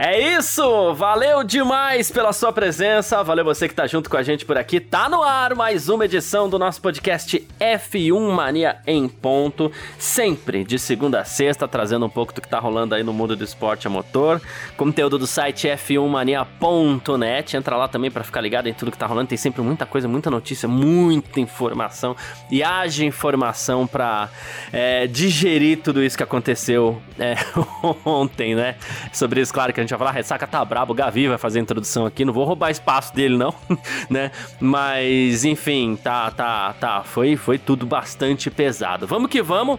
É 0.00 0.36
isso! 0.36 0.94
Valeu 0.94 1.42
demais 1.42 2.08
pela 2.08 2.32
sua 2.32 2.52
presença, 2.52 3.20
valeu 3.24 3.44
você 3.44 3.66
que 3.66 3.74
tá 3.74 3.84
junto 3.84 4.08
com 4.08 4.16
a 4.16 4.22
gente 4.22 4.44
por 4.44 4.56
aqui. 4.56 4.78
Tá 4.78 5.08
no 5.08 5.24
ar 5.24 5.56
mais 5.56 5.88
uma 5.88 6.04
edição 6.04 6.48
do 6.48 6.56
nosso 6.56 6.80
podcast 6.80 7.44
F1 7.58 8.30
Mania 8.30 8.76
em 8.86 9.08
ponto, 9.08 9.72
sempre 9.98 10.62
de 10.62 10.78
segunda 10.78 11.22
a 11.22 11.24
sexta, 11.24 11.66
trazendo 11.66 12.06
um 12.06 12.08
pouco 12.08 12.32
do 12.32 12.40
que 12.40 12.48
tá 12.48 12.60
rolando 12.60 12.94
aí 12.94 13.02
no 13.02 13.12
mundo 13.12 13.34
do 13.34 13.42
esporte 13.42 13.88
a 13.88 13.90
motor. 13.90 14.40
Conteúdo 14.76 15.18
do 15.18 15.26
site 15.26 15.66
f1mania.net, 15.66 17.56
entra 17.56 17.76
lá 17.76 17.88
também 17.88 18.08
para 18.08 18.22
ficar 18.22 18.40
ligado 18.40 18.68
em 18.68 18.74
tudo 18.74 18.92
que 18.92 18.98
tá 18.98 19.06
rolando, 19.06 19.30
tem 19.30 19.36
sempre 19.36 19.62
muita 19.62 19.84
coisa, 19.84 20.06
muita 20.06 20.30
notícia, 20.30 20.68
muita 20.68 21.40
informação 21.40 22.14
e 22.52 22.62
haja 22.62 23.04
informação 23.04 23.84
para 23.84 24.28
é, 24.72 25.08
digerir 25.08 25.80
tudo 25.82 26.04
isso 26.04 26.16
que 26.16 26.22
aconteceu 26.22 27.02
é, 27.18 27.34
ontem, 28.06 28.54
né? 28.54 28.76
Sobre 29.12 29.40
isso, 29.40 29.52
claro 29.52 29.72
que 29.72 29.80
a 29.80 29.82
gente 29.82 29.87
vai 29.90 29.98
falar, 29.98 30.12
ressaca 30.12 30.46
tá 30.46 30.64
brabo, 30.64 30.92
o 30.92 30.94
Gavi 30.94 31.28
vai 31.28 31.38
fazer 31.38 31.58
a 31.58 31.62
introdução 31.62 32.06
aqui, 32.06 32.24
não 32.24 32.32
vou 32.32 32.44
roubar 32.44 32.70
espaço 32.70 33.14
dele 33.14 33.36
não, 33.36 33.54
né? 34.08 34.30
Mas, 34.60 35.44
enfim, 35.44 35.96
tá, 35.96 36.30
tá, 36.30 36.74
tá, 36.74 37.02
foi, 37.04 37.36
foi 37.36 37.58
tudo 37.58 37.86
bastante 37.86 38.50
pesado. 38.50 39.06
Vamos 39.06 39.30
que 39.30 39.42
vamos. 39.42 39.78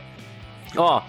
Ó, 0.77 1.01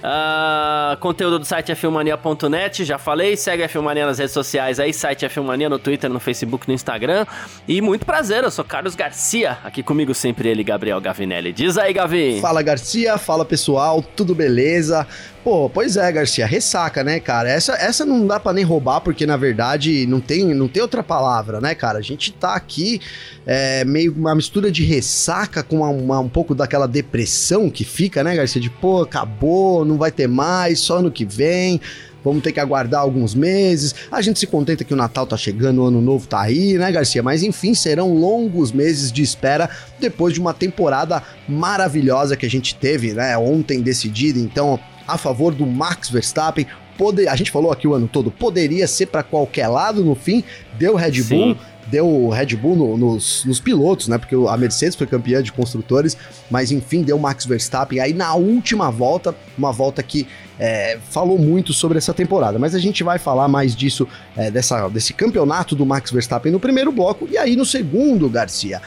Uh, 0.00 0.96
conteúdo 0.96 1.38
do 1.38 1.44
site 1.44 1.70
é 1.70 1.74
filmania.net, 1.74 2.84
já 2.84 2.98
falei. 2.98 3.36
Segue 3.36 3.62
a 3.62 3.68
Filmania 3.68 4.06
nas 4.06 4.18
redes 4.18 4.32
sociais 4.32 4.80
aí, 4.80 4.92
site 4.94 5.26
é 5.26 5.28
Filmania 5.28 5.68
no 5.68 5.78
Twitter, 5.78 6.08
no 6.08 6.18
Facebook, 6.18 6.66
no 6.66 6.74
Instagram. 6.74 7.26
E 7.68 7.82
muito 7.82 8.06
prazer, 8.06 8.42
eu 8.42 8.50
sou 8.50 8.64
Carlos 8.64 8.94
Garcia, 8.94 9.58
aqui 9.62 9.82
comigo 9.82 10.14
sempre 10.14 10.48
ele, 10.48 10.64
Gabriel 10.64 11.00
Gavinelli. 11.00 11.52
Diz 11.52 11.76
aí, 11.76 11.92
Gavi. 11.92 12.40
Fala, 12.40 12.62
Garcia, 12.62 13.18
fala 13.18 13.44
pessoal, 13.44 14.02
tudo 14.02 14.34
beleza? 14.34 15.06
Pô, 15.42 15.70
pois 15.70 15.96
é, 15.96 16.12
Garcia, 16.12 16.46
ressaca, 16.46 17.02
né, 17.02 17.18
cara? 17.18 17.50
Essa, 17.50 17.72
essa 17.72 18.04
não 18.04 18.26
dá 18.26 18.38
para 18.38 18.52
nem 18.52 18.62
roubar, 18.62 19.00
porque 19.00 19.24
na 19.24 19.38
verdade 19.38 20.06
não 20.06 20.20
tem, 20.20 20.54
não 20.54 20.68
tem 20.68 20.82
outra 20.82 21.02
palavra, 21.02 21.62
né, 21.62 21.74
cara? 21.74 21.98
A 21.98 22.02
gente 22.02 22.30
tá 22.30 22.54
aqui 22.54 23.00
é, 23.46 23.82
meio 23.86 24.12
uma 24.12 24.34
mistura 24.34 24.70
de 24.70 24.84
ressaca 24.84 25.62
com 25.62 25.76
uma, 25.76 25.88
uma, 25.88 26.20
um 26.20 26.28
pouco 26.28 26.54
daquela 26.54 26.86
depressão 26.86 27.70
que 27.70 27.84
fica, 27.84 28.22
né, 28.22 28.36
Garcia? 28.36 28.60
De 28.60 28.68
pô, 28.68 29.00
acabou, 29.00 29.82
não 29.82 29.96
vai 29.96 30.12
ter 30.12 30.28
mais, 30.28 30.80
só 30.80 30.98
ano 30.98 31.10
que 31.10 31.24
vem 31.24 31.80
vamos 32.22 32.42
ter 32.42 32.52
que 32.52 32.60
aguardar 32.60 33.00
alguns 33.00 33.34
meses. 33.34 33.94
A 34.10 34.20
gente 34.20 34.38
se 34.38 34.46
contenta 34.46 34.84
que 34.84 34.92
o 34.92 34.96
Natal 34.96 35.26
tá 35.26 35.38
chegando, 35.38 35.82
o 35.82 35.86
Ano 35.86 36.02
Novo 36.02 36.26
tá 36.26 36.40
aí, 36.40 36.74
né, 36.74 36.92
Garcia? 36.92 37.22
Mas 37.22 37.42
enfim, 37.42 37.74
serão 37.74 38.14
longos 38.14 38.72
meses 38.72 39.10
de 39.10 39.22
espera 39.22 39.70
depois 39.98 40.34
de 40.34 40.40
uma 40.40 40.52
temporada 40.52 41.22
maravilhosa 41.48 42.36
que 42.36 42.46
a 42.46 42.50
gente 42.50 42.74
teve, 42.74 43.14
né? 43.14 43.36
Ontem 43.38 43.80
decidida, 43.80 44.38
então 44.38 44.78
a 45.12 45.18
favor 45.18 45.54
do 45.54 45.66
Max 45.66 46.08
Verstappen. 46.08 46.66
Poder, 46.96 47.28
a 47.28 47.36
gente 47.36 47.50
falou 47.50 47.72
aqui 47.72 47.88
o 47.88 47.94
ano 47.94 48.06
todo, 48.06 48.30
poderia 48.30 48.86
ser 48.86 49.06
para 49.06 49.22
qualquer 49.22 49.68
lado 49.68 50.04
no 50.04 50.14
fim, 50.14 50.44
deu 50.78 50.94
Red 50.94 51.22
Bull, 51.22 51.54
Sim. 51.54 51.56
deu 51.86 52.28
Red 52.28 52.56
Bull 52.56 52.76
no, 52.76 52.96
nos, 52.98 53.42
nos, 53.46 53.58
pilotos, 53.58 54.06
né? 54.06 54.18
Porque 54.18 54.34
a 54.34 54.56
Mercedes 54.58 54.96
foi 54.96 55.06
campeã 55.06 55.42
de 55.42 55.50
construtores, 55.50 56.14
mas 56.50 56.70
enfim, 56.70 57.02
deu 57.02 57.18
Max 57.18 57.46
Verstappen. 57.46 58.00
Aí 58.00 58.12
na 58.12 58.34
última 58.34 58.90
volta, 58.90 59.34
uma 59.56 59.72
volta 59.72 60.02
que 60.02 60.26
é, 60.58 60.98
falou 61.08 61.38
muito 61.38 61.72
sobre 61.72 61.96
essa 61.96 62.12
temporada, 62.12 62.58
mas 62.58 62.74
a 62.74 62.78
gente 62.78 63.02
vai 63.02 63.18
falar 63.18 63.48
mais 63.48 63.74
disso, 63.74 64.06
é, 64.36 64.50
dessa, 64.50 64.86
desse 64.88 65.14
campeonato 65.14 65.74
do 65.74 65.86
Max 65.86 66.10
Verstappen 66.10 66.52
no 66.52 66.60
primeiro 66.60 66.92
bloco, 66.92 67.26
e 67.30 67.38
aí 67.38 67.56
no 67.56 67.64
segundo, 67.64 68.28
Garcia 68.28 68.82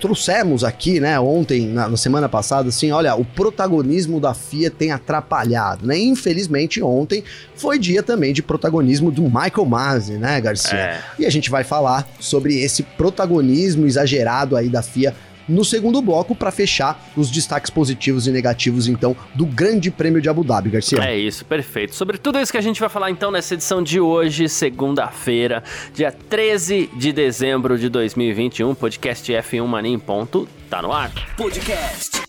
trouxemos 0.00 0.64
aqui, 0.64 0.98
né, 1.00 1.18
ontem, 1.18 1.66
na, 1.66 1.88
na, 1.88 1.96
semana 1.96 2.28
passada, 2.28 2.68
assim, 2.68 2.90
olha, 2.90 3.14
o 3.14 3.24
protagonismo 3.24 4.20
da 4.20 4.34
FIA 4.34 4.70
tem 4.70 4.90
atrapalhado, 4.90 5.86
né? 5.86 5.96
Infelizmente, 5.98 6.82
ontem 6.82 7.22
foi 7.54 7.78
dia 7.78 8.02
também 8.02 8.32
de 8.32 8.42
protagonismo 8.42 9.10
do 9.10 9.22
Michael 9.22 9.64
Masi, 9.66 10.14
né, 10.14 10.40
Garcia? 10.40 10.78
É. 10.78 11.00
E 11.18 11.26
a 11.26 11.30
gente 11.30 11.50
vai 11.50 11.62
falar 11.62 12.08
sobre 12.18 12.60
esse 12.60 12.82
protagonismo 12.82 13.86
exagerado 13.86 14.56
aí 14.56 14.68
da 14.68 14.82
FIA 14.82 15.14
no 15.48 15.64
segundo 15.64 16.00
bloco 16.00 16.34
para 16.34 16.50
fechar 16.50 17.02
os 17.16 17.30
destaques 17.30 17.70
positivos 17.70 18.26
e 18.26 18.30
negativos, 18.30 18.88
então, 18.88 19.16
do 19.34 19.46
Grande 19.46 19.90
Prêmio 19.90 20.20
de 20.20 20.28
Abu 20.28 20.44
Dhabi, 20.44 20.70
Garcia. 20.70 20.98
É 21.02 21.16
isso, 21.16 21.44
perfeito. 21.44 21.94
Sobre 21.94 22.18
tudo 22.18 22.38
isso 22.38 22.52
que 22.52 22.58
a 22.58 22.62
gente 22.62 22.80
vai 22.80 22.88
falar 22.88 23.10
então 23.10 23.30
nessa 23.30 23.54
edição 23.54 23.82
de 23.82 24.00
hoje, 24.00 24.48
segunda-feira, 24.48 25.62
dia 25.94 26.12
13 26.12 26.90
de 26.96 27.12
dezembro 27.12 27.78
de 27.78 27.88
2021, 27.88 28.74
podcast 28.74 29.32
F1 29.32 29.66
Mania 29.66 29.94
em 29.94 29.98
ponto, 29.98 30.48
tá 30.68 30.80
no 30.82 30.92
ar. 30.92 31.10
Podcast 31.36 32.22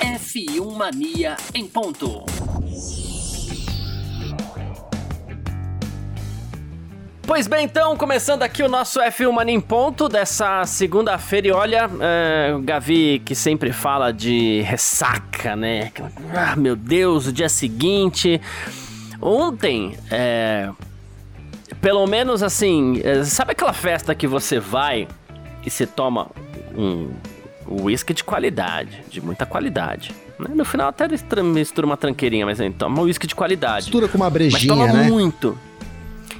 F1 0.00 0.76
Mania 0.76 1.36
em 1.54 1.66
ponto. 1.66 2.24
Pois 7.26 7.48
bem, 7.48 7.64
então, 7.64 7.96
começando 7.96 8.44
aqui 8.44 8.62
o 8.62 8.68
nosso 8.68 9.00
F1 9.00 9.32
Mania 9.32 9.52
em 9.52 9.60
ponto 9.60 10.08
dessa 10.08 10.64
segunda-feira. 10.64 11.48
E 11.48 11.50
olha, 11.50 11.90
é, 12.00 12.54
o 12.54 12.60
Gavi 12.60 13.20
que 13.24 13.34
sempre 13.34 13.72
fala 13.72 14.12
de 14.12 14.60
ressaca, 14.60 15.56
né? 15.56 15.90
Ah, 16.32 16.54
meu 16.54 16.76
Deus, 16.76 17.26
o 17.26 17.32
dia 17.32 17.48
seguinte. 17.48 18.40
Ontem, 19.20 19.98
é, 20.08 20.70
pelo 21.80 22.06
menos 22.06 22.44
assim, 22.44 23.00
é, 23.02 23.24
sabe 23.24 23.52
aquela 23.52 23.72
festa 23.72 24.14
que 24.14 24.28
você 24.28 24.60
vai 24.60 25.08
e 25.64 25.68
você 25.68 25.84
toma 25.84 26.28
um 26.78 27.10
uísque 27.68 28.14
de 28.14 28.22
qualidade, 28.22 29.02
de 29.10 29.20
muita 29.20 29.44
qualidade. 29.44 30.14
Né? 30.38 30.50
No 30.54 30.64
final 30.64 30.90
até 30.90 31.08
mistura 31.42 31.86
uma 31.86 31.96
tranqueirinha, 31.96 32.46
mas 32.46 32.60
então, 32.60 32.88
toma 32.88 33.02
um 33.02 33.04
uísque 33.06 33.26
de 33.26 33.34
qualidade. 33.34 33.86
Mistura 33.86 34.06
com 34.06 34.16
uma 34.16 34.30
brejinha, 34.30 34.76
mas 34.76 34.88
toma 34.88 35.02
né? 35.02 35.08
muito. 35.10 35.58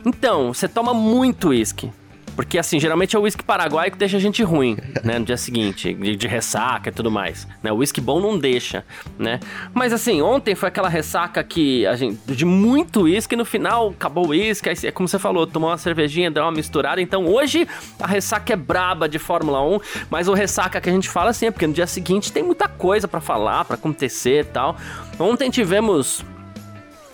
Então, 0.06 0.54
você 0.54 0.68
toma 0.68 0.94
muito 0.94 1.48
uísque. 1.48 1.90
Porque, 2.36 2.58
assim, 2.58 2.78
geralmente 2.78 3.16
é 3.16 3.18
o 3.18 3.22
uísque 3.22 3.42
paraguaio 3.42 3.90
que 3.90 3.96
deixa 3.96 4.18
a 4.18 4.20
gente 4.20 4.42
ruim, 4.42 4.76
né? 5.02 5.18
No 5.18 5.24
dia 5.24 5.38
seguinte, 5.38 5.94
de, 5.94 6.14
de 6.14 6.28
ressaca 6.28 6.90
e 6.90 6.92
tudo 6.92 7.10
mais. 7.10 7.48
Né? 7.62 7.72
O 7.72 7.76
uísque 7.76 7.98
bom 7.98 8.20
não 8.20 8.38
deixa, 8.38 8.84
né? 9.18 9.40
Mas, 9.72 9.92
assim, 9.92 10.20
ontem 10.20 10.54
foi 10.54 10.68
aquela 10.68 10.88
ressaca 10.88 11.42
que 11.42 11.86
a 11.86 11.96
gente... 11.96 12.20
De 12.26 12.44
muito 12.44 13.02
uísque, 13.02 13.34
no 13.34 13.44
final 13.44 13.88
acabou 13.88 14.26
o 14.26 14.28
uísque, 14.28 14.68
é 14.68 14.92
como 14.92 15.08
você 15.08 15.18
falou, 15.18 15.46
tomou 15.46 15.70
uma 15.70 15.78
cervejinha, 15.78 16.30
deu 16.30 16.42
uma 16.44 16.52
misturada. 16.52 17.00
Então, 17.00 17.26
hoje, 17.26 17.66
a 17.98 18.06
ressaca 18.06 18.52
é 18.52 18.56
braba 18.56 19.08
de 19.08 19.18
Fórmula 19.18 19.60
1, 19.62 19.80
mas 20.10 20.28
o 20.28 20.34
ressaca 20.34 20.78
que 20.78 20.90
a 20.90 20.92
gente 20.92 21.08
fala, 21.08 21.30
assim, 21.30 21.46
é 21.46 21.50
porque 21.50 21.66
no 21.66 21.72
dia 21.72 21.86
seguinte 21.86 22.30
tem 22.30 22.42
muita 22.42 22.68
coisa 22.68 23.08
para 23.08 23.20
falar, 23.20 23.64
para 23.64 23.74
acontecer 23.74 24.42
e 24.42 24.44
tal. 24.44 24.76
Ontem 25.18 25.50
tivemos 25.50 26.22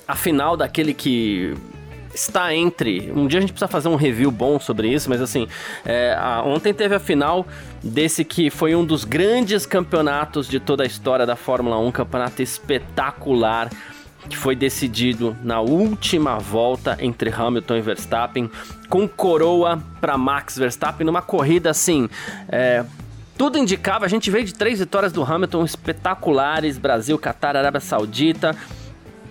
a 0.06 0.16
final 0.16 0.56
daquele 0.56 0.92
que 0.92 1.54
está 2.14 2.54
entre. 2.54 3.10
Um 3.14 3.26
dia 3.26 3.38
a 3.38 3.40
gente 3.40 3.52
precisa 3.52 3.68
fazer 3.68 3.88
um 3.88 3.96
review 3.96 4.30
bom 4.30 4.58
sobre 4.58 4.88
isso, 4.88 5.08
mas 5.08 5.20
assim, 5.20 5.48
é, 5.84 6.16
a, 6.18 6.42
ontem 6.42 6.72
teve 6.72 6.94
a 6.94 7.00
final 7.00 7.46
desse 7.82 8.24
que 8.24 8.50
foi 8.50 8.74
um 8.74 8.84
dos 8.84 9.04
grandes 9.04 9.66
campeonatos 9.66 10.48
de 10.48 10.60
toda 10.60 10.82
a 10.82 10.86
história 10.86 11.26
da 11.26 11.36
Fórmula 11.36 11.78
1, 11.78 11.92
campeonato 11.92 12.42
espetacular. 12.42 13.70
Que 14.28 14.36
foi 14.36 14.54
decidido 14.54 15.36
na 15.42 15.60
última 15.60 16.38
volta 16.38 16.96
entre 17.00 17.28
Hamilton 17.28 17.74
e 17.74 17.80
Verstappen, 17.80 18.48
com 18.88 19.08
coroa 19.08 19.82
para 20.00 20.16
Max 20.16 20.56
Verstappen, 20.56 21.04
numa 21.04 21.20
corrida 21.20 21.70
assim. 21.70 22.08
É, 22.48 22.84
tudo 23.36 23.58
indicava, 23.58 24.04
a 24.04 24.08
gente 24.08 24.30
veio 24.30 24.44
de 24.44 24.54
três 24.54 24.78
vitórias 24.78 25.12
do 25.12 25.24
Hamilton 25.24 25.64
espetaculares: 25.64 26.78
Brasil, 26.78 27.18
Catar, 27.18 27.56
Arábia 27.56 27.80
Saudita 27.80 28.56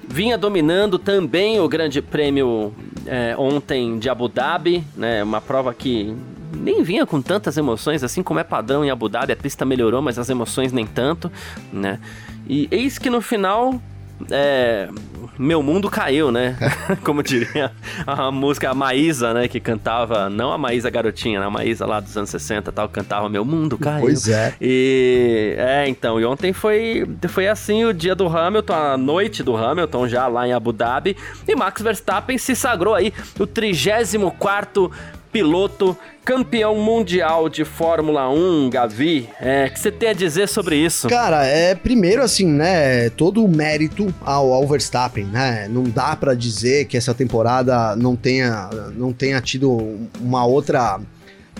vinha 0.08 0.38
dominando 0.38 1.00
também 1.00 1.60
o 1.60 1.68
Grande 1.68 2.02
Prêmio 2.02 2.74
é, 3.06 3.36
ontem 3.38 3.98
de 3.98 4.10
Abu 4.10 4.28
Dhabi, 4.28 4.84
né? 4.96 5.24
Uma 5.24 5.42
prova 5.42 5.74
que 5.74 6.16
nem 6.54 6.84
vinha 6.84 7.06
com 7.06 7.22
tantas 7.22 7.58
emoções, 7.58 8.04
assim 8.04 8.22
como 8.22 8.40
é 8.40 8.44
padrão 8.44 8.84
em 8.84 8.90
Abu 8.90 9.08
Dhabi. 9.08 9.34
A 9.34 9.36
pista 9.36 9.66
melhorou, 9.66 10.02
mas 10.02 10.20
as 10.20 10.30
emoções 10.30 10.72
nem 10.72 10.86
tanto, 10.86 11.32
né? 11.72 12.00
E 12.48 12.68
eis 12.72 12.98
que 12.98 13.10
no 13.10 13.22
final 13.22 13.82
é, 14.30 14.90
meu 15.38 15.64
mundo 15.64 15.90
caiu, 15.90 16.32
né? 16.32 16.58
Como 17.04 17.24
diria 17.24 17.72
a 18.06 18.32
música, 18.32 18.70
a 18.70 18.74
Maísa, 18.74 19.34
né? 19.34 19.48
Que 19.48 19.60
cantava, 19.60 20.30
não 20.30 20.52
a 20.52 20.58
Maísa 20.58 20.90
garotinha, 20.90 21.40
né? 21.40 21.46
A 21.46 21.50
Maísa 21.50 21.86
lá 21.86 22.00
dos 22.00 22.16
anos 22.16 22.30
60 22.30 22.72
tal, 22.72 22.88
cantava 22.90 23.28
Meu 23.30 23.44
mundo 23.44 23.78
caiu. 23.78 24.02
Pois 24.02 24.28
é. 24.28 24.54
E, 24.62 25.56
é, 25.58 25.88
então, 25.88 26.20
e 26.20 26.26
ontem 26.26 26.54
foi, 26.54 27.10
foi 27.30 27.48
assim 27.48 27.86
o 27.86 27.94
dia 27.94 28.14
do 28.14 28.28
Hamilton, 28.28 28.74
a 28.74 28.98
noite 28.98 29.42
do 29.42 29.56
Hamilton, 29.56 30.08
já 30.08 30.28
lá 30.28 30.48
em 30.48 30.54
Abu 30.54 30.72
Dhabi. 30.72 31.16
E 31.48 31.56
Max 31.56 31.82
Verstappen 31.82 32.38
se 32.38 32.56
sagrou 32.56 32.94
aí 32.94 33.14
o 33.40 33.48
34 33.48 34.92
piloto, 35.32 35.98
campeão 36.24 36.76
mundial 36.76 37.50
de 37.50 37.64
Fórmula 37.64 38.30
1, 38.30 38.70
Gavi. 38.70 39.30
É, 39.40 39.66
o 39.66 39.74
que 39.74 39.80
você 39.80 39.92
tem 39.92 40.10
a 40.10 40.14
dizer 40.14 40.48
sobre 40.48 40.76
isso? 40.76 41.08
Cara, 41.08 41.46
é 41.46 41.74
primeiro 41.74 42.22
assim, 42.22 42.46
né? 42.46 43.10
Todo 43.12 43.44
o 43.44 43.48
mérito 43.48 44.14
ao, 44.22 44.54
ao 44.54 44.68
Verstappen, 44.68 45.26
né? 45.26 45.68
Não 45.70 45.84
dá 45.84 46.16
para 46.16 46.34
dizer 46.34 46.86
que 46.86 46.98
essa 46.98 47.14
temporada 47.14 47.96
não 47.96 48.16
tenha, 48.16 48.70
não 48.96 49.14
tenha 49.14 49.40
tido 49.42 50.10
uma 50.20 50.46
outra. 50.46 51.00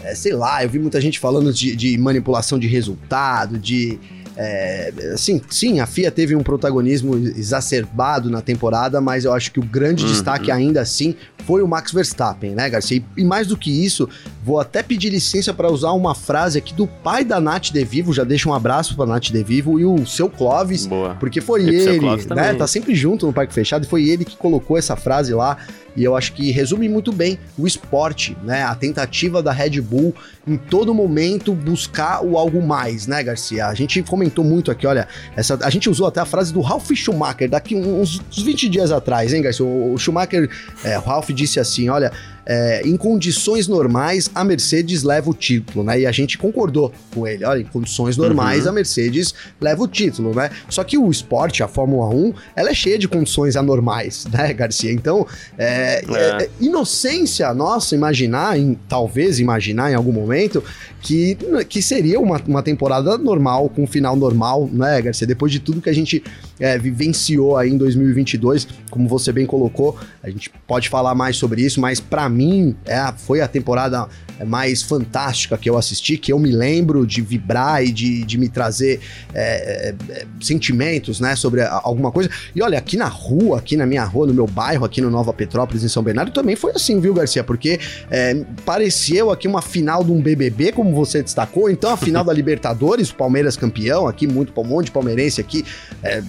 É, 0.04 0.16
sei 0.16 0.34
lá, 0.34 0.64
eu 0.64 0.70
vi 0.70 0.80
muita 0.80 1.00
gente 1.00 1.20
falando 1.20 1.54
de, 1.54 1.76
de 1.76 1.98
manipulação 1.98 2.58
de 2.58 2.68
resultado, 2.68 3.58
de 3.58 4.00
é, 4.44 4.92
assim, 5.14 5.40
sim, 5.52 5.80
a 5.80 5.86
FIA 5.86 6.10
teve 6.10 6.36
um 6.36 6.42
protagonismo 6.42 7.16
exacerbado 7.16 8.28
na 8.28 8.42
temporada, 8.42 9.00
mas 9.00 9.24
eu 9.24 9.34
acho 9.34 9.52
que 9.52 9.60
o 9.60 9.64
grande 9.64 10.04
uhum. 10.04 10.10
destaque 10.10 10.50
ainda 10.50 10.82
assim 10.82 11.16
foi 11.46 11.62
o 11.62 11.68
Max 11.68 11.92
Verstappen, 11.92 12.56
né, 12.56 12.68
Garcia? 12.68 13.04
E, 13.16 13.24
mais 13.24 13.46
do 13.46 13.56
que 13.56 13.86
isso, 13.86 14.10
vou 14.44 14.60
até 14.60 14.82
pedir 14.82 15.10
licença 15.10 15.54
para 15.54 15.72
usar 15.72 15.92
uma 15.92 16.16
frase 16.16 16.58
aqui 16.58 16.74
do 16.74 16.88
pai 16.88 17.24
da 17.24 17.40
Nath 17.40 17.72
De 17.72 17.84
Vivo, 17.84 18.12
já 18.12 18.24
deixa 18.24 18.50
um 18.50 18.54
abraço 18.54 18.96
pra 18.96 19.06
Nath 19.06 19.26
De 19.26 19.44
Vivo 19.44 19.80
e 19.80 19.86
o 19.86 20.06
seu 20.06 20.30
Clóvis, 20.30 20.88
Boa. 20.88 21.16
porque 21.20 21.40
foi 21.40 21.64
e 21.64 21.76
ele, 21.76 22.26
né, 22.34 22.54
tá 22.54 22.66
sempre 22.66 22.96
junto 22.96 23.28
no 23.28 23.34
Parque 23.34 23.54
Fechado, 23.54 23.86
e 23.86 23.88
foi 23.88 24.10
ele 24.10 24.26
que 24.26 24.36
colocou 24.36 24.78
essa 24.78 24.96
frase 24.96 25.34
lá 25.34 25.58
e 25.96 26.04
eu 26.04 26.16
acho 26.16 26.34
que 26.34 26.52
resume 26.52 26.88
muito 26.88 27.12
bem 27.12 27.38
o 27.58 27.68
esporte, 27.68 28.38
né? 28.44 28.64
A 28.64 28.74
tentativa 28.76 29.44
da 29.44 29.52
Red 29.52 29.82
Bull 29.82 30.16
em 30.48 30.58
todo 30.58 30.94
momento 30.94 31.54
buscar 31.54 32.24
o 32.24 32.38
algo 32.38 32.62
mais, 32.62 33.08
né, 33.08 33.22
Garcia? 33.22 33.68
A 33.68 33.74
gente 33.74 34.02
comentou 34.04 34.44
muito 34.44 34.72
aqui, 34.72 34.88
olha, 34.88 35.08
essa, 35.36 35.60
a 35.62 35.70
gente 35.70 35.90
usou 35.90 36.08
até 36.08 36.20
a 36.20 36.26
frase 36.26 36.54
do 36.54 36.62
Ralph 36.62 36.90
Schumacher 36.94 37.50
daqui 37.50 37.76
uns, 37.76 38.22
uns 38.32 38.42
20 38.42 38.70
dias 38.70 38.92
atrás, 38.92 39.34
hein, 39.34 39.42
Garcia? 39.42 39.66
O, 39.66 39.98
Schumacher, 39.98 40.50
é, 40.84 40.98
o 40.98 41.02
Ralph 41.02 41.30
disse 41.32 41.60
assim: 41.60 41.90
olha, 41.90 42.12
é, 42.46 42.82
em 42.86 42.98
condições 42.98 43.68
normais, 43.68 44.30
a 44.34 44.44
Mercedes 44.44 45.04
leva 45.04 45.30
o 45.30 45.34
título, 45.34 45.84
né? 45.84 46.02
E 46.02 46.06
a 46.06 46.12
gente 46.12 46.38
concordou 46.38 46.92
com 47.14 47.28
ele. 47.28 47.46
Olha, 47.46 47.62
em 47.62 47.66
condições 47.66 48.18
normais, 48.18 48.64
uhum. 48.64 48.70
a 48.70 48.74
Mercedes 48.74 49.34
leva 49.60 49.84
o 49.84 49.88
título, 49.88 50.34
né? 50.34 50.50
Só 50.70 50.84
que 50.84 50.98
o 50.98 51.10
esporte, 51.10 51.64
a 51.64 51.68
Fórmula 51.68 52.08
1, 52.08 52.34
ela 52.56 52.70
é 52.70 52.74
cheia 52.74 52.98
de 52.98 53.08
condições 53.08 53.56
anormais, 53.56 54.26
né, 54.32 54.54
Garcia? 54.54 54.92
Então, 54.92 55.26
é, 55.58 56.04
é. 56.08 56.44
é 56.44 56.50
inocência 56.60 57.54
nossa 57.54 57.96
imaginar, 57.96 58.58
em, 58.58 58.78
talvez 58.88 59.40
imaginar 59.40 59.92
em 59.92 59.96
algum 59.96 60.12
momento, 60.12 60.64
que, 61.02 61.38
que 61.68 61.82
seria 61.82 62.20
uma, 62.20 62.42
uma 62.48 62.64
temporada 62.64 63.18
normal, 63.18 63.70
com 63.70 63.84
um 63.84 63.88
final 63.88 64.16
normal, 64.16 64.70
né, 64.72 65.02
Garcia? 65.02 65.28
Depois 65.28 65.52
de 65.52 65.60
tudo 65.60 65.82
que 65.82 65.90
a 65.90 65.94
gente 65.94 66.24
é, 66.60 66.78
vivenciou 66.78 67.58
aí 67.58 67.72
em 67.72 67.78
2022, 67.78 68.68
como 68.90 69.08
você 69.08 69.32
bem 69.32 69.46
colocou, 69.46 69.98
a 70.24 70.30
gente 70.30 70.52
pode 70.68 70.90
falar 70.90 71.16
mais 71.16 71.36
sobre 71.36 71.62
isso, 71.62 71.82
mas 71.82 72.00
para 72.00 72.30
mim 72.32 72.76
é, 72.86 73.14
foi 73.18 73.42
a 73.42 73.48
temporada 73.48 74.08
mais 74.46 74.82
fantástica 74.82 75.58
que 75.58 75.70
eu 75.70 75.78
assisti, 75.78 76.18
que 76.18 76.32
eu 76.34 76.40
me 76.40 76.52
lembro 76.52 77.06
de 77.06 77.22
vibrar 77.22 77.84
e 77.84 77.92
de, 77.92 78.24
de 78.24 78.38
me 78.38 78.50
trazer 78.50 79.00
é, 79.34 79.94
é, 80.10 80.26
sentimentos, 80.40 81.20
né, 81.20 81.36
sobre 81.36 81.62
alguma 81.62 82.12
coisa. 82.12 82.30
E 82.56 82.62
olha, 82.62 82.78
aqui 82.78 82.98
na 82.98 83.08
rua, 83.08 83.60
aqui 83.60 83.78
na 83.78 83.86
minha 83.86 84.04
rua, 84.04 84.28
no 84.28 84.34
meu 84.34 84.48
bairro, 84.48 84.86
aqui 84.86 85.02
no 85.02 85.10
Nova 85.10 85.34
Petrópolis, 85.34 85.84
em 85.84 85.88
São 85.88 86.02
Bernardo, 86.02 86.32
também 86.32 86.56
foi 86.56 86.72
assim, 86.72 87.00
viu, 87.00 87.14
Garcia? 87.14 87.44
Porque 87.44 87.80
é, 88.10 88.44
pareceu 88.66 89.32
aqui 89.32 89.48
uma 89.48 89.62
final 89.62 90.04
de 90.04 90.12
um 90.12 90.22
BBB, 90.22 90.72
como 90.72 90.94
você 90.94 91.22
destacou, 91.22 91.70
então 91.70 91.92
a 91.92 91.98
final 91.98 92.24
da 92.24 92.34
Libertadores, 92.42 93.10
o 93.10 93.16
Palmeiras 93.16 93.56
campeão, 93.56 94.08
aqui 94.08 94.26
muito 94.26 94.60
um 94.60 94.64
monte 94.64 94.86
de 94.86 94.92
palmeirense 94.92 95.42
aqui 95.42 95.66
é, 96.04 96.24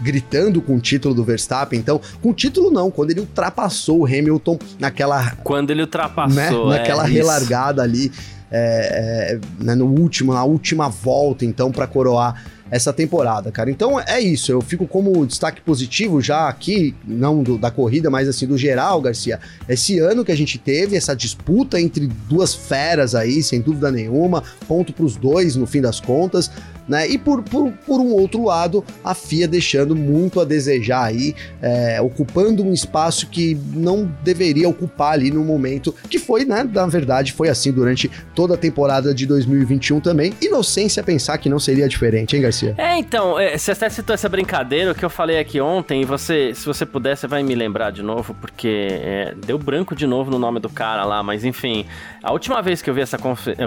gritando 0.00 0.60
com 0.60 0.76
o 0.76 0.80
título 0.80 1.14
do 1.14 1.24
Verstappen. 1.24 1.78
Então, 1.78 2.00
com 2.20 2.30
o 2.30 2.34
título 2.34 2.70
não, 2.70 2.90
quando 2.90 3.10
ele 3.10 3.20
ultrapassou 3.20 4.00
o 4.00 4.06
Hamilton 4.06 4.58
naquela. 4.78 5.36
Quando 5.42 5.70
ele 5.70 5.82
ultrapassou, 5.82 6.68
né, 6.70 6.78
naquela 6.78 7.06
é, 7.06 7.10
relargada 7.10 7.86
isso. 7.86 7.94
ali. 7.94 8.12
É, 8.50 9.34
é, 9.34 9.62
né, 9.62 9.74
no 9.74 9.84
último, 9.84 10.32
na 10.32 10.42
última 10.42 10.88
volta, 10.88 11.44
então, 11.44 11.70
para 11.70 11.86
coroar 11.86 12.42
essa 12.70 12.92
temporada, 12.92 13.50
cara. 13.50 13.70
Então 13.70 13.98
é 14.00 14.20
isso, 14.20 14.52
eu 14.52 14.60
fico 14.60 14.86
como 14.86 15.26
destaque 15.26 15.60
positivo 15.60 16.20
já 16.20 16.48
aqui, 16.48 16.94
não 17.06 17.42
do, 17.42 17.58
da 17.58 17.70
corrida, 17.70 18.10
mas 18.10 18.28
assim 18.28 18.46
do 18.46 18.56
geral, 18.56 19.00
Garcia. 19.00 19.40
Esse 19.68 19.98
ano 19.98 20.24
que 20.24 20.32
a 20.32 20.36
gente 20.36 20.58
teve 20.58 20.96
essa 20.96 21.14
disputa 21.14 21.80
entre 21.80 22.06
duas 22.06 22.54
feras 22.54 23.14
aí, 23.14 23.42
sem 23.42 23.60
dúvida 23.60 23.90
nenhuma, 23.90 24.42
ponto 24.66 24.92
para 24.92 25.04
os 25.04 25.16
dois 25.16 25.56
no 25.56 25.66
fim 25.66 25.80
das 25.80 26.00
contas 26.00 26.50
né? 26.88 27.06
E 27.08 27.18
por, 27.18 27.42
por, 27.42 27.70
por 27.86 28.00
um 28.00 28.12
outro 28.12 28.44
lado, 28.44 28.84
a 29.04 29.14
FIA 29.14 29.46
deixando 29.46 29.94
muito 29.94 30.40
a 30.40 30.44
desejar 30.44 31.04
aí, 31.04 31.34
é, 31.60 32.00
ocupando 32.00 32.64
um 32.64 32.72
espaço 32.72 33.28
que 33.28 33.58
não 33.74 34.10
deveria 34.22 34.68
ocupar 34.68 35.12
ali 35.12 35.30
no 35.30 35.44
momento, 35.44 35.94
que 36.08 36.18
foi, 36.18 36.44
né? 36.44 36.68
Na 36.72 36.86
verdade, 36.86 37.32
foi 37.32 37.48
assim 37.48 37.72
durante 37.72 38.10
toda 38.34 38.54
a 38.54 38.56
temporada 38.56 39.14
de 39.14 39.26
2021 39.26 40.00
também. 40.00 40.32
Inocência 40.40 41.02
pensar 41.02 41.38
que 41.38 41.48
não 41.48 41.58
seria 41.58 41.88
diferente, 41.88 42.36
hein, 42.36 42.42
Garcia? 42.42 42.74
É, 42.78 42.96
então, 42.96 43.38
é, 43.38 43.56
você 43.56 43.72
até 43.72 43.88
citou 43.88 44.14
essa 44.14 44.28
brincadeira, 44.28 44.92
o 44.92 44.94
que 44.94 45.04
eu 45.04 45.10
falei 45.10 45.38
aqui 45.38 45.60
ontem, 45.60 46.02
e 46.02 46.04
você, 46.04 46.52
se 46.54 46.64
você 46.64 46.86
puder, 46.86 47.16
você 47.16 47.26
vai 47.26 47.42
me 47.42 47.54
lembrar 47.54 47.90
de 47.90 48.02
novo, 48.02 48.34
porque 48.40 48.88
é, 48.90 49.34
deu 49.46 49.58
branco 49.58 49.94
de 49.94 50.06
novo 50.06 50.30
no 50.30 50.38
nome 50.38 50.60
do 50.60 50.68
cara 50.68 51.04
lá, 51.04 51.22
mas 51.22 51.44
enfim, 51.44 51.84
a 52.22 52.32
última 52.32 52.62
vez 52.62 52.80
que 52.80 52.88
eu 52.88 52.94
vi 52.94 53.00
essa, 53.00 53.18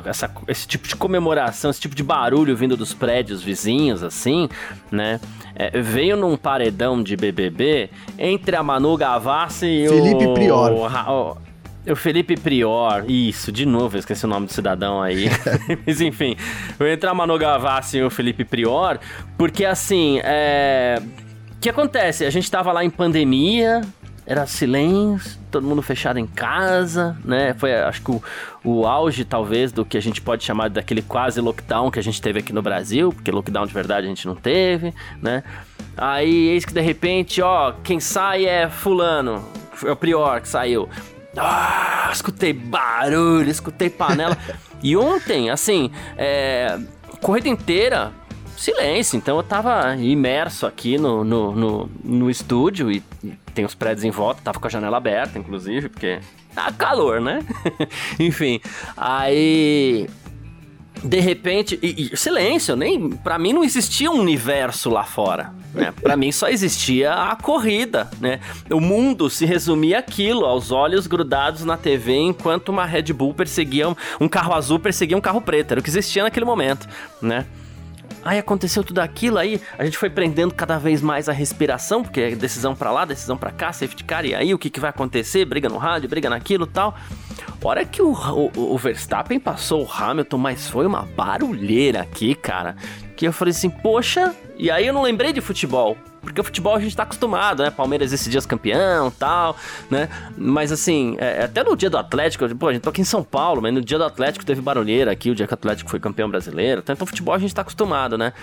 essa, 0.05 0.31
esse 0.47 0.67
tipo 0.67 0.87
de 0.87 0.95
comemoração, 0.95 1.71
esse 1.71 1.79
tipo 1.79 1.95
de 1.95 2.03
barulho 2.03 2.55
vindo 2.55 2.75
dos 2.77 2.93
prédios, 2.93 3.10
prédios 3.11 3.43
vizinhos, 3.43 4.03
assim, 4.03 4.47
né? 4.89 5.19
É, 5.53 5.81
veio 5.81 6.15
num 6.15 6.37
paredão 6.37 7.03
de 7.03 7.17
BBB 7.17 7.89
entre 8.17 8.55
a 8.55 8.63
Manu 8.63 8.95
Gavassi 8.95 9.65
e 9.65 9.89
Felipe 9.89 10.25
o... 10.27 10.33
Prior. 10.33 10.71
O, 10.71 11.91
o 11.91 11.95
Felipe 11.97 12.37
Prior, 12.37 13.03
isso, 13.09 13.51
de 13.51 13.65
novo, 13.65 13.97
eu 13.97 13.99
esqueci 13.99 14.23
o 14.23 14.29
nome 14.29 14.45
do 14.45 14.53
cidadão 14.53 15.01
aí. 15.01 15.25
Mas 15.85 15.99
enfim, 15.99 16.37
eu 16.79 16.89
entrar 16.89 17.11
a 17.11 17.13
Manu 17.13 17.37
Gavassi 17.37 17.97
e 17.97 18.03
o 18.03 18.09
Felipe 18.09 18.45
Prior, 18.45 18.97
porque 19.37 19.65
assim, 19.65 20.21
é. 20.23 21.01
O 21.57 21.59
que 21.61 21.69
acontece? 21.69 22.25
A 22.25 22.29
gente 22.29 22.49
tava 22.49 22.71
lá 22.71 22.83
em 22.83 22.89
pandemia, 22.89 23.81
era 24.31 24.47
silêncio, 24.47 25.37
todo 25.51 25.67
mundo 25.67 25.81
fechado 25.81 26.17
em 26.17 26.25
casa, 26.25 27.17
né? 27.25 27.53
Foi, 27.53 27.75
acho 27.75 28.01
que 28.01 28.11
o, 28.11 28.23
o 28.63 28.87
auge, 28.87 29.25
talvez, 29.25 29.73
do 29.73 29.83
que 29.83 29.97
a 29.97 30.01
gente 30.01 30.21
pode 30.21 30.45
chamar 30.45 30.69
daquele 30.69 31.01
quase 31.01 31.41
lockdown 31.41 31.91
que 31.91 31.99
a 31.99 32.01
gente 32.01 32.21
teve 32.21 32.39
aqui 32.39 32.53
no 32.53 32.61
Brasil, 32.61 33.11
porque 33.11 33.29
lockdown 33.29 33.65
de 33.65 33.73
verdade 33.73 34.07
a 34.07 34.09
gente 34.09 34.25
não 34.25 34.35
teve, 34.35 34.93
né? 35.21 35.43
Aí, 35.97 36.47
eis 36.47 36.63
que 36.63 36.73
de 36.73 36.79
repente, 36.79 37.41
ó, 37.41 37.73
quem 37.83 37.99
sai 37.99 38.45
é 38.45 38.69
fulano, 38.69 39.45
é 39.83 39.91
o 39.91 39.97
Prior 39.97 40.39
que 40.39 40.47
saiu. 40.47 40.87
Ah, 41.35 42.09
escutei 42.13 42.53
barulho, 42.53 43.49
escutei 43.49 43.89
panela. 43.89 44.37
e 44.81 44.95
ontem, 44.95 45.49
assim, 45.49 45.91
é, 46.17 46.79
corrida 47.21 47.49
inteira, 47.49 48.13
silêncio. 48.57 49.17
Então 49.17 49.37
eu 49.37 49.43
tava 49.43 49.95
imerso 49.97 50.65
aqui 50.65 50.97
no, 50.97 51.23
no, 51.23 51.55
no, 51.55 51.91
no 52.03 52.29
estúdio 52.29 52.91
e 52.91 53.03
tem 53.53 53.65
os 53.65 53.75
prédios 53.75 54.03
em 54.03 54.11
volta, 54.11 54.41
tava 54.43 54.59
com 54.59 54.67
a 54.67 54.69
janela 54.69 54.97
aberta, 54.97 55.37
inclusive, 55.37 55.89
porque 55.89 56.19
tá 56.53 56.71
calor, 56.71 57.19
né? 57.19 57.43
Enfim, 58.19 58.59
aí 58.95 60.07
de 61.03 61.19
repente, 61.19 61.79
e, 61.81 62.11
e, 62.13 62.17
silêncio, 62.17 62.75
nem 62.75 63.09
para 63.09 63.39
mim 63.39 63.53
não 63.53 63.63
existia 63.63 64.11
um 64.11 64.19
universo 64.19 64.89
lá 64.89 65.03
fora, 65.03 65.51
né? 65.73 65.91
Para 65.99 66.15
mim 66.15 66.31
só 66.31 66.47
existia 66.47 67.13
a 67.13 67.35
corrida, 67.35 68.09
né? 68.19 68.39
O 68.69 68.79
mundo 68.79 69.29
se 69.29 69.45
resumia 69.45 69.99
aquilo, 69.99 70.45
aos 70.45 70.71
olhos 70.71 71.07
grudados 71.07 71.65
na 71.65 71.75
TV, 71.75 72.15
enquanto 72.17 72.69
uma 72.69 72.85
Red 72.85 73.13
Bull 73.13 73.33
perseguia 73.33 73.87
um 74.19 74.27
carro 74.27 74.53
azul 74.53 74.79
perseguia 74.79 75.17
um 75.17 75.21
carro 75.21 75.41
preto, 75.41 75.71
era 75.71 75.79
o 75.79 75.83
que 75.83 75.89
existia 75.89 76.23
naquele 76.23 76.45
momento, 76.45 76.87
né? 77.21 77.45
Aí 78.23 78.37
aconteceu 78.37 78.83
tudo 78.83 78.99
aquilo, 78.99 79.37
aí 79.37 79.59
a 79.77 79.83
gente 79.83 79.97
foi 79.97 80.09
prendendo 80.09 80.53
cada 80.53 80.77
vez 80.77 81.01
mais 81.01 81.27
a 81.27 81.31
respiração, 81.31 82.03
porque 82.03 82.21
é 82.21 82.35
decisão 82.35 82.75
para 82.75 82.91
lá, 82.91 83.03
decisão 83.03 83.35
para 83.35 83.51
cá, 83.51 83.73
safety 83.73 84.03
car, 84.03 84.25
e 84.25 84.35
aí 84.35 84.53
o 84.53 84.59
que, 84.59 84.69
que 84.69 84.79
vai 84.79 84.91
acontecer? 84.91 85.43
Briga 85.45 85.67
no 85.67 85.77
rádio, 85.77 86.07
briga 86.07 86.29
naquilo 86.29 86.67
tal. 86.67 86.95
Hora 87.63 87.85
que 87.85 88.01
o, 88.01 88.11
o, 88.11 88.73
o 88.73 88.77
Verstappen 88.77 89.39
passou 89.39 89.85
o 89.85 89.91
Hamilton, 89.91 90.37
mas 90.37 90.69
foi 90.69 90.85
uma 90.85 91.03
barulheira 91.03 92.01
aqui, 92.01 92.35
cara. 92.35 92.75
Que 93.15 93.27
eu 93.27 93.33
falei 93.33 93.51
assim, 93.51 93.69
poxa, 93.69 94.35
e 94.57 94.69
aí 94.69 94.85
eu 94.85 94.93
não 94.93 95.01
lembrei 95.01 95.33
de 95.33 95.41
futebol. 95.41 95.97
Porque 96.21 96.39
o 96.39 96.43
futebol 96.43 96.75
a 96.75 96.79
gente 96.79 96.95
tá 96.95 97.03
acostumado, 97.03 97.63
né? 97.63 97.71
Palmeiras 97.71 98.13
esses 98.13 98.29
dias 98.29 98.45
campeão 98.45 99.09
tal, 99.11 99.55
né? 99.89 100.07
Mas 100.37 100.71
assim, 100.71 101.15
é, 101.19 101.43
até 101.43 101.63
no 101.63 101.75
dia 101.75 101.89
do 101.89 101.97
Atlético, 101.97 102.47
pô, 102.55 102.67
a 102.67 102.73
gente 102.73 102.83
tá 102.83 102.89
aqui 102.89 103.01
em 103.01 103.05
São 103.05 103.23
Paulo, 103.23 103.61
mas 103.61 103.73
no 103.73 103.81
dia 103.81 103.97
do 103.97 104.03
Atlético 104.03 104.45
teve 104.45 104.61
barulheira 104.61 105.11
aqui, 105.11 105.31
o 105.31 105.35
dia 105.35 105.47
que 105.47 105.53
o 105.53 105.55
Atlético 105.55 105.89
foi 105.89 105.99
campeão 105.99 106.29
brasileiro. 106.29 106.81
Então, 106.81 106.93
então 106.93 107.07
futebol 107.07 107.33
a 107.33 107.39
gente 107.39 107.53
tá 107.53 107.61
acostumado, 107.61 108.17
né? 108.17 108.33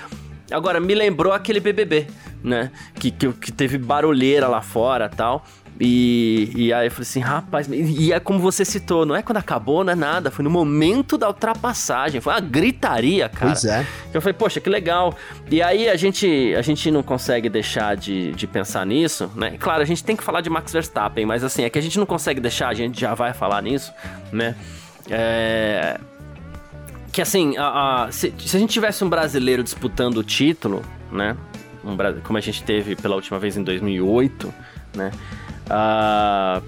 Agora, 0.50 0.80
me 0.80 0.94
lembrou 0.94 1.32
aquele 1.32 1.60
BBB, 1.60 2.06
né? 2.42 2.70
Que, 2.94 3.10
que, 3.10 3.30
que 3.32 3.52
teve 3.52 3.76
barulheira 3.76 4.48
lá 4.48 4.62
fora 4.62 5.08
tal. 5.08 5.44
E, 5.80 6.50
e 6.56 6.72
aí 6.72 6.88
eu 6.88 6.90
falei 6.90 7.02
assim, 7.02 7.20
rapaz, 7.20 7.68
e 7.70 8.12
é 8.12 8.18
como 8.18 8.40
você 8.40 8.64
citou, 8.64 9.06
não 9.06 9.14
é 9.14 9.22
quando 9.22 9.36
acabou, 9.36 9.84
não 9.84 9.92
é 9.92 9.96
nada, 9.96 10.30
foi 10.30 10.42
no 10.42 10.50
momento 10.50 11.16
da 11.16 11.28
ultrapassagem, 11.28 12.20
foi 12.20 12.32
uma 12.32 12.40
gritaria, 12.40 13.28
cara. 13.28 13.52
Pois 13.52 13.64
é. 13.64 13.86
Eu 14.12 14.20
falei, 14.20 14.34
poxa, 14.34 14.60
que 14.60 14.68
legal. 14.68 15.16
E 15.50 15.62
aí 15.62 15.88
a 15.88 15.94
gente, 15.94 16.54
a 16.56 16.62
gente 16.62 16.90
não 16.90 17.02
consegue 17.02 17.48
deixar 17.48 17.96
de, 17.96 18.32
de 18.32 18.46
pensar 18.46 18.84
nisso, 18.84 19.30
né? 19.36 19.56
Claro, 19.58 19.82
a 19.82 19.84
gente 19.84 20.02
tem 20.02 20.16
que 20.16 20.24
falar 20.24 20.40
de 20.40 20.50
Max 20.50 20.72
Verstappen, 20.72 21.24
mas 21.24 21.44
assim, 21.44 21.62
é 21.62 21.70
que 21.70 21.78
a 21.78 21.82
gente 21.82 21.98
não 21.98 22.06
consegue 22.06 22.40
deixar, 22.40 22.68
a 22.68 22.74
gente 22.74 23.00
já 23.00 23.14
vai 23.14 23.32
falar 23.32 23.62
nisso, 23.62 23.92
né? 24.32 24.56
É 25.08 25.98
que 27.18 27.22
assim, 27.22 27.56
a, 27.56 28.04
a, 28.04 28.12
se, 28.12 28.32
se, 28.38 28.56
a 28.56 28.60
gente 28.60 28.72
tivesse 28.72 29.02
um 29.02 29.08
brasileiro 29.08 29.64
disputando 29.64 30.18
o 30.18 30.22
título, 30.22 30.84
né? 31.10 31.36
Um, 31.84 31.96
como 32.22 32.38
a 32.38 32.40
gente 32.40 32.62
teve 32.62 32.94
pela 32.94 33.16
última 33.16 33.40
vez 33.40 33.56
em 33.56 33.62
2008, 33.64 34.54
né? 34.94 35.10
Uh, 35.68 36.62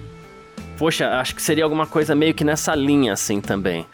poxa, 0.77 1.21
acho 1.21 1.35
que 1.35 1.43
seria 1.43 1.65
alguma 1.65 1.87
coisa 1.87 2.15
meio 2.15 2.35
que 2.35 2.45
nessa 2.45 2.75
linha, 2.75 3.13
assim, 3.13 3.41
também. 3.41 3.87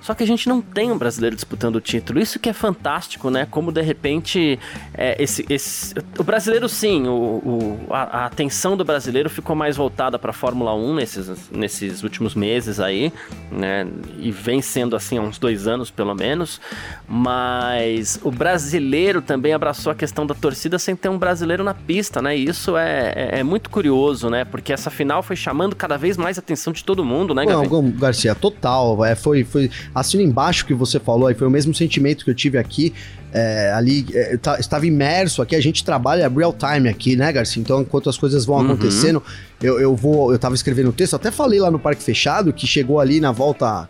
Só 0.00 0.14
que 0.14 0.22
a 0.22 0.26
gente 0.26 0.48
não 0.48 0.60
tem 0.60 0.90
um 0.90 0.98
brasileiro 0.98 1.36
disputando 1.36 1.76
o 1.76 1.80
título. 1.80 2.20
Isso 2.20 2.38
que 2.38 2.48
é 2.48 2.52
fantástico, 2.52 3.30
né? 3.30 3.46
Como 3.50 3.70
de 3.70 3.82
repente 3.82 4.58
é, 4.94 5.22
esse, 5.22 5.44
esse, 5.48 5.94
o 6.18 6.24
brasileiro, 6.24 6.68
sim, 6.68 7.06
o, 7.06 7.12
o 7.12 7.86
a, 7.90 8.22
a, 8.22 8.26
atenção 8.26 8.76
do 8.76 8.84
brasileiro 8.84 9.28
ficou 9.28 9.54
mais 9.54 9.76
voltada 9.76 10.18
para 10.18 10.30
a 10.30 10.32
Fórmula 10.32 10.74
1 10.74 10.94
nesses, 10.94 11.50
nesses 11.50 12.02
últimos 12.02 12.34
meses 12.34 12.80
aí, 12.80 13.12
né? 13.52 13.86
E 14.18 14.30
vem 14.30 14.62
sendo 14.62 14.96
assim 14.96 15.18
há 15.18 15.20
uns 15.20 15.38
dois 15.38 15.66
anos 15.66 15.90
pelo 15.90 16.14
menos. 16.14 16.60
Mas 17.06 18.18
o 18.22 18.30
brasileiro 18.30 19.20
também 19.20 19.52
abraçou 19.52 19.92
a 19.92 19.94
questão 19.94 20.26
da 20.26 20.34
torcida 20.34 20.78
sem 20.78 20.96
ter 20.96 21.08
um 21.08 21.18
brasileiro 21.18 21.62
na 21.62 21.74
pista, 21.74 22.22
né? 22.22 22.36
E 22.36 22.48
isso 22.48 22.76
é, 22.76 23.12
é, 23.14 23.38
é 23.40 23.42
muito 23.42 23.68
curioso, 23.68 24.30
né? 24.30 24.44
Porque 24.44 24.72
essa 24.72 24.90
final 24.90 25.22
foi 25.22 25.36
chamando 25.36 25.76
cada 25.76 25.96
vez 25.98 26.16
mais 26.16 26.38
a 26.38 26.40
atenção 26.40 26.72
de 26.72 26.84
todo 26.84 27.04
mundo, 27.04 27.34
né, 27.34 27.44
Gabi? 27.44 27.68
Não, 27.68 27.90
Garcia, 27.90 28.34
total. 28.34 29.04
É, 29.04 29.14
foi, 29.14 29.44
foi 29.44 29.70
assino 29.94 30.22
embaixo 30.22 30.66
que 30.66 30.74
você 30.74 30.98
falou 30.98 31.26
aí, 31.26 31.34
foi 31.34 31.46
o 31.46 31.50
mesmo 31.50 31.74
sentimento 31.74 32.24
que 32.24 32.30
eu 32.30 32.34
tive 32.34 32.58
aqui. 32.58 32.92
É, 33.32 33.72
ali, 33.72 34.06
é, 34.12 34.36
tá, 34.36 34.58
estava 34.58 34.84
imerso 34.86 35.40
aqui, 35.40 35.54
a 35.54 35.60
gente 35.60 35.84
trabalha 35.84 36.28
real 36.28 36.52
time 36.52 36.88
aqui, 36.88 37.14
né, 37.14 37.32
Garcia? 37.32 37.60
Então, 37.62 37.80
enquanto 37.80 38.10
as 38.10 38.18
coisas 38.18 38.44
vão 38.44 38.56
uhum. 38.56 38.64
acontecendo, 38.66 39.22
eu, 39.62 39.80
eu 39.80 39.94
vou. 39.94 40.32
Eu 40.32 40.38
tava 40.38 40.54
escrevendo 40.54 40.90
o 40.90 40.92
texto, 40.92 41.14
até 41.14 41.30
falei 41.30 41.60
lá 41.60 41.70
no 41.70 41.78
Parque 41.78 42.02
Fechado 42.02 42.52
que 42.52 42.66
chegou 42.66 42.98
ali 42.98 43.20
na 43.20 43.30
volta 43.30 43.88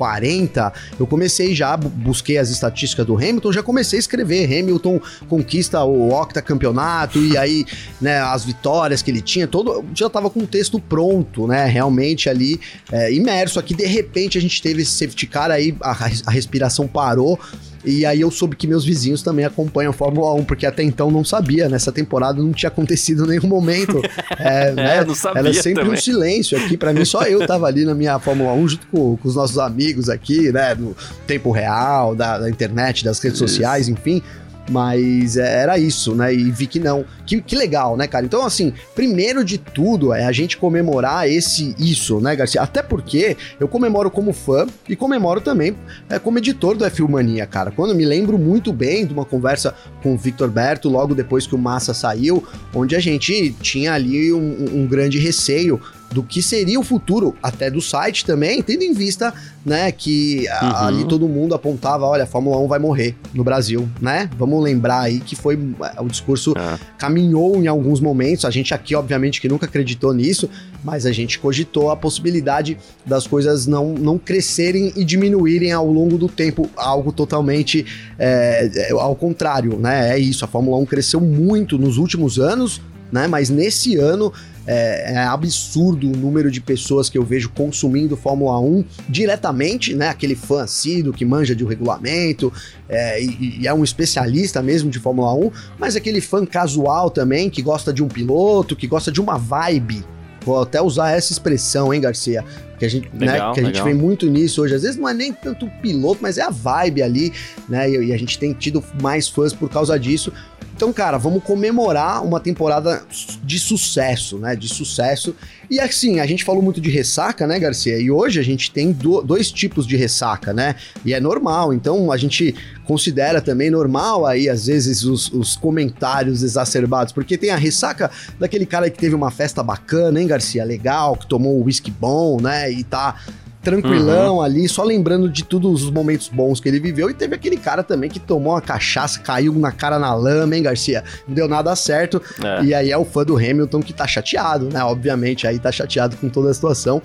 40, 0.00 0.72
eu 0.98 1.06
comecei 1.06 1.54
já, 1.54 1.76
busquei 1.76 2.38
as 2.38 2.48
estatísticas 2.48 3.04
do 3.04 3.16
Hamilton, 3.16 3.52
já 3.52 3.62
comecei 3.62 3.98
a 3.98 4.00
escrever. 4.00 4.46
Hamilton 4.46 4.98
conquista 5.28 5.84
o 5.84 6.10
octa 6.10 6.40
campeonato 6.40 7.22
e 7.22 7.36
aí, 7.36 7.66
né, 8.00 8.18
as 8.18 8.42
vitórias 8.42 9.02
que 9.02 9.10
ele 9.10 9.20
tinha, 9.20 9.46
todo, 9.46 9.84
já 9.94 10.08
tava 10.08 10.30
com 10.30 10.40
o 10.40 10.46
texto 10.46 10.80
pronto, 10.80 11.46
né, 11.46 11.66
realmente 11.66 12.30
ali 12.30 12.58
é, 12.90 13.12
imerso 13.12 13.58
aqui. 13.60 13.74
De 13.74 13.84
repente 13.84 14.38
a 14.38 14.40
gente 14.40 14.62
teve 14.62 14.80
esse 14.80 14.92
safety 14.92 15.26
car 15.26 15.50
aí, 15.50 15.76
a, 15.82 15.90
a 15.90 16.30
respiração 16.30 16.88
parou. 16.88 17.38
E 17.84 18.04
aí 18.04 18.20
eu 18.20 18.30
soube 18.30 18.56
que 18.56 18.66
meus 18.66 18.84
vizinhos 18.84 19.22
também 19.22 19.44
acompanham 19.44 19.90
a 19.90 19.92
Fórmula 19.92 20.34
1, 20.34 20.44
porque 20.44 20.66
até 20.66 20.82
então 20.82 21.10
não 21.10 21.24
sabia. 21.24 21.68
Nessa 21.68 21.90
temporada 21.90 22.42
não 22.42 22.52
tinha 22.52 22.68
acontecido 22.68 23.26
nenhum 23.26 23.46
momento. 23.46 24.00
É, 24.38 24.68
é 24.68 24.72
né? 24.72 25.04
não 25.04 25.14
sabia 25.14 25.40
Era 25.40 25.52
sempre 25.52 25.82
também. 25.82 25.98
um 25.98 26.00
silêncio 26.00 26.56
aqui. 26.56 26.76
para 26.76 26.92
mim, 26.92 27.04
só 27.04 27.22
eu 27.24 27.46
tava 27.46 27.66
ali 27.66 27.84
na 27.84 27.94
minha 27.94 28.18
Fórmula 28.18 28.52
1 28.52 28.68
junto 28.68 28.86
com, 28.86 29.16
com 29.16 29.28
os 29.28 29.34
nossos 29.34 29.58
amigos 29.58 30.08
aqui, 30.08 30.50
né? 30.50 30.74
No 30.74 30.96
tempo 31.26 31.50
real, 31.50 32.14
da, 32.14 32.38
da 32.38 32.48
internet, 32.48 33.04
das 33.04 33.18
redes 33.20 33.38
Isso. 33.38 33.48
sociais, 33.48 33.88
enfim. 33.88 34.22
Mas 34.68 35.36
é, 35.36 35.62
era 35.62 35.78
isso, 35.78 36.14
né? 36.14 36.34
E 36.34 36.50
vi 36.50 36.66
que 36.66 36.78
não. 36.78 37.04
Que, 37.26 37.40
que 37.40 37.56
legal, 37.56 37.96
né, 37.96 38.06
cara? 38.06 38.24
Então, 38.24 38.44
assim, 38.44 38.72
primeiro 38.94 39.44
de 39.44 39.58
tudo 39.58 40.12
é 40.12 40.24
a 40.24 40.32
gente 40.32 40.56
comemorar 40.56 41.28
esse 41.28 41.74
isso, 41.78 42.20
né, 42.20 42.34
Garcia? 42.36 42.60
Até 42.60 42.82
porque 42.82 43.36
eu 43.58 43.68
comemoro 43.68 44.10
como 44.10 44.32
fã 44.32 44.66
e 44.88 44.94
comemoro 44.94 45.40
também 45.40 45.76
é, 46.08 46.18
como 46.18 46.38
editor 46.38 46.76
do 46.76 46.84
F1 46.84 47.08
Mania, 47.08 47.46
cara. 47.46 47.70
Quando 47.70 47.94
me 47.94 48.04
lembro 48.04 48.38
muito 48.38 48.72
bem 48.72 49.06
de 49.06 49.12
uma 49.12 49.24
conversa 49.24 49.74
com 50.02 50.14
o 50.14 50.16
Victor 50.16 50.50
Berto, 50.50 50.88
logo 50.88 51.14
depois 51.14 51.46
que 51.46 51.54
o 51.54 51.58
Massa 51.58 51.94
saiu, 51.94 52.44
onde 52.74 52.94
a 52.94 53.00
gente 53.00 53.54
tinha 53.60 53.92
ali 53.92 54.32
um, 54.32 54.82
um 54.82 54.86
grande 54.86 55.18
receio 55.18 55.80
do 56.12 56.22
que 56.22 56.42
seria 56.42 56.78
o 56.78 56.82
futuro 56.82 57.36
até 57.42 57.70
do 57.70 57.80
site 57.80 58.24
também, 58.24 58.62
tendo 58.62 58.82
em 58.82 58.92
vista, 58.92 59.32
né, 59.64 59.92
que 59.92 60.46
uhum. 60.62 60.76
ali 60.76 61.04
todo 61.04 61.28
mundo 61.28 61.54
apontava, 61.54 62.04
olha, 62.04 62.24
a 62.24 62.26
Fórmula 62.26 62.58
1 62.58 62.66
vai 62.68 62.78
morrer 62.78 63.14
no 63.32 63.44
Brasil, 63.44 63.88
né? 64.00 64.28
Vamos 64.36 64.62
lembrar 64.62 65.00
aí 65.00 65.20
que 65.20 65.36
foi 65.36 65.58
o 65.98 66.08
discurso 66.08 66.52
é. 66.56 66.78
caminhou 66.98 67.62
em 67.62 67.68
alguns 67.68 68.00
momentos, 68.00 68.44
a 68.44 68.50
gente 68.50 68.74
aqui 68.74 68.94
obviamente 68.94 69.40
que 69.40 69.48
nunca 69.48 69.66
acreditou 69.66 70.12
nisso, 70.12 70.50
mas 70.82 71.06
a 71.06 71.12
gente 71.12 71.38
cogitou 71.38 71.90
a 71.90 71.96
possibilidade 71.96 72.76
das 73.06 73.26
coisas 73.26 73.66
não, 73.66 73.92
não 73.92 74.18
crescerem 74.18 74.92
e 74.96 75.04
diminuírem 75.04 75.72
ao 75.72 75.86
longo 75.86 76.18
do 76.18 76.28
tempo, 76.28 76.68
algo 76.76 77.12
totalmente 77.12 77.86
é, 78.18 78.70
é 78.74 78.90
ao 78.90 79.14
contrário, 79.14 79.78
né? 79.78 80.10
É 80.10 80.18
isso, 80.18 80.44
a 80.44 80.48
Fórmula 80.48 80.76
1 80.78 80.86
cresceu 80.86 81.20
muito 81.20 81.78
nos 81.78 81.98
últimos 81.98 82.38
anos, 82.38 82.80
né? 83.12 83.26
Mas 83.26 83.50
nesse 83.50 83.96
ano 83.96 84.32
é, 84.72 85.14
é, 85.14 85.18
absurdo 85.24 86.06
o 86.06 86.16
número 86.16 86.48
de 86.48 86.60
pessoas 86.60 87.08
que 87.08 87.18
eu 87.18 87.24
vejo 87.24 87.50
consumindo 87.50 88.16
Fórmula 88.16 88.60
1 88.60 88.84
diretamente, 89.08 89.94
né? 89.94 90.10
Aquele 90.10 90.36
fã 90.36 90.62
assíduo 90.62 91.12
que 91.12 91.24
manja 91.24 91.56
de 91.56 91.64
um 91.64 91.66
regulamento 91.66 92.52
é, 92.88 93.20
e, 93.20 93.58
e, 93.62 93.66
é 93.66 93.74
um 93.74 93.82
especialista 93.82 94.62
mesmo 94.62 94.88
de 94.88 95.00
Fórmula 95.00 95.34
1, 95.34 95.50
mas 95.76 95.96
aquele 95.96 96.20
fã 96.20 96.46
casual 96.46 97.10
também 97.10 97.50
que 97.50 97.60
gosta 97.62 97.92
de 97.92 98.00
um 98.00 98.06
piloto, 98.06 98.76
que 98.76 98.86
gosta 98.86 99.10
de 99.10 99.20
uma 99.20 99.36
vibe. 99.36 100.04
Vou 100.44 100.62
até 100.62 100.80
usar 100.80 101.10
essa 101.10 101.32
expressão, 101.32 101.92
hein, 101.92 102.00
Garcia? 102.00 102.44
Que 102.78 102.84
a 102.84 102.88
gente, 102.88 103.10
né, 103.12 103.32
legal, 103.32 103.48
né, 103.48 103.54
que 103.54 103.60
a 103.60 103.64
gente 103.64 103.82
vê 103.82 103.92
muito 103.92 104.30
nisso 104.30 104.62
hoje. 104.62 104.76
Às 104.76 104.82
vezes 104.82 104.96
não 104.96 105.08
é 105.08 105.12
nem 105.12 105.32
tanto 105.32 105.66
o 105.66 105.70
piloto, 105.82 106.20
mas 106.22 106.38
é 106.38 106.42
a 106.42 106.50
vibe 106.50 107.02
ali, 107.02 107.32
né? 107.68 107.90
E, 107.90 108.06
e 108.06 108.12
a 108.12 108.16
gente 108.16 108.38
tem 108.38 108.52
tido 108.52 108.82
mais 109.02 109.28
fãs 109.28 109.52
por 109.52 109.68
causa 109.68 109.98
disso. 109.98 110.32
Então, 110.80 110.94
cara, 110.94 111.18
vamos 111.18 111.44
comemorar 111.44 112.24
uma 112.24 112.40
temporada 112.40 113.02
de 113.44 113.58
sucesso, 113.58 114.38
né? 114.38 114.56
De 114.56 114.66
sucesso. 114.66 115.36
E 115.68 115.78
assim, 115.78 116.20
a 116.20 116.26
gente 116.26 116.42
falou 116.42 116.62
muito 116.62 116.80
de 116.80 116.88
ressaca, 116.88 117.46
né, 117.46 117.58
Garcia? 117.58 117.98
E 117.98 118.10
hoje 118.10 118.40
a 118.40 118.42
gente 118.42 118.70
tem 118.70 118.90
do, 118.90 119.20
dois 119.20 119.52
tipos 119.52 119.86
de 119.86 119.94
ressaca, 119.94 120.54
né? 120.54 120.76
E 121.04 121.12
é 121.12 121.20
normal. 121.20 121.74
Então 121.74 122.10
a 122.10 122.16
gente 122.16 122.54
considera 122.86 123.42
também 123.42 123.68
normal 123.68 124.24
aí, 124.24 124.48
às 124.48 124.68
vezes, 124.68 125.04
os, 125.04 125.30
os 125.30 125.54
comentários 125.54 126.42
exacerbados. 126.42 127.12
Porque 127.12 127.36
tem 127.36 127.50
a 127.50 127.56
ressaca 127.56 128.10
daquele 128.38 128.64
cara 128.64 128.88
que 128.88 128.98
teve 128.98 129.14
uma 129.14 129.30
festa 129.30 129.62
bacana, 129.62 130.18
hein, 130.18 130.26
Garcia? 130.26 130.64
Legal, 130.64 131.14
que 131.14 131.26
tomou 131.26 131.60
um 131.60 131.64
whisky 131.64 131.90
bom, 131.90 132.40
né? 132.40 132.72
E 132.72 132.82
tá 132.84 133.16
tranquilão 133.62 134.36
uhum. 134.36 134.42
ali, 134.42 134.68
só 134.68 134.82
lembrando 134.82 135.28
de 135.28 135.44
todos 135.44 135.84
os 135.84 135.90
momentos 135.90 136.28
bons 136.28 136.60
que 136.60 136.68
ele 136.68 136.80
viveu. 136.80 137.10
E 137.10 137.14
teve 137.14 137.34
aquele 137.34 137.56
cara 137.56 137.82
também 137.82 138.08
que 138.08 138.18
tomou 138.18 138.54
uma 138.54 138.60
cachaça, 138.60 139.20
caiu 139.20 139.52
na 139.54 139.72
cara 139.72 139.98
na 139.98 140.14
lama, 140.14 140.56
hein, 140.56 140.62
Garcia? 140.62 141.04
Não 141.26 141.34
deu 141.34 141.48
nada 141.48 141.74
certo. 141.76 142.22
É. 142.42 142.64
E 142.64 142.74
aí 142.74 142.90
é 142.90 142.96
o 142.96 143.04
fã 143.04 143.24
do 143.24 143.36
Hamilton 143.36 143.80
que 143.80 143.92
tá 143.92 144.06
chateado, 144.06 144.68
né? 144.72 144.82
Obviamente, 144.82 145.46
aí 145.46 145.58
tá 145.58 145.70
chateado 145.70 146.16
com 146.16 146.28
toda 146.28 146.50
a 146.50 146.54
situação. 146.54 147.02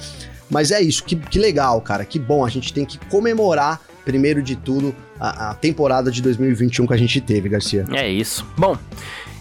Mas 0.50 0.72
é 0.72 0.80
isso, 0.82 1.04
que, 1.04 1.16
que 1.16 1.40
legal, 1.40 1.82
cara. 1.82 2.06
Que 2.06 2.20
bom, 2.20 2.46
a 2.46 2.50
gente 2.50 2.72
tem 2.72 2.86
que 2.86 3.00
comemorar, 3.10 3.82
primeiro 4.06 4.42
de 4.42 4.56
tudo, 4.56 4.96
a, 5.20 5.52
a 5.52 5.54
temporada 5.56 6.12
de 6.12 6.22
2021 6.22 6.88
que 6.88 6.94
a 6.94 6.98
gente 6.98 7.20
teve, 7.20 7.50
Garcia. 7.50 7.86
É 7.92 8.08
isso. 8.08 8.46
Bom, 8.58 8.78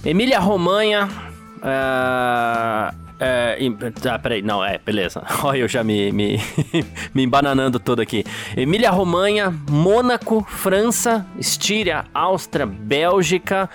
Emília 0.05 0.41
Romanha. 0.41 1.09
Uh 1.59 3.04
é, 3.21 3.57
ah, 4.11 4.19
peraí, 4.19 4.43
não, 4.43 4.65
é, 4.65 4.79
beleza. 4.79 5.23
Olha, 5.43 5.59
eu 5.59 5.69
já 5.69 5.85
me, 5.85 6.11
me, 6.13 6.41
me 7.15 7.23
embananando 7.23 7.79
todo 7.79 8.01
aqui. 8.01 8.25
Emília-Romanha, 8.57 9.55
Mônaco, 9.69 10.45
França, 10.49 11.27
Estíria, 11.39 12.05
Áustria, 12.13 12.67
Bélgica, 12.67 13.69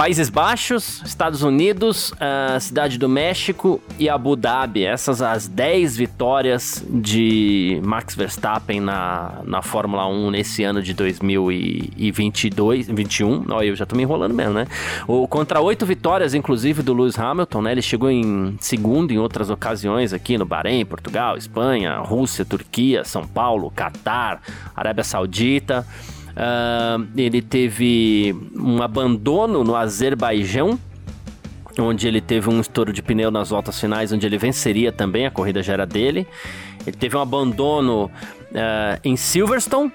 Países 0.00 0.30
Baixos, 0.30 1.02
Estados 1.04 1.42
Unidos, 1.42 2.14
Cidade 2.58 2.96
do 2.96 3.06
México 3.06 3.82
e 3.98 4.08
Abu 4.08 4.34
Dhabi. 4.34 4.82
Essas 4.82 5.20
as 5.20 5.46
10 5.46 5.94
vitórias 5.94 6.82
de 6.88 7.78
Max 7.84 8.14
Verstappen 8.14 8.80
na, 8.80 9.42
na 9.44 9.60
Fórmula 9.60 10.06
1 10.06 10.30
nesse 10.30 10.64
ano 10.64 10.82
de 10.82 10.94
2022, 10.94 12.86
21. 12.88 13.44
Olha, 13.50 13.66
eu 13.66 13.76
já 13.76 13.84
tô 13.84 13.94
me 13.94 14.02
enrolando 14.02 14.32
mesmo, 14.32 14.54
né? 14.54 14.66
O, 15.06 15.28
contra 15.28 15.60
oito 15.60 15.84
vitórias, 15.84 16.32
inclusive, 16.32 16.82
do 16.82 16.94
Lewis 16.94 17.18
Hamilton, 17.18 17.60
né? 17.60 17.72
Ele 17.72 17.82
chegou 17.82 18.10
em 18.10 18.56
segundo 18.58 19.12
em 19.12 19.18
outras 19.18 19.50
ocasiões 19.50 20.14
aqui 20.14 20.38
no 20.38 20.46
Bahrein, 20.46 20.82
Portugal, 20.86 21.36
Espanha, 21.36 21.98
Rússia, 21.98 22.42
Turquia, 22.42 23.04
São 23.04 23.26
Paulo, 23.26 23.70
Catar, 23.70 24.40
Arábia 24.74 25.04
Saudita. 25.04 25.86
Uh, 26.30 27.06
ele 27.16 27.42
teve 27.42 28.34
um 28.54 28.82
abandono 28.82 29.64
no 29.64 29.74
Azerbaijão, 29.74 30.78
onde 31.78 32.06
ele 32.06 32.20
teve 32.20 32.48
um 32.48 32.60
estouro 32.60 32.92
de 32.92 33.02
pneu 33.02 33.30
nas 33.30 33.50
voltas 33.50 33.78
finais, 33.80 34.12
onde 34.12 34.26
ele 34.26 34.38
venceria 34.38 34.92
também, 34.92 35.26
a 35.26 35.30
corrida 35.30 35.62
já 35.62 35.72
era 35.72 35.86
dele. 35.86 36.26
Ele 36.86 36.96
teve 36.96 37.16
um 37.16 37.20
abandono 37.20 38.04
uh, 38.06 39.00
em 39.04 39.16
Silverstone, 39.16 39.92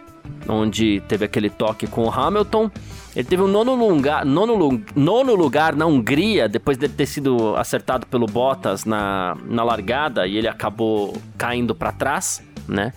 onde 0.48 1.02
teve 1.08 1.26
aquele 1.26 1.50
toque 1.50 1.88
com 1.88 2.06
o 2.06 2.12
Hamilton. 2.12 2.70
Ele 3.16 3.24
teve 3.24 3.42
o 3.42 3.46
um 3.46 3.48
nono 3.48 3.76
lugar, 3.76 4.26
nono, 4.26 4.84
nono 4.94 5.36
lugar 5.36 5.74
na 5.74 5.86
Hungria, 5.86 6.50
depois 6.50 6.78
de 6.78 6.90
ter 6.90 7.06
sido 7.06 7.56
acertado 7.56 8.06
pelo 8.06 8.26
Bottas 8.26 8.84
na, 8.84 9.38
na 9.46 9.64
largada 9.64 10.28
e 10.28 10.36
ele 10.36 10.50
acabou 10.50 11.16
caindo 11.38 11.74
para 11.74 11.94
trás, 11.94 12.44
né? 12.68 12.92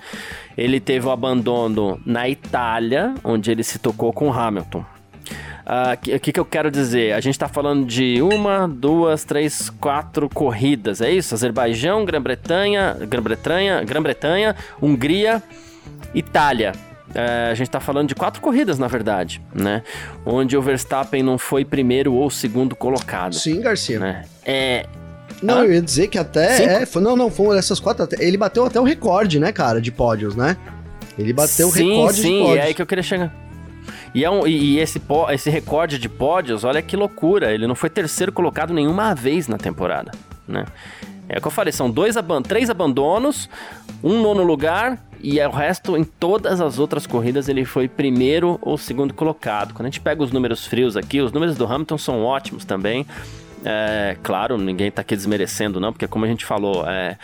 Ele 0.59 0.81
teve 0.81 1.07
o 1.07 1.13
abandono 1.13 2.01
na 2.05 2.29
Itália, 2.29 3.15
onde 3.23 3.49
ele 3.49 3.63
se 3.63 3.79
tocou 3.79 4.13
com 4.13 4.29
o 4.29 4.33
Hamilton. 4.33 4.81
O 4.81 6.17
uh, 6.17 6.19
que, 6.19 6.33
que, 6.33 6.41
eu 6.41 6.45
quero 6.45 6.69
dizer? 6.69 7.13
A 7.13 7.21
gente 7.21 7.35
está 7.35 7.47
falando 7.47 7.87
de 7.87 8.21
uma, 8.21 8.67
duas, 8.67 9.23
três, 9.23 9.71
quatro 9.71 10.29
corridas, 10.29 11.01
é 11.01 11.13
isso? 11.13 11.33
Azerbaijão, 11.33 12.05
Grã-Bretanha, 12.05 12.97
Grã-Bretanha, 13.03 13.85
Grã-Bretanha, 13.85 14.57
Hungria, 14.83 15.41
Itália. 16.13 16.73
É, 17.15 17.51
a 17.53 17.55
gente 17.55 17.69
está 17.69 17.79
falando 17.79 18.09
de 18.09 18.17
quatro 18.17 18.41
corridas, 18.41 18.81
na 18.81 18.89
verdade, 18.89 19.41
né? 19.55 19.85
Onde 20.27 20.57
o 20.57 20.63
Verstappen 20.63 21.23
não 21.23 21.39
foi 21.39 21.65
primeiro 21.65 22.15
ou 22.15 22.29
segundo 22.31 22.75
colocado. 22.75 23.35
Sim, 23.35 23.61
Garcia. 23.61 24.01
Né? 24.01 24.25
É, 24.45 24.87
não, 25.43 25.59
ah? 25.59 25.65
eu 25.65 25.75
ia 25.75 25.83
dizer 25.83 26.09
que 26.09 26.19
até. 26.19 26.83
É, 26.83 26.87
foi, 26.87 27.03
não, 27.03 27.17
não, 27.17 27.31
foram 27.31 27.59
essas 27.59 27.79
quatro. 27.79 28.09
Ele 28.19 28.37
bateu 28.37 28.65
até 28.65 28.81
o 28.81 28.85
recorde, 28.85 29.39
né, 29.39 29.53
cara, 29.53 29.81
de 29.81 29.91
pódios, 29.91 30.35
né? 30.35 30.57
Ele 31.19 31.33
bateu 31.33 31.69
o 31.69 31.71
recorde 31.71 32.21
sim, 32.21 32.29
de 32.29 32.45
pódios. 32.45 32.57
Sim, 32.57 32.57
é 32.57 32.63
aí 32.63 32.75
que 32.75 32.83
eu 32.83 32.87
queria 32.87 33.03
chegar. 33.03 33.35
E, 34.15 34.25
é 34.25 34.31
um, 34.31 34.47
e, 34.47 34.75
e 34.75 34.79
esse, 34.79 35.01
esse 35.33 35.51
recorde 35.51 35.99
de 35.99 36.09
pódios, 36.09 36.65
olha 36.65 36.83
que 36.83 36.97
loucura. 36.97 37.53
Ele 37.53 37.67
não 37.67 37.75
foi 37.75 37.91
terceiro 37.91 38.33
colocado 38.33 38.73
nenhuma 38.73 39.15
vez 39.15 39.49
na 39.49 39.59
temporada, 39.59 40.13
né? 40.47 40.65
É 41.29 41.39
o 41.39 41.41
que 41.43 41.47
eu 41.47 41.53
falei, 41.53 41.73
são 41.73 41.91
dois 41.91 42.17
aban 42.17 42.41
três 42.41 42.71
abandonos, 42.71 43.51
um 44.03 44.23
nono 44.23 44.43
lugar 44.43 44.99
e 45.23 45.39
o 45.41 45.51
resto, 45.51 45.97
em 45.97 46.05
todas 46.05 46.61
as 46.61 46.79
outras 46.79 47.07
corridas, 47.07 47.49
ele 47.49 47.65
foi 47.65 47.87
primeiro 47.87 48.59
ou 48.63 48.79
segundo 48.79 49.13
colocado. 49.13 49.75
Quando 49.75 49.87
a 49.87 49.91
gente 49.91 50.01
pega 50.01 50.23
os 50.23 50.31
números 50.31 50.65
frios 50.67 50.97
aqui, 50.97 51.21
os 51.21 51.33
números 51.33 51.57
do 51.57 51.67
Hamilton 51.67 51.99
são 51.99 52.25
ótimos 52.25 52.65
também. 52.65 53.05
É, 53.65 54.17
claro, 54.23 54.57
ninguém 54.57 54.91
tá 54.91 55.03
aqui 55.03 55.17
desmerecendo, 55.17 55.81
não, 55.81 55.93
porque 55.93 56.07
como 56.07 56.25
a 56.25 56.29
gente 56.29 56.45
falou, 56.45 56.89
é, 56.89 57.17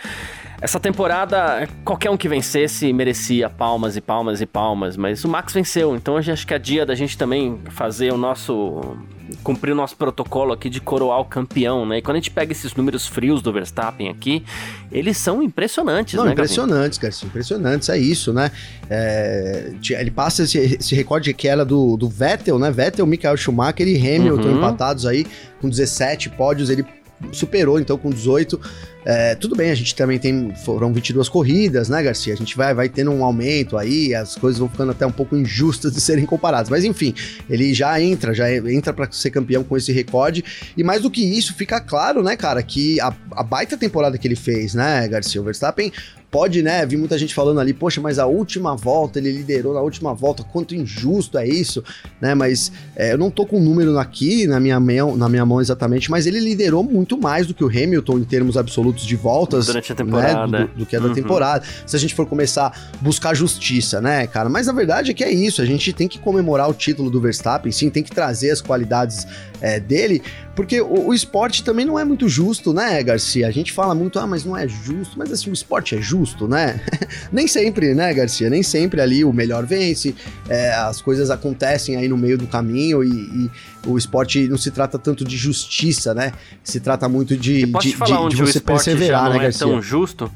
essa 0.65 0.79
temporada, 0.79 1.69
qualquer 1.83 2.09
um 2.09 2.17
que 2.17 2.27
vencesse 2.27 2.91
merecia 2.91 3.47
palmas 3.47 3.95
e 3.95 4.01
palmas 4.01 4.41
e 4.41 4.47
palmas, 4.47 4.97
mas 4.97 5.23
o 5.23 5.29
Max 5.29 5.53
venceu, 5.53 5.95
então 5.95 6.15
hoje 6.15 6.31
acho 6.31 6.45
que 6.45 6.55
é 6.55 6.59
dia 6.59 6.83
da 6.83 6.95
gente 6.95 7.15
também 7.15 7.59
fazer 7.69 8.11
o 8.11 8.17
nosso. 8.17 8.97
cumprir 9.43 9.73
o 9.73 9.75
nosso 9.75 9.95
protocolo 9.95 10.53
aqui 10.53 10.67
de 10.67 10.81
coroar 10.81 11.19
o 11.19 11.25
campeão, 11.25 11.85
né? 11.85 11.99
E 11.99 12.01
quando 12.01 12.15
a 12.15 12.19
gente 12.19 12.31
pega 12.31 12.51
esses 12.51 12.73
números 12.73 13.05
frios 13.05 13.43
do 13.43 13.53
Verstappen 13.53 14.09
aqui, 14.09 14.43
eles 14.91 15.17
são 15.17 15.43
impressionantes, 15.43 16.15
Não, 16.15 16.25
né? 16.25 16.31
Impressionantes, 16.31 16.97
cara, 16.97 17.13
impressionantes, 17.23 17.87
é 17.89 17.97
isso, 17.99 18.33
né? 18.33 18.49
É, 18.89 19.71
ele 19.91 20.09
passa 20.09 20.43
esse, 20.43 20.57
esse, 20.57 20.95
recorde 20.95 21.31
que 21.35 21.47
era 21.47 21.63
do, 21.63 21.95
do 21.95 22.09
Vettel, 22.09 22.57
né? 22.57 22.71
Vettel, 22.71 23.05
Michael 23.05 23.37
Schumacher 23.37 23.87
e 23.87 23.97
Hamilton 23.97 24.47
uhum. 24.47 24.57
empatados 24.57 25.05
aí 25.05 25.27
com 25.61 25.69
17 25.69 26.31
pódios, 26.31 26.71
ele 26.71 26.83
superou 27.31 27.79
então 27.79 27.97
com 27.97 28.09
18. 28.09 28.59
É, 29.07 29.35
tudo 29.35 29.55
bem, 29.55 29.69
a 29.69 29.75
gente 29.75 29.93
também 29.93 30.17
tem. 30.17 30.51
Foram 30.65 30.91
22 30.91 31.29
corridas, 31.29 31.89
né, 31.89 32.01
Garcia? 32.01 32.33
A 32.33 32.37
gente 32.37 32.57
vai, 32.57 32.73
vai 32.73 32.89
tendo 32.89 33.11
um 33.11 33.23
aumento 33.23 33.77
aí, 33.77 34.15
as 34.15 34.35
coisas 34.35 34.59
vão 34.59 34.67
ficando 34.67 34.91
até 34.91 35.05
um 35.05 35.11
pouco 35.11 35.35
injustas 35.35 35.93
de 35.93 36.01
serem 36.01 36.25
comparadas. 36.25 36.69
Mas 36.69 36.83
enfim, 36.83 37.13
ele 37.47 37.73
já 37.73 38.01
entra, 38.01 38.33
já 38.33 38.51
entra 38.51 38.91
para 38.91 39.11
ser 39.11 39.29
campeão 39.29 39.63
com 39.63 39.77
esse 39.77 39.91
recorde. 39.91 40.43
E 40.75 40.83
mais 40.83 41.03
do 41.03 41.11
que 41.11 41.23
isso, 41.23 41.53
fica 41.53 41.79
claro, 41.79 42.23
né, 42.23 42.35
cara, 42.35 42.63
que 42.63 42.99
a, 42.99 43.13
a 43.31 43.43
baita 43.43 43.77
temporada 43.77 44.17
que 44.17 44.27
ele 44.27 44.35
fez, 44.35 44.73
né, 44.73 45.07
Garcia? 45.07 45.39
O 45.39 45.43
Verstappen 45.43 45.91
pode, 46.29 46.61
né? 46.61 46.85
Vi 46.85 46.97
muita 46.97 47.17
gente 47.17 47.33
falando 47.33 47.59
ali, 47.59 47.73
poxa, 47.73 48.01
mas 48.01 48.19
a 48.19 48.25
última 48.25 48.75
volta, 48.75 49.19
ele 49.19 49.31
liderou 49.31 49.73
na 49.73 49.81
última 49.81 50.13
volta, 50.13 50.43
quanto 50.43 50.75
injusto 50.75 51.37
é 51.37 51.47
isso, 51.47 51.83
né? 52.21 52.35
Mas 52.35 52.71
é, 52.95 53.13
eu 53.13 53.17
não 53.17 53.29
tô 53.29 53.45
com 53.45 53.57
o 53.57 53.59
um 53.59 53.63
número 53.63 53.97
aqui 53.97 54.47
na 54.47 54.59
minha, 54.59 54.79
mão, 54.79 55.15
na 55.15 55.29
minha 55.29 55.45
mão 55.45 55.61
exatamente, 55.61 56.09
mas 56.09 56.25
ele 56.25 56.39
liderou 56.39 56.83
muito 56.83 57.17
mais 57.17 57.47
do 57.47 57.53
que 57.53 57.63
o 57.63 57.67
Hamilton 57.67 58.19
em 58.19 58.23
termos 58.23 58.57
absolutos 58.57 59.05
de 59.05 59.15
voltas. 59.15 59.67
Durante 59.67 59.91
a 59.91 59.95
temporada. 59.95 60.47
Né, 60.47 60.69
do, 60.73 60.79
do, 60.79 60.85
que 60.85 60.95
a 60.95 60.99
da 60.99 61.07
uhum. 61.07 61.13
temporada. 61.13 61.65
Se 61.85 61.95
a 61.95 61.99
gente 61.99 62.13
for 62.13 62.25
começar 62.25 62.67
a 62.67 62.97
buscar 63.03 63.33
justiça, 63.33 64.01
né, 64.01 64.27
cara? 64.27 64.49
Mas 64.49 64.67
a 64.67 64.73
verdade 64.73 65.11
é 65.11 65.13
que 65.13 65.23
é 65.23 65.31
isso, 65.31 65.61
a 65.61 65.65
gente 65.65 65.93
tem 65.93 66.07
que 66.07 66.19
comemorar 66.19 66.69
o 66.69 66.73
título 66.73 67.09
do 67.09 67.19
Verstappen, 67.21 67.71
sim, 67.71 67.89
tem 67.89 68.03
que 68.03 68.11
trazer 68.11 68.51
as 68.51 68.61
qualidades 68.61 69.27
é, 69.61 69.79
dele, 69.79 70.21
porque 70.55 70.81
o, 70.81 71.07
o, 71.07 71.13
esporte 71.13 71.63
também 71.63 71.85
não 71.85 71.99
é 71.99 72.05
muito 72.05 72.27
justo, 72.29 72.73
né, 72.73 73.01
Garcia? 73.03 73.47
A 73.47 73.51
gente 73.51 73.71
fala 73.71 73.93
muito, 73.93 74.19
ah, 74.19 74.27
mas 74.27 74.45
não 74.45 74.55
é 74.55 74.67
justo, 74.67 75.17
mas 75.17 75.31
assim, 75.31 75.49
o 75.49 75.53
esporte 75.53 75.95
é 75.95 76.01
justo, 76.01 76.47
né? 76.47 76.81
Nem 77.31 77.47
sempre, 77.47 77.93
né, 77.93 78.13
Garcia? 78.13 78.49
Nem 78.49 78.63
sempre 78.63 79.01
ali 79.01 79.23
o 79.23 79.33
melhor 79.33 79.65
vence, 79.65 80.15
é, 80.47 80.73
as 80.73 81.01
coisas 81.01 81.29
acontecem 81.29 81.95
aí 81.95 82.07
no 82.07 82.17
meio 82.17 82.37
do 82.37 82.47
caminho 82.47 83.03
e, 83.03 83.09
e, 83.09 83.51
o 83.85 83.97
esporte 83.97 84.47
não 84.47 84.57
se 84.57 84.71
trata 84.71 84.97
tanto 84.97 85.23
de 85.23 85.37
justiça, 85.37 86.13
né? 86.13 86.31
Se 86.63 86.79
trata 86.79 87.07
muito 87.07 87.37
de, 87.37 87.65
de, 87.65 87.71
de, 87.71 88.29
de 88.29 88.35
você 88.35 88.59
perseverar, 88.59 89.29
né, 89.29 89.39
Garcia? 89.39 89.65
É 89.65 89.69
tão 89.69 89.81
justo? 89.81 90.31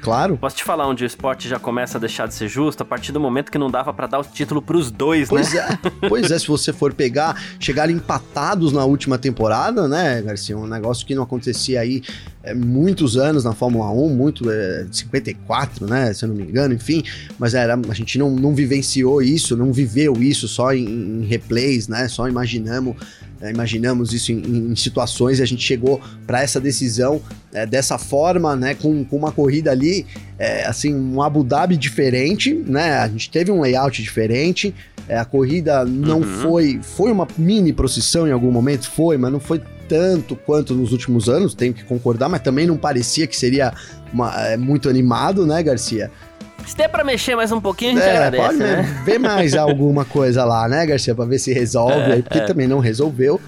Claro. 0.00 0.36
Posso 0.36 0.56
te 0.56 0.64
falar 0.64 0.88
onde 0.88 1.04
o 1.04 1.06
esporte 1.06 1.48
já 1.48 1.58
começa 1.58 1.98
a 1.98 2.00
deixar 2.00 2.26
de 2.26 2.34
ser 2.34 2.48
justo? 2.48 2.82
A 2.82 2.86
partir 2.86 3.12
do 3.12 3.20
momento 3.20 3.50
que 3.50 3.58
não 3.58 3.70
dava 3.70 3.92
para 3.92 4.06
dar 4.06 4.18
o 4.18 4.24
título 4.24 4.62
pros 4.62 4.90
dois, 4.90 5.28
pois 5.28 5.52
né? 5.52 5.78
Pois 5.82 5.92
é. 6.02 6.08
Pois 6.08 6.30
é, 6.30 6.38
se 6.38 6.48
você 6.48 6.72
for 6.72 6.92
pegar, 6.92 7.40
chegarem 7.58 7.96
empatados 7.96 8.72
na 8.72 8.84
última 8.84 9.18
temporada, 9.18 9.86
né, 9.86 10.20
Garcia? 10.22 10.56
Um 10.56 10.66
negócio 10.66 11.06
que 11.06 11.14
não 11.14 11.22
acontecia 11.22 11.80
aí 11.80 12.02
é, 12.42 12.54
muitos 12.54 13.16
anos 13.16 13.44
na 13.44 13.52
Fórmula 13.52 13.90
1, 13.90 14.08
muito, 14.08 14.50
é, 14.50 14.86
54, 14.90 15.86
né, 15.86 16.12
se 16.12 16.24
eu 16.24 16.28
não 16.28 16.36
me 16.36 16.44
engano, 16.44 16.74
enfim. 16.74 17.02
Mas 17.38 17.54
era, 17.54 17.74
a 17.74 17.94
gente 17.94 18.18
não, 18.18 18.30
não 18.30 18.54
vivenciou 18.54 19.22
isso, 19.22 19.56
não 19.56 19.72
viveu 19.72 20.14
isso 20.22 20.48
só 20.48 20.72
em, 20.72 20.86
em 20.86 21.24
replays, 21.26 21.88
né? 21.88 22.08
Só 22.08 22.28
imaginamos 22.28 22.96
é, 23.40 23.50
imaginamos 23.50 24.12
isso 24.12 24.32
em, 24.32 24.70
em, 24.70 24.76
situações 24.76 25.38
e 25.38 25.42
a 25.42 25.46
gente 25.46 25.62
chegou 25.62 26.00
para 26.26 26.42
essa 26.42 26.60
decisão 26.60 27.20
é, 27.52 27.66
dessa 27.66 27.98
forma, 27.98 28.54
né, 28.54 28.74
com, 28.74 29.04
com 29.04 29.16
uma 29.16 29.32
corrida 29.32 29.70
ali, 29.70 30.06
é, 30.38 30.66
assim, 30.66 30.94
um 30.94 31.22
Abu 31.22 31.42
Dhabi 31.42 31.76
diferente, 31.76 32.52
né, 32.54 32.98
a 32.98 33.08
gente 33.08 33.30
teve 33.30 33.50
um 33.50 33.60
layout 33.60 34.02
diferente, 34.02 34.74
é, 35.08 35.18
a 35.18 35.24
corrida 35.24 35.84
não 35.84 36.18
uhum. 36.18 36.42
foi, 36.42 36.80
foi 36.82 37.10
uma 37.10 37.26
mini 37.36 37.72
procissão 37.72 38.28
em 38.28 38.32
algum 38.32 38.50
momento, 38.50 38.88
foi, 38.90 39.16
mas 39.16 39.32
não 39.32 39.40
foi 39.40 39.60
tanto 39.88 40.36
quanto 40.36 40.72
nos 40.72 40.92
últimos 40.92 41.28
anos, 41.28 41.52
tenho 41.52 41.74
que 41.74 41.82
concordar, 41.82 42.28
mas 42.28 42.40
também 42.42 42.66
não 42.66 42.76
parecia 42.76 43.26
que 43.26 43.36
seria 43.36 43.74
uma, 44.12 44.32
é, 44.46 44.56
muito 44.56 44.88
animado, 44.88 45.44
né, 45.44 45.62
Garcia? 45.62 46.10
Se 46.66 46.76
der 46.76 46.88
pra 46.88 47.02
mexer 47.04 47.34
mais 47.34 47.50
um 47.50 47.60
pouquinho, 47.60 47.92
a 47.92 47.94
gente 47.94 48.04
é, 48.04 48.16
agradece, 48.16 48.46
pode 48.46 48.58
né? 48.58 49.02
ver 49.04 49.18
mais 49.18 49.54
alguma 49.54 50.04
coisa 50.06 50.44
lá, 50.44 50.68
né, 50.68 50.86
Garcia? 50.86 51.14
Pra 51.14 51.24
ver 51.24 51.38
se 51.38 51.52
resolve 51.52 51.94
é, 51.94 52.12
aí, 52.12 52.22
porque 52.22 52.38
é. 52.38 52.44
também 52.44 52.68
não 52.68 52.78
resolveu. 52.78 53.40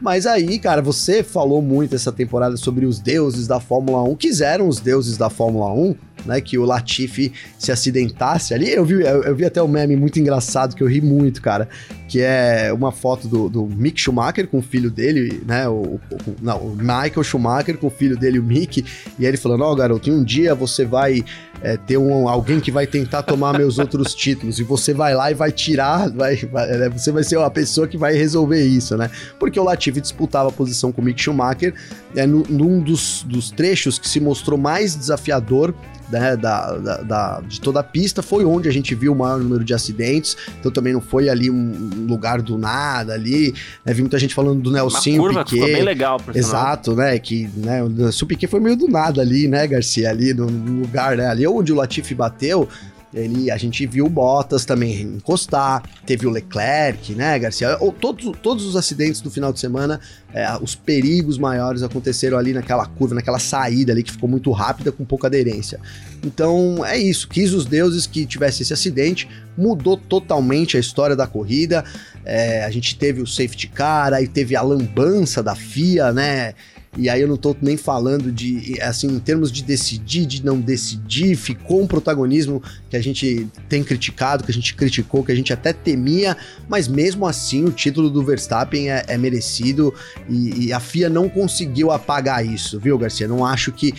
Mas 0.00 0.26
aí, 0.26 0.58
cara, 0.58 0.82
você 0.82 1.22
falou 1.22 1.62
muito 1.62 1.94
essa 1.94 2.12
temporada 2.12 2.56
sobre 2.56 2.84
os 2.84 2.98
deuses 2.98 3.46
da 3.46 3.60
Fórmula 3.60 4.02
1. 4.02 4.16
Quiseram 4.16 4.68
os 4.68 4.80
deuses 4.80 5.16
da 5.16 5.30
Fórmula 5.30 5.72
1, 5.72 5.94
né? 6.24 6.40
Que 6.40 6.58
o 6.58 6.64
Latifi 6.64 7.32
se 7.58 7.72
acidentasse 7.72 8.54
ali. 8.54 8.70
Eu 8.70 8.84
vi, 8.84 9.02
eu, 9.02 9.34
vi 9.34 9.44
até 9.44 9.62
um 9.62 9.68
meme 9.68 9.96
muito 9.96 10.18
engraçado 10.18 10.74
que 10.74 10.82
eu 10.82 10.88
ri 10.88 11.00
muito, 11.00 11.40
cara. 11.40 11.68
Que 12.08 12.20
é 12.20 12.72
uma 12.72 12.92
foto 12.92 13.26
do, 13.28 13.48
do 13.48 13.66
Mick 13.66 14.00
Schumacher 14.00 14.46
com 14.46 14.58
o 14.58 14.62
filho 14.62 14.90
dele, 14.90 15.42
né? 15.46 15.68
O, 15.68 15.72
o, 15.72 16.00
não, 16.40 16.58
o 16.58 16.76
Michael 16.76 17.22
Schumacher 17.22 17.76
com 17.78 17.86
o 17.86 17.90
filho 17.90 18.16
dele, 18.16 18.38
o 18.38 18.42
Mick. 18.42 18.84
E 19.18 19.26
ele 19.26 19.36
falando: 19.36 19.62
Ó, 19.62 19.72
oh, 19.72 19.76
garoto, 19.76 20.10
um 20.10 20.22
dia 20.22 20.54
você 20.54 20.84
vai 20.84 21.24
é, 21.64 21.78
ter 21.78 21.96
um, 21.96 22.28
alguém 22.28 22.60
que 22.60 22.70
vai 22.70 22.86
tentar 22.86 23.22
tomar 23.22 23.56
meus 23.56 23.78
outros 23.78 24.14
títulos. 24.14 24.58
E 24.58 24.62
você 24.62 24.92
vai 24.92 25.14
lá 25.14 25.30
e 25.30 25.34
vai 25.34 25.50
tirar, 25.50 26.10
vai, 26.10 26.36
vai 26.36 26.66
né, 26.68 26.88
você 26.90 27.10
vai 27.10 27.24
ser 27.24 27.38
a 27.38 27.50
pessoa 27.50 27.88
que 27.88 27.96
vai 27.96 28.14
resolver 28.14 28.62
isso, 28.62 28.96
né? 28.96 29.10
Porque 29.38 29.58
o 29.58 29.64
Latifi 29.64 30.00
disputava 30.00 30.50
a 30.50 30.52
posição 30.52 30.92
com 30.92 31.00
o 31.00 31.04
Mick 31.04 31.20
Schumacher 31.20 31.74
é, 32.14 32.26
no, 32.26 32.42
num 32.48 32.80
dos, 32.80 33.24
dos 33.26 33.50
trechos 33.50 33.98
que 33.98 34.08
se 34.08 34.20
mostrou 34.20 34.58
mais 34.58 34.94
desafiador 34.94 35.74
né, 36.10 36.36
da, 36.36 36.76
da, 36.76 36.96
da, 36.98 37.40
de 37.40 37.60
toda 37.60 37.80
a 37.80 37.82
pista, 37.82 38.22
foi 38.22 38.44
onde 38.44 38.68
a 38.68 38.72
gente 38.72 38.94
viu 38.94 39.12
o 39.12 39.16
maior 39.16 39.38
número 39.38 39.64
de 39.64 39.74
acidentes, 39.74 40.36
então 40.58 40.70
também 40.70 40.92
não 40.92 41.00
foi 41.00 41.28
ali 41.28 41.50
um 41.50 42.06
lugar 42.08 42.42
do 42.42 42.58
nada 42.58 43.14
ali, 43.14 43.54
né, 43.84 43.92
vi 43.92 44.02
muita 44.02 44.18
gente 44.18 44.34
falando 44.34 44.60
do 44.60 44.70
Nelson 44.70 45.16
curva 45.16 45.44
Piquet. 45.44 45.72
bem 45.72 45.82
legal, 45.82 46.18
por 46.18 46.36
Exato, 46.36 46.92
sinal. 46.92 47.06
né, 47.06 47.18
que 47.18 47.48
né, 47.56 47.82
o 47.82 47.88
Nelson 47.88 48.26
Piquet 48.26 48.46
foi 48.46 48.60
meio 48.60 48.76
do 48.76 48.88
nada 48.88 49.20
ali, 49.20 49.48
né, 49.48 49.66
Garcia, 49.66 50.10
ali 50.10 50.34
no, 50.34 50.46
no 50.46 50.80
lugar, 50.82 51.16
né, 51.16 51.26
ali 51.26 51.46
onde 51.46 51.72
o 51.72 51.76
Latifi 51.76 52.14
bateu, 52.14 52.68
ele, 53.14 53.50
a 53.50 53.56
gente 53.56 53.86
viu 53.86 54.06
o 54.06 54.10
Bottas 54.10 54.64
também 54.64 55.02
encostar, 55.02 55.82
teve 56.04 56.26
o 56.26 56.30
Leclerc, 56.30 57.14
né, 57.14 57.38
Garcia? 57.38 57.78
Todos, 58.00 58.36
todos 58.42 58.64
os 58.66 58.74
acidentes 58.74 59.20
do 59.20 59.30
final 59.30 59.52
de 59.52 59.60
semana, 59.60 60.00
é, 60.32 60.46
os 60.60 60.74
perigos 60.74 61.38
maiores 61.38 61.82
aconteceram 61.84 62.36
ali 62.36 62.52
naquela 62.52 62.84
curva, 62.86 63.14
naquela 63.14 63.38
saída 63.38 63.92
ali 63.92 64.02
que 64.02 64.10
ficou 64.10 64.28
muito 64.28 64.50
rápida 64.50 64.90
com 64.90 65.04
pouca 65.04 65.28
aderência. 65.28 65.78
Então 66.24 66.84
é 66.84 66.98
isso, 66.98 67.28
quis 67.28 67.52
os 67.52 67.64
deuses 67.64 68.06
que 68.06 68.26
tivesse 68.26 68.62
esse 68.62 68.72
acidente, 68.72 69.28
mudou 69.56 69.96
totalmente 69.96 70.76
a 70.76 70.80
história 70.80 71.14
da 71.14 71.26
corrida. 71.26 71.84
É, 72.24 72.64
a 72.64 72.70
gente 72.70 72.96
teve 72.96 73.22
o 73.22 73.26
safety 73.26 73.68
car, 73.68 74.12
aí 74.12 74.26
teve 74.26 74.56
a 74.56 74.62
lambança 74.62 75.42
da 75.42 75.54
FIA, 75.54 76.12
né? 76.12 76.54
E 76.96 77.08
aí 77.08 77.20
eu 77.20 77.28
não 77.28 77.36
tô 77.36 77.56
nem 77.60 77.76
falando 77.76 78.30
de, 78.30 78.80
assim, 78.80 79.08
em 79.08 79.18
termos 79.18 79.50
de 79.50 79.62
decidir, 79.62 80.26
de 80.26 80.44
não 80.44 80.60
decidir, 80.60 81.36
ficou 81.36 81.82
um 81.82 81.86
protagonismo 81.86 82.62
que 82.88 82.96
a 82.96 83.00
gente 83.00 83.48
tem 83.68 83.82
criticado, 83.82 84.44
que 84.44 84.50
a 84.50 84.54
gente 84.54 84.74
criticou, 84.74 85.24
que 85.24 85.32
a 85.32 85.34
gente 85.34 85.52
até 85.52 85.72
temia, 85.72 86.36
mas 86.68 86.86
mesmo 86.86 87.26
assim 87.26 87.64
o 87.64 87.70
título 87.70 88.08
do 88.08 88.22
Verstappen 88.22 88.90
é, 88.90 89.04
é 89.08 89.18
merecido 89.18 89.92
e, 90.28 90.66
e 90.66 90.72
a 90.72 90.80
FIA 90.80 91.08
não 91.08 91.28
conseguiu 91.28 91.90
apagar 91.90 92.44
isso, 92.44 92.78
viu, 92.78 92.96
Garcia? 92.98 93.26
Não 93.26 93.44
acho 93.44 93.72
que 93.72 93.94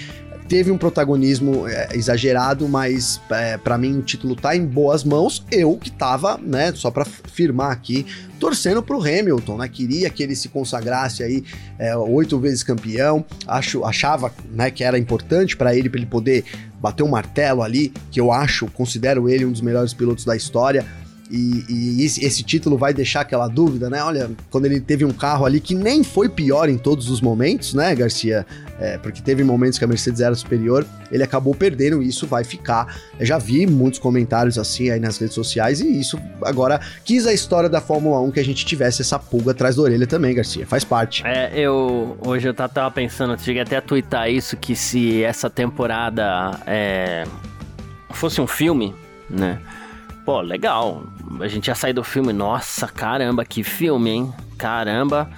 teve 0.48 0.72
um 0.72 0.78
protagonismo 0.78 1.68
é, 1.68 1.90
exagerado, 1.94 2.68
mas 2.68 3.20
é, 3.30 3.58
para 3.58 3.78
mim 3.78 3.98
o 3.98 4.02
título 4.02 4.36
tá 4.36 4.56
em 4.56 4.66
boas 4.66 5.04
mãos. 5.04 5.44
Eu 5.52 5.78
que 5.78 5.92
tava, 5.92 6.38
né, 6.38 6.72
só 6.74 6.92
para 6.92 7.06
firmar 7.06 7.72
aqui, 7.72 8.06
torcendo 8.40 8.82
pro 8.84 9.02
Hamilton, 9.02 9.58
né? 9.58 9.68
Queria 9.68 10.10
que 10.10 10.22
ele 10.22 10.36
se 10.36 10.50
consagrasse 10.50 11.24
aí 11.24 11.44
é, 11.80 11.96
oito 11.98 12.40
vezes 12.40 12.64
campeão. 12.64 13.26
Acho, 13.48 13.84
achava, 13.84 14.32
né, 14.52 14.70
que 14.70 14.84
era 14.84 14.98
importante 14.98 15.58
para 15.58 15.76
ele 15.76 15.90
para 15.90 16.00
ele 16.00 16.08
poder 16.08 16.44
bater 16.80 17.04
um 17.04 17.10
martelo 17.10 17.64
ali, 17.64 17.92
que 18.12 18.20
eu 18.20 18.32
acho, 18.32 18.68
considero 18.68 19.28
ele 19.30 19.46
um 19.46 19.52
dos 19.52 19.62
melhores 19.62 19.94
pilotos 19.94 20.26
da 20.26 20.36
história. 20.36 20.86
E, 21.32 21.66
e 21.68 22.06
esse, 22.06 22.44
título 22.44 22.78
vai 22.78 22.94
deixar 22.94 23.22
aquela 23.22 23.48
dúvida, 23.48 23.90
né? 23.90 24.04
Olha, 24.04 24.30
quando 24.52 24.66
ele 24.66 24.80
teve 24.80 25.04
um 25.04 25.12
carro 25.12 25.46
ali 25.46 25.60
que 25.60 25.74
nem 25.74 26.04
foi 26.04 26.30
pior 26.30 26.70
em 26.70 26.78
todos 26.78 27.10
os 27.10 27.20
momentos, 27.20 27.74
né, 27.74 27.96
Garcia? 27.96 28.46
É, 28.78 28.98
porque 28.98 29.22
teve 29.22 29.44
momentos 29.44 29.80
que 29.80 29.86
a 29.86 29.88
Mercedes 29.88 30.20
era 30.20 30.36
superior, 30.36 30.86
ele 31.10 31.24
acabou 31.24 31.56
perdendo 31.56 32.04
e 32.04 32.08
isso 32.08 32.28
vai 32.28 32.44
ficar. 32.44 32.98
Eu 33.18 33.26
já 33.26 33.38
vi 33.38 33.66
muitos 33.66 34.00
comentários 34.00 34.58
assim 34.58 34.90
aí 34.90 35.00
nas 35.00 35.18
redes 35.18 35.34
sociais 35.34 35.80
e 35.80 36.00
isso 36.00 36.20
agora 36.42 36.82
quis 37.04 37.26
a 37.26 37.32
história 37.32 37.70
da 37.70 37.80
Fórmula 37.80 38.20
1 38.20 38.32
que 38.32 38.40
a 38.40 38.44
gente 38.44 38.66
tivesse 38.66 39.02
essa 39.02 39.18
pulga 39.18 39.52
atrás 39.52 39.78
da 39.78 39.82
orelha 39.82 40.06
também, 40.06 40.36
Garcia. 40.36 40.68
Faz 40.68 40.84
parte. 40.84 41.26
É, 41.26 41.52
eu 41.58 42.18
hoje 42.26 42.48
eu 42.50 42.54
tava 42.54 42.92
pensando, 42.92 43.40
cheguei 43.40 43.62
até 43.62 43.78
a 43.78 43.82
twittar 43.82 44.30
isso, 44.30 44.58
que 44.58 44.76
se 44.76 45.24
essa 45.24 45.50
temporada 45.50 46.60
é, 46.68 47.24
fosse 48.10 48.42
um 48.42 48.48
filme, 48.48 48.94
né? 49.30 49.60
Pô, 50.26 50.42
legal. 50.42 51.04
A 51.40 51.48
gente 51.48 51.68
ia 51.68 51.76
sair 51.76 51.94
do 51.94 52.04
filme. 52.04 52.34
Nossa, 52.34 52.88
caramba, 52.88 53.46
que 53.46 53.64
filme, 53.64 54.10
hein? 54.10 54.34
Caramba. 54.58 55.30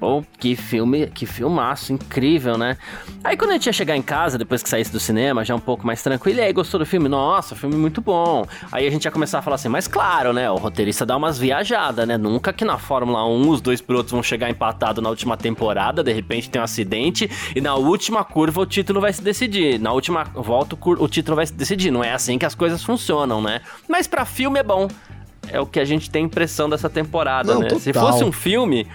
Pô, 0.00 0.24
que 0.38 0.56
filme, 0.56 1.08
que 1.08 1.26
filmaço, 1.26 1.92
incrível, 1.92 2.56
né? 2.56 2.78
Aí 3.22 3.36
quando 3.36 3.50
a 3.50 3.52
gente 3.52 3.66
ia 3.66 3.72
chegar 3.72 3.94
em 3.94 4.00
casa, 4.00 4.38
depois 4.38 4.62
que 4.62 4.68
saísse 4.70 4.90
do 4.90 4.98
cinema, 4.98 5.44
já 5.44 5.54
um 5.54 5.60
pouco 5.60 5.86
mais 5.86 6.02
tranquilo, 6.02 6.38
e 6.38 6.42
aí 6.42 6.52
gostou 6.54 6.80
do 6.80 6.86
filme? 6.86 7.06
Nossa, 7.06 7.54
filme 7.54 7.76
muito 7.76 8.00
bom. 8.00 8.46
Aí 8.72 8.86
a 8.86 8.90
gente 8.90 9.04
ia 9.04 9.10
começar 9.10 9.40
a 9.40 9.42
falar 9.42 9.56
assim, 9.56 9.68
mas 9.68 9.86
claro, 9.86 10.32
né? 10.32 10.50
O 10.50 10.56
roteirista 10.56 11.04
dá 11.04 11.14
umas 11.14 11.38
viajadas, 11.38 12.08
né? 12.08 12.16
Nunca 12.16 12.50
que 12.50 12.64
na 12.64 12.78
Fórmula 12.78 13.28
1 13.28 13.50
os 13.50 13.60
dois 13.60 13.82
pilotos 13.82 14.10
vão 14.10 14.22
chegar 14.22 14.48
empatados 14.48 15.02
na 15.02 15.10
última 15.10 15.36
temporada, 15.36 16.02
de 16.02 16.14
repente 16.14 16.48
tem 16.48 16.62
um 16.62 16.64
acidente, 16.64 17.30
e 17.54 17.60
na 17.60 17.74
última 17.74 18.24
curva 18.24 18.62
o 18.62 18.66
título 18.66 19.02
vai 19.02 19.12
se 19.12 19.20
decidir. 19.20 19.78
Na 19.78 19.92
última 19.92 20.24
volta 20.24 20.78
o 20.82 21.08
título 21.08 21.36
vai 21.36 21.46
se 21.46 21.52
decidir. 21.52 21.90
Não 21.90 22.02
é 22.02 22.14
assim 22.14 22.38
que 22.38 22.46
as 22.46 22.54
coisas 22.54 22.82
funcionam, 22.82 23.42
né? 23.42 23.60
Mas 23.86 24.06
para 24.06 24.24
filme 24.24 24.58
é 24.58 24.62
bom. 24.62 24.88
É 25.48 25.60
o 25.60 25.66
que 25.66 25.80
a 25.80 25.84
gente 25.84 26.08
tem 26.10 26.24
impressão 26.24 26.70
dessa 26.70 26.88
temporada, 26.88 27.52
Não, 27.52 27.60
né? 27.60 27.66
Total. 27.66 27.80
Se 27.80 27.92
fosse 27.92 28.22
um 28.22 28.30
filme, 28.30 28.86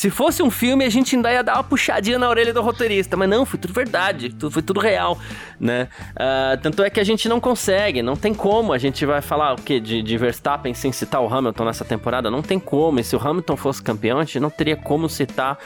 se 0.00 0.08
fosse 0.08 0.42
um 0.42 0.50
filme, 0.50 0.82
a 0.82 0.88
gente 0.88 1.14
ainda 1.14 1.30
ia 1.30 1.44
dar 1.44 1.56
uma 1.56 1.62
puxadinha 1.62 2.18
na 2.18 2.26
orelha 2.26 2.54
do 2.54 2.62
roteirista, 2.62 3.18
mas 3.18 3.28
não, 3.28 3.44
foi 3.44 3.58
tudo 3.58 3.74
verdade, 3.74 4.34
foi 4.50 4.62
tudo 4.62 4.80
real, 4.80 5.18
né? 5.60 5.88
Uh, 6.12 6.58
tanto 6.62 6.82
é 6.82 6.88
que 6.88 6.98
a 6.98 7.04
gente 7.04 7.28
não 7.28 7.38
consegue, 7.38 8.00
não 8.00 8.16
tem 8.16 8.32
como 8.32 8.72
a 8.72 8.78
gente 8.78 9.04
vai 9.04 9.20
falar 9.20 9.52
o 9.52 9.56
quê? 9.56 9.78
De, 9.78 10.00
de 10.00 10.16
Verstappen 10.16 10.72
sem 10.72 10.90
citar 10.90 11.20
o 11.20 11.28
Hamilton 11.28 11.66
nessa 11.66 11.84
temporada? 11.84 12.30
Não 12.30 12.40
tem 12.40 12.58
como, 12.58 12.98
e 12.98 13.04
se 13.04 13.14
o 13.14 13.20
Hamilton 13.20 13.58
fosse 13.58 13.82
campeão, 13.82 14.18
a 14.18 14.24
gente 14.24 14.40
não 14.40 14.48
teria 14.48 14.74
como 14.74 15.06
citar 15.06 15.58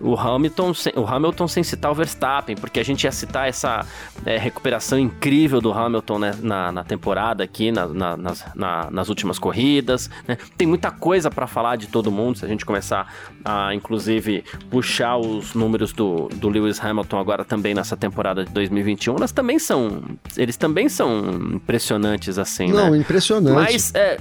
o 0.00 0.14
Hamilton, 0.16 0.72
o 0.96 1.06
Hamilton 1.06 1.48
sem 1.48 1.62
citar 1.62 1.90
o 1.90 1.94
Verstappen, 1.94 2.56
porque 2.56 2.78
a 2.78 2.84
gente 2.84 3.04
ia 3.04 3.12
citar 3.12 3.48
essa 3.48 3.84
é, 4.24 4.36
recuperação 4.36 4.98
incrível 4.98 5.60
do 5.60 5.72
Hamilton 5.72 6.18
né, 6.18 6.34
na, 6.40 6.72
na, 6.72 6.84
temporada 6.84 7.42
aqui, 7.42 7.72
na, 7.72 7.86
na, 7.86 8.16
nas, 8.16 8.44
nas, 8.90 9.08
últimas 9.08 9.38
corridas. 9.38 10.08
Né? 10.26 10.38
Tem 10.56 10.66
muita 10.66 10.90
coisa 10.90 11.30
para 11.30 11.46
falar 11.46 11.76
de 11.76 11.88
todo 11.88 12.10
mundo, 12.10 12.38
se 12.38 12.44
a 12.44 12.48
gente 12.48 12.64
começar 12.64 13.12
a, 13.44 13.74
inclusive, 13.74 14.44
puxar 14.70 15.16
os 15.16 15.54
números 15.54 15.92
do, 15.92 16.28
do 16.34 16.48
Lewis 16.48 16.82
Hamilton 16.82 17.18
agora 17.18 17.44
também 17.44 17.74
nessa 17.74 17.96
temporada 17.96 18.44
de 18.44 18.52
2021, 18.52 19.16
elas 19.16 19.32
também 19.32 19.58
são, 19.58 20.02
eles 20.36 20.56
também 20.56 20.88
são 20.88 21.54
impressionantes 21.54 22.38
assim, 22.38 22.68
Não, 22.68 22.90
né? 22.90 22.98
impressionante. 22.98 23.54
Mas, 23.54 23.94
é, 23.94 24.18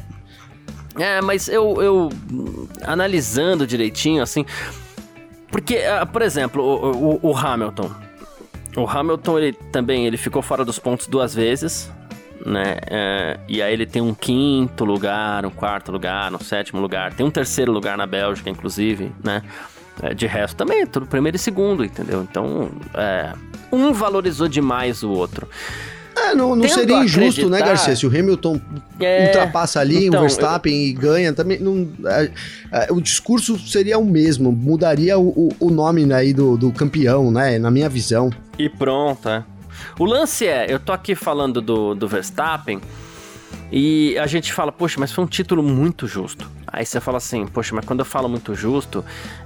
é, 0.97 1.21
mas 1.21 1.47
eu, 1.47 1.81
eu 1.81 2.09
analisando 2.83 3.67
direitinho, 3.67 4.23
assim, 4.23 4.45
porque, 5.51 5.77
uh, 5.77 6.05
por 6.05 6.21
exemplo, 6.21 6.63
o, 6.63 7.15
o, 7.15 7.31
o, 7.31 7.38
Hamilton. 7.38 7.91
O 8.75 8.88
Hamilton, 8.88 9.39
ele 9.39 9.53
também 9.71 10.05
ele 10.05 10.17
ficou 10.17 10.41
fora 10.41 10.63
dos 10.63 10.77
pontos 10.77 11.07
duas 11.07 11.33
vezes, 11.33 11.91
né? 12.45 12.77
Uh, 12.83 13.41
e 13.47 13.62
aí 13.62 13.73
ele 13.73 13.86
tem 13.86 14.01
um 14.01 14.13
quinto 14.13 14.86
lugar, 14.86 15.45
um 15.45 15.49
quarto 15.49 15.91
lugar, 15.91 16.33
um 16.33 16.39
sétimo 16.39 16.81
lugar. 16.81 17.13
Tem 17.13 17.25
um 17.25 17.31
terceiro 17.31 17.71
lugar 17.71 17.97
na 17.97 18.05
Bélgica, 18.05 18.49
inclusive, 18.49 19.12
né? 19.23 19.41
Uh, 20.03 20.13
de 20.13 20.27
resto 20.27 20.55
também, 20.55 20.86
tudo 20.86 21.07
primeiro 21.07 21.38
e 21.38 21.39
segundo, 21.39 21.83
entendeu? 21.83 22.21
Então, 22.21 22.69
é, 22.93 23.33
um 23.71 23.93
valorizou 23.93 24.47
demais 24.47 25.01
o 25.01 25.10
outro. 25.10 25.47
É, 26.17 26.34
não, 26.34 26.56
não 26.56 26.67
seria 26.67 27.03
injusto, 27.03 27.49
né, 27.49 27.60
Garcia? 27.60 27.95
Se 27.95 28.06
o 28.06 28.10
Hamilton 28.10 28.60
é, 28.99 29.25
ultrapassa 29.25 29.80
ali 29.80 30.08
então, 30.08 30.19
o 30.19 30.21
Verstappen 30.23 30.73
eu... 30.73 30.89
e 30.89 30.93
ganha, 30.93 31.34
também 31.34 31.60
não, 31.60 31.88
é, 32.06 32.32
é, 32.71 32.88
o 32.91 32.99
discurso 32.99 33.58
seria 33.60 33.97
o 33.97 34.06
mesmo, 34.06 34.51
mudaria 34.51 35.17
o, 35.19 35.53
o 35.60 35.69
nome 35.69 36.06
né, 36.06 36.15
aí 36.15 36.34
do, 36.34 36.58
do 36.58 36.71
campeão, 36.71 37.32
né, 37.32 37.60
na 37.60 37.69
minha 37.69 37.88
visão. 37.88 38.32
E 38.58 38.67
pronto, 38.67 39.30
é. 39.30 39.43
O 39.99 40.06
lance 40.06 40.47
é, 40.47 40.65
eu 40.67 40.80
tô 40.80 40.91
aqui 40.91 41.15
falando 41.15 41.62
do, 41.62 41.93
do 41.93 42.08
Verstappen 42.08 42.82
e 43.71 44.17
a 44.17 44.27
gente 44.27 44.53
fala, 44.53 44.71
poxa, 44.71 44.99
mas 44.99 45.12
foi 45.12 45.23
um 45.23 45.27
título 45.27 45.62
muito 45.62 46.08
justo. 46.08 46.49
Aí 46.65 46.86
você 46.86 46.99
fala 46.99 47.17
assim, 47.17 47.45
poxa, 47.45 47.75
mas 47.75 47.86
quando 47.86 47.99
eu 47.99 48.06
falo 48.06 48.30
muito 48.30 48.56
justo, 48.56 49.03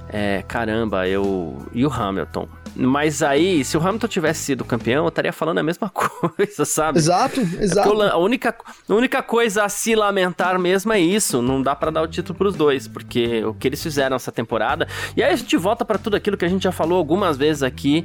é, 0.08 0.42
caramba, 0.46 1.08
eu. 1.08 1.56
E 1.72 1.84
o 1.84 1.92
Hamilton? 1.92 2.48
Mas 2.74 3.22
aí, 3.22 3.64
se 3.64 3.76
o 3.76 3.80
Hamilton 3.80 4.08
tivesse 4.08 4.44
sido 4.44 4.64
campeão, 4.64 5.04
eu 5.04 5.08
estaria 5.08 5.32
falando 5.32 5.58
a 5.58 5.62
mesma 5.62 5.90
coisa, 5.90 6.64
sabe? 6.64 6.98
Exato, 6.98 7.40
é 7.40 7.64
exato. 7.64 8.02
a, 8.02 8.16
única, 8.16 8.54
a 8.88 8.94
única 8.94 9.22
coisa 9.22 9.64
a 9.64 9.68
se 9.68 9.94
lamentar 9.94 10.58
mesmo 10.58 10.92
é 10.92 11.00
isso. 11.00 11.42
Não 11.42 11.62
dá 11.62 11.74
para 11.74 11.90
dar 11.90 12.02
o 12.02 12.08
título 12.08 12.38
pros 12.38 12.54
dois, 12.56 12.88
porque 12.88 13.44
o 13.44 13.54
que 13.54 13.68
eles 13.68 13.82
fizeram 13.82 14.16
essa 14.16 14.32
temporada. 14.32 14.88
E 15.16 15.22
aí 15.22 15.32
a 15.32 15.36
gente 15.36 15.56
volta 15.56 15.84
para 15.84 15.98
tudo 15.98 16.16
aquilo 16.16 16.36
que 16.36 16.44
a 16.44 16.48
gente 16.48 16.62
já 16.62 16.72
falou 16.72 16.98
algumas 16.98 17.36
vezes 17.36 17.62
aqui. 17.62 18.04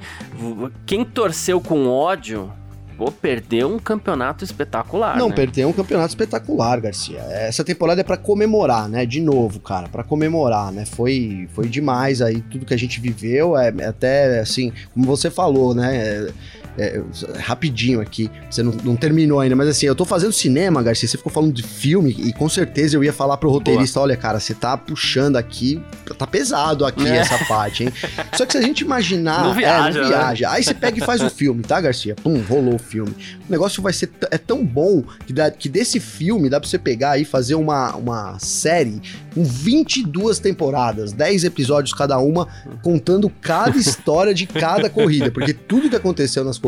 Quem 0.86 1.06
torceu 1.06 1.62
com 1.62 1.88
ódio 1.88 2.51
Pô, 2.97 3.12
perdeu 3.12 3.71
um 3.71 3.77
campeonato 3.77 4.43
espetacular. 4.43 5.15
Não, 5.17 5.29
né? 5.29 5.36
perdeu 5.36 5.69
um 5.69 5.73
campeonato 5.73 6.10
espetacular, 6.10 6.81
Garcia. 6.81 7.19
Essa 7.19 7.63
temporada 7.63 8.01
é 8.01 8.03
para 8.03 8.17
comemorar, 8.17 8.89
né? 8.89 9.05
De 9.05 9.21
novo, 9.21 9.60
cara, 9.60 9.88
para 9.88 10.03
comemorar, 10.03 10.71
né? 10.71 10.83
Foi, 10.83 11.47
foi 11.53 11.67
demais 11.67 12.23
aí 12.23 12.41
tudo 12.41 12.65
que 12.65 12.73
a 12.73 12.77
gente 12.77 12.99
viveu. 12.99 13.55
É, 13.55 13.67
até 13.86 14.39
assim, 14.39 14.73
como 14.95 15.05
você 15.05 15.29
falou, 15.29 15.75
né? 15.75 15.95
É, 15.95 16.29
é, 16.77 17.01
rapidinho 17.39 17.99
aqui, 17.99 18.29
você 18.49 18.61
não, 18.61 18.71
não, 18.83 18.95
terminou 18.95 19.39
ainda, 19.39 19.55
mas 19.55 19.67
assim, 19.67 19.85
eu 19.85 19.95
tô 19.95 20.05
fazendo 20.05 20.31
cinema, 20.31 20.83
Garcia, 20.83 21.07
você 21.07 21.17
ficou 21.17 21.31
falando 21.31 21.53
de 21.53 21.63
filme 21.63 22.15
e 22.19 22.31
com 22.33 22.47
certeza 22.47 22.95
eu 22.95 23.03
ia 23.03 23.13
falar 23.13 23.37
pro 23.37 23.49
roteirista, 23.49 23.99
Boa. 23.99 24.05
olha, 24.05 24.17
cara, 24.17 24.39
você 24.39 24.53
tá 24.53 24.77
puxando 24.77 25.37
aqui, 25.37 25.81
tá 26.17 26.27
pesado 26.27 26.85
aqui 26.85 27.07
é. 27.07 27.17
essa 27.17 27.43
parte, 27.45 27.83
hein? 27.83 27.93
Só 28.33 28.45
que 28.45 28.53
se 28.53 28.57
a 28.57 28.61
gente 28.61 28.81
imaginar, 28.81 29.43
não 29.45 29.53
viaja, 29.53 29.99
é, 29.99 30.01
não 30.01 30.09
viaja. 30.09 30.47
Né? 30.47 30.55
Aí 30.55 30.63
você 30.63 30.73
pega 30.73 30.97
e 30.97 31.01
faz 31.01 31.21
o 31.21 31.29
filme, 31.29 31.63
tá, 31.63 31.81
Garcia? 31.81 32.15
Pum, 32.15 32.41
rolou 32.41 32.75
o 32.75 32.79
filme. 32.79 33.11
O 33.47 33.51
negócio 33.51 33.81
vai 33.81 33.93
ser 33.93 34.09
é 34.31 34.37
tão 34.37 34.63
bom 34.63 35.03
que, 35.25 35.33
dá, 35.33 35.49
que 35.49 35.69
desse 35.69 35.99
filme 35.99 36.49
dá 36.49 36.59
pra 36.59 36.69
você 36.69 36.77
pegar 36.77 37.17
e 37.17 37.25
fazer 37.25 37.55
uma, 37.55 37.95
uma 37.95 38.39
série 38.39 39.01
com 39.33 39.43
22 39.43 40.39
temporadas, 40.39 41.11
10 41.11 41.43
episódios 41.43 41.93
cada 41.93 42.17
uma, 42.17 42.47
contando 42.81 43.29
cada 43.29 43.77
história 43.77 44.33
de 44.33 44.47
cada 44.47 44.89
corrida, 44.89 45.31
porque 45.31 45.53
tudo 45.53 45.89
que 45.89 45.95
aconteceu 45.95 46.43
nas 46.43 46.57
corridas, 46.57 46.66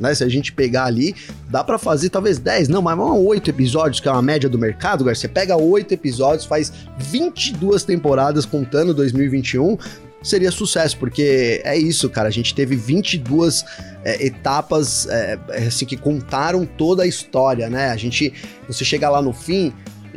né, 0.00 0.14
se 0.14 0.24
a 0.24 0.28
gente 0.28 0.52
pegar 0.52 0.84
ali, 0.84 1.14
dá 1.48 1.62
para 1.64 1.78
fazer 1.78 2.10
talvez 2.10 2.38
10, 2.38 2.68
não, 2.68 2.82
mas 2.82 2.98
8 2.98 3.50
episódios, 3.50 4.00
que 4.00 4.08
é 4.08 4.12
uma 4.12 4.22
média 4.22 4.48
do 4.48 4.58
mercado, 4.58 5.04
Garcia, 5.04 5.28
pega 5.28 5.56
8 5.56 5.92
episódios, 5.92 6.44
faz 6.44 6.72
22 6.98 7.84
temporadas 7.84 8.44
contando 8.44 8.94
2021, 8.94 9.76
seria 10.22 10.50
sucesso, 10.50 10.96
porque 10.98 11.60
é 11.64 11.76
isso, 11.76 12.08
cara. 12.10 12.28
A 12.28 12.30
gente 12.30 12.54
teve 12.54 12.76
22 12.76 13.64
é, 14.04 14.26
etapas 14.26 15.06
é, 15.06 15.38
assim, 15.66 15.86
que 15.86 15.96
contaram 15.96 16.66
toda 16.66 17.02
a 17.02 17.06
história, 17.06 17.68
né? 17.70 17.90
A 17.90 17.96
gente, 17.96 18.32
você 18.66 18.84
chega 18.84 19.08
lá 19.08 19.22
no 19.22 19.32
fim, 19.32 19.72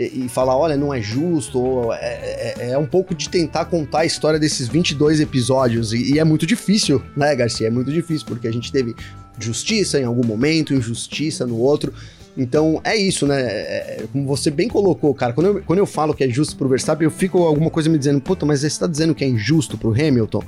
e, 0.07 0.25
e 0.25 0.29
falar, 0.29 0.57
olha, 0.57 0.77
não 0.77 0.93
é 0.93 1.01
justo, 1.01 1.91
é, 1.93 2.55
é, 2.57 2.71
é, 2.71 2.77
um 2.77 2.85
pouco 2.85 3.13
de 3.13 3.29
tentar 3.29 3.65
contar 3.65 3.99
a 3.99 4.05
história 4.05 4.39
desses 4.39 4.67
22 4.67 5.19
episódios, 5.19 5.93
e, 5.93 6.13
e 6.13 6.19
é 6.19 6.23
muito 6.23 6.45
difícil, 6.45 7.01
né, 7.15 7.35
Garcia? 7.35 7.67
É 7.67 7.71
muito 7.71 7.91
difícil, 7.91 8.25
porque 8.27 8.47
a 8.47 8.53
gente 8.53 8.71
teve 8.71 8.95
justiça 9.39 9.99
em 9.99 10.03
algum 10.03 10.25
momento, 10.25 10.73
injustiça 10.73 11.45
no 11.45 11.57
outro, 11.57 11.93
então 12.37 12.79
é 12.83 12.95
isso, 12.95 13.27
né? 13.27 13.41
É, 13.41 13.97
é, 14.01 14.07
como 14.11 14.25
você 14.25 14.49
bem 14.49 14.67
colocou, 14.67 15.13
cara. 15.13 15.33
Quando 15.33 15.47
eu, 15.47 15.63
quando 15.63 15.79
eu 15.79 15.85
falo 15.85 16.13
que 16.13 16.23
é 16.23 16.29
justo 16.29 16.55
pro 16.55 16.69
Verstappen, 16.69 17.05
eu 17.05 17.11
fico 17.11 17.39
alguma 17.39 17.69
coisa 17.69 17.89
me 17.89 17.97
dizendo, 17.97 18.21
puta, 18.21 18.45
mas 18.45 18.61
você 18.61 18.79
tá 18.79 18.87
dizendo 18.87 19.13
que 19.13 19.23
é 19.23 19.27
injusto 19.27 19.77
pro 19.77 19.91
Hamilton? 19.91 20.43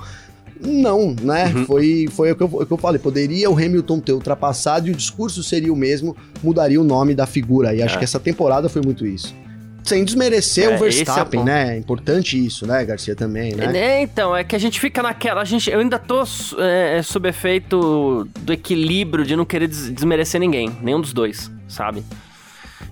Não, 0.66 1.14
né? 1.22 1.52
Uhum. 1.54 1.66
Foi, 1.66 2.08
foi 2.10 2.32
o, 2.32 2.36
que 2.36 2.44
eu, 2.44 2.48
o 2.48 2.66
que 2.66 2.72
eu 2.72 2.78
falei. 2.78 3.00
Poderia 3.00 3.50
o 3.50 3.54
Hamilton 3.54 4.00
ter 4.00 4.14
ultrapassado 4.14 4.88
e 4.88 4.92
o 4.92 4.96
discurso 4.96 5.44
seria 5.44 5.74
o 5.74 5.76
mesmo, 5.76 6.16
mudaria 6.42 6.80
o 6.80 6.84
nome 6.86 7.14
da 7.14 7.26
figura. 7.26 7.76
E 7.76 7.82
acho 7.82 7.96
é. 7.96 7.98
que 7.98 8.06
essa 8.06 8.20
temporada 8.20 8.70
foi 8.70 8.82
muito 8.82 9.06
isso. 9.06 9.36
Sem 9.84 10.06
desmerecer 10.06 10.72
é, 10.72 10.76
o 10.76 10.80
Verstappen, 10.80 11.42
é 11.42 11.44
né? 11.44 11.76
É 11.76 11.78
importante 11.78 12.44
isso, 12.44 12.66
né, 12.66 12.84
Garcia, 12.86 13.16
também, 13.16 13.54
né? 13.54 13.78
É, 13.78 14.02
então, 14.02 14.36
é 14.36 14.44
que 14.44 14.56
a 14.56 14.60
gente 14.60 14.80
fica 14.80 15.04
naquela. 15.04 15.42
A 15.42 15.46
gente, 15.46 15.70
eu 15.70 15.80
ainda 15.80 16.00
tô 16.00 16.24
é, 16.60 17.02
sob 17.04 17.28
efeito 17.28 18.28
do 18.40 18.54
equilíbrio 18.54 19.26
de 19.26 19.36
não 19.36 19.46
querer 19.46 19.68
des 19.68 19.92
desmerecer 19.92 20.40
ninguém, 20.40 20.72
nenhum 20.82 21.02
dos 21.02 21.14
dois, 21.14 21.52
sabe? 21.68 22.04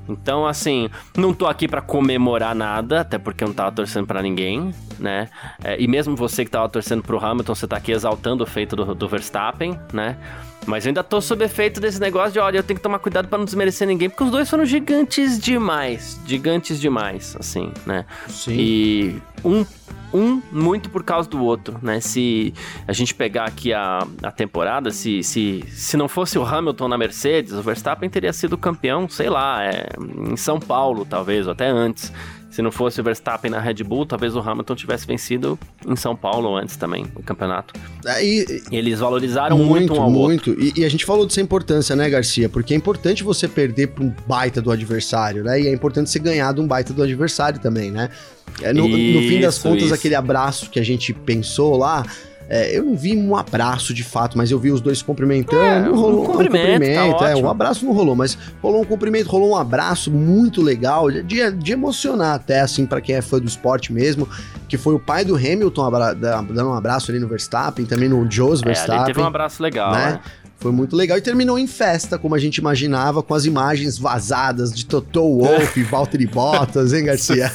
Então, 0.08 0.45
assim, 0.45 0.89
não 1.15 1.34
tô 1.34 1.47
aqui 1.47 1.67
para 1.67 1.82
comemorar 1.82 2.54
nada, 2.56 3.01
até 3.01 3.17
porque 3.17 3.43
eu 3.43 3.47
não 3.47 3.56
tava 3.56 3.71
torcendo 3.71 4.06
para 4.08 4.21
ninguém, 4.21 4.73
né? 4.99 5.30
É, 5.63 5.82
e 5.82 5.88
mesmo 5.88 6.15
você 6.15 6.43
que 6.43 6.51
tava 6.51 6.67
torcendo 6.69 7.01
pro 7.01 7.23
Hamilton, 7.23 7.56
você 7.56 7.67
tá 7.67 7.77
aqui 7.77 7.91
exaltando 7.91 8.43
o 8.43 8.47
feito 8.47 8.75
do, 8.75 8.93
do 8.93 9.08
Verstappen, 9.08 9.80
né? 9.93 10.17
Mas 10.65 10.86
eu 10.86 10.89
ainda 10.89 11.04
tô 11.04 11.19
sob 11.19 11.43
efeito 11.43 11.80
desse 11.80 11.99
negócio 11.99 12.34
de, 12.34 12.39
olha, 12.39 12.58
eu 12.58 12.63
tenho 12.63 12.77
que 12.77 12.84
tomar 12.84 12.99
cuidado 12.99 13.27
para 13.27 13.38
não 13.38 13.45
desmerecer 13.45 13.88
ninguém, 13.88 14.10
porque 14.10 14.23
os 14.23 14.32
dois 14.32 14.49
foram 14.49 14.65
gigantes 14.65 15.39
demais. 15.39 16.19
Gigantes 16.25 16.80
demais, 16.80 17.36
assim, 17.39 17.71
né? 17.86 18.06
Sim. 18.27 18.56
E 18.58 19.21
um 19.43 19.65
um 20.13 20.41
muito 20.52 20.89
por 20.89 21.04
causa 21.04 21.30
do 21.30 21.43
outro, 21.43 21.78
né? 21.82 22.00
Se 22.00 22.54
a 22.88 22.93
gente 22.93 23.13
pegar 23.13 23.45
aqui 23.45 23.74
a, 23.74 24.06
a 24.21 24.32
temporada, 24.32 24.91
se, 24.91 25.24
se, 25.24 25.63
se 25.69 25.97
não 25.97 26.08
fosse 26.08 26.38
o 26.38 26.45
Hamilton 26.45 26.88
na 26.88 26.97
Mercedes, 26.97 27.54
o 27.54 27.62
Verstappen 27.62 28.10
teria 28.10 28.34
sido 28.34 28.58
campeão, 28.58 29.08
sei 29.08 29.30
lá, 29.30 29.63
é, 29.63 29.89
em 30.32 30.36
São 30.36 30.60
Paulo, 30.60 31.06
talvez, 31.06 31.47
ou 31.47 31.54
até 31.54 31.67
antes. 31.67 32.12
Se 32.51 32.61
não 32.61 32.69
fosse 32.69 32.99
o 32.99 33.03
Verstappen 33.03 33.49
na 33.49 33.61
Red 33.61 33.75
Bull, 33.75 34.05
talvez 34.05 34.35
o 34.35 34.39
Hamilton 34.39 34.75
tivesse 34.75 35.07
vencido 35.07 35.57
em 35.87 35.95
São 35.95 36.15
Paulo 36.15 36.57
antes 36.57 36.75
também, 36.75 37.07
o 37.15 37.23
campeonato. 37.23 37.73
E, 38.21 38.61
e 38.69 38.75
eles 38.75 38.99
valorizaram 38.99 39.57
muito, 39.57 39.71
muito 39.71 39.93
um 39.93 40.01
ao 40.01 40.11
muito. 40.11 40.49
outro. 40.49 40.63
E, 40.63 40.81
e, 40.81 40.85
a 40.85 40.89
gente 40.89 41.05
falou 41.05 41.25
dessa 41.25 41.39
importância, 41.39 41.95
né, 41.95 42.09
Garcia? 42.09 42.49
Porque 42.49 42.73
é 42.73 42.77
importante 42.77 43.23
você 43.23 43.47
perder 43.47 43.87
para 43.87 44.03
um 44.03 44.13
baita 44.27 44.61
do 44.61 44.69
adversário, 44.69 45.45
né? 45.45 45.61
E 45.61 45.67
é 45.67 45.73
importante 45.73 46.09
você 46.09 46.19
ganhar 46.19 46.53
de 46.53 46.59
um 46.59 46.67
baita 46.67 46.91
do 46.91 47.01
adversário 47.01 47.57
também, 47.59 47.89
né? 47.89 48.09
É, 48.61 48.73
no, 48.73 48.85
isso, 48.85 49.21
no 49.21 49.27
fim 49.29 49.39
das 49.39 49.57
contas, 49.57 49.83
isso. 49.83 49.93
aquele 49.93 50.15
abraço 50.15 50.69
que 50.69 50.79
a 50.79 50.83
gente 50.83 51.13
pensou 51.13 51.77
lá 51.77 52.05
é, 52.53 52.77
eu 52.77 52.83
não 52.83 52.97
vi 52.97 53.15
um 53.15 53.33
abraço 53.33 53.93
de 53.93 54.03
fato, 54.03 54.37
mas 54.37 54.51
eu 54.51 54.59
vi 54.59 54.71
os 54.71 54.81
dois 54.81 55.01
cumprimentando. 55.01 55.63
É, 55.63 55.83
não 55.83 55.95
rolou 55.95 56.23
um 56.23 56.25
cumprimento. 56.25 56.67
Um 56.67 56.73
cumprimento 56.73 57.17
tá 57.17 57.29
é, 57.29 57.35
um 57.37 57.49
abraço 57.49 57.85
não 57.85 57.93
rolou, 57.93 58.13
mas 58.13 58.37
rolou 58.61 58.81
um 58.81 58.83
cumprimento, 58.83 59.29
rolou 59.29 59.51
um 59.51 59.55
abraço 59.55 60.11
muito 60.11 60.61
legal, 60.61 61.09
de, 61.09 61.49
de 61.49 61.71
emocionar 61.71 62.35
até, 62.35 62.59
assim, 62.59 62.85
para 62.85 62.99
quem 62.99 63.15
é 63.15 63.21
fã 63.21 63.39
do 63.39 63.47
esporte 63.47 63.93
mesmo, 63.93 64.27
que 64.67 64.77
foi 64.77 64.93
o 64.93 64.99
pai 64.99 65.23
do 65.23 65.33
Hamilton 65.33 65.89
dando 66.49 66.69
um 66.71 66.73
abraço 66.73 67.09
ali 67.09 67.21
no 67.21 67.27
Verstappen, 67.29 67.85
também 67.85 68.09
no 68.09 68.29
Jos 68.29 68.59
Verstappen. 68.59 69.03
É, 69.03 69.05
teve 69.05 69.21
um 69.21 69.27
abraço 69.27 69.63
legal, 69.63 69.93
né? 69.93 70.11
né? 70.11 70.19
Foi 70.62 70.71
muito 70.71 70.95
legal 70.95 71.17
e 71.17 71.21
terminou 71.21 71.58
em 71.58 71.65
festa, 71.65 72.19
como 72.19 72.36
a 72.36 72.38
gente 72.38 72.58
imaginava, 72.58 73.24
com 73.24 73.34
as 73.34 73.45
imagens 73.45 73.97
vazadas 73.97 74.71
de 74.71 74.86
Toto 74.86 75.39
Wolff, 75.39 75.80
e 75.80 75.82
Valtteri 75.84 76.28
Bottas, 76.28 76.93
hein, 76.93 77.04
Garcia? 77.04 77.52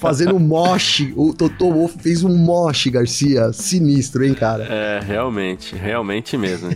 Fazendo 0.00 0.34
um 0.34 0.38
moche. 0.38 1.12
O 1.14 1.34
Toto 1.34 1.70
Wolff 1.70 1.98
fez 2.00 2.24
um 2.24 2.34
moche, 2.34 2.88
Garcia. 2.88 3.52
Sinistro, 3.52 4.24
hein, 4.24 4.32
cara? 4.32 4.64
É, 4.64 5.00
realmente, 5.06 5.76
realmente 5.76 6.38
mesmo. 6.38 6.70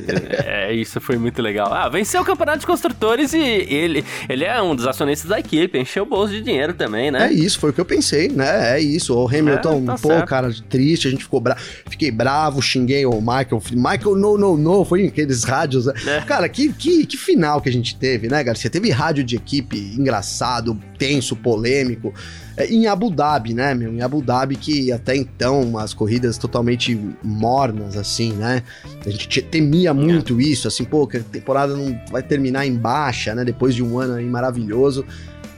é, 0.44 0.74
isso 0.74 1.00
foi 1.00 1.16
muito 1.16 1.40
legal. 1.40 1.72
Ah, 1.72 1.88
venceu 1.88 2.20
o 2.20 2.24
campeonato 2.24 2.58
de 2.58 2.66
construtores 2.66 3.32
e 3.32 3.38
ele, 3.38 4.04
ele 4.28 4.44
é 4.44 4.60
um 4.60 4.76
dos 4.76 4.86
acionistas 4.86 5.30
da 5.30 5.40
equipe, 5.40 5.78
encheu 5.78 6.02
o 6.02 6.06
bolso 6.06 6.34
de 6.34 6.42
dinheiro 6.42 6.74
também, 6.74 7.10
né? 7.10 7.28
É 7.28 7.32
isso, 7.32 7.58
foi 7.58 7.70
o 7.70 7.72
que 7.72 7.80
eu 7.80 7.86
pensei, 7.86 8.28
né? 8.28 8.76
É 8.76 8.80
isso. 8.80 9.16
O 9.16 9.26
Hamilton, 9.26 9.84
é, 9.84 9.86
tá 9.86 9.94
pô, 9.94 10.08
certo. 10.08 10.28
cara, 10.28 10.54
triste, 10.68 11.08
a 11.08 11.10
gente 11.10 11.24
ficou 11.24 11.40
bravo. 11.40 11.60
Fiquei 11.88 12.10
bravo, 12.10 12.60
xinguei 12.60 13.06
o 13.06 13.18
Michael. 13.22 13.62
Michael, 13.72 14.16
no, 14.16 14.36
no, 14.36 14.56
no. 14.58 14.84
Foi 14.84 15.06
aquele 15.06 15.29
aqueles 15.30 15.44
rádios. 15.44 15.86
Né? 15.86 15.94
É. 16.06 16.20
Cara, 16.22 16.48
que, 16.48 16.72
que, 16.72 17.06
que 17.06 17.16
final 17.16 17.60
que 17.60 17.68
a 17.68 17.72
gente 17.72 17.96
teve, 17.96 18.28
né, 18.28 18.42
Garcia? 18.42 18.68
Teve 18.68 18.90
rádio 18.90 19.22
de 19.22 19.36
equipe 19.36 19.78
engraçado, 19.96 20.78
tenso, 20.98 21.36
polêmico. 21.36 22.12
É, 22.56 22.66
em 22.66 22.86
Abu 22.86 23.10
Dhabi, 23.10 23.54
né, 23.54 23.74
meu? 23.74 23.92
Em 23.92 24.02
Abu 24.02 24.20
Dhabi, 24.20 24.56
que 24.56 24.92
até 24.92 25.16
então 25.16 25.78
as 25.78 25.94
corridas 25.94 26.36
totalmente 26.36 26.98
mornas, 27.22 27.96
assim, 27.96 28.32
né? 28.32 28.62
A 29.06 29.10
gente 29.10 29.40
temia 29.42 29.94
muito 29.94 30.38
é. 30.40 30.42
isso, 30.42 30.66
assim, 30.66 30.84
pô, 30.84 31.06
que 31.06 31.18
a 31.18 31.20
temporada 31.20 31.76
não 31.76 31.98
vai 32.10 32.22
terminar 32.22 32.66
em 32.66 32.74
baixa, 32.74 33.34
né? 33.34 33.44
Depois 33.44 33.74
de 33.74 33.82
um 33.82 33.98
ano 33.98 34.14
aí 34.14 34.26
maravilhoso. 34.26 35.04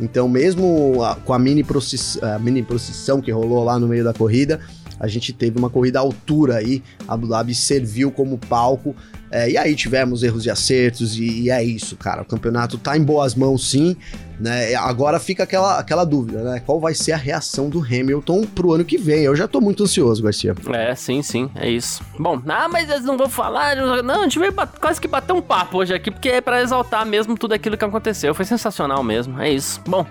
Então, 0.01 0.29
mesmo 0.29 1.03
a, 1.03 1.15
com 1.17 1.33
a 1.33 1.39
mini, 1.39 1.63
procissão, 1.63 2.35
a 2.35 2.39
mini 2.39 2.63
procissão 2.63 3.21
que 3.21 3.31
rolou 3.31 3.63
lá 3.63 3.79
no 3.79 3.87
meio 3.87 4.03
da 4.03 4.13
corrida, 4.13 4.61
a 4.99 5.09
gente 5.09 5.33
teve 5.33 5.59
uma 5.59 5.69
corrida 5.69 5.99
à 5.99 6.03
altura 6.03 6.57
aí. 6.57 6.83
Abu 7.09 7.27
Dhabi 7.27 7.55
serviu 7.55 8.13
como 8.13 8.39
palco 8.39 8.95
é, 9.33 9.51
e 9.51 9.57
aí 9.57 9.75
tivemos 9.75 10.23
erros 10.23 10.45
e 10.45 10.51
acertos, 10.51 11.17
e, 11.17 11.45
e, 11.45 11.51
é 11.51 11.65
isso, 11.65 11.97
cara. 11.97 12.21
O 12.21 12.25
campeonato 12.25 12.77
tá 12.77 12.99
em 12.99 13.03
boas 13.03 13.35
mãos, 13.35 13.71
sim. 13.71 13.97
Né? 14.39 14.75
Agora 14.75 15.19
fica 15.19 15.45
aquela, 15.45 15.79
aquela 15.79 16.05
dúvida, 16.05 16.43
né? 16.43 16.61
Qual 16.65 16.79
vai 16.79 16.93
ser 16.93 17.13
a 17.13 17.17
reação 17.17 17.71
do 17.71 17.81
Hamilton 17.81 18.43
pro 18.43 18.73
ano 18.73 18.85
que 18.85 18.99
vem? 18.99 19.23
Eu 19.23 19.35
já 19.35 19.49
tô 19.49 19.59
muito 19.59 19.85
ansioso, 19.85 20.23
Garcia. 20.23 20.55
É, 20.75 20.95
sim, 20.95 21.23
sim, 21.23 21.51
é 21.55 21.71
isso. 21.71 22.05
Bom, 22.19 22.43
ah, 22.47 22.69
mas 22.69 22.91
eles 22.91 23.05
não 23.05 23.17
vão 23.17 23.29
falar. 23.29 23.75
Não, 24.03 24.21
a 24.21 24.23
gente 24.25 24.39
veio 24.39 24.53
quase 24.79 25.01
que 25.01 25.09
bater 25.09 25.33
um 25.33 25.41
papo 25.41 25.79
hoje 25.79 25.95
aqui, 25.95 26.11
porque 26.11 26.29
é 26.29 26.41
pra 26.43 26.61
exaltar 26.61 27.07
mesmo 27.07 27.35
tudo 27.39 27.55
aquilo 27.55 27.79
que 27.79 27.85
aconteceu. 27.85 28.35
Foi 28.35 28.45
sensacional 28.45 29.03
mesmo, 29.03 29.41
é 29.41 29.51
isso. 29.51 29.81
Bom. 29.87 30.07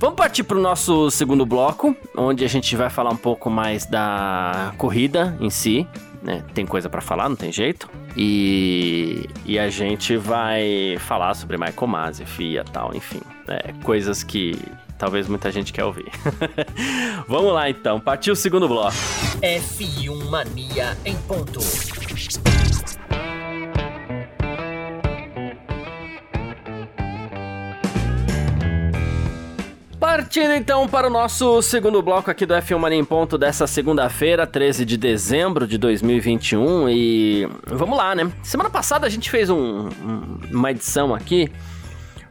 Vamos 0.00 0.14
partir 0.14 0.44
para 0.44 0.56
o 0.56 0.60
nosso 0.60 1.10
segundo 1.10 1.44
bloco, 1.44 1.96
onde 2.16 2.44
a 2.44 2.48
gente 2.48 2.76
vai 2.76 2.88
falar 2.88 3.10
um 3.10 3.16
pouco 3.16 3.50
mais 3.50 3.84
da 3.84 4.72
corrida 4.78 5.36
em 5.40 5.50
si, 5.50 5.88
né? 6.22 6.44
Tem 6.54 6.66
coisa 6.66 6.88
para 6.88 7.00
falar, 7.00 7.28
não 7.28 7.36
tem 7.36 7.52
jeito. 7.52 7.88
E, 8.16 9.28
e 9.44 9.58
a 9.58 9.68
gente 9.68 10.16
vai 10.16 10.96
falar 11.00 11.34
sobre 11.34 11.56
Michael 11.56 11.86
Masi, 11.86 12.24
FIA 12.24 12.64
tal, 12.64 12.94
enfim. 12.94 13.20
É, 13.46 13.72
coisas 13.82 14.22
que 14.22 14.58
talvez 14.98 15.28
muita 15.28 15.50
gente 15.50 15.72
quer 15.72 15.84
ouvir. 15.84 16.10
Vamos 17.28 17.52
lá 17.52 17.70
então, 17.70 18.00
partiu 18.00 18.32
o 18.32 18.36
segundo 18.36 18.68
bloco. 18.68 18.96
F1 19.40 20.28
Mania 20.28 20.96
em 21.04 21.16
ponto. 21.16 21.60
Partindo 30.38 30.54
então 30.54 30.86
para 30.86 31.08
o 31.08 31.10
nosso 31.10 31.60
segundo 31.62 32.00
bloco 32.00 32.30
aqui 32.30 32.46
do 32.46 32.54
F1 32.54 32.78
Mania 32.78 32.96
em 32.96 33.04
Ponto 33.04 33.36
dessa 33.36 33.66
segunda-feira, 33.66 34.46
13 34.46 34.84
de 34.84 34.96
dezembro 34.96 35.66
de 35.66 35.76
2021 35.76 36.88
e 36.90 37.48
vamos 37.66 37.98
lá, 37.98 38.14
né? 38.14 38.30
Semana 38.44 38.70
passada 38.70 39.04
a 39.04 39.10
gente 39.10 39.28
fez 39.32 39.50
um, 39.50 39.88
um, 39.88 40.40
uma 40.52 40.70
edição 40.70 41.12
aqui 41.12 41.50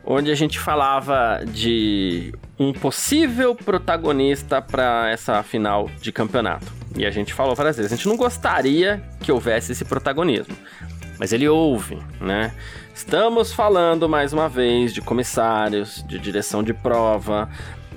onde 0.06 0.32
a 0.32 0.36
gente 0.36 0.58
falava 0.58 1.44
de 1.46 2.34
um 2.58 2.72
possível 2.72 3.54
protagonista 3.54 4.62
para 4.62 5.10
essa 5.12 5.44
final 5.44 5.90
de 6.00 6.14
campeonato. 6.14 6.72
E 6.96 7.06
a 7.06 7.12
gente 7.12 7.34
falou 7.34 7.56
várias 7.56 7.76
vezes, 7.76 7.92
a 7.92 7.96
gente 7.98 8.08
não 8.08 8.16
gostaria 8.16 9.04
que 9.20 9.34
houvesse 9.34 9.74
esse 9.74 9.84
protagonismo, 9.84 10.56
mas 11.20 11.34
ele 11.34 11.50
houve, 11.50 12.00
né? 12.22 12.54
Estamos 12.96 13.54
falando 13.54 14.08
mais 14.08 14.34
uma 14.34 14.48
vez 14.48 14.94
de 14.94 15.02
comissários, 15.02 16.04
de 16.08 16.18
direção 16.18 16.64
de 16.64 16.74
prova 16.74 17.48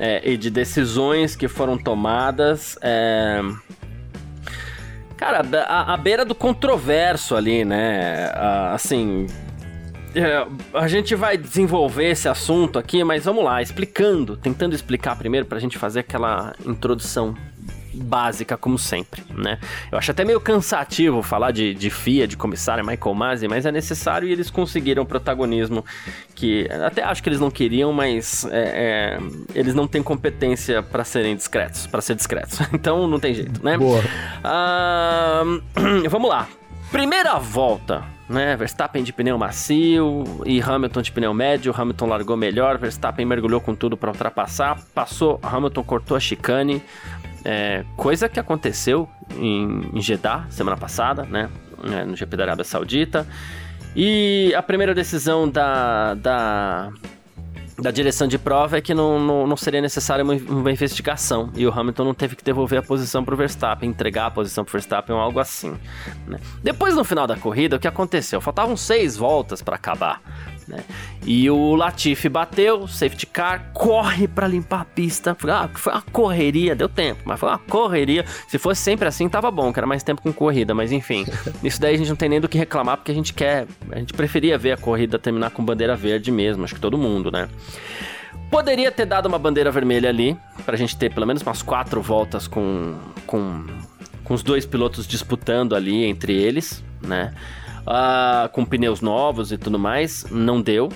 é, 0.00 0.22
e 0.30 0.36
de 0.38 0.50
decisões 0.50 1.36
que 1.36 1.46
foram 1.46 1.76
tomadas. 1.76 2.78
É... 2.80 3.42
Cara, 5.14 5.42
a, 5.68 5.92
a, 5.92 5.96
beira 5.98 6.24
do 6.24 6.34
controverso 6.34 7.36
ali, 7.36 7.62
né? 7.62 8.32
assim. 8.72 9.26
É, 10.14 10.44
a 10.74 10.88
gente 10.88 11.14
vai 11.14 11.36
desenvolver 11.36 12.08
esse 12.08 12.28
assunto 12.28 12.78
aqui, 12.78 13.04
mas 13.04 13.26
vamos 13.26 13.44
lá, 13.44 13.62
explicando, 13.62 14.36
tentando 14.36 14.74
explicar 14.74 15.14
primeiro 15.16 15.46
para 15.46 15.58
a 15.58 15.60
gente 15.60 15.78
fazer 15.78 16.00
aquela 16.00 16.52
introdução 16.66 17.36
básica, 17.92 18.56
como 18.56 18.78
sempre, 18.78 19.22
né? 19.34 19.58
Eu 19.90 19.98
acho 19.98 20.10
até 20.10 20.24
meio 20.24 20.40
cansativo 20.40 21.22
falar 21.22 21.50
de, 21.50 21.74
de 21.74 21.90
FIA, 21.90 22.26
de 22.26 22.36
comissário 22.36 22.84
Michael 22.84 23.14
Masi, 23.14 23.48
mas 23.48 23.66
é 23.66 23.72
necessário 23.72 24.28
e 24.28 24.32
eles 24.32 24.50
conseguiram 24.50 25.04
protagonismo 25.04 25.84
que 26.34 26.68
até 26.86 27.02
acho 27.02 27.22
que 27.22 27.28
eles 27.28 27.40
não 27.40 27.50
queriam, 27.50 27.92
mas 27.92 28.44
é, 28.50 29.18
é, 29.18 29.18
eles 29.54 29.74
não 29.74 29.86
têm 29.86 30.02
competência 30.02 30.82
para 30.82 31.04
serem 31.04 31.36
discretos, 31.36 31.86
para 31.86 32.00
ser 32.00 32.14
discretos. 32.14 32.58
Então 32.72 33.06
não 33.06 33.20
tem 33.20 33.34
jeito, 33.34 33.62
né? 33.62 33.76
Boa. 33.76 34.02
Ah, 34.42 35.42
vamos 36.08 36.30
lá. 36.30 36.48
Primeira 36.90 37.38
volta, 37.38 38.02
né? 38.28 38.56
Verstappen 38.56 39.04
de 39.04 39.12
pneu 39.12 39.38
macio 39.38 40.24
e 40.44 40.60
Hamilton 40.60 41.02
de 41.02 41.12
pneu 41.12 41.34
médio. 41.34 41.74
Hamilton 41.76 42.06
largou 42.06 42.36
melhor, 42.36 42.78
Verstappen 42.78 43.26
mergulhou 43.26 43.60
com 43.60 43.74
tudo 43.74 43.96
para 43.96 44.10
ultrapassar, 44.10 44.76
passou, 44.94 45.38
Hamilton 45.42 45.84
cortou 45.84 46.16
a 46.16 46.20
chicane, 46.20 46.82
é, 47.44 47.84
coisa 47.96 48.28
que 48.28 48.38
aconteceu 48.38 49.08
em, 49.36 49.90
em 49.94 50.00
Jeddah 50.00 50.46
semana 50.50 50.76
passada, 50.76 51.24
né? 51.24 51.48
É, 51.84 52.04
no 52.04 52.14
GP 52.14 52.36
da 52.36 52.44
Arábia 52.44 52.64
Saudita. 52.64 53.26
E 53.96 54.54
a 54.54 54.62
primeira 54.62 54.94
decisão 54.94 55.48
da, 55.48 56.14
da, 56.14 56.90
da 57.78 57.90
direção 57.90 58.28
de 58.28 58.38
prova 58.38 58.78
é 58.78 58.80
que 58.80 58.94
não, 58.94 59.18
não, 59.18 59.46
não, 59.46 59.56
seria 59.56 59.80
necessária 59.80 60.22
uma, 60.22 60.70
investigação 60.70 61.50
e 61.56 61.66
o 61.66 61.72
Hamilton 61.72 62.04
não 62.04 62.14
teve 62.14 62.36
que 62.36 62.44
devolver 62.44 62.78
a 62.78 62.82
posição 62.82 63.24
para 63.24 63.34
o 63.34 63.36
Verstappen, 63.36 63.88
entregar 63.88 64.26
a 64.26 64.30
posição 64.30 64.64
para 64.64 64.70
o 64.70 64.72
Verstappen 64.72 65.16
ou 65.16 65.20
algo 65.20 65.40
assim. 65.40 65.76
Né? 66.26 66.38
Depois, 66.62 66.94
no 66.94 67.02
final 67.02 67.26
da 67.26 67.36
corrida, 67.36 67.76
o 67.76 67.80
que 67.80 67.88
aconteceu? 67.88 68.40
Faltavam 68.40 68.76
seis 68.76 69.16
voltas 69.16 69.62
para 69.62 69.74
acabar. 69.76 70.20
Né? 70.70 70.84
E 71.26 71.50
o 71.50 71.74
Latifi 71.74 72.28
bateu, 72.28 72.86
safety 72.86 73.26
car, 73.26 73.72
corre 73.74 74.28
para 74.28 74.46
limpar 74.46 74.82
a 74.82 74.84
pista. 74.84 75.36
Ah, 75.48 75.68
foi 75.74 75.92
uma 75.92 76.02
correria, 76.02 76.76
deu 76.76 76.88
tempo, 76.88 77.22
mas 77.24 77.40
foi 77.40 77.48
uma 77.48 77.58
correria. 77.58 78.24
Se 78.46 78.56
fosse 78.56 78.80
sempre 78.80 79.08
assim, 79.08 79.28
tava 79.28 79.50
bom, 79.50 79.72
que 79.72 79.80
era 79.80 79.86
mais 79.86 80.04
tempo 80.04 80.22
com 80.22 80.32
corrida, 80.32 80.72
mas 80.72 80.92
enfim. 80.92 81.26
Isso 81.62 81.80
daí 81.80 81.96
a 81.96 81.98
gente 81.98 82.08
não 82.08 82.16
tem 82.16 82.28
nem 82.28 82.40
do 82.40 82.48
que 82.48 82.56
reclamar, 82.56 82.96
porque 82.96 83.10
a 83.10 83.14
gente 83.14 83.34
quer, 83.34 83.66
a 83.90 83.98
gente 83.98 84.12
preferia 84.12 84.56
ver 84.56 84.72
a 84.72 84.76
corrida 84.76 85.18
terminar 85.18 85.50
com 85.50 85.64
bandeira 85.64 85.96
verde 85.96 86.30
mesmo, 86.30 86.62
acho 86.62 86.74
que 86.74 86.80
todo 86.80 86.96
mundo, 86.96 87.32
né? 87.32 87.48
Poderia 88.48 88.92
ter 88.92 89.06
dado 89.06 89.26
uma 89.26 89.38
bandeira 89.38 89.70
vermelha 89.72 90.08
ali, 90.08 90.36
pra 90.64 90.76
gente 90.76 90.96
ter 90.96 91.12
pelo 91.12 91.26
menos 91.26 91.42
umas 91.42 91.62
quatro 91.62 92.00
voltas 92.00 92.46
com, 92.46 92.96
com, 93.26 93.66
com 94.22 94.34
os 94.34 94.42
dois 94.42 94.64
pilotos 94.64 95.06
disputando 95.06 95.74
ali 95.74 96.04
entre 96.04 96.32
eles, 96.32 96.82
né? 97.02 97.32
Uh, 97.80 98.48
com 98.50 98.64
pneus 98.64 99.00
novos 99.00 99.52
e 99.52 99.58
tudo 99.58 99.78
mais, 99.78 100.26
não 100.30 100.60
deu. 100.60 100.88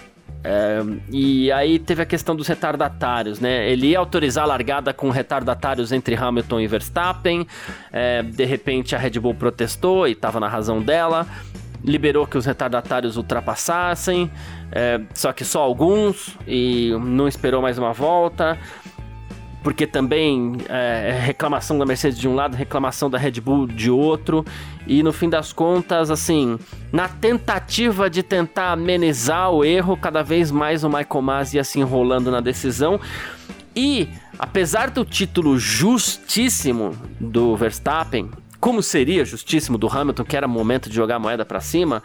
É, 0.47 0.83
e 1.11 1.51
aí 1.51 1.79
teve 1.79 2.03
a 2.03 2.05
questão 2.05 2.37
dos 2.37 2.47
retardatários, 2.47 3.41
né? 3.41 3.71
Ele 3.71 3.89
ia 3.89 3.99
autorizar 3.99 4.45
a 4.45 4.47
largada 4.47 4.93
com 4.93 5.09
retardatários 5.09 5.91
entre 5.91 6.15
Hamilton 6.15 6.61
e 6.61 6.67
Verstappen. 6.67 7.47
É, 7.91 8.23
de 8.23 8.45
repente 8.45 8.95
a 8.95 8.99
Red 8.99 9.19
Bull 9.19 9.35
protestou 9.35 10.07
e 10.07 10.13
estava 10.13 10.39
na 10.39 10.47
razão 10.47 10.83
dela. 10.83 11.27
Liberou 11.83 12.27
que 12.27 12.37
os 12.37 12.45
retardatários 12.45 13.17
ultrapassassem, 13.17 14.31
é, 14.71 15.01
só 15.15 15.33
que 15.33 15.45
só 15.45 15.63
alguns, 15.63 16.37
e 16.47 16.93
não 16.99 17.29
esperou 17.29 17.61
mais 17.61 17.79
uma 17.79 17.93
volta 17.93 18.59
porque 19.65 19.87
também 19.87 20.59
é, 20.69 21.19
reclamação 21.23 21.79
da 21.79 21.87
Mercedes 21.87 22.19
de 22.19 22.29
um 22.29 22.35
lado, 22.35 22.55
reclamação 22.55 23.09
da 23.09 23.17
Red 23.17 23.41
Bull 23.41 23.67
de 23.67 23.91
outro, 23.91 24.45
e 24.87 25.03
no 25.03 25.11
fim 25.11 25.31
das 25.31 25.55
contas, 25.55 26.11
assim, 26.11 26.59
na 26.93 27.09
tentativa 27.09 28.11
de 28.11 28.23
tentar 28.23 28.73
amenizar 28.73 29.51
o 29.51 29.65
erro, 29.65 29.97
cada 29.97 30.23
vez 30.23 30.51
mais 30.51 30.85
o 30.85 30.89
Michael 30.89 31.23
Masi 31.23 31.57
ia 31.57 31.65
se 31.65 31.81
enrolando 31.81 32.31
na 32.31 32.43
decisão. 32.43 33.01
E, 33.75 34.07
apesar 34.39 34.91
do 34.91 35.03
título 35.03 35.59
justíssimo 35.59 36.95
do 37.19 37.57
Verstappen, 37.57 38.31
como 38.61 38.83
seria 38.83 39.25
justíssimo 39.25 39.77
do 39.79 39.89
Hamilton, 39.89 40.25
que 40.25 40.37
era 40.37 40.47
momento 40.47 40.89
de 40.89 40.95
jogar 40.95 41.17
a 41.17 41.19
moeda 41.19 41.45
para 41.45 41.61
cima, 41.61 42.03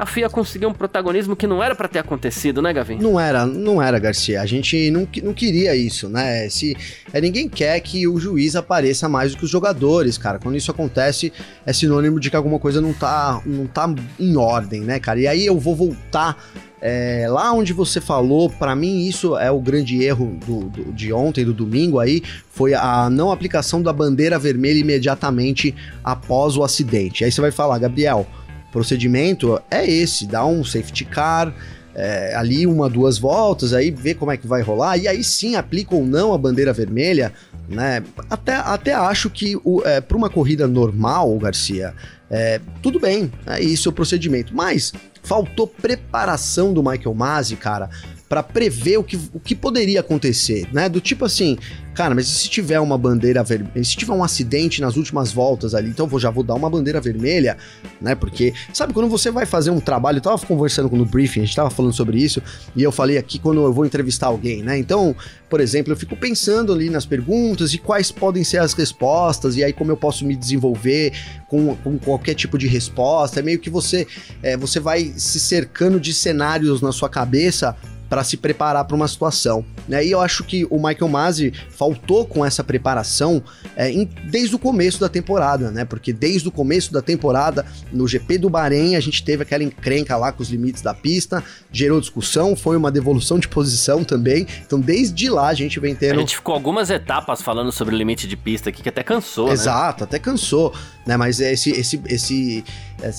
a 0.00 0.06
FIA 0.06 0.30
conseguiu 0.30 0.70
um 0.70 0.72
protagonismo 0.72 1.36
que 1.36 1.46
não 1.46 1.62
era 1.62 1.74
para 1.74 1.86
ter 1.86 1.98
acontecido, 1.98 2.62
né, 2.62 2.72
Gavin? 2.72 2.96
Não 2.96 3.20
era, 3.20 3.44
não 3.44 3.82
era, 3.82 3.98
Garcia. 3.98 4.40
A 4.40 4.46
gente 4.46 4.90
não, 4.90 5.06
não 5.22 5.34
queria 5.34 5.76
isso, 5.76 6.08
né? 6.08 6.48
Se 6.48 6.74
é, 7.12 7.20
ninguém 7.20 7.46
quer 7.50 7.78
que 7.80 8.08
o 8.08 8.18
juiz 8.18 8.56
apareça 8.56 9.10
mais 9.10 9.32
do 9.32 9.36
que 9.36 9.44
os 9.44 9.50
jogadores, 9.50 10.16
cara. 10.16 10.38
Quando 10.38 10.56
isso 10.56 10.70
acontece, 10.70 11.30
é 11.66 11.72
sinônimo 11.74 12.18
de 12.18 12.30
que 12.30 12.36
alguma 12.36 12.58
coisa 12.58 12.80
não 12.80 12.94
tá, 12.94 13.42
não 13.44 13.66
tá 13.66 13.94
em 14.18 14.36
ordem, 14.38 14.80
né, 14.80 14.98
cara? 14.98 15.20
E 15.20 15.26
aí 15.26 15.44
eu 15.44 15.58
vou 15.58 15.76
voltar 15.76 16.34
é, 16.80 17.26
lá 17.28 17.52
onde 17.52 17.74
você 17.74 18.00
falou, 18.00 18.48
para 18.48 18.74
mim 18.74 19.06
isso 19.06 19.36
é 19.36 19.50
o 19.50 19.60
grande 19.60 20.02
erro 20.02 20.38
do, 20.46 20.60
do, 20.60 20.92
de 20.92 21.12
ontem, 21.12 21.44
do 21.44 21.52
domingo 21.52 21.98
aí, 21.98 22.22
foi 22.50 22.72
a 22.72 23.10
não 23.10 23.30
aplicação 23.30 23.82
da 23.82 23.92
bandeira 23.92 24.38
vermelha 24.38 24.78
imediatamente 24.78 25.74
após 26.02 26.56
o 26.56 26.64
acidente. 26.64 27.22
Aí 27.22 27.30
você 27.30 27.40
vai 27.42 27.50
falar, 27.50 27.78
Gabriel, 27.78 28.26
procedimento 28.72 29.60
é 29.70 29.88
esse: 29.88 30.26
dá 30.26 30.44
um 30.44 30.64
safety 30.64 31.04
car. 31.04 31.52
É, 31.92 32.36
ali 32.36 32.68
uma, 32.68 32.88
duas 32.88 33.18
voltas, 33.18 33.72
aí 33.72 33.90
vê 33.90 34.14
como 34.14 34.30
é 34.30 34.36
que 34.36 34.46
vai 34.46 34.62
rolar, 34.62 34.96
e 34.96 35.08
aí 35.08 35.24
sim 35.24 35.56
aplica 35.56 35.92
ou 35.92 36.06
não 36.06 36.32
a 36.32 36.38
bandeira 36.38 36.72
vermelha, 36.72 37.32
né? 37.68 38.00
Até, 38.30 38.54
até 38.54 38.94
acho 38.94 39.28
que 39.28 39.56
é, 39.84 40.00
para 40.00 40.16
uma 40.16 40.30
corrida 40.30 40.68
normal, 40.68 41.36
Garcia, 41.36 41.92
é, 42.30 42.60
tudo 42.80 43.00
bem, 43.00 43.30
é 43.44 43.60
isso 43.60 43.90
o 43.90 43.92
procedimento, 43.92 44.54
mas 44.54 44.92
faltou 45.20 45.66
preparação 45.66 46.72
do 46.72 46.80
Michael 46.80 47.12
Masi, 47.12 47.56
cara, 47.56 47.90
para 48.30 48.44
prever 48.44 48.96
o 48.96 49.02
que, 49.02 49.16
o 49.34 49.40
que 49.40 49.56
poderia 49.56 49.98
acontecer, 49.98 50.68
né? 50.72 50.88
Do 50.88 51.00
tipo 51.00 51.24
assim, 51.24 51.58
cara, 51.92 52.14
mas 52.14 52.28
se 52.28 52.48
tiver 52.48 52.78
uma 52.78 52.96
bandeira 52.96 53.42
vermelha, 53.42 53.82
se 53.82 53.96
tiver 53.96 54.12
um 54.12 54.22
acidente 54.22 54.80
nas 54.80 54.96
últimas 54.96 55.32
voltas 55.32 55.74
ali, 55.74 55.90
então 55.90 56.06
eu 56.06 56.08
vou, 56.08 56.20
já 56.20 56.30
vou 56.30 56.44
dar 56.44 56.54
uma 56.54 56.70
bandeira 56.70 57.00
vermelha, 57.00 57.56
né? 58.00 58.14
Porque, 58.14 58.54
sabe, 58.72 58.92
quando 58.92 59.08
você 59.08 59.32
vai 59.32 59.46
fazer 59.46 59.72
um 59.72 59.80
trabalho, 59.80 60.18
eu 60.18 60.22
tava 60.22 60.46
conversando 60.46 60.88
no 60.96 61.04
briefing, 61.04 61.40
a 61.40 61.44
gente 61.44 61.56
tava 61.56 61.70
falando 61.70 61.92
sobre 61.92 62.22
isso, 62.22 62.40
e 62.76 62.84
eu 62.84 62.92
falei 62.92 63.18
aqui 63.18 63.36
quando 63.36 63.62
eu 63.62 63.72
vou 63.72 63.84
entrevistar 63.84 64.28
alguém, 64.28 64.62
né? 64.62 64.78
Então, 64.78 65.12
por 65.48 65.60
exemplo, 65.60 65.92
eu 65.92 65.96
fico 65.96 66.14
pensando 66.14 66.72
ali 66.72 66.88
nas 66.88 67.04
perguntas 67.04 67.74
e 67.74 67.78
quais 67.78 68.12
podem 68.12 68.44
ser 68.44 68.58
as 68.58 68.74
respostas, 68.74 69.56
e 69.56 69.64
aí 69.64 69.72
como 69.72 69.90
eu 69.90 69.96
posso 69.96 70.24
me 70.24 70.36
desenvolver 70.36 71.12
com, 71.48 71.74
com 71.74 71.98
qualquer 71.98 72.34
tipo 72.34 72.56
de 72.56 72.68
resposta, 72.68 73.40
é 73.40 73.42
meio 73.42 73.58
que 73.58 73.68
você, 73.68 74.06
é, 74.40 74.56
você 74.56 74.78
vai 74.78 75.14
se 75.16 75.40
cercando 75.40 75.98
de 75.98 76.14
cenários 76.14 76.80
na 76.80 76.92
sua 76.92 77.08
cabeça 77.08 77.76
para 78.10 78.24
se 78.24 78.36
preparar 78.36 78.84
para 78.84 78.96
uma 78.96 79.06
situação. 79.06 79.64
Né? 79.88 80.04
E 80.04 80.10
eu 80.10 80.20
acho 80.20 80.42
que 80.42 80.66
o 80.68 80.76
Michael 80.76 81.08
Masi 81.08 81.52
faltou 81.70 82.26
com 82.26 82.44
essa 82.44 82.64
preparação 82.64 83.40
é, 83.76 83.88
em, 83.88 84.04
desde 84.24 84.56
o 84.56 84.58
começo 84.58 84.98
da 84.98 85.08
temporada, 85.08 85.70
né? 85.70 85.84
Porque 85.84 86.12
desde 86.12 86.48
o 86.48 86.50
começo 86.50 86.92
da 86.92 87.00
temporada, 87.00 87.64
no 87.92 88.08
GP 88.08 88.38
do 88.38 88.50
Bahrein, 88.50 88.96
a 88.96 89.00
gente 89.00 89.24
teve 89.24 89.44
aquela 89.44 89.62
encrenca 89.62 90.16
lá 90.16 90.32
com 90.32 90.42
os 90.42 90.50
limites 90.50 90.82
da 90.82 90.92
pista, 90.92 91.42
gerou 91.70 92.00
discussão, 92.00 92.56
foi 92.56 92.76
uma 92.76 92.90
devolução 92.90 93.38
de 93.38 93.46
posição 93.46 94.02
também. 94.02 94.44
Então, 94.66 94.80
desde 94.80 95.30
lá 95.30 95.48
a 95.48 95.54
gente 95.54 95.78
vem 95.78 95.94
tendo. 95.94 96.16
A 96.16 96.20
gente 96.20 96.34
ficou 96.34 96.54
algumas 96.54 96.90
etapas 96.90 97.40
falando 97.40 97.70
sobre 97.70 97.94
o 97.94 97.98
limite 97.98 98.26
de 98.26 98.36
pista 98.36 98.70
aqui 98.70 98.82
que 98.82 98.88
até 98.88 99.04
cansou. 99.04 99.46
Né? 99.46 99.52
Exato, 99.52 100.00
né? 100.00 100.08
até 100.08 100.18
cansou, 100.18 100.74
né? 101.06 101.16
Mas 101.16 101.40
esse, 101.40 101.70
esse, 101.70 102.00
esse, 102.06 102.64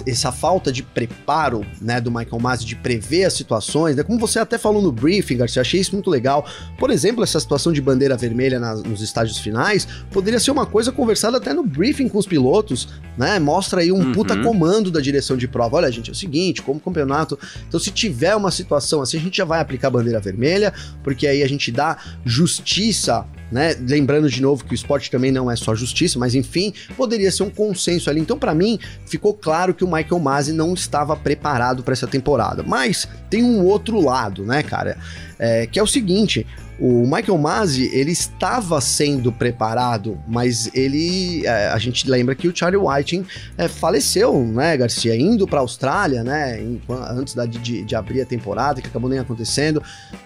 essa 0.06 0.32
falta 0.32 0.72
de 0.72 0.84
preparo, 0.84 1.66
né, 1.82 2.00
do 2.00 2.12
Michael 2.12 2.40
Masi 2.40 2.66
de 2.66 2.76
prever 2.76 3.26
as 3.26 3.34
situações, 3.34 3.96
né? 3.96 4.04
Como 4.04 4.20
você 4.20 4.40
até 4.40 4.58
falou 4.58 4.82
no 4.82 4.92
briefing, 4.92 5.38
Garcia, 5.38 5.62
achei 5.62 5.80
isso 5.80 5.94
muito 5.94 6.10
legal. 6.10 6.46
Por 6.78 6.92
exemplo, 6.92 7.24
essa 7.24 7.40
situação 7.40 7.74
de 7.74 7.82
bandeira 7.82 8.16
vermelha 8.16 8.60
nas, 8.60 8.84
nos 8.84 9.02
estágios 9.02 9.40
finais 9.40 9.88
poderia 10.12 10.40
ser 10.40 10.52
uma 10.52 10.66
coisa 10.66 10.92
conversada 10.92 11.38
até 11.38 11.54
no 11.54 11.64
briefing 11.64 12.08
com 12.08 12.18
os 12.18 12.26
pilotos, 12.26 12.88
né? 13.18 13.40
Mostra 13.40 13.82
aí 13.82 13.92
um 13.92 13.98
uhum. 13.98 14.12
puta 14.12 14.38
comando 14.42 14.92
da 14.92 15.00
direção 15.00 15.36
de 15.36 15.48
prova. 15.48 15.78
Olha, 15.78 15.92
gente, 15.92 16.10
é 16.10 16.14
o 16.14 16.16
seguinte, 16.16 16.62
como 16.62 16.80
campeonato. 16.80 17.38
Então, 17.68 17.80
se 17.80 17.92
tiver 17.92 18.36
uma 18.36 18.52
situação 18.52 19.02
assim, 19.02 19.18
a 19.18 19.22
gente 19.22 19.38
já 19.38 19.46
vai 19.46 19.60
aplicar 19.60 19.88
a 19.88 19.92
bandeira 19.92 20.20
vermelha, 20.20 20.74
porque 21.04 21.28
aí 21.28 21.44
a 21.44 21.48
gente 21.48 21.72
dá 21.72 21.98
justiça 22.26 23.26
né? 23.52 23.76
Lembrando 23.80 24.30
de 24.30 24.42
novo 24.42 24.64
que 24.64 24.74
o 24.74 24.76
esporte 24.76 25.12
também 25.12 25.32
não 25.32 25.52
é 25.52 25.56
só 25.56 25.76
justiça, 25.76 26.18
mas 26.18 26.34
enfim, 26.34 26.74
poderia 26.96 27.32
ser 27.32 27.44
um 27.44 27.50
consenso 27.50 28.10
ali. 28.10 28.20
Então, 28.20 28.38
para 28.38 28.56
mim, 28.56 28.80
ficou 29.06 29.34
claro 29.34 29.74
que 29.74 29.84
o 29.84 29.92
Michael 29.92 30.20
Masi 30.20 30.54
não 30.54 30.74
estava 30.74 31.16
preparado 31.16 31.84
para 31.84 31.94
essa 31.94 32.08
temporada. 32.08 32.64
Mas 32.64 33.08
tem 33.30 33.44
um 33.44 33.66
outro 33.66 34.00
lado, 34.00 34.46
né, 34.46 34.64
cara? 34.64 34.98
É, 35.44 35.66
que 35.66 35.80
é 35.80 35.84
o 35.84 35.88
seguinte: 35.88 36.46
o 36.80 37.04
Michael 37.04 37.38
Masi, 37.40 37.90
ele 37.94 38.12
estava 38.12 38.80
sendo 38.80 39.32
preparado, 39.32 40.20
mas 40.28 40.70
ele, 40.74 41.46
é, 41.46 41.68
a 41.68 41.78
gente 41.80 42.10
lembra 42.10 42.36
que 42.36 42.48
o 42.48 42.56
Charlie 42.56 42.80
Whiting 42.80 43.26
é, 43.56 43.68
faleceu, 43.68 44.44
né, 44.46 44.78
Garcia, 44.78 45.16
indo 45.16 45.48
para 45.48 45.58
a 45.58 45.62
Austrália, 45.62 46.24
né, 46.24 46.62
em, 46.62 46.80
antes 47.10 47.34
da, 47.34 47.48
de, 47.48 47.84
de, 47.84 47.96
abrir 47.96 48.22
a 48.22 48.26
temporada, 48.26 48.82
que 48.82 48.88
acabou 48.88 49.10
nem 49.10 49.18
acontecendo, 49.18 49.82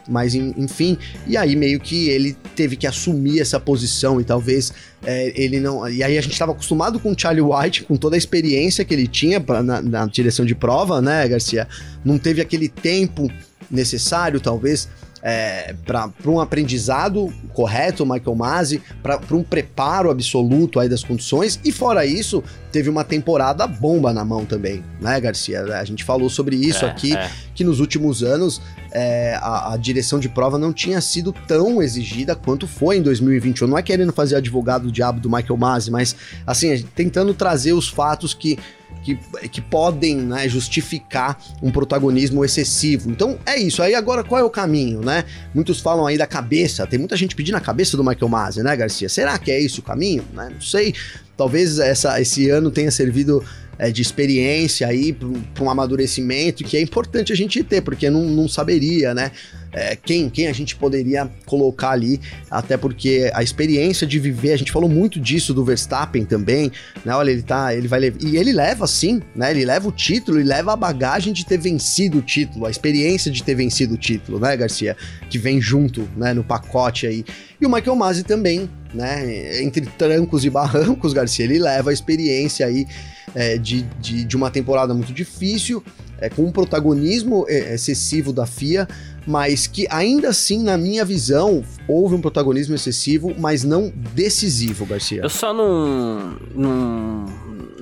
mas 0.08 0.36
enfim, 0.36 0.98
e 1.26 1.36
aí 1.36 1.56
meio 1.56 1.80
que 1.80 2.10
ele 2.10 2.36
teve 2.54 2.76
que 2.76 2.86
assumir 2.86 3.40
essa 3.40 3.60
posição 3.60 4.20
e 4.20 4.24
talvez 4.24 4.74
é, 5.06 5.34
ele 5.36 5.60
não. 5.60 5.88
E 5.90 6.04
aí 6.04 6.18
a 6.18 6.22
gente 6.22 6.34
estava 6.34 6.52
acostumado 6.52 7.00
com 7.00 7.12
o 7.12 7.16
Charlie 7.18 7.42
White, 7.42 7.84
com 7.84 7.96
toda 7.96 8.16
a 8.16 8.18
experiência 8.18 8.84
que 8.84 8.94
ele 8.94 9.08
tinha 9.08 9.40
pra, 9.40 9.62
na, 9.62 9.82
na 9.82 10.06
direção 10.08 10.46
de 10.46 10.56
prova, 10.56 11.02
né, 11.02 11.28
Garcia? 11.28 11.68
Não 12.04 12.18
teve 12.18 12.42
aquele 12.42 12.68
tempo 12.70 13.30
necessário, 13.70 14.40
talvez, 14.40 14.88
é, 15.28 15.74
para 15.84 16.12
um 16.28 16.40
aprendizado 16.40 17.34
correto, 17.52 18.06
Michael 18.06 18.36
Masi, 18.36 18.80
para 19.02 19.20
um 19.32 19.42
preparo 19.42 20.12
absoluto 20.12 20.80
aí 20.80 20.88
das 20.88 21.04
condições. 21.04 21.60
E 21.66 21.72
fora 21.72 22.06
isso, 22.06 22.44
teve 22.72 22.92
uma 22.92 23.04
temporada 23.04 23.66
bomba 23.66 24.14
na 24.14 24.24
mão 24.24 24.46
também, 24.46 24.84
né, 25.02 25.20
Garcia? 25.20 25.64
A 25.64 25.84
gente 25.84 26.04
falou 26.04 26.30
sobre 26.30 26.56
isso 26.56 26.86
é, 26.86 26.90
aqui, 26.90 27.18
é. 27.18 27.32
que 27.56 27.64
nos 27.64 27.80
últimos 27.80 28.22
anos 28.22 28.62
é, 28.96 29.38
a, 29.42 29.74
a, 29.74 29.78
direção 29.78 30.20
de 30.20 30.30
prova 30.30 30.58
não 30.58 30.72
tinha 30.72 31.02
sido 31.02 31.34
tão 31.46 31.84
exigida 31.84 32.34
quanto 32.34 32.66
foi 32.66 32.98
em 32.98 33.02
2021. 33.02 33.68
Não 33.68 33.78
é 33.78 33.82
querendo 33.82 34.14
fazer 34.14 34.38
advogado 34.38 34.84
do 34.84 34.92
diabo 34.92 35.20
do 35.20 35.30
Michael 35.30 35.58
Masi, 35.58 35.92
mas 35.92 36.16
assim, 36.48 36.82
tentando 36.96 37.34
trazer 37.34 37.74
os 37.74 37.90
fatos 37.90 38.34
que 38.34 38.58
que, 39.04 39.20
que 39.50 39.62
podem 39.62 40.18
né, 40.18 40.50
justificar 40.50 41.38
um 41.62 41.70
protagonismo 41.70 42.44
excessivo. 42.44 43.12
Então 43.12 43.38
é 43.46 43.56
isso. 43.56 43.84
Aí 43.84 43.94
agora 43.94 44.24
qual 44.24 44.42
é 44.42 44.44
o 44.44 44.50
caminho, 44.50 45.02
né? 45.02 45.26
Muitos 45.54 45.80
falam 45.80 46.08
aí 46.08 46.18
da 46.18 46.26
cabeça. 46.26 46.88
Tem 46.88 46.98
muita 46.98 47.16
gente 47.16 47.36
pedindo 47.36 47.56
a 47.56 47.62
cabeça 47.62 47.96
do 47.96 48.04
Michael 48.04 48.30
Masi, 48.30 48.64
né, 48.64 48.76
Garcia? 48.76 49.08
Será 49.08 49.38
que 49.38 49.52
é 49.52 49.62
esse 49.62 49.80
o 49.80 49.84
caminho? 49.84 50.24
Né? 50.34 50.50
Não 50.52 50.62
sei. 50.62 50.96
Talvez 51.38 51.78
essa, 51.78 52.20
esse 52.20 52.50
ano 52.50 52.72
tenha 52.72 52.90
servido 52.90 53.44
é, 53.78 53.92
de 53.92 54.02
experiência 54.02 54.88
aí 54.88 55.14
para 55.14 55.64
um 55.64 55.70
amadurecimento 55.70 56.64
que 56.64 56.78
é 56.78 56.82
importante 56.82 57.34
a 57.34 57.36
gente 57.36 57.64
ter, 57.64 57.82
porque 57.82 58.10
não, 58.10 58.24
não 58.24 58.48
saberia, 58.48 59.14
né? 59.14 59.32
É, 59.78 59.94
quem, 59.94 60.30
quem 60.30 60.48
a 60.48 60.54
gente 60.54 60.74
poderia 60.74 61.30
colocar 61.46 61.90
ali, 61.90 62.22
até 62.50 62.78
porque 62.78 63.30
a 63.34 63.44
experiência 63.44 64.08
de 64.08 64.18
viver, 64.20 64.54
a 64.54 64.58
gente 64.58 64.72
falou 64.72 64.90
muito 64.90 65.20
disso 65.20 65.54
do 65.54 65.66
Verstappen 65.66 66.24
também, 66.24 66.72
né? 67.04 67.14
Olha, 67.14 67.30
ele 67.30 67.42
tá, 67.42 67.76
ele 67.76 67.86
vai 67.86 68.14
e 68.22 68.38
ele 68.38 68.54
leva 68.54 68.88
sim, 68.88 69.22
né? 69.36 69.52
Ele 69.52 69.66
leva 69.66 69.90
o 69.90 69.92
título 69.92 70.40
e 70.40 70.44
leva 70.44 70.72
a 70.72 70.76
bagagem 70.78 71.34
de 71.34 71.46
ter 71.46 71.58
vencido 71.58 72.20
o 72.20 72.22
título, 72.22 72.66
a 72.66 72.72
experiência 72.72 73.30
de 73.30 73.44
ter 73.44 73.54
vencido 73.54 73.96
o 73.96 73.98
título, 73.98 74.40
né, 74.40 74.56
Garcia? 74.56 74.96
Que 75.30 75.38
vem 75.38 75.60
junto, 75.60 76.08
né, 76.16 76.34
no 76.34 76.44
pacote 76.44 77.06
aí. 77.06 77.26
E 77.60 77.66
o 77.66 77.70
Michael 77.70 77.98
Masi 77.98 78.24
também, 78.24 78.70
né? 78.94 79.62
Entre 79.62 79.86
trancos 79.86 80.46
e 80.46 80.50
barrancos, 80.50 81.12
Garcia, 81.12 81.44
ele 81.44 81.60
leva 81.60 81.90
a 81.90 81.94
experiência 81.94 82.66
aí 82.66 82.88
é, 83.36 83.58
de, 83.58 83.82
de, 84.00 84.24
de, 84.24 84.36
uma 84.36 84.50
temporada 84.50 84.94
muito 84.94 85.14
difícil, 85.14 85.84
é, 86.18 86.30
com 86.30 86.44
um 86.44 86.52
protagonismo 86.52 87.46
é, 87.48 87.76
excessivo 87.76 88.32
da 88.32 88.46
FIA, 88.46 88.88
mas 89.26 89.68
que 89.68 89.88
ainda 89.90 90.30
assim, 90.30 90.62
na 90.64 90.78
minha 90.78 91.04
visão, 91.04 91.64
houve 91.88 92.16
um 92.16 92.22
protagonismo 92.22 92.76
excessivo, 92.76 93.34
mas 93.38 93.64
não 93.64 93.92
decisivo, 94.14 94.86
Garcia. 94.86 95.22
Eu 95.22 95.30
só 95.30 95.54
não, 95.54 96.38
não 96.54 97.26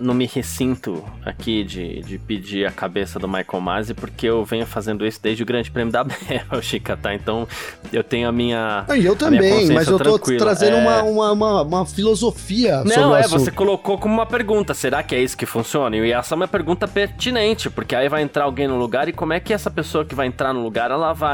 não 0.03 0.13
me 0.13 0.25
ressinto 0.25 1.03
aqui 1.25 1.63
de, 1.63 2.01
de 2.01 2.17
pedir 2.17 2.65
a 2.65 2.71
cabeça 2.71 3.17
do 3.17 3.27
Michael 3.27 3.61
Masi, 3.61 3.93
porque 3.93 4.27
eu 4.27 4.43
venho 4.43 4.65
fazendo 4.65 5.05
isso 5.05 5.19
desde 5.21 5.43
o 5.43 5.45
Grande 5.45 5.71
Prêmio 5.71 5.91
da 5.91 6.03
Bélgica, 6.03 6.97
tá? 7.01 7.13
Então 7.13 7.47
eu 7.91 8.03
tenho 8.03 8.27
a 8.27 8.31
minha. 8.31 8.85
E 8.95 9.05
eu 9.05 9.15
também, 9.15 9.71
mas 9.71 9.87
eu 9.87 9.97
tô 9.97 10.17
tranquila. 10.17 10.39
trazendo 10.39 10.77
é... 10.77 10.81
uma, 10.81 11.03
uma, 11.03 11.31
uma, 11.31 11.61
uma, 11.61 11.85
filosofia. 11.85 12.83
Não, 12.83 13.15
é, 13.15 13.27
você 13.27 13.49
colocou 13.49 13.97
como 13.97 14.13
uma 14.13 14.25
pergunta: 14.25 14.73
será 14.73 15.01
que 15.01 15.15
é 15.15 15.21
isso 15.21 15.37
que 15.37 15.45
funciona? 15.45 15.95
E 15.95 16.11
essa 16.11 16.33
é 16.33 16.35
uma 16.35 16.47
pergunta 16.47 16.87
pertinente, 16.87 17.69
porque 17.69 17.95
aí 17.95 18.09
vai 18.09 18.21
entrar 18.21 18.43
alguém 18.43 18.67
no 18.67 18.77
lugar 18.77 19.07
e 19.07 19.13
como 19.13 19.33
é 19.33 19.39
que 19.39 19.53
essa 19.53 19.71
pessoa 19.71 20.03
que 20.03 20.13
vai 20.13 20.27
entrar 20.27 20.53
no 20.53 20.61
lugar 20.61 20.91
ela 20.91 21.13
vai, 21.13 21.32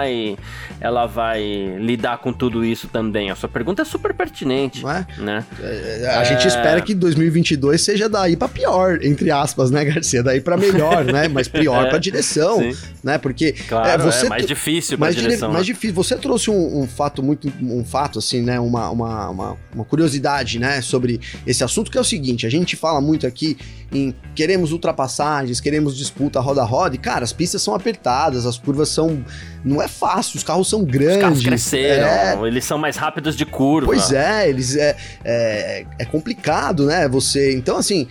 ela 0.80 1.06
vai 1.06 1.41
lidar 1.80 2.18
com 2.20 2.32
tudo 2.32 2.64
isso 2.64 2.88
também? 2.88 3.30
A 3.30 3.36
sua 3.36 3.50
pergunta 3.50 3.82
é 3.82 3.86
super 3.86 4.14
pertinente. 4.14 4.86
É? 4.86 5.06
Né? 5.22 5.45
É, 5.62 6.16
a 6.16 6.24
gente 6.24 6.47
espera 6.47 6.82
que 6.82 6.93
2022 6.93 7.82
seja 7.82 8.10
daí 8.10 8.36
pra 8.36 8.47
pior, 8.47 9.04
entre 9.04 9.32
aspas, 9.32 9.72
né, 9.72 9.84
Garcia? 9.86 10.24
Daí 10.24 10.41
para 10.41 10.58
melhor, 10.58 11.06
né? 11.06 11.28
Mas 11.28 11.47
pior 11.47 11.86
é, 11.88 11.89
para 11.89 11.97
direção, 11.97 12.60
sim. 12.60 12.78
né? 13.04 13.18
Porque 13.18 13.54
claro, 13.68 14.02
é, 14.02 14.06
você 14.06 14.26
é 14.26 14.30
mais 14.30 14.45
difícil 14.45 14.97
para 14.97 15.12
direção. 15.12 15.52
Mais 15.52 15.68
né? 15.68 15.74
difícil. 15.74 15.95
Você 15.95 16.16
trouxe 16.16 16.50
um, 16.50 16.82
um, 16.82 16.88
fato 16.88 17.22
muito, 17.22 17.52
um 17.62 17.84
fato 17.84 18.20
assim, 18.20 18.41
né? 18.41 18.60
Uma, 18.60 18.89
uma, 18.89 19.30
uma, 19.30 19.58
uma, 19.74 19.86
curiosidade, 19.86 20.60
né? 20.60 20.82
Sobre 20.82 21.20
esse 21.45 21.64
assunto 21.64 21.91
que 21.91 21.97
é 21.97 22.02
o 22.02 22.06
seguinte: 22.06 22.45
a 22.45 22.50
gente 22.50 22.76
fala 22.76 23.02
muito 23.02 23.26
aqui 23.28 23.58
em 23.91 24.14
queremos 24.36 24.72
ultrapassagens, 24.72 25.60
queremos 25.60 25.97
disputa 25.97 26.39
roda 26.39 26.64
roda. 26.64 26.95
E 26.95 27.00
cara, 27.00 27.24
as 27.24 27.34
pistas 27.34 27.62
são 27.62 27.74
apertadas, 27.74 28.45
as 28.45 28.58
curvas 28.58 28.89
são 28.89 29.24
não 29.64 29.82
é 29.82 29.88
fácil, 29.88 30.38
os 30.38 30.43
carros 30.43 30.70
são 30.70 30.84
grandes. 30.84 31.16
Os 31.16 31.22
carros 31.22 31.43
cresceram, 31.43 32.07
é... 32.07 32.47
eles 32.47 32.66
são 32.66 32.78
mais 32.78 32.95
rápidos 32.95 33.36
de 33.36 33.45
curva. 33.45 33.88
Pois 33.88 34.12
é, 34.12 34.49
eles 34.49 34.76
é, 34.76 34.95
é, 35.24 35.86
é 35.99 36.05
complicado, 36.05 36.86
né? 36.86 37.07
Você. 37.07 37.55
Então, 37.55 37.78
assim, 37.78 38.07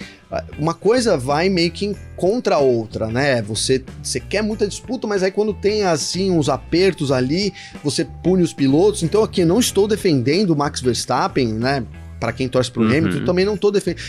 uma 0.58 0.74
coisa 0.74 1.16
vai 1.16 1.48
meio 1.48 1.70
que 1.70 1.96
contra 2.16 2.56
a 2.56 2.58
outra, 2.58 3.06
né? 3.06 3.40
Você, 3.42 3.82
você 4.02 4.20
quer 4.20 4.42
muita 4.42 4.66
disputa, 4.66 5.06
mas 5.06 5.22
aí 5.22 5.30
quando 5.30 5.54
tem 5.54 5.84
assim 5.84 6.30
uns 6.30 6.48
apertos 6.48 7.10
ali, 7.10 7.52
você 7.82 8.04
pune 8.04 8.42
os 8.42 8.52
pilotos. 8.52 9.02
Então 9.02 9.22
aqui 9.22 9.44
não 9.44 9.58
estou 9.58 9.88
defendendo 9.88 10.50
o 10.50 10.56
Max 10.56 10.80
Verstappen, 10.80 11.48
né? 11.48 11.84
Para 12.18 12.32
quem 12.32 12.48
torce 12.48 12.70
pro 12.70 12.82
uhum. 12.82 12.88
Hamilton, 12.88 13.24
também 13.24 13.44
não 13.44 13.56
tô 13.56 13.70
defendendo, 13.70 14.02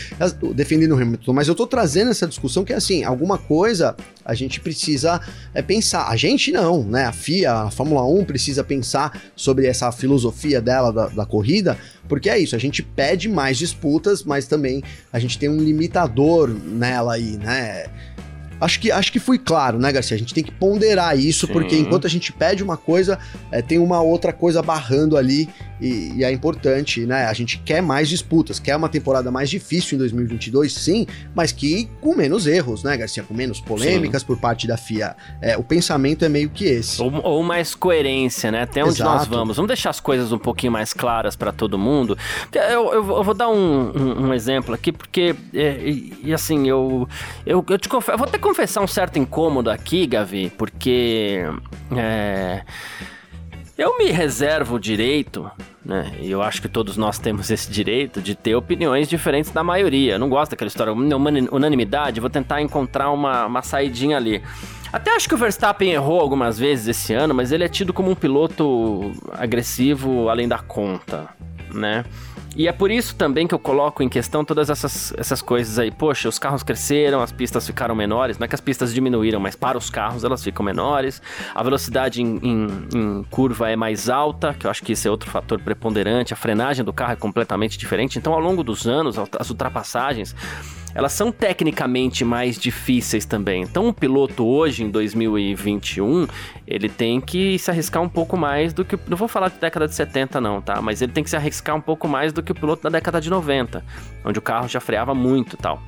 defendendo 0.54 0.92
o 0.92 1.00
Hamilton, 1.00 1.32
mas 1.32 1.48
eu 1.48 1.54
tô 1.54 1.66
trazendo 1.66 2.10
essa 2.10 2.26
discussão 2.26 2.64
que 2.64 2.72
é 2.72 2.76
assim, 2.76 3.04
alguma 3.04 3.38
coisa 3.38 3.96
a 4.24 4.34
gente 4.34 4.60
precisa 4.60 5.20
é, 5.54 5.62
pensar. 5.62 6.08
A 6.08 6.16
gente 6.16 6.52
não, 6.52 6.84
né? 6.84 7.04
A 7.06 7.12
FIA, 7.12 7.52
a 7.52 7.70
Fórmula 7.70 8.04
1 8.04 8.24
precisa 8.24 8.62
pensar 8.62 9.20
sobre 9.34 9.66
essa 9.66 9.90
filosofia 9.90 10.60
dela 10.60 10.92
da, 10.92 11.08
da 11.08 11.26
corrida, 11.26 11.78
porque 12.08 12.28
é 12.28 12.38
isso, 12.38 12.56
a 12.56 12.58
gente 12.58 12.82
pede 12.82 13.28
mais 13.28 13.56
disputas, 13.56 14.24
mas 14.24 14.46
também 14.46 14.82
a 15.12 15.18
gente 15.18 15.38
tem 15.38 15.48
um 15.48 15.58
limitador 15.58 16.48
nela 16.48 17.14
aí, 17.14 17.36
né? 17.36 17.86
Acho 18.60 18.80
que, 18.80 18.90
acho 18.90 19.10
que 19.12 19.18
fui 19.18 19.38
claro, 19.38 19.78
né, 19.78 19.90
Garcia? 19.90 20.14
A 20.14 20.18
gente 20.18 20.34
tem 20.34 20.44
que 20.44 20.52
ponderar 20.52 21.18
isso, 21.18 21.46
Sim. 21.46 21.52
porque 21.52 21.76
enquanto 21.76 22.06
a 22.06 22.10
gente 22.10 22.32
pede 22.32 22.62
uma 22.62 22.76
coisa, 22.76 23.18
é, 23.50 23.62
tem 23.62 23.78
uma 23.78 24.00
outra 24.00 24.32
coisa 24.32 24.62
barrando 24.62 25.16
ali 25.16 25.48
e, 25.80 26.12
e, 26.16 26.24
é 26.24 26.30
importante, 26.30 27.06
né? 27.06 27.24
A 27.24 27.32
gente 27.32 27.58
quer 27.58 27.80
mais 27.80 28.08
disputas, 28.08 28.58
quer 28.58 28.76
uma 28.76 28.88
temporada 28.88 29.30
mais 29.30 29.48
difícil 29.48 29.96
em 29.96 29.98
2022, 29.98 30.72
sim, 30.72 31.06
mas 31.34 31.52
que 31.52 31.88
com 32.00 32.14
menos 32.14 32.46
erros, 32.46 32.84
né, 32.84 32.96
Garcia? 32.96 33.22
Com 33.22 33.32
menos 33.32 33.60
polêmicas 33.60 34.20
sim. 34.20 34.26
por 34.26 34.38
parte 34.38 34.66
da 34.66 34.76
FIA. 34.76 35.16
É, 35.40 35.56
o 35.56 35.64
pensamento 35.64 36.24
é 36.24 36.28
meio 36.28 36.50
que 36.50 36.64
esse. 36.64 37.00
Ou, 37.02 37.12
ou 37.24 37.42
mais 37.42 37.74
coerência, 37.74 38.50
né? 38.50 38.62
Até 38.62 38.84
onde 38.84 38.94
Exato. 38.94 39.10
nós 39.10 39.26
vamos. 39.26 39.56
Vamos 39.56 39.68
deixar 39.68 39.90
as 39.90 40.00
coisas 40.00 40.32
um 40.32 40.38
pouquinho 40.38 40.72
mais 40.72 40.92
claras 40.92 41.34
para 41.34 41.50
todo 41.50 41.78
mundo. 41.78 42.16
Eu, 42.52 42.62
eu, 42.62 42.92
eu, 42.92 43.24
vou 43.24 43.34
dar 43.34 43.48
um, 43.48 43.90
um, 43.90 44.26
um 44.26 44.34
exemplo 44.34 44.74
aqui, 44.74 44.92
porque, 44.92 45.34
é, 45.54 45.78
e, 45.82 46.12
e, 46.24 46.34
assim, 46.34 46.68
eu, 46.68 47.08
eu, 47.46 47.64
eu 47.68 47.78
te 47.78 47.88
confesso, 47.88 48.12
eu 48.12 48.18
vou 48.18 48.26
até 48.26 48.38
confessar 48.50 48.80
um 48.80 48.86
certo 48.86 49.18
incômodo 49.18 49.70
aqui, 49.70 50.06
Gavi, 50.06 50.52
porque. 50.58 51.44
É, 51.96 52.62
eu 53.78 53.96
me 53.96 54.10
reservo 54.10 54.74
o 54.74 54.80
direito, 54.80 55.50
né? 55.84 56.12
E 56.20 56.30
eu 56.30 56.42
acho 56.42 56.60
que 56.60 56.68
todos 56.68 56.96
nós 56.96 57.18
temos 57.18 57.50
esse 57.50 57.70
direito 57.70 58.20
de 58.20 58.34
ter 58.34 58.54
opiniões 58.54 59.08
diferentes 59.08 59.50
da 59.52 59.62
maioria. 59.62 60.14
Eu 60.14 60.18
não 60.18 60.28
gosto 60.28 60.50
daquela 60.50 60.68
história, 60.68 60.92
unanimidade, 60.92 62.20
vou 62.20 62.28
tentar 62.28 62.60
encontrar 62.60 63.10
uma, 63.10 63.46
uma 63.46 63.62
saidinha 63.62 64.16
ali. 64.16 64.42
Até 64.92 65.14
acho 65.14 65.28
que 65.28 65.34
o 65.34 65.38
Verstappen 65.38 65.92
errou 65.92 66.20
algumas 66.20 66.58
vezes 66.58 66.88
esse 66.88 67.14
ano, 67.14 67.32
mas 67.32 67.52
ele 67.52 67.64
é 67.64 67.68
tido 67.68 67.92
como 67.92 68.10
um 68.10 68.14
piloto 68.14 69.12
agressivo 69.32 70.28
além 70.28 70.48
da 70.48 70.58
conta, 70.58 71.28
né? 71.72 72.04
E 72.56 72.66
é 72.66 72.72
por 72.72 72.90
isso 72.90 73.14
também 73.14 73.46
que 73.46 73.54
eu 73.54 73.58
coloco 73.58 74.02
em 74.02 74.08
questão 74.08 74.44
todas 74.44 74.68
essas, 74.70 75.14
essas 75.16 75.40
coisas 75.40 75.78
aí. 75.78 75.90
Poxa, 75.90 76.28
os 76.28 76.38
carros 76.38 76.62
cresceram, 76.62 77.22
as 77.22 77.30
pistas 77.30 77.66
ficaram 77.66 77.94
menores. 77.94 78.38
Não 78.38 78.44
é 78.44 78.48
que 78.48 78.54
as 78.54 78.60
pistas 78.60 78.92
diminuíram, 78.92 79.38
mas 79.38 79.54
para 79.54 79.78
os 79.78 79.88
carros 79.88 80.24
elas 80.24 80.42
ficam 80.42 80.64
menores. 80.64 81.22
A 81.54 81.62
velocidade 81.62 82.20
em, 82.20 82.38
em, 82.42 82.88
em 82.94 83.22
curva 83.30 83.70
é 83.70 83.76
mais 83.76 84.08
alta, 84.08 84.52
que 84.52 84.66
eu 84.66 84.70
acho 84.70 84.82
que 84.82 84.92
isso 84.92 85.06
é 85.06 85.10
outro 85.10 85.30
fator 85.30 85.60
preponderante. 85.60 86.32
A 86.32 86.36
frenagem 86.36 86.84
do 86.84 86.92
carro 86.92 87.12
é 87.12 87.16
completamente 87.16 87.78
diferente. 87.78 88.18
Então, 88.18 88.32
ao 88.32 88.40
longo 88.40 88.64
dos 88.64 88.86
anos, 88.86 89.16
as 89.38 89.48
ultrapassagens 89.48 90.34
elas 90.94 91.12
são 91.12 91.30
tecnicamente 91.30 92.24
mais 92.24 92.58
difíceis 92.58 93.24
também. 93.24 93.62
Então, 93.62 93.86
um 93.86 93.92
piloto 93.92 94.46
hoje, 94.46 94.82
em 94.82 94.90
2021, 94.90 96.26
ele 96.66 96.88
tem 96.88 97.20
que 97.20 97.58
se 97.58 97.70
arriscar 97.70 98.02
um 98.02 98.08
pouco 98.08 98.36
mais 98.36 98.72
do 98.72 98.84
que. 98.84 98.98
Não 99.08 99.16
vou 99.16 99.28
falar 99.28 99.48
de 99.48 99.58
década 99.58 99.86
de 99.86 99.94
70, 99.94 100.40
não, 100.40 100.60
tá? 100.60 100.80
Mas 100.82 101.00
ele 101.00 101.12
tem 101.12 101.22
que 101.22 101.30
se 101.30 101.36
arriscar 101.36 101.76
um 101.76 101.80
pouco 101.80 102.08
mais 102.08 102.32
do 102.32 102.42
que 102.42 102.52
o 102.52 102.54
piloto 102.54 102.82
da 102.82 102.90
década 102.90 103.20
de 103.20 103.30
90, 103.30 103.84
onde 104.24 104.38
o 104.38 104.42
carro 104.42 104.68
já 104.68 104.80
freava 104.80 105.14
muito 105.14 105.56
tal. 105.56 105.80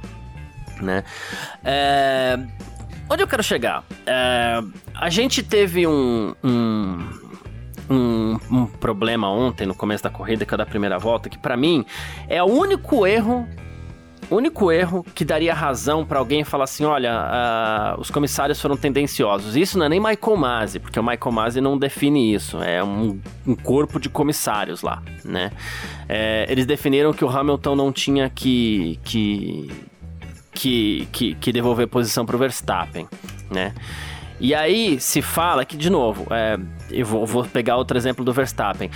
Né? 0.81 1.05
É... 1.65 2.39
Onde 3.09 3.23
eu 3.23 3.27
quero 3.27 3.43
chegar? 3.43 3.85
É... 4.07 4.63
A 4.95 5.11
gente 5.11 5.43
teve 5.43 5.87
um, 5.87 6.35
um, 6.43 7.09
um, 7.91 8.39
um, 8.51 8.67
problema 8.67 9.29
ontem 9.29 9.67
no 9.67 9.75
começo 9.75 10.03
da 10.03 10.11
corrida, 10.11 10.45
que 10.45 10.55
é 10.55 10.57
da 10.57 10.67
primeira 10.67 10.99
volta, 10.99 11.29
que 11.29 11.39
para 11.39 11.57
mim 11.57 11.85
é 12.29 12.43
o 12.43 12.47
único 12.47 13.07
erro 13.07 13.47
único 14.31 14.71
erro 14.71 15.05
que 15.15 15.25
daria 15.25 15.55
razão 15.55 16.05
para 16.05 16.19
alguém 16.19 16.45
falar 16.45 16.65
assim: 16.65 16.85
olha, 16.85 17.13
uh, 17.97 18.01
os 18.01 18.11
comissários 18.11 18.61
foram 18.61 18.77
tendenciosos. 18.77 19.57
Isso 19.57 19.79
não 19.79 19.87
é 19.87 19.89
nem 19.89 20.01
Michael 20.01 20.37
Masi, 20.37 20.79
porque 20.79 20.99
o 20.99 21.03
Michael 21.03 21.33
Masi 21.33 21.61
não 21.61 21.77
define 21.79 22.35
isso. 22.35 22.63
É 22.63 22.83
um, 22.83 23.21
um 23.47 23.55
corpo 23.55 23.99
de 24.01 24.09
comissários 24.09 24.83
lá, 24.83 25.03
né? 25.25 25.51
É, 26.09 26.47
eles 26.49 26.67
definiram 26.67 27.13
que 27.13 27.25
o 27.25 27.29
Hamilton 27.29 27.77
não 27.77 27.93
tinha 27.93 28.31
que, 28.31 28.99
que, 29.05 29.71
que, 30.53 31.09
que, 31.13 31.35
que 31.35 31.53
devolver 31.53 31.87
posição 31.89 32.25
para 32.25 32.37
o 32.37 32.39
Verstappen, 32.39 33.09
né? 33.51 33.75
E 34.43 34.57
aí 34.57 34.99
se 34.99 35.23
fala 35.23 35.65
que, 35.65 35.77
de 35.77 35.89
novo, 35.89 36.27
é, 36.31 36.59
eu 36.91 37.07
vou, 37.07 37.25
vou, 37.25 37.45
pegar 37.45 37.77
outro 37.77 37.97
exemplo 37.97 38.25
do 38.25 38.33
Verstappen 38.33 38.91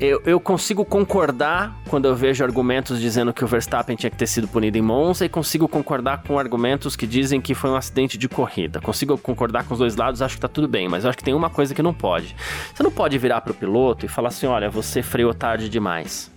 eu, 0.00 0.20
eu, 0.26 0.38
consigo 0.38 0.84
concordar 0.84 1.74
quando 1.88 2.06
eu 2.06 2.14
vejo 2.14 2.44
argumentos 2.44 3.00
dizendo 3.00 3.32
que 3.32 3.42
o 3.42 3.46
Verstappen 3.46 3.96
tinha 3.96 4.10
que 4.10 4.16
ter 4.16 4.26
sido 4.26 4.46
punido 4.46 4.76
em 4.76 4.82
Monza 4.82 5.24
e 5.24 5.28
consigo 5.28 5.66
concordar 5.66 6.22
com 6.22 6.38
argumentos 6.38 6.94
que 6.94 7.06
dizem 7.06 7.40
que 7.40 7.54
foi 7.54 7.70
um 7.70 7.76
acidente 7.76 8.18
de 8.18 8.28
corrida. 8.28 8.80
Consigo 8.80 9.16
concordar 9.16 9.64
com 9.64 9.72
os 9.72 9.80
dois 9.80 9.96
lados, 9.96 10.20
acho 10.20 10.34
que 10.34 10.40
tá 10.40 10.48
tudo 10.48 10.68
bem, 10.68 10.86
mas 10.88 11.04
eu 11.04 11.10
acho 11.10 11.16
que 11.16 11.24
tem 11.24 11.34
uma 11.34 11.48
coisa 11.48 11.74
que 11.74 11.82
não 11.82 11.94
pode. 11.94 12.36
Você 12.74 12.82
não 12.82 12.90
pode 12.90 13.16
virar 13.16 13.40
pro 13.40 13.54
piloto 13.54 14.04
e 14.04 14.08
falar 14.08 14.28
assim: 14.28 14.46
olha, 14.46 14.68
você 14.68 15.02
freou 15.02 15.32
tarde 15.32 15.68
demais. 15.68 16.30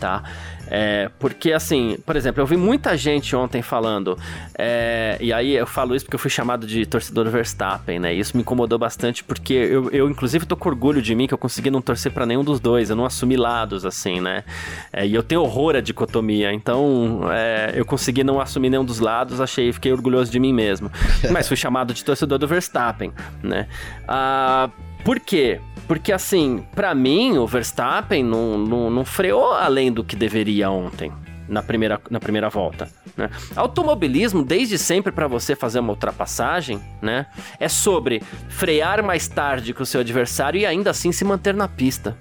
Tá? 0.00 0.22
É, 0.70 1.10
porque, 1.18 1.52
assim, 1.52 1.98
por 2.04 2.16
exemplo, 2.16 2.42
eu 2.42 2.46
vi 2.46 2.56
muita 2.56 2.96
gente 2.96 3.34
ontem 3.34 3.62
falando, 3.62 4.18
é, 4.56 5.16
e 5.20 5.32
aí 5.32 5.54
eu 5.54 5.66
falo 5.66 5.94
isso 5.94 6.04
porque 6.04 6.16
eu 6.16 6.20
fui 6.20 6.30
chamado 6.30 6.66
de 6.66 6.84
torcedor 6.86 7.28
Verstappen, 7.28 7.98
né? 7.98 8.14
E 8.14 8.20
isso 8.20 8.36
me 8.36 8.42
incomodou 8.42 8.78
bastante 8.78 9.24
porque 9.24 9.54
eu, 9.54 9.90
eu 9.90 10.10
inclusive, 10.10 10.46
tô 10.46 10.56
com 10.56 10.68
orgulho 10.68 11.00
de 11.00 11.14
mim 11.14 11.26
que 11.26 11.34
eu 11.34 11.38
consegui 11.38 11.70
não 11.70 11.80
torcer 11.80 12.12
para 12.12 12.26
nenhum 12.26 12.44
dos 12.44 12.60
dois, 12.60 12.90
eu 12.90 12.96
não 12.96 13.04
assumi 13.04 13.36
lados, 13.36 13.84
assim, 13.84 14.20
né? 14.20 14.44
É, 14.92 15.06
e 15.06 15.14
eu 15.14 15.22
tenho 15.22 15.42
horror 15.42 15.76
à 15.76 15.80
dicotomia, 15.80 16.52
então 16.52 17.20
é, 17.32 17.72
eu 17.74 17.84
consegui 17.84 18.22
não 18.22 18.40
assumir 18.40 18.70
nenhum 18.70 18.84
dos 18.84 19.00
lados, 19.00 19.40
achei, 19.40 19.72
fiquei 19.72 19.92
orgulhoso 19.92 20.30
de 20.30 20.38
mim 20.38 20.52
mesmo. 20.52 20.90
Mas 21.30 21.48
fui 21.48 21.56
chamado 21.56 21.94
de 21.94 22.04
torcedor 22.04 22.38
do 22.38 22.46
Verstappen, 22.46 23.12
né? 23.42 23.66
Ah, 24.06 24.70
por 25.08 25.18
quê? 25.20 25.58
Porque, 25.86 26.12
assim, 26.12 26.66
para 26.74 26.94
mim, 26.94 27.38
o 27.38 27.46
Verstappen 27.46 28.22
não, 28.22 28.58
não, 28.58 28.90
não 28.90 29.06
freou 29.06 29.54
além 29.54 29.90
do 29.90 30.04
que 30.04 30.14
deveria 30.14 30.70
ontem 30.70 31.10
na 31.48 31.62
primeira, 31.62 31.98
na 32.10 32.20
primeira 32.20 32.50
volta. 32.50 32.90
Né? 33.16 33.30
Automobilismo, 33.56 34.44
desde 34.44 34.76
sempre, 34.76 35.10
para 35.10 35.26
você 35.26 35.56
fazer 35.56 35.80
uma 35.80 35.94
ultrapassagem, 35.94 36.78
né, 37.00 37.24
é 37.58 37.70
sobre 37.70 38.22
frear 38.50 39.02
mais 39.02 39.26
tarde 39.28 39.72
que 39.72 39.80
o 39.80 39.86
seu 39.86 40.02
adversário 40.02 40.60
e 40.60 40.66
ainda 40.66 40.90
assim 40.90 41.10
se 41.10 41.24
manter 41.24 41.54
na 41.54 41.68
pista. 41.68 42.14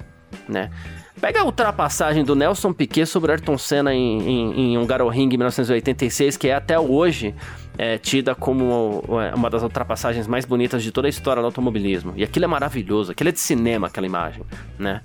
Né? 0.47 0.71
Pega 1.19 1.41
a 1.41 1.45
ultrapassagem 1.45 2.23
do 2.23 2.35
Nelson 2.35 2.71
Piquet 2.71 3.07
sobre 3.07 3.31
Ayrton 3.31 3.57
Senna 3.57 3.93
em, 3.93 4.19
em, 4.19 4.73
em 4.73 4.77
Hungaroring 4.77 5.23
em 5.33 5.37
1986, 5.37 6.37
que 6.37 6.47
é 6.47 6.53
até 6.53 6.79
hoje 6.79 7.33
é, 7.77 7.97
tida 7.97 8.35
como 8.35 9.03
é, 9.21 9.33
uma 9.33 9.49
das 9.49 9.63
ultrapassagens 9.63 10.27
mais 10.27 10.45
bonitas 10.45 10.83
de 10.83 10.91
toda 10.91 11.07
a 11.07 11.09
história 11.09 11.41
do 11.41 11.45
automobilismo. 11.45 12.13
E 12.15 12.23
aquilo 12.23 12.45
é 12.45 12.47
maravilhoso, 12.47 13.11
aquilo 13.11 13.29
é 13.29 13.31
de 13.31 13.39
cinema, 13.39 13.87
aquela 13.87 14.05
imagem, 14.05 14.43
né? 14.77 15.01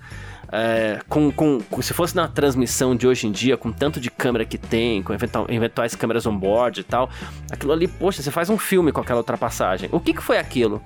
É, 0.55 1.01
com, 1.09 1.33
com, 1.33 1.63
se 1.81 1.95
fosse 1.95 2.15
na 2.15 2.29
transmissão 2.29 2.95
de 2.95 3.07
hoje 3.07 3.27
em 3.27 3.33
dia, 3.33 3.57
com 3.57 3.73
tanto 3.73 3.99
de 3.99 4.11
câmera 4.11 4.45
que 4.45 4.59
tem, 4.59 5.03
com 5.03 5.15
eventual, 5.15 5.47
eventuais 5.49 5.95
câmeras 5.95 6.27
on-board 6.27 6.81
e 6.81 6.85
tal, 6.85 7.09
aquilo 7.51 7.73
ali, 7.73 7.89
poxa, 7.89 8.23
você 8.23 8.31
faz 8.31 8.51
um 8.51 8.59
filme 8.59 8.93
com 8.93 9.01
aquela 9.01 9.21
ultrapassagem. 9.21 9.89
O 9.91 9.99
que, 9.99 10.13
que 10.13 10.23
foi 10.23 10.39
aquilo? 10.39 10.83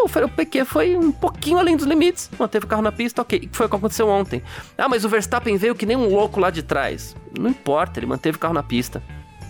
O 0.00 0.28
Piquet 0.28 0.64
foi 0.64 0.96
um 0.96 1.10
pouquinho 1.10 1.58
além 1.58 1.76
dos 1.76 1.84
limites, 1.84 2.30
manteve 2.38 2.64
o 2.64 2.68
carro 2.68 2.82
na 2.82 2.92
pista, 2.92 3.20
ok. 3.20 3.48
Foi 3.50 3.66
o 3.66 3.68
que 3.68 3.74
aconteceu 3.74 4.08
ontem? 4.08 4.40
Ah, 4.76 4.88
mas 4.88 5.04
o 5.04 5.08
Verstappen 5.08 5.56
veio 5.56 5.74
que 5.74 5.84
nem 5.84 5.96
um 5.96 6.08
louco 6.08 6.38
lá 6.38 6.50
de 6.50 6.62
trás. 6.62 7.16
Não 7.36 7.50
importa, 7.50 7.98
ele 7.98 8.06
manteve 8.06 8.36
o 8.36 8.40
carro 8.40 8.54
na 8.54 8.62
pista, 8.62 9.02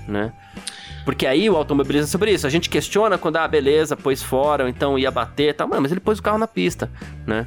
né? 0.07 0.33
Porque 1.05 1.27
aí 1.27 1.49
o 1.49 1.57
automobilismo 1.57 2.07
é 2.07 2.11
sobre 2.11 2.33
isso. 2.33 2.47
A 2.47 2.51
gente 2.51 2.71
questiona 2.71 3.19
quando, 3.19 3.37
ah, 3.37 3.47
beleza, 3.47 3.97
pôs 3.97 4.23
fora, 4.23 4.65
ou 4.65 4.69
então 4.69 4.99
ia 4.99 5.11
bater 5.11 5.51
e 5.51 5.53
tal. 5.53 5.69
Mano, 5.69 5.83
mas 5.83 5.93
ele 5.93 6.01
pôs 6.01 6.19
o 6.19 6.23
carro 6.23 6.39
na 6.39 6.47
pista, 6.47 6.91
né? 7.27 7.47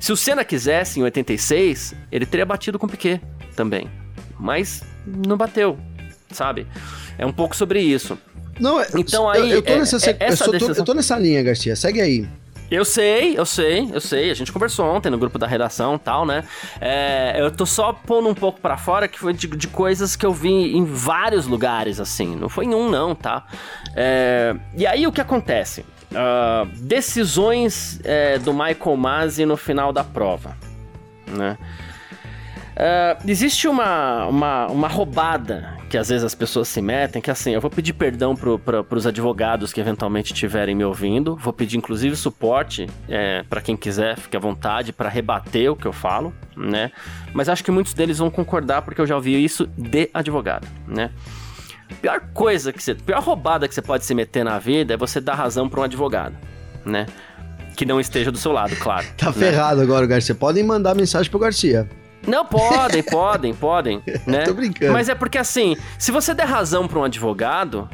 Se 0.00 0.12
o 0.12 0.16
Senna 0.16 0.44
quisesse, 0.44 1.00
em 1.00 1.02
86, 1.02 1.94
ele 2.10 2.26
teria 2.26 2.46
batido 2.46 2.78
com 2.78 2.86
o 2.86 2.88
Piquet 2.88 3.20
também. 3.56 3.90
Mas 4.38 4.82
não 5.06 5.36
bateu, 5.36 5.78
sabe? 6.30 6.66
É 7.16 7.26
um 7.26 7.32
pouco 7.32 7.56
sobre 7.56 7.80
isso. 7.80 8.18
Não, 8.60 8.80
então 8.96 9.28
aí. 9.28 9.50
Eu, 9.50 9.56
eu, 9.56 9.62
tô, 9.62 9.76
nessa, 9.76 10.10
é, 10.10 10.16
é, 10.20 10.32
eu, 10.32 10.36
tô, 10.36 10.72
eu 10.72 10.84
tô 10.84 10.94
nessa 10.94 11.18
linha, 11.18 11.42
Garcia. 11.42 11.74
Segue 11.76 12.00
aí. 12.00 12.28
Eu 12.70 12.84
sei, 12.84 13.38
eu 13.38 13.46
sei, 13.46 13.88
eu 13.92 14.00
sei. 14.00 14.30
A 14.30 14.34
gente 14.34 14.52
conversou 14.52 14.84
ontem 14.86 15.08
no 15.08 15.16
grupo 15.16 15.38
da 15.38 15.46
redação 15.46 15.94
e 15.94 15.98
tal, 15.98 16.26
né? 16.26 16.44
É, 16.80 17.36
eu 17.38 17.50
tô 17.50 17.64
só 17.64 17.94
pondo 17.94 18.28
um 18.28 18.34
pouco 18.34 18.60
para 18.60 18.76
fora 18.76 19.08
que 19.08 19.18
foi 19.18 19.32
de, 19.32 19.46
de, 19.46 19.66
coisas 19.68 20.14
que 20.14 20.26
eu 20.26 20.32
vi 20.34 20.76
em 20.76 20.84
vários 20.84 21.46
lugares, 21.46 21.98
assim. 21.98 22.36
Não 22.36 22.48
foi 22.48 22.66
em 22.66 22.74
um, 22.74 22.90
não, 22.90 23.14
tá? 23.14 23.46
É, 23.96 24.54
e 24.76 24.86
aí 24.86 25.06
o 25.06 25.12
que 25.12 25.20
acontece? 25.20 25.84
Uh, 26.10 26.66
decisões 26.78 28.00
é, 28.02 28.38
do 28.38 28.52
Michael 28.52 28.96
Masi 28.96 29.44
no 29.44 29.56
final 29.56 29.92
da 29.92 30.02
prova, 30.02 30.56
né? 31.26 31.58
Uh, 32.78 33.28
existe 33.28 33.66
uma, 33.66 34.26
uma, 34.26 34.66
uma 34.68 34.88
roubada 34.88 35.76
que 35.88 35.98
às 35.98 36.08
vezes 36.10 36.22
as 36.22 36.34
pessoas 36.34 36.68
se 36.68 36.80
metem, 36.80 37.20
que 37.20 37.30
assim, 37.30 37.52
eu 37.52 37.60
vou 37.60 37.70
pedir 37.70 37.92
perdão 37.92 38.36
pro, 38.36 38.58
pro, 38.58 38.84
pros 38.84 39.06
advogados 39.06 39.72
que 39.72 39.80
eventualmente 39.80 40.32
estiverem 40.32 40.74
me 40.74 40.84
ouvindo, 40.84 41.34
vou 41.34 41.52
pedir 41.52 41.76
inclusive 41.76 42.14
suporte 42.14 42.86
é, 43.08 43.42
para 43.48 43.60
quem 43.60 43.76
quiser, 43.76 44.16
fique 44.16 44.36
à 44.36 44.40
vontade 44.40 44.92
para 44.92 45.08
rebater 45.08 45.72
o 45.72 45.76
que 45.76 45.86
eu 45.86 45.92
falo, 45.92 46.32
né? 46.56 46.92
Mas 47.32 47.48
acho 47.48 47.64
que 47.64 47.70
muitos 47.70 47.94
deles 47.94 48.18
vão 48.18 48.30
concordar 48.30 48.82
porque 48.82 49.00
eu 49.00 49.06
já 49.06 49.16
ouvi 49.16 49.42
isso 49.42 49.66
de 49.76 50.08
advogado, 50.12 50.68
né? 50.86 51.10
Pior 52.00 52.20
coisa 52.32 52.72
que 52.72 52.82
você, 52.82 52.94
pior 52.94 53.22
roubada 53.22 53.66
que 53.66 53.74
você 53.74 53.82
pode 53.82 54.04
se 54.04 54.14
meter 54.14 54.44
na 54.44 54.58
vida 54.58 54.94
é 54.94 54.96
você 54.96 55.20
dar 55.20 55.34
razão 55.34 55.68
para 55.68 55.80
um 55.80 55.82
advogado, 55.82 56.36
né? 56.84 57.06
Que 57.76 57.84
não 57.84 58.00
esteja 58.00 58.30
do 58.30 58.38
seu 58.38 58.52
lado, 58.52 58.76
claro. 58.76 59.06
tá 59.16 59.26
né? 59.26 59.32
ferrado 59.32 59.80
agora, 59.80 60.06
Garcia. 60.06 60.34
Podem 60.34 60.62
mandar 60.64 60.94
mensagem 60.94 61.30
pro 61.30 61.38
Garcia. 61.38 61.88
Não, 62.26 62.44
podem, 62.44 63.02
podem, 63.04 63.54
podem, 63.54 64.02
né? 64.26 64.44
Tô 64.44 64.54
brincando. 64.54 64.92
Mas 64.92 65.08
é 65.08 65.14
porque 65.14 65.38
assim, 65.38 65.76
se 65.98 66.10
você 66.10 66.34
der 66.34 66.46
razão 66.46 66.86
para 66.86 66.98
um 66.98 67.04
advogado, 67.04 67.88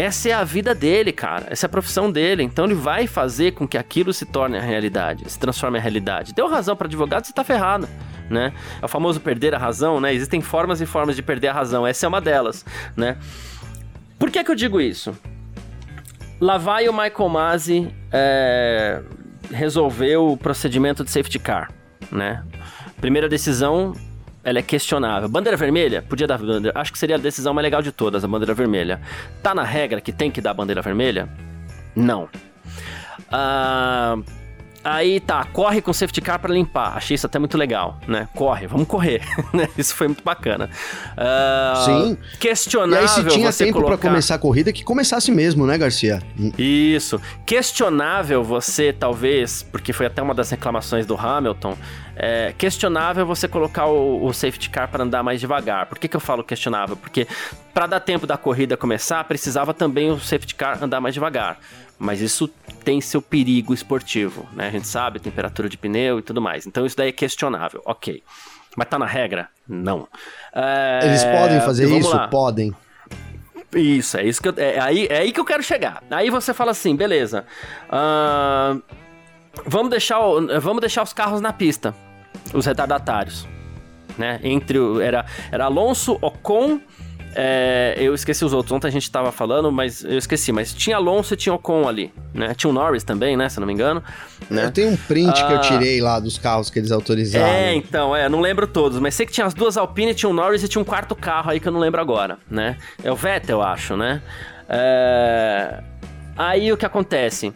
essa 0.00 0.28
é 0.28 0.32
a 0.32 0.44
vida 0.44 0.76
dele, 0.76 1.12
cara. 1.12 1.46
Essa 1.50 1.66
é 1.66 1.68
a 1.68 1.70
profissão 1.70 2.10
dele. 2.10 2.44
Então 2.44 2.66
ele 2.66 2.74
vai 2.74 3.08
fazer 3.08 3.50
com 3.50 3.66
que 3.66 3.76
aquilo 3.76 4.12
se 4.12 4.24
torne 4.24 4.56
a 4.56 4.60
realidade, 4.60 5.28
se 5.28 5.36
transforme 5.36 5.76
em 5.76 5.82
realidade. 5.82 6.32
Deu 6.32 6.48
razão 6.48 6.76
para 6.76 6.86
advogado, 6.86 7.24
você 7.24 7.32
tá 7.32 7.42
ferrado, 7.42 7.88
né? 8.30 8.52
É 8.80 8.84
o 8.84 8.88
famoso 8.88 9.18
perder 9.18 9.56
a 9.56 9.58
razão, 9.58 10.00
né? 10.00 10.14
Existem 10.14 10.40
formas 10.40 10.80
e 10.80 10.86
formas 10.86 11.16
de 11.16 11.22
perder 11.22 11.48
a 11.48 11.52
razão. 11.52 11.84
Essa 11.84 12.06
é 12.06 12.08
uma 12.08 12.20
delas, 12.20 12.64
né? 12.96 13.16
Por 14.20 14.30
que 14.30 14.44
que 14.44 14.50
eu 14.52 14.54
digo 14.54 14.80
isso? 14.80 15.18
Lá 16.40 16.58
vai 16.58 16.88
o 16.88 16.92
Michael 16.92 17.28
Masi 17.28 17.92
é, 18.12 19.02
resolver 19.50 20.16
o 20.16 20.36
procedimento 20.36 21.02
de 21.02 21.10
safety 21.10 21.40
car, 21.40 21.72
né? 22.12 22.44
Primeira 23.00 23.28
decisão, 23.28 23.94
ela 24.42 24.58
é 24.58 24.62
questionável. 24.62 25.28
Bandeira 25.28 25.56
vermelha? 25.56 26.02
Podia 26.02 26.26
dar 26.26 26.38
bandeira. 26.38 26.72
Acho 26.78 26.92
que 26.92 26.98
seria 26.98 27.16
a 27.16 27.18
decisão 27.18 27.52
mais 27.52 27.64
legal 27.64 27.82
de 27.82 27.92
todas, 27.92 28.24
a 28.24 28.28
bandeira 28.28 28.54
vermelha. 28.54 29.00
Tá 29.42 29.54
na 29.54 29.64
regra 29.64 30.00
que 30.00 30.12
tem 30.12 30.30
que 30.30 30.40
dar 30.40 30.54
bandeira 30.54 30.82
vermelha? 30.82 31.28
Não. 31.94 32.28
Ah. 33.30 34.16
Aí 34.84 35.20
tá, 35.20 35.44
corre 35.44 35.82
com 35.82 35.92
safety 35.92 36.20
car 36.20 36.38
para 36.38 36.54
limpar. 36.54 36.96
Achei 36.96 37.14
isso 37.14 37.26
até 37.26 37.38
muito 37.38 37.58
legal, 37.58 37.98
né? 38.06 38.28
Corre, 38.34 38.66
vamos 38.66 38.86
correr. 38.86 39.20
Né? 39.52 39.66
isso 39.78 39.94
foi 39.94 40.08
muito 40.08 40.22
bacana. 40.22 40.68
Uh, 41.16 41.84
Sim. 41.84 42.18
Questionável. 42.38 43.06
E 43.06 43.08
aí, 43.08 43.08
se 43.08 43.24
tinha 43.24 43.52
tempo 43.52 43.72
colocar... 43.74 43.96
para 43.96 44.08
começar 44.08 44.34
a 44.34 44.38
corrida, 44.38 44.72
que 44.72 44.84
começasse 44.84 45.30
mesmo, 45.30 45.66
né, 45.66 45.78
Garcia? 45.78 46.22
Isso. 46.58 47.20
Questionável 47.46 48.44
você, 48.44 48.92
talvez, 48.92 49.62
porque 49.62 49.92
foi 49.92 50.06
até 50.06 50.20
uma 50.20 50.34
das 50.34 50.50
reclamações 50.50 51.06
do 51.06 51.16
Hamilton, 51.16 51.76
é 52.20 52.52
questionável 52.58 53.24
você 53.24 53.46
colocar 53.46 53.86
o, 53.86 54.24
o 54.24 54.32
safety 54.32 54.68
car 54.68 54.88
para 54.88 55.04
andar 55.04 55.22
mais 55.22 55.40
devagar. 55.40 55.86
Por 55.86 55.98
que, 55.98 56.08
que 56.08 56.16
eu 56.16 56.20
falo 56.20 56.42
questionável? 56.42 56.96
Porque 56.96 57.28
para 57.72 57.86
dar 57.86 58.00
tempo 58.00 58.26
da 58.26 58.36
corrida 58.36 58.76
começar, 58.76 59.22
precisava 59.24 59.72
também 59.72 60.10
o 60.10 60.18
safety 60.18 60.56
car 60.56 60.82
andar 60.82 61.00
mais 61.00 61.14
devagar. 61.14 61.60
Mas 61.96 62.20
isso 62.20 62.48
tem 62.84 63.00
seu 63.00 63.22
perigo 63.22 63.72
esportivo, 63.72 64.48
né? 64.52 64.66
A 64.68 64.70
gente 64.70 64.88
sabe, 64.88 65.20
temperatura 65.20 65.68
de 65.68 65.76
pneu 65.76 66.18
e 66.18 66.22
tudo 66.22 66.40
mais. 66.40 66.66
Então 66.66 66.84
isso 66.84 66.96
daí 66.96 67.10
é 67.10 67.12
questionável, 67.12 67.80
ok. 67.84 68.22
Mas 68.76 68.88
tá 68.88 68.98
na 68.98 69.06
regra? 69.06 69.48
Não. 69.66 70.08
É... 70.52 71.00
Eles 71.04 71.24
podem 71.24 71.60
fazer 71.60 71.88
isso? 71.96 72.10
Lá. 72.10 72.28
Podem. 72.28 72.74
Isso, 73.74 74.16
é 74.16 74.24
isso 74.24 74.40
que 74.40 74.48
eu, 74.48 74.54
é, 74.56 74.80
aí, 74.80 75.06
é 75.10 75.18
aí 75.18 75.32
que 75.32 75.38
eu 75.38 75.44
quero 75.44 75.62
chegar. 75.62 76.02
Aí 76.10 76.30
você 76.30 76.54
fala 76.54 76.70
assim, 76.70 76.96
beleza. 76.96 77.44
Uh, 77.88 78.82
vamos, 79.66 79.90
deixar, 79.90 80.18
vamos 80.60 80.80
deixar 80.80 81.02
os 81.02 81.12
carros 81.12 81.40
na 81.40 81.52
pista, 81.52 81.94
os 82.52 82.66
retardatários. 82.66 83.46
Né? 84.16 84.40
Entre 84.42 84.78
era, 85.02 85.24
era 85.52 85.66
Alonso, 85.66 86.18
Ocon 86.20 86.80
é, 87.34 87.94
eu 87.96 88.14
esqueci 88.14 88.44
os 88.44 88.52
outros. 88.52 88.72
Ontem 88.72 88.88
a 88.88 88.90
gente 88.90 89.10
tava 89.10 89.30
falando, 89.30 89.70
mas 89.70 90.02
eu 90.02 90.18
esqueci. 90.18 90.50
Mas 90.50 90.72
tinha 90.72 90.96
Alonso 90.96 91.34
e 91.34 91.36
tinha 91.36 91.54
Ocon 91.54 91.86
ali, 91.86 92.12
né? 92.32 92.54
Tinha 92.54 92.70
o 92.70 92.72
Norris 92.72 93.04
também, 93.04 93.36
né? 93.36 93.48
Se 93.48 93.60
não 93.60 93.66
me 93.66 93.72
engano. 93.72 94.02
Né? 94.50 94.64
Eu 94.64 94.72
tenho 94.72 94.90
um 94.90 94.96
print 94.96 95.40
ah, 95.40 95.46
que 95.46 95.52
eu 95.52 95.56
ah, 95.58 95.60
tirei 95.60 96.00
lá 96.00 96.18
dos 96.18 96.38
carros 96.38 96.70
que 96.70 96.78
eles 96.78 96.90
autorizaram. 96.90 97.46
É, 97.46 97.74
então, 97.74 98.14
é. 98.14 98.28
Não 98.28 98.40
lembro 98.40 98.66
todos. 98.66 98.98
Mas 98.98 99.14
sei 99.14 99.26
que 99.26 99.32
tinha 99.32 99.46
as 99.46 99.54
duas 99.54 99.76
Alpine, 99.76 100.14
tinha 100.14 100.28
o 100.28 100.32
Norris 100.32 100.62
e 100.62 100.68
tinha 100.68 100.82
um 100.82 100.84
quarto 100.84 101.14
carro 101.14 101.50
aí 101.50 101.60
que 101.60 101.68
eu 101.68 101.72
não 101.72 101.80
lembro 101.80 102.00
agora, 102.00 102.38
né? 102.50 102.76
É 103.02 103.12
o 103.12 103.16
Vettel, 103.16 103.58
eu 103.58 103.62
acho, 103.62 103.96
né? 103.96 104.22
É... 104.68 105.80
Aí 106.36 106.72
o 106.72 106.76
que 106.76 106.86
acontece? 106.86 107.52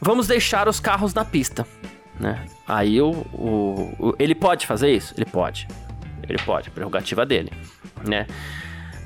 Vamos 0.00 0.26
deixar 0.26 0.68
os 0.68 0.80
carros 0.80 1.14
na 1.14 1.24
pista, 1.24 1.66
né? 2.22 2.44
Aí 2.66 3.02
o, 3.02 3.10
o, 3.32 3.94
o 3.98 4.14
ele 4.18 4.34
pode 4.34 4.66
fazer 4.66 4.92
isso? 4.92 5.12
Ele 5.16 5.26
pode. 5.26 5.66
Ele 6.26 6.38
pode, 6.44 6.70
prerrogativa 6.70 7.26
dele, 7.26 7.52
né? 8.06 8.26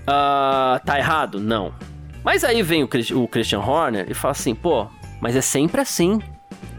Uh, 0.03 0.79
tá 0.85 0.99
errado? 0.99 1.41
Não. 1.41 1.75
Mas 2.23 2.45
aí 2.45 2.62
vem 2.62 2.85
o, 2.85 2.89
o 3.14 3.27
Christian 3.27 3.61
Horner 3.61 4.07
e 4.09 4.14
fala 4.14 4.33
assim, 4.33 4.55
pô, 4.55 4.87
mas 5.21 5.35
é 5.35 5.41
sempre 5.41 5.81
assim. 5.81 6.21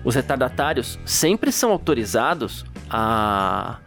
Os 0.03 0.13
retardatários 0.13 0.99
sempre 1.05 1.51
são 1.51 1.71
autorizados 1.71 2.63
a, 2.89 3.79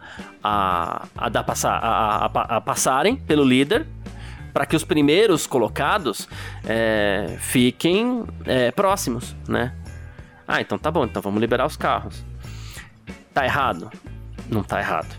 a, 0.43 1.07
a, 1.17 1.29
dar 1.29 1.43
passar, 1.43 1.77
a, 1.77 2.25
a, 2.25 2.57
a 2.57 2.61
passarem 2.61 3.15
pelo 3.15 3.43
líder 3.43 3.87
para 4.53 4.65
que 4.65 4.75
os 4.75 4.83
primeiros 4.83 5.47
colocados 5.47 6.27
é, 6.65 7.37
fiquem 7.39 8.25
é, 8.45 8.69
próximos, 8.71 9.35
né? 9.47 9.73
Ah, 10.45 10.59
então 10.59 10.77
tá 10.77 10.91
bom, 10.91 11.05
então 11.05 11.21
vamos 11.21 11.39
liberar 11.39 11.65
os 11.65 11.77
carros. 11.77 12.25
Tá 13.33 13.45
errado? 13.45 13.89
Não 14.49 14.63
tá 14.63 14.79
errado. 14.79 15.15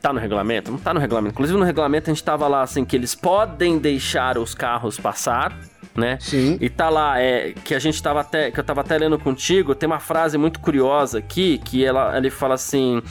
Tá 0.00 0.12
no 0.12 0.20
regulamento? 0.20 0.70
Não 0.70 0.78
tá 0.78 0.92
no 0.92 1.00
regulamento. 1.00 1.32
Inclusive 1.32 1.58
no 1.58 1.64
regulamento 1.64 2.10
a 2.10 2.14
gente 2.14 2.22
tava 2.22 2.46
lá 2.48 2.62
assim 2.62 2.84
que 2.84 2.96
eles 2.96 3.14
podem 3.14 3.78
deixar 3.78 4.38
os 4.38 4.54
carros 4.54 4.98
passar, 4.98 5.56
né? 5.94 6.18
Sim. 6.20 6.58
E 6.60 6.68
tá 6.68 6.88
lá, 6.88 7.20
é, 7.20 7.52
que 7.64 7.74
a 7.74 7.78
gente 7.78 8.02
tava 8.02 8.20
até, 8.20 8.50
que 8.50 8.58
eu 8.58 8.64
tava 8.64 8.80
até 8.80 8.96
lendo 8.98 9.18
contigo, 9.18 9.74
tem 9.74 9.86
uma 9.86 10.00
frase 10.00 10.38
muito 10.38 10.60
curiosa 10.60 11.18
aqui, 11.18 11.58
que 11.58 11.84
ela, 11.84 12.16
ele 12.16 12.30
fala 12.30 12.54
assim: 12.54 13.02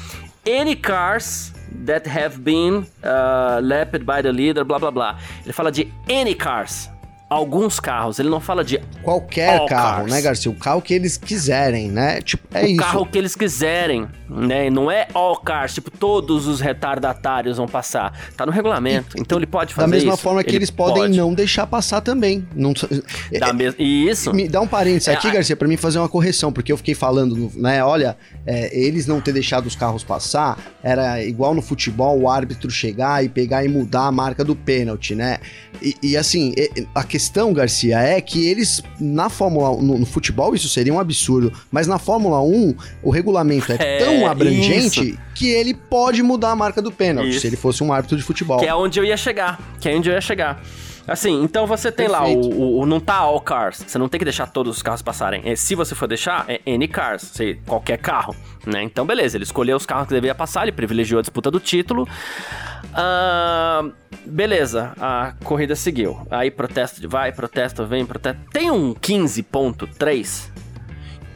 Any 0.47 0.75
cars 0.75 1.53
that 1.86 2.09
have 2.09 2.38
been 2.38 2.86
uh, 3.03 3.61
lapped 3.61 4.05
by 4.05 4.21
the 4.21 4.31
leader, 4.31 4.63
blá 4.63 4.79
blá 4.79 4.91
blá. 4.91 5.17
Ele 5.43 5.53
fala 5.53 5.71
de 5.71 5.91
any 6.09 6.36
cars 6.36 6.89
alguns 7.30 7.80
carros. 7.80 8.19
Ele 8.19 8.30
não 8.30 8.39
fala 8.39 8.63
de 8.63 8.80
qualquer 9.01 9.65
carro, 9.67 9.97
cars. 9.97 10.11
né, 10.11 10.21
Garcia? 10.21 10.51
O 10.51 10.55
carro 10.55 10.82
que 10.82 10.93
eles 10.93 11.17
quiserem, 11.17 11.89
né? 11.89 12.21
Tipo, 12.21 12.47
é 12.53 12.63
o 12.63 12.67
isso. 12.67 12.76
O 12.76 12.78
carro 12.78 13.05
que 13.05 13.17
eles 13.17 13.36
quiserem, 13.36 14.07
né? 14.30 14.69
Não 14.69 14.91
é 14.91 15.07
all 15.13 15.38
cars, 15.38 15.73
tipo, 15.73 15.89
todos 15.89 16.47
os 16.47 16.59
retardatários 16.61 17.57
vão 17.57 17.67
passar. 17.67 18.13
Tá 18.36 18.45
no 18.45 18.51
regulamento. 18.51 19.17
E, 19.17 19.21
então 19.21 19.38
ele 19.38 19.47
pode 19.47 19.73
fazer 19.73 19.88
Da 19.88 19.91
mesma 19.91 20.13
isso. 20.13 20.21
forma 20.21 20.43
que 20.43 20.49
ele 20.51 20.57
eles 20.57 20.69
podem 20.69 21.03
pode. 21.03 21.17
não 21.17 21.34
deixar 21.34 21.67
passar 21.67 22.01
também. 22.01 22.47
Não, 22.55 22.73
da 22.73 23.49
é, 23.49 23.53
mes... 23.53 23.76
Isso. 23.78 24.34
Me 24.34 24.47
dá 24.47 24.61
um 24.61 24.67
parênteses 24.67 25.07
é, 25.07 25.13
aqui, 25.13 25.32
Garcia, 25.32 25.55
para 25.55 25.67
mim 25.67 25.78
fazer 25.78 25.99
uma 25.99 26.09
correção, 26.09 26.51
porque 26.51 26.71
eu 26.71 26.78
fiquei 26.78 26.95
falando, 26.95 27.51
né? 27.55 27.84
Olha, 27.84 28.17
é, 28.45 28.78
eles 28.78 29.07
não 29.07 29.19
ter 29.19 29.34
deixado 29.34 29.65
os 29.65 29.76
carros 29.76 30.03
passar 30.03 30.57
era 30.84 31.23
igual 31.23 31.53
no 31.53 31.61
futebol, 31.61 32.19
o 32.19 32.30
árbitro 32.30 32.69
chegar 32.69 33.23
e 33.23 33.30
pegar 33.30 33.65
e 33.65 33.67
mudar 33.67 34.05
a 34.07 34.11
marca 34.11 34.43
do 34.43 34.55
pênalti, 34.55 35.15
né? 35.15 35.39
E, 35.82 35.95
e 36.01 36.17
assim, 36.17 36.53
a 36.93 37.03
questão, 37.16 37.53
Garcia, 37.53 37.97
é 37.97 38.20
que 38.20 38.45
eles, 38.45 38.84
na 38.99 39.30
Fórmula 39.30 39.72
1, 39.72 39.82
no, 39.82 39.97
no, 39.99 40.05
futebol, 40.05 40.53
isso 40.53 40.68
seria 40.68 40.93
um 40.93 40.99
absurdo, 40.99 41.53
mas 41.72 41.88
na 41.88 41.97
Fórmula 41.97 42.41
1, 42.41 42.76
o 43.01 43.09
regulamento 43.09 43.72
é, 43.72 43.78
é 43.80 43.97
tão 43.99 44.28
abrangente 44.28 45.11
isso. 45.11 45.20
que 45.34 45.49
ele 45.49 45.74
pode 45.74 46.22
mudar 46.22 46.51
a 46.51 46.55
marca 46.57 46.82
do 46.82 46.91
pênalti, 46.91 47.39
se 47.39 47.47
ele 47.47 47.55
fosse 47.55 47.82
um 47.82 47.93
árbitro 47.93 48.18
de 48.18 48.24
futebol. 48.24 48.59
Que 48.59 48.66
é 48.66 48.76
onde 48.76 48.99
eu 48.99 49.05
ia 49.05 49.16
chegar, 49.16 49.61
que 49.80 49.88
é 49.88 49.95
onde 49.95 50.09
eu 50.09 50.13
ia 50.13 50.20
chegar. 50.20 50.61
Assim, 51.08 51.43
então 51.43 51.68
você 51.68 51.91
tem 51.91 52.10
Perfeito. 52.10 52.49
lá 52.49 52.56
o, 52.56 52.62
o, 52.62 52.80
o, 52.80 52.86
Não 52.86 52.99
tá 52.99 53.16
all 53.18 53.39
cars. 53.39 53.84
Você 53.86 53.97
não 53.97 54.10
tem 54.10 54.18
que 54.18 54.26
deixar 54.26 54.47
todos 54.47 54.78
os 54.78 54.82
carros 54.82 55.01
passarem. 55.01 55.41
É, 55.45 55.56
se 55.56 55.76
você 55.76 55.93
for 55.93 56.08
deixar, 56.08 56.45
é 56.47 56.60
any 56.68 56.88
cars. 56.88 57.22
Sei, 57.22 57.56
qualquer 57.66 57.97
carro. 57.97 58.36
Né? 58.66 58.82
Então, 58.84 59.06
beleza. 59.06 59.38
Ele 59.38 59.43
escolheu 59.43 59.78
os 59.78 59.86
carros 59.86 60.08
que 60.08 60.14
deveria 60.14 60.34
passar. 60.34 60.64
Ele 60.64 60.72
privilegiou 60.72 61.20
a 61.20 61.22
disputa 61.22 61.51
do 61.51 61.60
título. 61.60 62.08
Uh, 62.86 63.93
beleza. 64.26 64.93
A 64.99 65.34
corrida 65.43 65.76
seguiu. 65.76 66.26
Aí 66.32 66.49
protesto 66.49 67.08
vai, 67.08 67.32
protesto 67.32 67.86
vem, 67.86 68.06
protesto. 68.06 68.41
Tem 68.51 68.72
um 68.72 68.93
15.3 68.95 70.49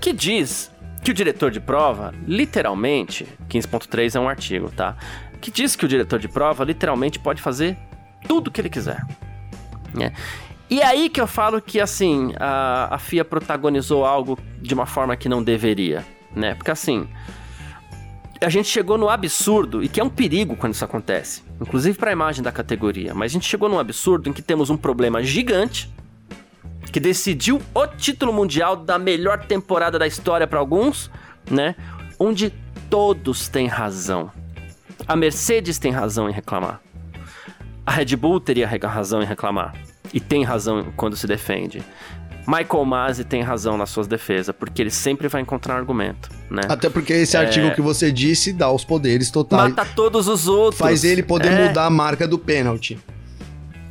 que 0.01 0.13
diz 0.13 0.71
que 1.03 1.11
o 1.11 1.13
diretor 1.13 1.51
de 1.51 1.59
prova, 1.59 2.13
literalmente, 2.27 3.27
15.3 3.49 4.15
é 4.15 4.19
um 4.19 4.27
artigo, 4.27 4.69
tá? 4.71 4.95
Que 5.39 5.51
diz 5.51 5.75
que 5.75 5.85
o 5.85 5.87
diretor 5.87 6.19
de 6.19 6.27
prova 6.27 6.63
literalmente 6.63 7.19
pode 7.19 7.41
fazer 7.41 7.77
tudo 8.27 8.51
que 8.51 8.59
ele 8.59 8.69
quiser. 8.69 9.05
Né? 9.93 10.13
E 10.69 10.81
aí 10.81 11.09
que 11.09 11.19
eu 11.19 11.27
falo 11.27 11.61
que, 11.61 11.79
assim, 11.79 12.33
a, 12.39 12.95
a 12.95 12.99
FIA 12.99 13.25
protagonizou 13.25 14.05
algo 14.05 14.37
de 14.61 14.73
uma 14.73 14.85
forma 14.85 15.15
que 15.15 15.27
não 15.27 15.41
deveria, 15.41 16.05
né? 16.35 16.53
Porque, 16.53 16.69
assim, 16.69 17.07
a 18.39 18.49
gente 18.49 18.67
chegou 18.67 18.97
no 18.97 19.09
absurdo, 19.09 19.83
e 19.83 19.89
que 19.89 19.99
é 19.99 20.03
um 20.03 20.09
perigo 20.09 20.55
quando 20.55 20.73
isso 20.73 20.85
acontece, 20.85 21.43
inclusive 21.59 21.97
para 21.97 22.11
a 22.11 22.13
imagem 22.13 22.43
da 22.43 22.51
categoria, 22.51 23.13
mas 23.13 23.31
a 23.31 23.33
gente 23.33 23.47
chegou 23.47 23.67
num 23.67 23.79
absurdo 23.79 24.29
em 24.29 24.33
que 24.33 24.41
temos 24.41 24.69
um 24.69 24.77
problema 24.77 25.23
gigante 25.23 25.91
que 26.91 26.99
decidiu 26.99 27.61
o 27.73 27.87
título 27.87 28.33
mundial 28.33 28.75
da 28.75 28.97
melhor 28.97 29.45
temporada 29.45 29.99
da 29.99 30.07
história 30.07 30.47
para 30.47 30.59
alguns, 30.59 31.11
né? 31.49 31.75
Onde 32.17 32.53
todos 32.89 33.47
têm 33.47 33.67
razão. 33.67 34.31
A 35.07 35.15
Mercedes 35.15 35.77
tem 35.77 35.91
razão 35.91 36.29
em 36.29 36.33
reclamar. 36.33 36.81
A 37.89 37.91
Red 37.91 38.15
Bull 38.15 38.39
teria 38.39 38.67
razão 38.67 39.19
em 39.19 39.25
reclamar. 39.25 39.73
E 40.13 40.19
tem 40.19 40.43
razão 40.43 40.93
quando 40.95 41.15
se 41.15 41.25
defende. 41.25 41.83
Michael 42.45 42.85
Masi 42.85 43.23
tem 43.23 43.41
razão 43.41 43.79
nas 43.79 43.89
suas 43.89 44.05
defesas, 44.05 44.55
porque 44.55 44.79
ele 44.79 44.91
sempre 44.91 45.27
vai 45.27 45.41
encontrar 45.41 45.73
um 45.73 45.77
argumento, 45.79 46.29
né? 46.51 46.61
Até 46.69 46.87
porque 46.87 47.13
esse 47.13 47.35
é... 47.35 47.39
artigo 47.39 47.73
que 47.73 47.81
você 47.81 48.11
disse 48.11 48.53
dá 48.53 48.71
os 48.71 48.85
poderes 48.85 49.31
totais. 49.31 49.73
Mata 49.73 49.89
todos 49.95 50.27
os 50.27 50.47
outros. 50.47 50.79
Faz 50.79 51.03
ele 51.03 51.23
poder 51.23 51.51
é... 51.51 51.67
mudar 51.67 51.87
a 51.87 51.89
marca 51.89 52.27
do 52.27 52.37
pênalti. 52.37 52.99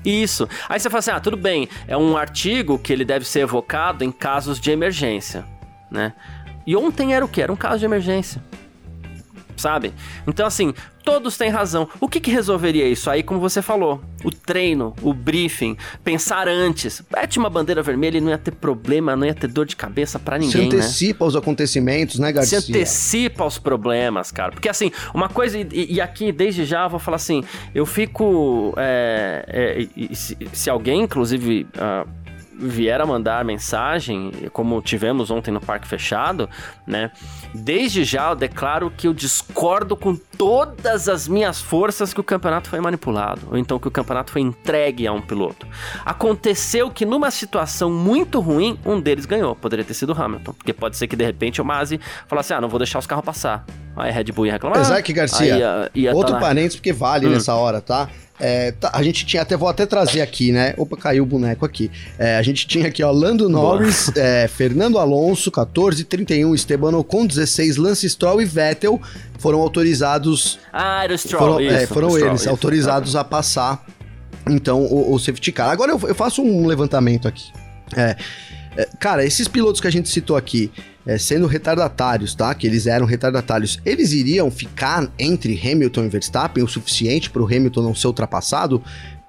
Isso. 0.05 0.49
Aí 0.69 0.79
você 0.79 0.89
fala 0.89 1.01
assim: 1.01 1.11
ah, 1.11 1.19
tudo 1.19 1.37
bem, 1.37 1.69
é 1.89 1.97
um 1.97 2.17
artigo 2.17 2.79
que 2.79 2.93
ele 2.93 3.05
deve 3.05 3.25
ser 3.25 3.41
evocado 3.41 4.05
em 4.05 4.13
casos 4.13 4.61
de 4.61 4.71
emergência, 4.71 5.45
né? 5.91 6.13
E 6.65 6.77
ontem 6.77 7.15
era 7.15 7.25
o 7.25 7.29
que? 7.29 7.43
Era 7.43 7.53
um 7.53 7.57
caso 7.57 7.81
de 7.81 7.85
emergência 7.85 8.41
sabe? 9.59 9.93
Então, 10.27 10.47
assim, 10.47 10.73
todos 11.05 11.37
têm 11.37 11.49
razão. 11.49 11.89
O 12.01 12.09
que, 12.09 12.21
que 12.21 12.31
resolveria 12.31 12.87
isso? 12.87 13.11
Aí, 13.11 13.23
como 13.23 13.41
você 13.41 13.63
falou, 13.63 14.01
o 14.25 14.31
treino, 14.31 14.95
o 15.03 15.13
briefing, 15.13 15.77
pensar 16.05 16.49
antes. 16.49 17.03
Mete 17.11 17.39
uma 17.39 17.51
bandeira 17.51 17.83
vermelha 17.83 18.19
e 18.19 18.21
não 18.21 18.31
ia 18.31 18.39
ter 18.39 18.53
problema, 18.53 19.17
não 19.17 19.27
ia 19.27 19.35
ter 19.35 19.49
dor 19.49 19.67
de 19.67 19.75
cabeça 19.75 20.19
para 20.19 20.39
ninguém. 20.39 20.71
Se 20.71 20.77
antecipa 20.77 21.25
né? 21.25 21.29
os 21.29 21.37
acontecimentos, 21.37 22.19
né, 22.19 22.33
Garcia? 22.33 22.61
Se 22.61 22.73
antecipa 22.73 23.45
os 23.45 23.59
problemas, 23.59 24.31
cara. 24.31 24.53
Porque, 24.53 24.69
assim, 24.69 24.93
uma 25.15 25.29
coisa, 25.29 25.59
e, 25.59 25.95
e 25.95 26.01
aqui 26.01 26.31
desde 26.31 26.65
já 26.65 26.85
eu 26.85 26.91
vou 26.91 27.01
falar 27.01 27.17
assim: 27.17 27.43
eu 27.75 27.87
fico. 27.87 28.75
É, 28.77 29.89
é, 29.97 30.15
se, 30.15 30.37
se, 30.53 30.71
alguém, 30.71 31.03
inclusive. 31.03 31.67
Uh, 31.75 32.28
vier 32.59 33.01
a 33.01 33.07
mandar 33.07 33.45
mensagem, 33.45 34.33
como 34.53 34.83
tivemos 34.83 35.31
ontem 35.31 35.51
no 35.51 35.61
Parque 35.61 35.87
Fechado, 35.87 36.49
né? 36.87 37.11
Desde 37.55 38.05
já 38.05 38.31
eu 38.31 38.35
declaro 38.35 38.91
que 38.91 39.07
eu 39.07 39.15
discordo 39.15 39.97
com 39.97 40.17
todas 40.17 41.09
as 41.09 41.29
minhas 41.29 41.61
forças 41.61 42.13
que 42.13 42.21
o 42.21 42.25
campeonato 42.25 42.69
foi 42.69 42.81
manipulado, 42.81 43.43
ou 43.51 43.57
então 43.57 43.79
que 43.79 43.89
o 43.89 43.91
campeonato 43.91 44.33
foi 44.33 44.43
entregue 44.43 45.07
a 45.07 45.13
um 45.13 45.21
piloto. 45.21 45.67
Aconteceu 46.05 46.91
que 46.91 47.07
numa 47.07 47.31
situação 47.31 47.91
muito 47.91 48.41
ruim, 48.41 48.79
um 48.85 49.01
deles 49.01 49.25
ganhou. 49.25 49.55
Poderia 49.55 49.85
ter 49.85 49.95
sido 49.95 50.13
o 50.13 50.21
Hamilton, 50.21 50.53
porque 50.53 50.73
pode 50.73 50.97
ser 50.97 51.07
que 51.07 51.17
de 51.17 51.25
repente 51.25 51.61
o 51.61 51.65
Masi 51.65 52.01
falasse: 52.27 52.53
ah, 52.53 52.61
não 52.61 52.69
vou 52.69 52.79
deixar 52.79 52.99
os 52.99 53.07
carros 53.07 53.25
passar. 53.25 53.65
Aí 53.97 54.13
Red 54.13 54.25
Bull 54.25 54.47
ia 54.47 54.53
reclamar. 54.53 54.81
Isaac 54.81 55.13
Garcia, 55.13 55.57
ia, 55.57 55.91
ia 55.95 56.15
outro 56.15 56.35
tá 56.35 56.41
parênteses, 56.41 56.77
porque 56.77 56.93
vale 56.93 57.27
hum. 57.27 57.31
nessa 57.31 57.55
hora, 57.55 57.81
tá? 57.81 58.09
É, 58.41 58.73
tá, 58.73 58.91
a 58.93 59.03
gente 59.03 59.27
tinha 59.27 59.43
até, 59.43 59.57
vou 59.57 59.69
até 59.69 59.85
trazer 59.85 60.21
aqui, 60.21 60.53
né? 60.53 60.75
Opa, 60.77 60.97
caiu 60.97 61.25
o 61.25 61.27
boneco 61.27 61.65
aqui. 61.65 61.91
É, 62.19 62.37
a 62.37 62.43
gente 62.43 62.67
tinha 62.67 62.89
aqui, 62.89 63.03
ó, 63.03 63.11
Lando 63.11 63.49
Norris, 63.49 64.11
é, 64.17 64.47
Fernando 64.47 64.99
Alonso, 64.99 65.51
14, 65.51 66.05
31, 66.05 66.55
Esteban 66.55 66.97
Ocon, 66.97 67.27
16, 67.27 67.77
Lance 67.77 68.09
Stroll 68.09 68.43
e 68.43 68.45
Vettel 68.45 69.01
foram 69.39 69.61
autorizados. 69.61 70.59
Ah, 70.73 71.05
era 71.05 71.15
o 71.15 71.19
Stroll, 71.19 71.41
foram, 71.41 71.61
isso, 71.61 71.75
é, 71.75 71.87
foram 71.87 72.11
Stroll, 72.11 72.29
eles 72.29 72.41
isso, 72.43 72.51
autorizados 72.51 73.17
a 73.17 73.25
passar, 73.25 73.85
então, 74.49 74.83
o, 74.83 75.15
o 75.15 75.19
safety 75.19 75.53
car. 75.53 75.71
Agora 75.71 75.93
eu, 75.93 76.01
eu 76.09 76.15
faço 76.15 76.43
um 76.43 76.67
levantamento 76.67 77.27
aqui. 77.27 77.53
É, 77.97 78.17
é, 78.77 78.89
cara, 79.01 79.25
esses 79.25 79.49
pilotos 79.49 79.81
que 79.81 79.89
a 79.89 79.91
gente 79.91 80.09
citou 80.09 80.37
aqui, 80.37 80.71
é, 81.09 81.17
sendo 81.17 81.47
retardatários, 81.47 82.35
tá? 82.35 82.55
Que 82.55 82.67
eles 82.67 82.87
eram 82.87 83.07
retardatários, 83.07 83.81
eles 83.83 84.13
iriam 84.13 84.51
ficar 84.51 85.11
entre 85.19 85.59
Hamilton 85.59 86.05
e 86.05 86.09
Verstappen 86.11 86.63
o 86.63 86.69
suficiente 86.69 87.31
para 87.31 87.43
o 87.43 87.47
Hamilton 87.47 87.83
não 87.83 87.95
ser 87.95 88.09
ultrapassado? 88.09 88.83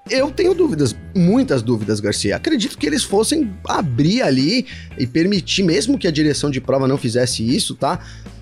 Eu 0.10 0.30
tenho 0.30 0.54
dúvidas, 0.54 0.94
muitas 1.16 1.62
dúvidas, 1.62 2.02
Garcia. 2.02 2.36
Acredito 2.36 2.78
que 2.78 2.86
eles 2.86 3.04
fossem 3.04 3.54
abrir 3.66 4.22
ali 4.22 4.66
e 4.98 5.08
permitir, 5.08 5.64
mesmo 5.64 5.98
que 5.98 6.08
a 6.08 6.12
direção 6.12 6.52
de 6.52 6.60
prova 6.60 6.86
não 6.86 6.98
fizesse 6.98 7.48
isso, 7.48 7.76
tá? 7.76 8.00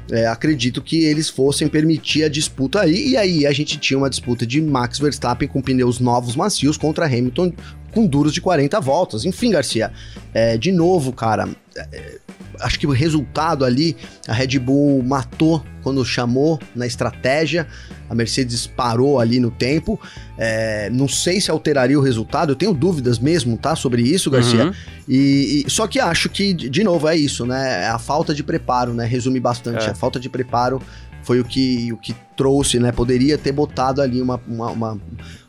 É, 0.09 0.25
acredito 0.25 0.81
que 0.81 1.03
eles 1.03 1.29
fossem 1.29 1.67
permitir 1.67 2.23
a 2.23 2.29
disputa 2.29 2.81
aí, 2.81 3.09
e 3.09 3.17
aí 3.17 3.45
a 3.45 3.51
gente 3.51 3.77
tinha 3.77 3.99
uma 3.99 4.09
disputa 4.09 4.47
de 4.47 4.59
Max 4.61 4.97
Verstappen 4.97 5.47
com 5.47 5.61
pneus 5.61 5.99
novos 5.99 6.35
macios 6.35 6.77
contra 6.77 7.05
Hamilton 7.05 7.53
com 7.91 8.07
duros 8.07 8.33
de 8.33 8.41
40 8.41 8.79
voltas. 8.79 9.25
Enfim, 9.25 9.51
Garcia, 9.51 9.91
é, 10.33 10.57
de 10.57 10.71
novo, 10.71 11.11
cara, 11.11 11.49
é, 11.75 12.19
acho 12.61 12.79
que 12.79 12.87
o 12.87 12.91
resultado 12.91 13.63
ali, 13.65 13.95
a 14.27 14.33
Red 14.33 14.59
Bull 14.59 15.03
matou 15.03 15.63
quando 15.83 16.03
chamou 16.03 16.59
na 16.75 16.85
estratégia, 16.85 17.65
a 18.09 18.15
Mercedes 18.15 18.67
parou 18.67 19.19
ali 19.19 19.39
no 19.39 19.49
tempo. 19.49 19.99
É, 20.37 20.89
não 20.89 21.07
sei 21.07 21.39
se 21.39 21.49
alteraria 21.49 21.97
o 21.97 22.01
resultado, 22.01 22.51
eu 22.51 22.55
tenho 22.55 22.73
dúvidas 22.73 23.19
mesmo, 23.19 23.57
tá, 23.57 23.75
sobre 23.75 24.01
isso, 24.01 24.29
Garcia. 24.29 24.65
Uhum. 24.65 24.73
E, 25.07 25.63
e, 25.65 25.69
só 25.69 25.87
que 25.87 25.99
acho 25.99 26.29
que, 26.29 26.53
de 26.53 26.83
novo, 26.83 27.07
é 27.07 27.15
isso, 27.15 27.45
né? 27.45 27.83
É 27.83 27.87
a 27.87 27.99
falta 27.99 28.33
de 28.33 28.43
preparo, 28.43 28.93
né? 28.93 29.05
Resume 29.05 29.39
bastante. 29.39 29.85
É. 29.85 29.91
A 29.91 29.95
falta 29.95 30.19
de 30.19 30.29
preparo 30.29 30.81
foi 31.23 31.39
o 31.39 31.45
que, 31.45 31.91
o 31.91 31.97
que 31.97 32.15
trouxe, 32.35 32.79
né? 32.79 32.91
Poderia 32.91 33.37
ter 33.37 33.51
botado 33.51 34.01
ali 34.01 34.21
uma, 34.21 34.39
uma, 34.47 34.71
uma, 34.71 35.01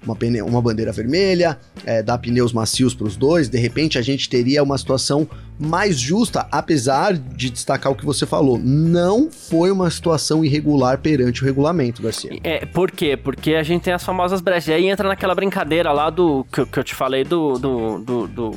uma, 0.08 0.16
pene, 0.16 0.42
uma 0.42 0.60
bandeira 0.60 0.92
vermelha, 0.92 1.58
é, 1.84 2.02
dar 2.02 2.18
pneus 2.18 2.52
macios 2.52 2.94
para 2.94 3.06
os 3.06 3.16
dois. 3.16 3.48
De 3.48 3.58
repente 3.58 3.98
a 3.98 4.02
gente 4.02 4.28
teria 4.28 4.62
uma 4.62 4.76
situação 4.78 5.28
mais 5.58 5.98
justa, 5.98 6.46
apesar 6.52 7.14
de 7.14 7.50
destacar 7.50 7.92
o 7.92 7.94
que 7.94 8.04
você 8.04 8.24
falou. 8.24 8.58
Não 8.58 9.30
foi 9.30 9.70
uma 9.70 9.90
situação 9.90 10.44
irregular 10.44 10.98
perante 10.98 11.42
o 11.42 11.44
regulamento, 11.44 12.00
Garcia. 12.00 12.38
É, 12.44 12.64
por 12.64 12.90
quê? 12.90 13.16
Porque 13.16 13.54
a 13.54 13.62
gente 13.62 13.82
tem 13.82 13.92
as 13.92 14.04
famosas 14.04 14.40
brechas. 14.40 14.68
E 14.68 14.72
aí 14.72 14.88
entra 14.88 15.08
naquela 15.08 15.34
brincadeira 15.34 15.92
lá 15.92 16.10
do 16.10 16.44
que, 16.52 16.64
que 16.64 16.78
eu 16.78 16.84
te 16.84 16.94
falei 16.94 17.24
do, 17.24 17.58
do, 17.58 17.98
do, 17.98 18.26
do, 18.28 18.50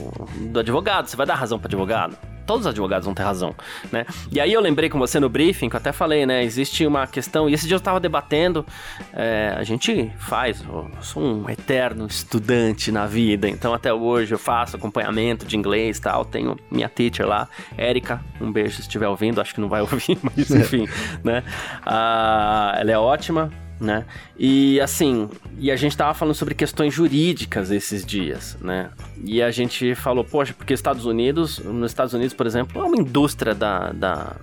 do 0.52 0.60
advogado. 0.60 1.08
Você 1.08 1.18
vai 1.18 1.26
dar 1.26 1.36
razão 1.36 1.58
para 1.58 1.68
advogado? 1.68 2.18
Todos 2.46 2.66
os 2.66 2.70
advogados 2.72 3.06
vão 3.06 3.14
ter 3.14 3.24
razão, 3.24 3.56
né? 3.92 4.06
E 4.32 4.40
aí 4.40 4.52
eu 4.52 4.62
lembrei 4.62 4.90
com 4.90 5.00
você 5.00 5.20
no 5.20 5.30
briefing, 5.30 5.70
que 5.70 5.76
eu 5.76 5.80
até 5.80 5.92
falei, 5.92 6.26
né? 6.26 6.44
Existe 6.44 6.86
uma 6.86 7.08
questão, 7.08 7.50
e 7.50 7.54
esse 7.54 7.68
dia 7.68 7.76
eu 7.76 7.80
estava 7.80 8.00
debatendo, 8.00 8.66
é, 9.14 9.54
a 9.58 9.64
gente 9.64 10.12
faz, 10.18 10.62
eu 10.62 10.90
sou 11.02 11.24
um 11.24 11.50
eterno 11.50 12.06
estudante 12.08 12.92
na 12.92 13.06
vida, 13.06 13.48
então 13.48 13.74
até 13.74 13.94
hoje 13.94 14.34
eu 14.34 14.40
faço 14.40 14.76
acompanhamento 14.76 15.46
de 15.46 15.58
inglês 15.58 15.98
e 15.98 16.02
tal, 16.02 16.26
tenho 16.26 16.58
minha 16.70 16.90
teacher 16.90 17.28
lá, 17.28 17.48
Érica, 17.78 18.22
um 18.40 18.52
beijo 18.52 18.76
se 18.76 18.82
estiver 18.82 19.08
ouvindo, 19.08 19.42
acho 19.42 19.54
que 19.54 19.62
não 19.62 19.70
vai 19.70 19.82
ouvir, 19.82 20.18
mas 20.22 20.50
enfim, 20.52 20.88
né? 21.24 21.44
Ah, 21.86 22.76
ela 22.78 22.92
é 22.92 22.98
ótima, 22.98 23.52
né? 23.82 24.06
E 24.38 24.80
assim, 24.80 25.28
e 25.58 25.72
a 25.72 25.76
gente 25.76 25.98
tava 25.98 26.14
falando 26.14 26.36
sobre 26.36 26.54
questões 26.54 26.94
jurídicas 26.94 27.72
esses 27.72 28.06
dias, 28.06 28.56
né? 28.62 28.92
E 29.26 29.42
a 29.42 29.50
gente 29.50 29.96
falou, 29.96 30.24
poxa, 30.24 30.54
porque 30.54 30.74
Estados 30.74 31.06
Unidos, 31.06 31.58
nos 31.58 31.92
Estados 31.92 32.14
Unidos, 32.14 32.34
por 32.34 32.46
exemplo, 32.46 32.80
é 32.80 32.86
uma 32.86 32.96
indústria 32.96 33.56
da, 33.56 33.92
da 33.92 34.36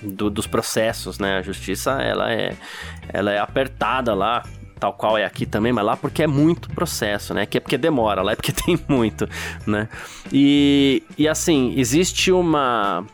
do, 0.00 0.30
dos 0.30 0.46
processos, 0.46 1.18
né? 1.18 1.38
A 1.38 1.42
justiça, 1.42 2.00
ela 2.00 2.32
é, 2.32 2.56
ela 3.08 3.32
é 3.32 3.38
apertada 3.38 4.14
lá, 4.14 4.44
tal 4.78 4.92
qual 4.92 5.18
é 5.18 5.24
aqui 5.24 5.44
também, 5.44 5.72
mas 5.72 5.84
lá 5.84 5.96
porque 5.96 6.22
é 6.22 6.26
muito 6.28 6.68
processo, 6.70 7.34
né? 7.34 7.46
Que 7.46 7.58
é 7.58 7.60
porque 7.60 7.76
demora, 7.76 8.22
lá 8.22 8.32
é 8.32 8.36
porque 8.36 8.52
tem 8.64 8.78
muito, 8.86 9.28
né? 9.66 9.88
E, 10.32 11.02
e 11.18 11.26
assim, 11.26 11.74
existe 11.76 12.30
uma 12.30 13.04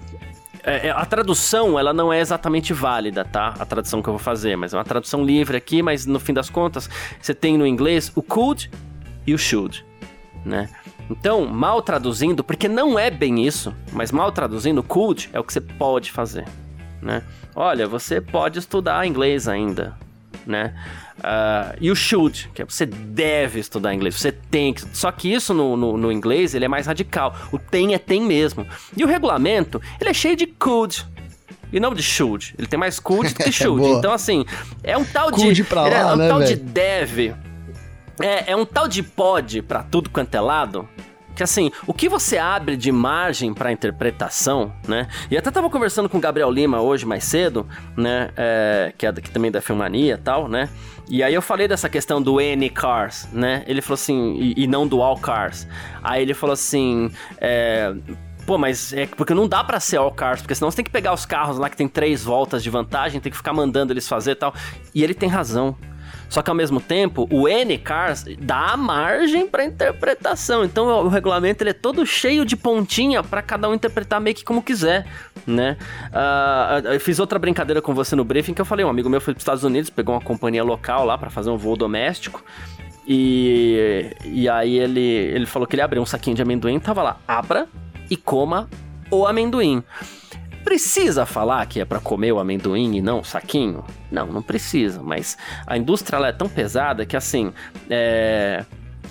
é, 0.62 0.88
é, 0.88 0.90
a 0.90 1.04
tradução, 1.04 1.78
ela 1.78 1.92
não 1.92 2.12
é 2.12 2.20
exatamente 2.20 2.72
válida, 2.72 3.24
tá? 3.24 3.54
A 3.58 3.64
tradução 3.64 4.02
que 4.02 4.08
eu 4.08 4.14
vou 4.14 4.18
fazer, 4.18 4.56
mas 4.56 4.74
é 4.74 4.76
uma 4.76 4.84
tradução 4.84 5.24
livre 5.24 5.56
aqui, 5.56 5.82
mas 5.82 6.06
no 6.06 6.20
fim 6.20 6.32
das 6.32 6.50
contas, 6.50 6.88
você 7.20 7.34
tem 7.34 7.56
no 7.56 7.66
inglês 7.66 8.12
o 8.14 8.22
could 8.22 8.70
e 9.26 9.34
o 9.34 9.38
should, 9.38 9.84
né? 10.44 10.68
Então, 11.10 11.46
mal 11.46 11.82
traduzindo, 11.82 12.44
porque 12.44 12.68
não 12.68 12.98
é 12.98 13.10
bem 13.10 13.44
isso, 13.44 13.74
mas 13.92 14.12
mal 14.12 14.30
traduzindo, 14.30 14.82
could 14.82 15.28
é 15.32 15.40
o 15.40 15.44
que 15.44 15.52
você 15.52 15.60
pode 15.60 16.12
fazer, 16.12 16.46
né? 17.02 17.22
Olha, 17.54 17.86
você 17.86 18.20
pode 18.20 18.58
estudar 18.58 19.06
inglês 19.06 19.48
ainda, 19.48 19.96
né? 20.46 20.74
Uh, 21.20 21.76
e 21.80 21.90
o 21.90 21.94
should, 21.94 22.50
que 22.54 22.62
é 22.62 22.64
você 22.64 22.86
deve 22.86 23.60
estudar 23.60 23.94
inglês, 23.94 24.14
você 24.14 24.32
tem 24.32 24.72
que. 24.72 24.82
Só 24.96 25.12
que 25.12 25.32
isso 25.32 25.52
no, 25.52 25.76
no, 25.76 25.96
no, 25.96 26.10
inglês 26.10 26.54
ele 26.54 26.64
é 26.64 26.68
mais 26.68 26.86
radical. 26.86 27.36
O 27.52 27.58
tem 27.58 27.94
é 27.94 27.98
tem 27.98 28.22
mesmo. 28.22 28.66
E 28.96 29.04
o 29.04 29.06
regulamento, 29.06 29.80
ele 30.00 30.10
é 30.10 30.14
cheio 30.14 30.34
de 30.34 30.46
could. 30.46 31.06
E 31.72 31.78
não 31.78 31.94
de 31.94 32.02
should. 32.02 32.54
Ele 32.58 32.66
tem 32.66 32.78
mais 32.78 32.98
could 32.98 33.34
do 33.34 33.44
que 33.44 33.52
should. 33.52 33.86
então, 33.86 34.12
assim, 34.12 34.44
é 34.82 34.96
um 34.96 35.04
tal 35.04 35.30
de. 35.30 35.52
de 35.52 35.62
pra 35.62 35.82
lá, 35.82 35.88
é 35.88 36.06
um 36.06 36.16
né, 36.16 36.28
tal 36.28 36.38
véio? 36.38 36.56
de 36.56 36.62
deve. 36.62 37.34
É, 38.20 38.52
é 38.52 38.56
um 38.56 38.64
tal 38.64 38.88
de 38.88 39.02
pode 39.02 39.62
pra 39.62 39.82
tudo 39.82 40.10
quanto 40.10 40.34
é 40.34 40.40
lado 40.40 40.88
que 41.40 41.44
assim, 41.44 41.72
o 41.86 41.94
que 41.94 42.06
você 42.06 42.36
abre 42.36 42.76
de 42.76 42.92
margem 42.92 43.54
para 43.54 43.72
interpretação, 43.72 44.70
né? 44.86 45.08
E 45.30 45.38
até 45.38 45.50
tava 45.50 45.70
conversando 45.70 46.06
com 46.06 46.18
o 46.18 46.20
Gabriel 46.20 46.50
Lima 46.50 46.82
hoje 46.82 47.06
mais 47.06 47.24
cedo, 47.24 47.66
né? 47.96 48.30
É, 48.36 48.92
que 48.98 49.06
é 49.06 49.12
que 49.14 49.30
também 49.30 49.50
da 49.50 49.62
Filmania 49.62 50.14
e 50.14 50.18
tal, 50.18 50.48
né? 50.48 50.68
E 51.08 51.22
aí 51.22 51.32
eu 51.32 51.40
falei 51.40 51.66
dessa 51.66 51.88
questão 51.88 52.20
do 52.20 52.38
N 52.38 52.68
cars, 52.68 53.26
né? 53.32 53.64
Ele 53.66 53.80
falou 53.80 53.94
assim, 53.94 54.36
e, 54.38 54.64
e 54.64 54.66
não 54.66 54.86
do 54.86 55.00
all 55.00 55.16
cars. 55.16 55.66
Aí 56.02 56.20
ele 56.20 56.34
falou 56.34 56.52
assim, 56.52 57.10
é, 57.38 57.94
Pô, 58.44 58.58
mas 58.58 58.92
é 58.92 59.06
porque 59.06 59.32
não 59.32 59.48
dá 59.48 59.64
para 59.64 59.80
ser 59.80 59.96
all 59.96 60.10
cars, 60.10 60.42
porque 60.42 60.54
senão 60.54 60.70
você 60.70 60.76
tem 60.76 60.84
que 60.84 60.90
pegar 60.90 61.14
os 61.14 61.24
carros 61.24 61.56
lá 61.56 61.70
que 61.70 61.76
tem 61.76 61.88
três 61.88 62.22
voltas 62.22 62.62
de 62.62 62.68
vantagem, 62.68 63.18
tem 63.18 63.32
que 63.32 63.38
ficar 63.38 63.54
mandando 63.54 63.94
eles 63.94 64.06
fazer 64.06 64.32
e 64.32 64.34
tal. 64.34 64.52
E 64.94 65.02
ele 65.02 65.14
tem 65.14 65.28
razão. 65.28 65.74
Só 66.30 66.42
que 66.42 66.48
ao 66.48 66.54
mesmo 66.54 66.80
tempo, 66.80 67.28
o 67.30 67.48
N-Cars 67.48 68.24
dá 68.38 68.76
margem 68.76 69.48
para 69.48 69.64
interpretação. 69.64 70.64
Então 70.64 70.86
o 71.04 71.08
regulamento 71.08 71.62
ele 71.62 71.70
é 71.70 71.74
todo 71.74 72.06
cheio 72.06 72.46
de 72.46 72.56
pontinha 72.56 73.22
para 73.22 73.42
cada 73.42 73.68
um 73.68 73.74
interpretar 73.74 74.20
meio 74.20 74.36
que 74.36 74.44
como 74.44 74.62
quiser, 74.62 75.06
né? 75.44 75.76
Uh, 76.12 76.88
eu 76.88 77.00
fiz 77.00 77.18
outra 77.18 77.38
brincadeira 77.38 77.82
com 77.82 77.92
você 77.92 78.14
no 78.14 78.24
briefing 78.24 78.54
que 78.54 78.60
eu 78.60 78.64
falei, 78.64 78.86
um 78.86 78.88
amigo 78.88 79.10
meu 79.10 79.20
foi 79.20 79.34
para 79.34 79.38
os 79.38 79.42
Estados 79.42 79.64
Unidos, 79.64 79.90
pegou 79.90 80.14
uma 80.14 80.20
companhia 80.20 80.62
local 80.62 81.04
lá 81.04 81.18
para 81.18 81.30
fazer 81.30 81.50
um 81.50 81.56
voo 81.56 81.76
doméstico. 81.76 82.44
E, 83.06 84.14
e 84.24 84.48
aí 84.48 84.78
ele, 84.78 85.00
ele 85.00 85.46
falou 85.46 85.66
que 85.66 85.74
ele 85.74 85.82
abriu 85.82 86.00
um 86.00 86.06
saquinho 86.06 86.36
de 86.36 86.42
amendoim, 86.42 86.78
tava 86.78 87.02
lá, 87.02 87.18
abra 87.26 87.66
e 88.08 88.16
coma 88.16 88.68
o 89.10 89.26
amendoim. 89.26 89.82
Precisa 90.64 91.24
falar 91.24 91.64
que 91.66 91.80
é 91.80 91.84
para 91.84 92.00
comer 92.00 92.32
o 92.32 92.38
amendoim 92.38 92.96
e 92.96 93.02
não 93.02 93.20
o 93.20 93.24
saquinho? 93.24 93.84
Não, 94.10 94.26
não 94.26 94.42
precisa, 94.42 95.02
mas 95.02 95.36
a 95.66 95.76
indústria 95.76 96.18
é 96.26 96.32
tão 96.32 96.48
pesada 96.48 97.06
que 97.06 97.16
assim, 97.16 97.52
é... 97.88 98.64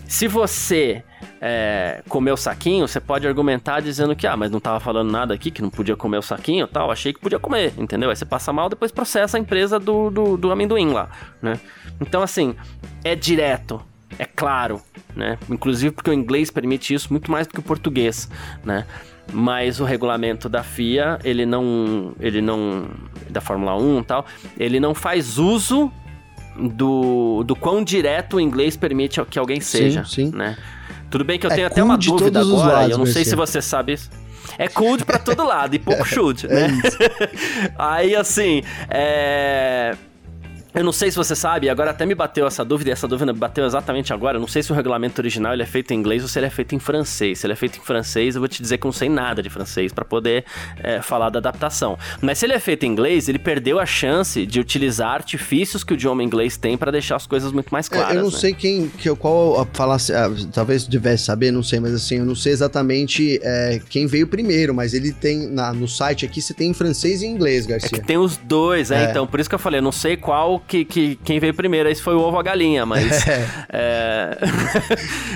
se 0.07 0.27
você 0.27 1.03
é, 1.41 2.03
comer 2.07 2.31
o 2.31 2.37
saquinho, 2.37 2.87
você 2.87 2.99
pode 2.99 3.27
argumentar 3.27 3.79
dizendo 3.79 4.15
que, 4.15 4.27
ah, 4.27 4.35
mas 4.35 4.51
não 4.51 4.59
tava 4.59 4.79
falando 4.79 5.11
nada 5.11 5.33
aqui, 5.33 5.49
que 5.49 5.61
não 5.61 5.69
podia 5.69 5.95
comer 5.95 6.17
o 6.17 6.21
saquinho 6.21 6.67
tal, 6.67 6.91
achei 6.91 7.13
que 7.13 7.19
podia 7.19 7.39
comer, 7.39 7.73
entendeu? 7.77 8.09
Aí 8.09 8.15
você 8.15 8.25
passa 8.25 8.51
mal, 8.51 8.69
depois 8.69 8.91
processa 8.91 9.37
a 9.37 9.39
empresa 9.39 9.79
do, 9.79 10.09
do, 10.09 10.37
do 10.37 10.51
amendoim 10.51 10.91
lá, 10.91 11.09
né? 11.41 11.59
Então, 12.01 12.21
assim, 12.21 12.55
é 13.03 13.15
direto, 13.15 13.81
é 14.17 14.25
claro, 14.25 14.81
né? 15.15 15.37
Inclusive 15.49 15.93
porque 15.93 16.09
o 16.09 16.13
inglês 16.13 16.51
permite 16.51 16.93
isso 16.93 17.07
muito 17.11 17.31
mais 17.31 17.47
do 17.47 17.53
que 17.53 17.59
o 17.59 17.63
português, 17.63 18.29
né? 18.63 18.85
Mas 19.31 19.79
o 19.79 19.83
regulamento 19.83 20.49
da 20.49 20.63
FIA, 20.63 21.19
ele 21.23 21.45
não, 21.45 22.13
ele 22.19 22.41
não, 22.41 22.87
da 23.29 23.41
Fórmula 23.41 23.75
1 23.75 23.99
e 23.99 24.03
tal, 24.03 24.25
ele 24.57 24.79
não 24.79 24.93
faz 24.93 25.37
uso 25.37 25.91
do, 26.57 27.43
do 27.43 27.55
quão 27.55 27.83
direto 27.83 28.37
o 28.37 28.39
inglês 28.39 28.75
permite 28.75 29.23
que 29.25 29.39
alguém 29.39 29.61
seja, 29.61 30.03
sim, 30.03 30.31
sim. 30.31 30.37
né? 30.37 30.57
Tudo 31.09 31.23
bem 31.23 31.39
que 31.39 31.45
eu 31.45 31.51
é 31.51 31.55
tenho 31.55 31.67
até 31.67 31.83
uma 31.83 31.97
dúvida 31.97 32.41
agora, 32.41 32.73
lados, 32.73 32.91
eu 32.91 32.97
não 32.97 33.05
sei 33.05 33.25
se 33.25 33.35
você 33.35 33.61
sabe 33.61 33.93
isso. 33.93 34.09
É 34.57 34.67
cold 34.67 35.05
pra 35.05 35.19
todo 35.19 35.43
lado 35.43 35.75
e 35.75 35.79
pouco 35.79 36.05
chute, 36.07 36.47
é, 36.47 36.67
né? 36.67 36.81
É 36.99 37.71
Aí, 37.77 38.15
assim, 38.15 38.61
é... 38.89 39.95
Eu 40.79 40.85
não 40.85 40.93
sei 40.93 41.11
se 41.11 41.17
você 41.17 41.35
sabe, 41.35 41.67
agora 41.67 41.91
até 41.91 42.05
me 42.05 42.15
bateu 42.15 42.47
essa 42.47 42.63
dúvida, 42.63 42.91
e 42.91 42.93
essa 42.93 43.05
dúvida 43.05 43.33
bateu 43.33 43.65
exatamente 43.65 44.13
agora. 44.13 44.37
Eu 44.37 44.39
não 44.39 44.47
sei 44.47 44.63
se 44.63 44.71
o 44.71 44.75
regulamento 44.75 45.19
original 45.19 45.51
ele 45.51 45.61
é 45.61 45.65
feito 45.65 45.93
em 45.93 45.97
inglês 45.97 46.23
ou 46.23 46.29
se 46.29 46.39
ele 46.39 46.45
é 46.45 46.49
feito 46.49 46.73
em 46.73 46.79
francês. 46.79 47.39
Se 47.39 47.45
ele 47.45 47.51
é 47.51 47.55
feito 47.57 47.79
em 47.79 47.81
francês, 47.81 48.35
eu 48.35 48.39
vou 48.39 48.47
te 48.47 48.61
dizer 48.61 48.77
que 48.77 48.85
eu 48.85 48.87
não 48.87 48.93
sei 48.93 49.09
nada 49.09 49.43
de 49.43 49.49
francês 49.49 49.91
para 49.91 50.05
poder 50.05 50.45
é, 50.81 51.01
falar 51.01 51.31
da 51.31 51.39
adaptação. 51.39 51.99
Mas 52.21 52.37
se 52.37 52.45
ele 52.45 52.53
é 52.53 52.59
feito 52.61 52.85
em 52.85 52.91
inglês, 52.93 53.27
ele 53.27 53.37
perdeu 53.37 53.77
a 53.77 53.85
chance 53.85 54.45
de 54.45 54.57
utilizar 54.57 55.15
artifícios 55.15 55.83
que 55.83 55.91
o 55.91 55.95
idioma 55.95 56.23
inglês 56.23 56.55
tem 56.55 56.77
para 56.77 56.93
deixar 56.93 57.17
as 57.17 57.27
coisas 57.27 57.51
muito 57.51 57.71
mais 57.71 57.89
claras. 57.89 58.15
É, 58.15 58.17
eu 58.17 58.23
não 58.23 58.31
né? 58.31 58.37
sei 58.37 58.53
quem, 58.53 58.87
que, 58.87 59.13
qual 59.15 59.67
falasse, 59.73 60.13
ah, 60.13 60.31
talvez 60.53 60.87
devesse 60.87 61.25
saber, 61.25 61.51
não 61.51 61.61
sei, 61.61 61.81
mas 61.81 61.93
assim, 61.93 62.19
eu 62.19 62.25
não 62.25 62.35
sei 62.35 62.53
exatamente 62.53 63.37
é, 63.43 63.81
quem 63.89 64.07
veio 64.07 64.27
primeiro, 64.27 64.73
mas 64.73 64.93
ele 64.93 65.11
tem 65.11 65.45
na, 65.45 65.73
no 65.73 65.89
site 65.89 66.25
aqui 66.25 66.41
você 66.41 66.53
tem 66.53 66.69
em 66.69 66.73
francês 66.73 67.21
e 67.21 67.25
em 67.25 67.31
inglês, 67.31 67.65
Garcia. 67.65 67.89
É 67.91 67.99
que 67.99 68.07
tem 68.07 68.17
os 68.17 68.37
dois, 68.37 68.91
é, 68.91 69.09
então 69.09 69.27
por 69.27 69.41
isso 69.41 69.49
que 69.49 69.55
eu 69.55 69.59
falei, 69.59 69.79
eu 69.79 69.83
não 69.83 69.91
sei 69.91 70.15
qual 70.15 70.63
que, 70.69 70.85
que 70.85 71.15
quem 71.23 71.39
veio 71.39 71.53
primeiro. 71.53 71.89
Esse 71.89 72.01
foi 72.01 72.13
o 72.13 72.19
ovo 72.19 72.35
ou 72.35 72.39
a 72.39 72.43
galinha, 72.43 72.85
mas. 72.85 73.25
É. 73.71 74.37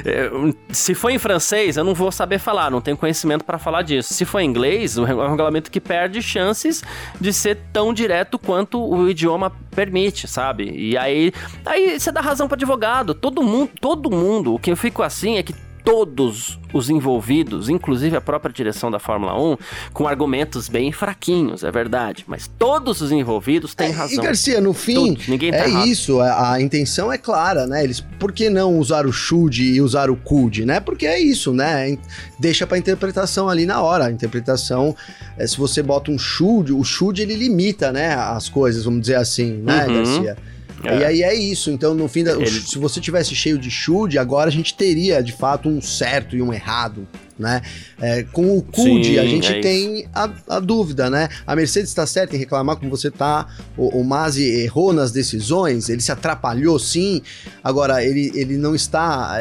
é, 0.05 0.29
se 0.71 0.93
for 0.93 1.09
em 1.09 1.17
francês, 1.17 1.77
eu 1.77 1.83
não 1.83 1.93
vou 1.93 2.11
saber 2.11 2.39
falar, 2.39 2.69
não 2.69 2.81
tenho 2.81 2.97
conhecimento 2.97 3.43
para 3.43 3.57
falar 3.57 3.81
disso. 3.81 4.13
Se 4.13 4.25
for 4.25 4.39
em 4.39 4.47
inglês, 4.47 4.97
é 4.97 5.01
um 5.01 5.29
regulamento 5.29 5.71
que 5.71 5.79
perde 5.79 6.21
chances 6.21 6.83
de 7.19 7.31
ser 7.31 7.57
tão 7.71 7.93
direto 7.93 8.37
quanto 8.37 8.81
o 8.83 9.09
idioma 9.09 9.51
permite, 9.75 10.27
sabe? 10.27 10.71
E 10.71 10.97
aí, 10.97 11.31
aí 11.65 11.99
você 11.99 12.11
dá 12.11 12.21
razão 12.21 12.47
para 12.47 12.55
advogado. 12.55 13.13
Todo 13.13 13.41
mundo, 13.43 13.71
todo 13.79 14.11
mundo. 14.11 14.55
O 14.55 14.59
que 14.59 14.71
eu 14.71 14.77
fico 14.77 15.01
assim 15.01 15.37
é 15.37 15.43
que 15.43 15.53
todos 15.83 16.59
os 16.73 16.89
envolvidos, 16.89 17.69
inclusive 17.69 18.15
a 18.15 18.21
própria 18.21 18.51
direção 18.51 18.89
da 18.89 18.99
Fórmula 18.99 19.39
1, 19.39 19.57
com 19.91 20.07
argumentos 20.07 20.67
bem 20.67 20.91
fraquinhos, 20.91 21.63
é 21.63 21.71
verdade. 21.71 22.23
Mas 22.27 22.49
todos 22.57 23.01
os 23.01 23.11
envolvidos 23.11 23.75
têm 23.75 23.89
é, 23.89 23.91
razão. 23.91 24.23
E 24.23 24.25
Garcia, 24.25 24.61
no 24.61 24.73
fim, 24.73 25.17
ninguém 25.27 25.51
tá 25.51 25.57
é 25.57 25.69
errado. 25.69 25.87
isso. 25.87 26.19
A, 26.19 26.53
a, 26.53 26.61
intenção 26.61 27.11
é 27.11 27.17
clara, 27.17 27.67
né? 27.67 27.83
Eles, 27.83 27.99
por 27.99 28.31
que 28.31 28.49
não 28.49 28.79
usar 28.79 29.05
o 29.05 29.11
should 29.11 29.61
e 29.61 29.81
usar 29.81 30.09
o 30.09 30.15
could, 30.15 30.65
né? 30.65 30.79
Porque 30.79 31.05
é 31.05 31.19
isso, 31.19 31.53
né? 31.53 31.97
Deixa 32.39 32.65
para 32.65 32.77
interpretação 32.77 33.49
ali 33.49 33.65
na 33.65 33.81
hora. 33.81 34.05
A 34.05 34.11
interpretação, 34.11 34.95
é, 35.37 35.45
se 35.45 35.57
você 35.57 35.83
bota 35.83 36.09
um 36.09 36.17
should, 36.17 36.71
o 36.71 36.83
should 36.83 37.21
ele 37.21 37.35
limita, 37.35 37.91
né? 37.91 38.15
As 38.15 38.49
coisas, 38.49 38.85
vamos 38.85 39.01
dizer 39.01 39.15
assim, 39.15 39.51
né, 39.51 39.85
uhum. 39.87 39.93
Garcia? 39.95 40.37
É. 40.83 40.99
E 40.99 41.03
aí 41.05 41.23
é 41.23 41.33
isso. 41.33 41.71
Então, 41.71 41.93
no 41.93 42.07
fim, 42.07 42.23
da, 42.23 42.33
Ele... 42.33 42.47
se 42.47 42.77
você 42.77 42.99
tivesse 42.99 43.35
cheio 43.35 43.57
de 43.57 43.71
should, 43.71 44.17
agora 44.17 44.49
a 44.49 44.51
gente 44.51 44.75
teria 44.75 45.21
de 45.21 45.31
fato 45.31 45.69
um 45.69 45.81
certo 45.81 46.35
e 46.35 46.41
um 46.41 46.53
errado. 46.53 47.07
Né? 47.37 47.63
É, 47.99 48.21
com 48.31 48.55
o 48.55 48.61
CUD, 48.61 49.17
a 49.17 49.25
gente 49.25 49.51
é 49.51 49.59
tem 49.59 50.05
a, 50.13 50.29
a, 50.47 50.59
dúvida, 50.59 51.09
né? 51.09 51.29
A 51.47 51.55
Mercedes 51.55 51.89
está 51.89 52.05
certa 52.05 52.35
em 52.35 52.39
reclamar 52.39 52.75
como 52.75 52.91
você 52.91 53.09
tá. 53.09 53.47
O, 53.75 53.99
o 53.99 54.03
Masi 54.03 54.43
errou 54.43 54.93
nas 54.93 55.11
decisões, 55.11 55.89
ele 55.89 55.99
se 55.99 56.11
atrapalhou 56.11 56.77
sim. 56.77 57.23
Agora, 57.63 58.05
ele, 58.05 58.31
ele 58.35 58.55
não 58.55 58.75
está. 58.75 59.35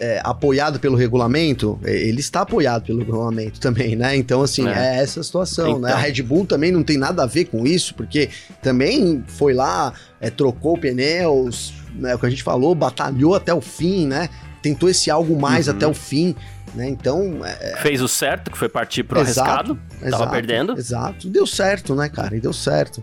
É, 0.00 0.16
é, 0.16 0.20
apoiado 0.24 0.80
pelo 0.80 0.96
regulamento, 0.96 1.78
é, 1.84 1.94
ele 1.94 2.20
está 2.20 2.40
apoiado 2.40 2.86
pelo 2.86 3.00
regulamento 3.00 3.60
também, 3.60 3.94
né? 3.94 4.16
Então, 4.16 4.42
assim, 4.42 4.66
é, 4.66 4.96
é 4.96 5.02
essa 5.02 5.22
situação, 5.22 5.68
então. 5.68 5.80
né? 5.80 5.88
A 5.88 5.90
então. 5.92 6.02
Red 6.02 6.22
Bull 6.22 6.46
também 6.46 6.72
não 6.72 6.82
tem 6.82 6.96
nada 6.96 7.22
a 7.22 7.26
ver 7.26 7.44
com 7.46 7.66
isso, 7.66 7.94
porque 7.94 8.30
também 8.62 9.22
foi 9.26 9.52
lá, 9.52 9.92
é, 10.20 10.30
trocou 10.30 10.78
pneus, 10.78 11.74
né? 11.94 12.14
O 12.14 12.18
que 12.18 12.26
a 12.26 12.30
gente 12.30 12.42
falou, 12.42 12.74
batalhou 12.74 13.34
até 13.34 13.52
o 13.52 13.60
fim, 13.60 14.06
né? 14.06 14.28
tentou 14.62 14.88
esse 14.88 15.10
algo 15.10 15.38
mais 15.38 15.68
uhum. 15.68 15.74
até 15.74 15.86
o 15.86 15.94
fim. 15.94 16.34
Né? 16.74 16.88
Então. 16.88 17.40
É... 17.44 17.76
Fez 17.78 18.00
o 18.00 18.08
certo, 18.08 18.50
que 18.50 18.58
foi 18.58 18.68
partir 18.68 19.02
pro 19.02 19.20
exato, 19.20 19.50
arriscado. 19.50 19.80
Exato, 20.00 20.18
Tava 20.18 20.30
perdendo. 20.30 20.78
Exato. 20.78 21.28
Deu 21.28 21.46
certo, 21.46 21.94
né, 21.94 22.08
cara? 22.08 22.36
E 22.36 22.40
deu 22.40 22.52
certo. 22.52 23.02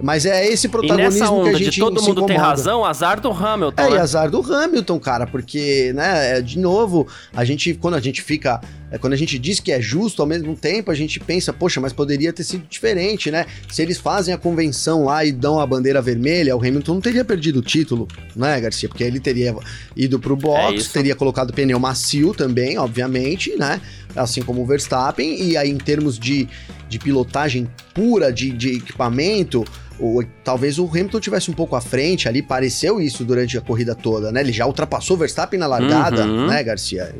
Mas 0.00 0.26
é 0.26 0.46
esse 0.46 0.68
protagonismo 0.68 1.16
e 1.16 1.20
nessa 1.20 1.32
onda 1.32 1.50
que 1.50 1.56
a 1.56 1.58
gente 1.58 1.70
de 1.70 1.80
todo 1.80 2.02
mundo 2.02 2.26
tem 2.26 2.36
razão, 2.36 2.84
azar 2.84 3.20
do 3.20 3.30
Hamilton. 3.30 3.82
É, 3.82 3.90
né? 3.90 3.96
e 3.96 3.98
azar 3.98 4.30
do 4.30 4.40
Hamilton, 4.40 5.00
cara, 5.00 5.26
porque, 5.26 5.92
né, 5.94 6.38
é, 6.38 6.40
de 6.42 6.58
novo, 6.58 7.06
a 7.34 7.44
gente, 7.44 7.74
quando 7.74 7.94
a 7.94 8.00
gente 8.00 8.20
fica. 8.22 8.60
É, 8.88 8.98
quando 8.98 9.14
a 9.14 9.16
gente 9.16 9.36
diz 9.36 9.58
que 9.58 9.72
é 9.72 9.80
justo, 9.80 10.22
ao 10.22 10.28
mesmo 10.28 10.54
tempo 10.54 10.92
a 10.92 10.94
gente 10.94 11.18
pensa, 11.18 11.52
poxa, 11.52 11.80
mas 11.80 11.92
poderia 11.92 12.32
ter 12.32 12.44
sido 12.44 12.64
diferente, 12.68 13.32
né? 13.32 13.46
Se 13.68 13.82
eles 13.82 13.98
fazem 13.98 14.32
a 14.32 14.38
convenção 14.38 15.04
lá 15.04 15.24
e 15.24 15.32
dão 15.32 15.58
a 15.58 15.66
bandeira 15.66 16.00
vermelha, 16.00 16.56
o 16.56 16.60
Hamilton 16.60 16.94
não 16.94 17.00
teria 17.00 17.24
perdido 17.24 17.58
o 17.58 17.62
título, 17.62 18.06
né, 18.36 18.60
Garcia? 18.60 18.88
Porque 18.88 19.02
ele 19.02 19.18
teria 19.18 19.56
ido 19.96 20.20
pro 20.20 20.36
box, 20.36 20.88
é 20.88 20.92
teria 20.92 21.16
colocado 21.16 21.52
pneu 21.52 21.80
macio 21.80 22.32
também, 22.32 22.78
obviamente, 22.78 23.56
né? 23.56 23.80
Assim 24.14 24.40
como 24.40 24.62
o 24.62 24.66
Verstappen, 24.66 25.42
e 25.42 25.56
aí 25.56 25.68
em 25.68 25.78
termos 25.78 26.16
de, 26.16 26.48
de 26.88 26.98
pilotagem 26.98 27.68
pura, 27.92 28.32
de, 28.32 28.50
de 28.52 28.76
equipamento 28.76 29.64
o, 29.98 30.22
talvez 30.44 30.78
o 30.78 30.86
Hamilton 30.86 31.20
tivesse 31.20 31.50
um 31.50 31.54
pouco 31.54 31.76
à 31.76 31.80
frente 31.80 32.28
ali, 32.28 32.42
pareceu 32.42 33.00
isso 33.00 33.24
durante 33.24 33.56
a 33.56 33.60
corrida 33.60 33.94
toda, 33.94 34.30
né? 34.30 34.40
Ele 34.40 34.52
já 34.52 34.66
ultrapassou 34.66 35.16
o 35.16 35.18
Verstappen 35.18 35.58
na 35.58 35.66
largada, 35.66 36.24
uhum. 36.24 36.46
né, 36.46 36.62
Garcia? 36.62 37.14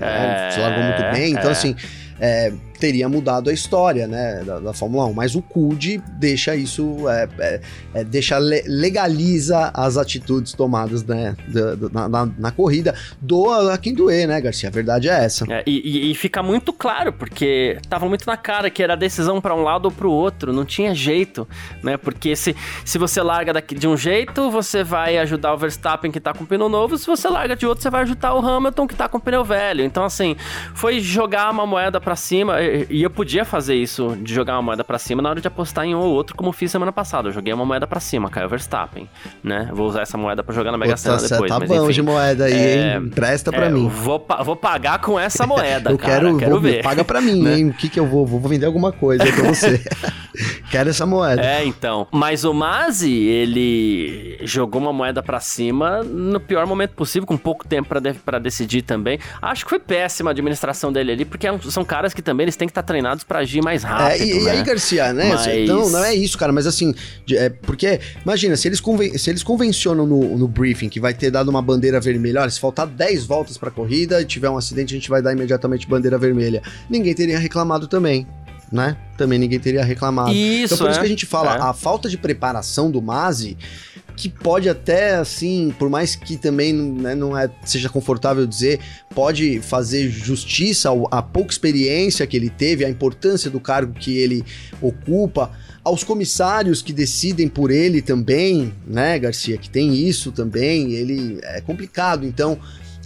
É, 0.00 0.50
se 0.50 0.60
largou 0.60 0.84
muito 0.84 1.02
bem, 1.12 1.32
então 1.32 1.48
é. 1.48 1.52
assim, 1.52 1.74
é, 2.20 2.52
teria 2.80 3.08
mudado 3.08 3.50
a 3.50 3.52
história, 3.52 4.08
né, 4.08 4.42
da, 4.44 4.58
da 4.58 4.72
Fórmula 4.72 5.04
1. 5.04 5.12
Mas 5.12 5.34
o 5.34 5.42
CUD 5.42 6.02
deixa 6.12 6.56
isso, 6.56 7.08
é, 7.08 7.28
é, 7.38 7.60
é, 7.94 8.04
deixa 8.04 8.38
legaliza 8.38 9.70
as 9.74 9.98
atitudes 9.98 10.54
tomadas, 10.54 11.04
né, 11.04 11.36
da, 11.46 11.74
da, 11.74 12.08
na, 12.08 12.26
na, 12.38 12.50
corrida. 12.50 12.94
Doa 13.20 13.74
a 13.74 13.78
quem 13.78 13.94
doer, 13.94 14.26
né, 14.26 14.40
Garcia? 14.40 14.70
A 14.70 14.72
verdade 14.72 15.08
é 15.08 15.24
essa. 15.24 15.44
É, 15.50 15.62
e, 15.66 16.10
e, 16.10 16.14
fica 16.14 16.42
muito 16.42 16.72
claro, 16.72 17.12
porque 17.12 17.78
tava 17.88 18.08
muito 18.08 18.26
na 18.26 18.36
cara 18.36 18.70
que 18.70 18.82
era 18.82 18.96
decisão 18.96 19.40
para 19.40 19.54
um 19.54 19.62
lado 19.62 19.84
ou 19.84 19.90
para 19.90 20.08
o 20.08 20.10
outro, 20.10 20.52
não 20.52 20.64
tinha 20.64 20.94
jeito, 20.94 21.46
né? 21.82 21.98
Porque 21.98 22.34
se, 22.34 22.56
se 22.84 22.96
você 22.96 23.20
larga 23.20 23.52
daqui 23.52 23.74
de 23.74 23.86
um 23.86 23.96
jeito, 23.96 24.50
você 24.50 24.82
vai 24.82 25.18
ajudar 25.18 25.52
o 25.52 25.58
Verstappen 25.58 26.10
que 26.10 26.18
tá 26.18 26.32
com 26.32 26.46
pneu 26.46 26.68
novo, 26.68 26.96
se 26.96 27.06
você 27.06 27.28
larga 27.28 27.54
de 27.54 27.66
outro, 27.66 27.82
você 27.82 27.90
vai 27.90 28.02
ajudar 28.02 28.34
o 28.34 28.38
Hamilton 28.38 28.86
que 28.86 28.94
tá 28.94 29.06
com 29.06 29.20
pneu 29.20 29.44
velho. 29.44 29.84
Então, 29.84 30.04
assim, 30.04 30.34
foi 30.74 31.00
jogar 31.00 31.50
uma 31.50 31.66
moeda 31.66 32.00
para 32.00 32.16
cima 32.16 32.69
e 32.90 33.02
eu 33.02 33.10
podia 33.10 33.44
fazer 33.44 33.74
isso 33.74 34.16
de 34.20 34.32
jogar 34.32 34.54
uma 34.54 34.62
moeda 34.62 34.84
para 34.84 34.98
cima 34.98 35.22
na 35.22 35.30
hora 35.30 35.40
de 35.40 35.48
apostar 35.48 35.84
em 35.84 35.94
um 35.94 35.98
ou 35.98 36.12
outro, 36.12 36.36
como 36.36 36.52
fiz 36.52 36.70
semana 36.70 36.92
passada. 36.92 37.28
Eu 37.28 37.32
joguei 37.32 37.52
uma 37.52 37.64
moeda 37.64 37.86
para 37.86 38.00
cima, 38.00 38.30
Caio 38.30 38.48
Verstappen, 38.48 39.08
né? 39.42 39.68
Vou 39.72 39.86
usar 39.86 40.02
essa 40.02 40.16
moeda 40.16 40.42
para 40.42 40.54
jogar 40.54 40.72
na 40.72 40.78
Mega 40.78 40.96
Sena 40.96 41.16
depois. 41.16 41.48
Tá 41.50 41.58
mas, 41.58 41.68
bom 41.68 41.84
enfim, 41.84 41.92
de 41.92 42.02
moeda 42.02 42.44
aí, 42.44 42.52
é, 42.52 42.96
hein? 42.96 43.08
Presta 43.10 43.50
para 43.50 43.66
é, 43.66 43.70
mim. 43.70 43.88
Vou, 43.88 44.26
vou 44.44 44.56
pagar 44.56 45.00
com 45.00 45.18
essa 45.18 45.46
moeda, 45.46 45.90
eu 45.90 45.98
cara. 45.98 46.20
Quero, 46.20 46.36
quero 46.36 46.50
vou, 46.52 46.60
ver. 46.60 46.82
Paga 46.82 47.04
para 47.04 47.20
mim, 47.20 47.40
né? 47.42 47.58
hein? 47.58 47.68
O 47.68 47.74
que 47.74 47.88
que 47.88 47.98
eu 47.98 48.06
vou? 48.06 48.26
Vou 48.26 48.40
vender 48.40 48.66
alguma 48.66 48.92
coisa 48.92 49.24
pra 49.24 49.42
você. 49.44 49.82
quero 50.70 50.90
essa 50.90 51.06
moeda. 51.06 51.42
É, 51.42 51.64
então. 51.64 52.06
Mas 52.10 52.44
o 52.44 52.52
Mazi, 52.52 53.12
ele 53.12 54.38
jogou 54.42 54.80
uma 54.80 54.92
moeda 54.92 55.22
para 55.22 55.40
cima 55.40 56.02
no 56.02 56.40
pior 56.40 56.66
momento 56.66 56.92
possível, 56.92 57.26
com 57.26 57.36
pouco 57.36 57.66
tempo 57.66 57.88
para 57.88 58.00
de, 58.00 58.14
pra 58.14 58.38
decidir 58.38 58.82
também. 58.82 59.18
Acho 59.40 59.64
que 59.64 59.70
foi 59.70 59.78
péssima 59.78 60.30
a 60.30 60.32
administração 60.32 60.92
dele 60.92 61.12
ali, 61.12 61.24
porque 61.24 61.46
é 61.46 61.58
são 61.62 61.84
caras 61.84 62.14
que 62.14 62.22
também 62.22 62.44
eles 62.44 62.56
têm 62.60 62.68
que 62.68 62.72
estar 62.72 62.82
treinados 62.82 63.24
para 63.24 63.40
agir 63.40 63.62
mais 63.62 63.82
rápido. 63.82 64.22
É, 64.22 64.26
e, 64.26 64.34
né? 64.34 64.40
e, 64.42 64.48
aí, 64.50 64.62
Garcia, 64.62 65.12
né? 65.12 65.30
Mas... 65.30 65.46
Então, 65.46 65.88
não 65.88 66.04
é 66.04 66.14
isso, 66.14 66.36
cara, 66.36 66.52
mas 66.52 66.66
assim, 66.66 66.94
é, 67.32 67.48
porque, 67.48 67.98
imagina, 68.22 68.56
se 68.56 68.68
eles, 68.68 68.80
conven 68.80 69.16
se 69.16 69.30
eles 69.30 69.42
convencionam 69.42 70.06
no, 70.06 70.36
no 70.36 70.46
briefing 70.46 70.88
que 70.88 71.00
vai 71.00 71.14
ter 71.14 71.30
dado 71.30 71.48
uma 71.48 71.62
bandeira 71.62 71.98
vermelha, 72.00 72.42
olha, 72.42 72.50
se 72.50 72.60
faltar 72.60 72.86
10 72.86 73.24
voltas 73.24 73.56
pra 73.56 73.70
corrida 73.70 74.20
e 74.20 74.24
tiver 74.24 74.50
um 74.50 74.58
acidente, 74.58 74.94
a 74.94 74.96
gente 74.96 75.08
vai 75.08 75.22
dar 75.22 75.32
imediatamente 75.32 75.88
bandeira 75.88 76.18
vermelha. 76.18 76.62
Ninguém 76.88 77.14
teria 77.14 77.38
reclamado 77.38 77.88
também. 77.88 78.26
Né? 78.70 78.96
Também 79.16 79.36
ninguém 79.36 79.58
teria 79.58 79.82
reclamado. 79.82 80.30
Isso, 80.30 80.74
então 80.74 80.78
por 80.78 80.86
é. 80.86 80.90
isso 80.92 81.00
que 81.00 81.06
a 81.06 81.08
gente 81.08 81.26
fala, 81.26 81.56
é. 81.56 81.60
a 81.60 81.72
falta 81.72 82.08
de 82.08 82.16
preparação 82.16 82.88
do 82.88 83.02
Mazi 83.02 83.58
que 84.20 84.28
pode 84.28 84.68
até, 84.68 85.14
assim, 85.14 85.74
por 85.78 85.88
mais 85.88 86.14
que 86.14 86.36
também 86.36 86.74
né, 86.74 87.14
não 87.14 87.36
é, 87.36 87.48
seja 87.64 87.88
confortável 87.88 88.46
dizer, 88.46 88.78
pode 89.14 89.60
fazer 89.60 90.10
justiça 90.10 90.90
à 91.10 91.22
pouca 91.22 91.50
experiência 91.50 92.26
que 92.26 92.36
ele 92.36 92.50
teve, 92.50 92.84
à 92.84 92.90
importância 92.90 93.50
do 93.50 93.58
cargo 93.58 93.94
que 93.94 94.18
ele 94.18 94.44
ocupa, 94.82 95.50
aos 95.82 96.04
comissários 96.04 96.82
que 96.82 96.92
decidem 96.92 97.48
por 97.48 97.70
ele 97.70 98.02
também, 98.02 98.74
né, 98.86 99.18
Garcia, 99.18 99.56
que 99.56 99.70
tem 99.70 99.94
isso 99.94 100.30
também, 100.30 100.92
ele 100.92 101.40
é 101.42 101.62
complicado, 101.62 102.26
então 102.26 102.58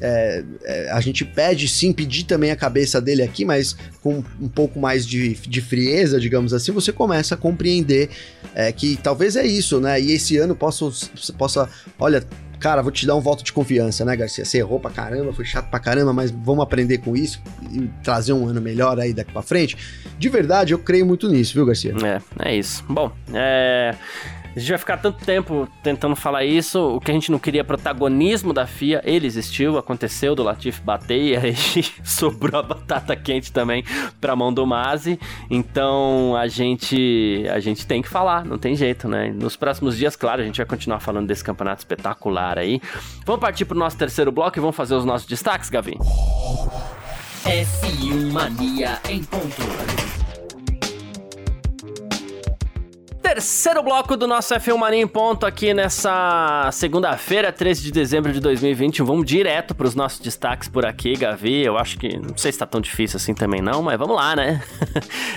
é, 0.07 0.45
é, 0.65 0.91
a 0.91 1.01
gente 1.01 1.25
pede 1.25 1.67
sim, 1.67 1.91
pedir 1.91 2.25
também 2.25 2.51
a 2.51 2.57
cabeça 2.57 3.01
dele 3.01 3.23
aqui, 3.23 3.43
mas 3.43 3.75
com 4.03 4.23
um 4.39 4.49
pouco 4.49 4.79
mais 4.79 5.07
de, 5.07 5.33
de 5.33 5.63
frieza, 5.63 6.21
digamos 6.21 6.53
assim, 6.53 6.73
você 6.73 6.93
começa 6.93 7.35
a 7.35 7.39
compreender 7.39 8.11
é, 8.55 8.71
que 8.71 8.99
talvez 9.03 9.35
é 9.35 9.47
isso, 9.47 9.81
né? 9.81 9.99
E 9.99 10.13
esse 10.13 10.37
ano 10.37 10.55
possa, 10.55 10.85
possa 11.39 11.71
olha, 11.99 12.23
cara, 12.61 12.83
vou 12.83 12.93
te 12.93 13.07
dar 13.07 13.15
um 13.15 13.21
voto 13.21 13.43
de 13.43 13.51
confiança, 13.51 14.05
né, 14.05 14.15
Garcia? 14.15 14.45
Você 14.45 14.59
errou 14.59 14.79
pra 14.79 14.91
caramba, 14.91 15.33
foi 15.33 15.47
chato 15.47 15.71
pra 15.71 15.81
caramba, 15.81 16.13
mas 16.13 16.31
vamos 16.31 16.63
aprender 16.63 16.99
com 16.99 17.17
isso 17.17 17.41
e 17.73 17.89
trazer 18.03 18.35
um 18.35 18.47
ano 18.47 18.61
melhor 18.61 19.01
aí 19.01 19.15
daqui 19.15 19.33
pra 19.33 19.41
frente. 19.41 19.75
De 20.19 20.29
verdade, 20.29 20.75
eu 20.75 20.79
creio 20.79 21.07
muito 21.07 21.31
nisso, 21.31 21.55
viu, 21.55 21.65
Garcia? 21.65 21.95
É, 22.05 22.51
é 22.51 22.57
isso. 22.59 22.85
Bom, 22.87 23.11
é. 23.33 23.95
A 24.55 24.59
gente 24.59 24.69
vai 24.69 24.79
ficar 24.79 24.97
tanto 24.99 25.25
tempo 25.25 25.69
tentando 25.83 26.15
falar 26.15 26.45
isso. 26.45 26.79
O 26.97 27.01
que 27.01 27.11
a 27.11 27.15
gente 27.15 27.31
não 27.31 27.39
queria 27.39 27.63
é 27.63 27.65
protagonismo 27.65 28.53
da 28.53 28.67
FIA, 28.67 29.03
ele 29.05 29.27
existiu, 29.27 29.77
aconteceu 29.77 30.35
do 30.35 30.45
Latif 30.45 30.81
bater 30.81 31.21
e 31.21 31.37
aí 31.37 31.55
sobrou 32.05 32.61
a 32.61 32.63
batata 32.63 33.17
quente 33.17 33.53
também 33.53 33.85
pra 34.21 34.37
mão 34.37 34.53
do 34.53 34.65
Mazi. 34.65 35.19
Então 35.51 36.37
a 36.37 36.47
gente 36.47 37.45
a 37.51 37.59
gente 37.59 37.87
tem 37.87 38.01
que 38.01 38.09
falar, 38.09 38.45
não 38.45 38.57
tem 38.57 38.77
jeito, 38.77 39.09
né? 39.09 39.33
Nos 39.35 39.57
próximos 39.57 39.97
dias, 39.97 40.15
claro, 40.15 40.41
a 40.41 40.45
gente 40.45 40.59
vai 40.59 40.67
continuar 40.67 41.01
falando 41.01 41.27
desse 41.27 41.43
campeonato 41.43 41.81
espetacular 41.81 42.59
aí. 42.59 42.81
Vamos 43.27 43.41
partir 43.41 43.65
pro 43.65 43.77
nosso 43.77 43.97
terceiro 43.97 44.31
bloco 44.31 44.57
e 44.59 44.61
vamos 44.61 44.77
fazer 44.77 44.95
os 44.95 45.05
nossos 45.05 45.27
destaques, 45.27 45.69
Gavi? 45.69 45.99
F1 47.45 48.33
Mania 48.33 49.01
em 49.11 49.23
ponto 49.25 50.24
terceiro 53.25 53.83
bloco 53.83 54.19
do 54.19 54.27
nosso 54.27 54.55
F1 54.55 54.77
Mania 54.77 55.01
em 55.01 55.07
ponto 55.07 55.47
aqui 55.47 55.73
nessa 55.73 56.69
segunda-feira, 56.71 57.51
13 57.51 57.85
de 57.85 57.91
dezembro 57.91 58.31
de 58.31 58.39
2021. 58.39 59.07
Vamos 59.07 59.25
direto 59.25 59.75
para 59.75 59.87
os 59.87 59.95
nossos 59.95 60.21
destaques 60.21 60.69
por 60.69 60.85
aqui, 60.85 61.17
Gavi. 61.17 61.65
Eu 61.65 61.79
acho 61.79 61.99
que 61.99 62.19
não 62.19 62.37
sei 62.37 62.53
se 62.53 62.59
tá 62.59 62.67
tão 62.67 62.83
difícil 62.83 63.17
assim 63.17 63.33
também 63.33 63.63
não, 63.63 63.81
mas 63.81 63.99
vamos 63.99 64.15
lá, 64.15 64.37
né? 64.37 64.63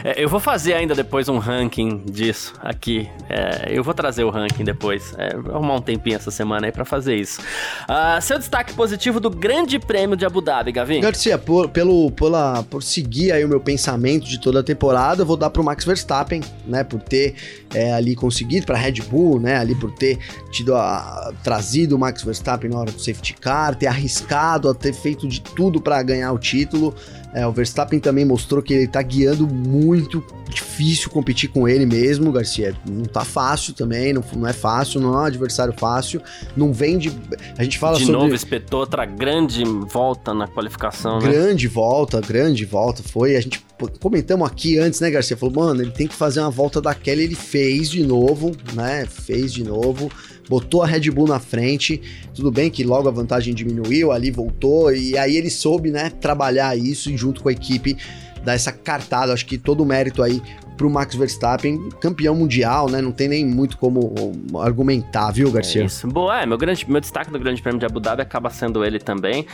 É, 0.03 0.23
eu 0.23 0.29
vou 0.29 0.39
fazer 0.39 0.73
ainda 0.73 0.93
depois 0.93 1.27
um 1.27 1.39
ranking 1.39 2.03
disso 2.05 2.53
aqui. 2.61 3.09
É, 3.27 3.65
eu 3.69 3.83
vou 3.83 3.95
trazer 3.95 4.23
o 4.23 4.29
ranking 4.29 4.63
depois. 4.63 5.15
É, 5.17 5.35
vou 5.35 5.55
arrumar 5.55 5.75
um 5.75 5.81
tempinho 5.81 6.15
essa 6.15 6.29
semana 6.29 6.67
aí 6.67 6.71
para 6.71 6.85
fazer 6.85 7.15
isso. 7.15 7.41
Uh, 7.41 8.21
seu 8.21 8.38
destaque 8.38 8.73
positivo 8.73 9.19
do 9.19 9.29
Grande 9.29 9.79
Prêmio 9.79 10.15
de 10.15 10.23
Abu 10.23 10.39
Dhabi, 10.39 10.71
Gavi? 10.71 10.99
Garcia, 10.99 11.35
por, 11.38 11.69
pelo, 11.69 12.11
pela, 12.11 12.63
por 12.69 12.83
seguir 12.83 13.31
aí 13.31 13.43
o 13.43 13.49
meu 13.49 13.59
pensamento 13.59 14.27
de 14.27 14.39
toda 14.39 14.59
a 14.59 14.63
temporada, 14.63 15.23
eu 15.23 15.25
vou 15.25 15.35
dar 15.35 15.49
pro 15.49 15.63
Max 15.63 15.83
Verstappen, 15.83 16.41
né? 16.67 16.83
Por 16.83 17.01
ter 17.01 17.35
é, 17.78 17.93
ali 17.93 18.15
conseguido 18.15 18.65
para 18.65 18.75
Red 18.75 19.03
Bull, 19.09 19.39
né? 19.39 19.57
Ali 19.57 19.75
por 19.75 19.91
ter 19.91 20.17
tido 20.49 20.75
a, 20.75 21.32
trazido 21.43 21.95
o 21.95 21.99
Max 21.99 22.23
Verstappen 22.23 22.71
na 22.71 22.80
hora 22.80 22.91
do 22.91 22.99
safety 22.99 23.34
car, 23.34 23.75
ter 23.75 23.86
arriscado, 23.86 24.73
ter 24.73 24.93
feito 24.93 25.28
de 25.28 25.39
tudo 25.39 25.80
para 25.80 26.01
ganhar 26.01 26.32
o 26.32 26.39
título. 26.39 26.95
É, 27.34 27.45
o 27.45 27.51
Verstappen 27.51 27.99
também 27.99 28.25
mostrou 28.25 28.61
que 28.61 28.73
ele 28.73 28.88
tá 28.88 29.01
guiando 29.01 29.47
muito, 29.47 30.23
difícil 30.49 31.09
competir 31.09 31.49
com 31.49 31.67
ele 31.67 31.86
mesmo, 31.86 32.32
Garcia. 32.32 32.75
Não 32.89 33.03
tá 33.03 33.23
fácil 33.23 33.73
também, 33.73 34.13
não, 34.13 34.23
não 34.36 34.47
é 34.47 34.53
fácil, 34.53 34.99
não 34.99 35.13
é 35.13 35.17
um 35.17 35.25
adversário 35.25 35.73
fácil. 35.78 36.21
Não 36.55 36.71
vem 36.73 36.97
de. 36.97 37.11
A 37.57 37.63
gente 37.63 37.78
fala 37.78 37.97
de 37.97 38.05
sobre. 38.05 38.17
De 38.17 38.23
novo, 38.23 38.36
espetou 38.36 38.80
outra 38.80 39.05
grande 39.05 39.63
volta 39.63 40.34
na 40.34 40.47
qualificação, 40.47 41.19
né? 41.19 41.30
Grande 41.30 41.67
volta, 41.67 42.21
grande 42.21 42.65
volta. 42.65 43.03
Foi. 43.03 43.36
A 43.36 43.41
gente 43.41 43.63
comentamos 43.99 44.47
aqui 44.47 44.80
antes, 44.80 44.99
né, 44.99 45.11
Garcia? 45.11 45.38
Falou, 45.38 45.55
mano, 45.55 45.82
ele 45.82 45.91
tem 45.91 46.07
que 46.07 46.15
fazer 46.15 46.39
uma 46.39 46.49
volta 46.49 46.82
daquela. 46.82 47.21
Ele 47.21 47.36
fez 47.36 47.89
de 47.89 48.03
novo, 48.03 48.55
né? 48.73 49.05
Fez 49.05 49.53
de 49.53 49.63
novo 49.63 50.09
botou 50.49 50.83
a 50.83 50.87
Red 50.87 51.11
Bull 51.11 51.27
na 51.27 51.39
frente. 51.39 52.01
Tudo 52.33 52.51
bem 52.51 52.69
que 52.69 52.83
logo 52.83 53.07
a 53.07 53.11
vantagem 53.11 53.53
diminuiu, 53.53 54.11
ali 54.11 54.31
voltou, 54.31 54.93
e 54.93 55.17
aí 55.17 55.35
ele 55.35 55.49
soube, 55.49 55.91
né, 55.91 56.09
trabalhar 56.09 56.77
isso 56.77 57.15
junto 57.17 57.41
com 57.41 57.49
a 57.49 57.51
equipe, 57.51 57.97
dar 58.43 58.53
essa 58.53 58.71
cartada. 58.71 59.33
Acho 59.33 59.45
que 59.45 59.57
todo 59.57 59.81
o 59.81 59.85
mérito 59.85 60.23
aí 60.23 60.41
pro 60.77 60.89
Max 60.89 61.15
Verstappen, 61.15 61.89
campeão 61.99 62.35
mundial, 62.35 62.87
né? 62.87 63.01
Não 63.01 63.11
tem 63.11 63.27
nem 63.27 63.43
muito 63.43 63.77
como 63.77 64.13
argumentar, 64.59 65.31
viu, 65.31 65.51
Garcia? 65.51 65.81
É 65.81 65.85
isso. 65.85 66.07
Boa, 66.07 66.41
é, 66.41 66.45
meu, 66.45 66.57
grande, 66.57 66.89
meu 66.89 67.01
destaque 67.01 67.31
do 67.31 67.39
Grande 67.39 67.61
Prêmio 67.61 67.79
de 67.79 67.85
Abu 67.85 67.99
Dhabi 67.99 68.21
acaba 68.21 68.49
sendo 68.51 68.85
ele 68.85 68.99
também. 68.99 69.45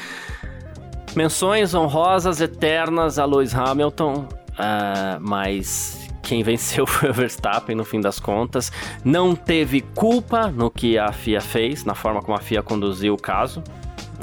Menções 1.16 1.74
honrosas 1.74 2.42
eternas 2.42 3.18
a 3.18 3.26
Lewis 3.26 3.56
Hamilton, 3.56 4.28
uh, 4.52 5.20
mas 5.22 6.03
quem 6.24 6.42
venceu 6.42 6.88
foi 6.88 7.10
o 7.10 7.14
Verstappen 7.14 7.76
no 7.76 7.86
fim 7.86 8.02
das 8.02 8.20
contas. 8.20 8.72
Não 9.04 9.36
teve 9.36 9.82
culpa 9.82 10.48
no 10.48 10.72
que 10.72 10.98
a 10.98 11.12
FIA 11.12 11.42
fez, 11.42 11.86
na 11.86 11.94
forma 11.94 12.22
como 12.22 12.36
a 12.36 12.42
FIA 12.42 12.64
conduziu 12.64 13.14
o 13.14 13.18
caso. 13.18 13.62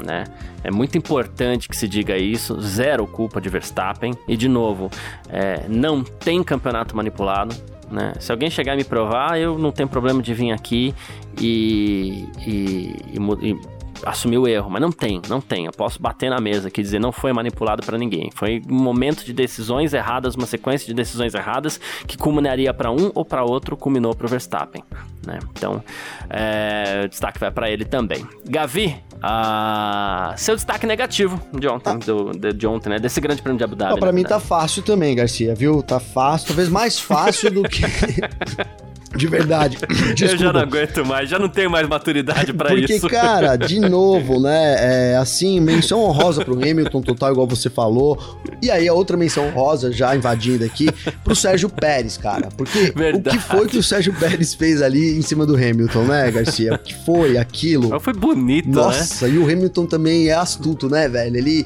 né? 0.03 0.25
É 0.63 0.69
muito 0.69 0.97
importante 0.97 1.69
que 1.69 1.77
se 1.77 1.87
diga 1.87 2.17
isso, 2.17 2.59
zero 2.59 3.07
culpa 3.07 3.39
de 3.39 3.47
Verstappen. 3.47 4.13
E 4.27 4.35
de 4.35 4.49
novo, 4.49 4.89
é, 5.29 5.65
não 5.69 6.03
tem 6.03 6.43
campeonato 6.43 6.95
manipulado. 6.95 7.55
Né? 7.89 8.13
Se 8.19 8.31
alguém 8.31 8.49
chegar 8.49 8.73
e 8.73 8.77
me 8.77 8.83
provar, 8.83 9.39
eu 9.39 9.57
não 9.57 9.71
tenho 9.71 9.87
problema 9.89 10.21
de 10.21 10.33
vir 10.33 10.51
aqui 10.51 10.95
e, 11.39 12.27
e, 12.45 12.95
e, 13.13 13.49
e 13.49 13.59
assumir 14.05 14.37
o 14.37 14.47
erro, 14.47 14.69
mas 14.69 14.81
não 14.81 14.91
tem, 14.91 15.21
não 15.29 15.41
tem. 15.41 15.65
Eu 15.65 15.71
posso 15.71 16.01
bater 16.01 16.29
na 16.29 16.39
mesa 16.39 16.67
aqui 16.67 16.81
e 16.81 16.83
dizer 16.83 16.99
não 16.99 17.11
foi 17.11 17.33
manipulado 17.33 17.83
para 17.83 17.97
ninguém. 17.97 18.29
Foi 18.33 18.61
um 18.69 18.75
momento 18.75 19.23
de 19.23 19.33
decisões 19.33 19.93
erradas, 19.93 20.35
uma 20.35 20.45
sequência 20.45 20.87
de 20.87 20.93
decisões 20.93 21.33
erradas 21.33 21.79
que 22.07 22.17
culminaria 22.17 22.73
para 22.73 22.91
um 22.91 23.11
ou 23.13 23.25
para 23.25 23.43
outro, 23.43 23.77
culminou 23.77 24.15
para 24.15 24.25
o 24.25 24.29
Verstappen. 24.29 24.83
Né? 25.25 25.39
Então, 25.51 25.83
é, 26.29 27.03
o 27.05 27.09
destaque 27.09 27.39
vai 27.39 27.51
para 27.51 27.69
ele 27.69 27.85
também. 27.85 28.27
Gavi, 28.45 28.95
ah, 29.21 30.33
seu 30.35 30.55
destaque 30.55 30.87
negativo 30.87 31.39
de 31.53 31.67
ontem, 31.67 31.91
ah. 31.91 31.97
do, 31.97 32.31
de, 32.31 32.53
de, 32.53 32.67
ontem, 32.67 32.89
né? 32.89 32.99
Desse 32.99 33.21
grande 33.21 33.41
prêmio 33.41 33.57
de 33.57 33.63
Abu 33.63 33.75
Dhabi. 33.75 33.99
Para 33.99 34.11
né? 34.11 34.15
mim 34.15 34.23
tá 34.23 34.39
fácil 34.39 34.81
também, 34.81 35.15
Garcia, 35.15 35.53
viu? 35.53 35.83
Tá 35.83 35.99
fácil, 35.99 36.47
talvez 36.47 36.69
mais 36.69 36.99
fácil 36.99 37.51
do 37.51 37.63
que 37.63 37.81
De 39.15 39.27
verdade. 39.27 39.77
Desculpa. 40.15 40.21
Eu 40.31 40.37
já 40.37 40.53
não 40.53 40.61
aguento 40.61 41.05
mais, 41.05 41.29
já 41.29 41.37
não 41.37 41.49
tenho 41.49 41.69
mais 41.69 41.87
maturidade 41.87 42.53
para 42.53 42.73
isso. 42.73 43.01
Porque, 43.01 43.15
cara, 43.15 43.55
de 43.55 43.79
novo, 43.81 44.39
né? 44.39 45.11
É, 45.11 45.17
assim, 45.17 45.59
menção 45.59 46.01
honrosa 46.01 46.43
pro 46.45 46.53
Hamilton 46.53 47.01
total, 47.01 47.31
igual 47.31 47.47
você 47.47 47.69
falou. 47.69 48.39
E 48.61 48.71
aí, 48.71 48.87
a 48.87 48.93
outra 48.93 49.17
menção 49.17 49.47
honrosa, 49.47 49.91
já 49.91 50.15
invadindo 50.15 50.63
aqui, 50.63 50.87
pro 51.23 51.35
Sérgio 51.35 51.69
Pérez, 51.69 52.17
cara. 52.17 52.49
Porque 52.55 52.91
verdade. 52.95 53.37
o 53.37 53.39
que 53.39 53.47
foi 53.47 53.67
que 53.67 53.77
o 53.77 53.83
Sérgio 53.83 54.13
Pérez 54.13 54.53
fez 54.53 54.81
ali 54.81 55.17
em 55.17 55.21
cima 55.21 55.45
do 55.45 55.55
Hamilton, 55.55 56.03
né, 56.03 56.31
Garcia? 56.31 56.75
O 56.75 56.79
que 56.79 56.93
foi 57.05 57.37
aquilo? 57.37 57.99
Foi 57.99 58.13
bonito, 58.13 58.69
Nossa, 58.69 59.27
né? 59.27 59.33
e 59.33 59.37
o 59.37 59.43
Hamilton 59.43 59.85
também 59.85 60.29
é 60.29 60.33
astuto, 60.33 60.89
né, 60.89 61.07
velho? 61.09 61.37
Ele. 61.37 61.65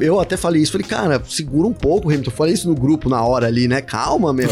Eu 0.00 0.20
até 0.20 0.36
falei 0.36 0.62
isso, 0.62 0.72
falei, 0.72 0.86
cara, 0.86 1.22
segura 1.28 1.66
um 1.66 1.72
pouco, 1.72 2.08
Hamilton. 2.08 2.30
Falei 2.30 2.54
isso 2.54 2.68
no 2.68 2.74
grupo 2.74 3.08
na 3.08 3.22
hora 3.22 3.46
ali, 3.46 3.66
né? 3.66 3.80
Calma, 3.80 4.32
meu. 4.32 4.48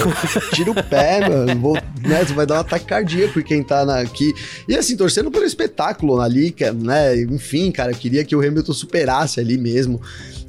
Tira 0.53 0.71
o 0.71 0.75
pé, 0.75 1.29
mano. 1.29 1.61
Vou, 1.61 1.75
né? 1.75 2.25
Vai 2.35 2.47
dar 2.47 2.57
um 2.57 2.61
ataque 2.61 2.87
cardíaco 2.87 3.43
quem 3.43 3.63
tá 3.63 3.85
na, 3.85 4.01
aqui. 4.01 4.35
E 4.69 4.77
assim, 4.77 4.97
torcendo 4.97 5.31
pelo 5.31 5.45
espetáculo 5.45 6.21
ali, 6.21 6.55
né? 6.75 7.21
Enfim, 7.23 7.71
cara, 7.71 7.93
queria 7.93 8.25
que 8.25 8.35
o 8.37 8.41
Hamilton 8.41 8.73
superasse 8.73 9.41
ali 9.41 9.57
mesmo. 9.57 10.01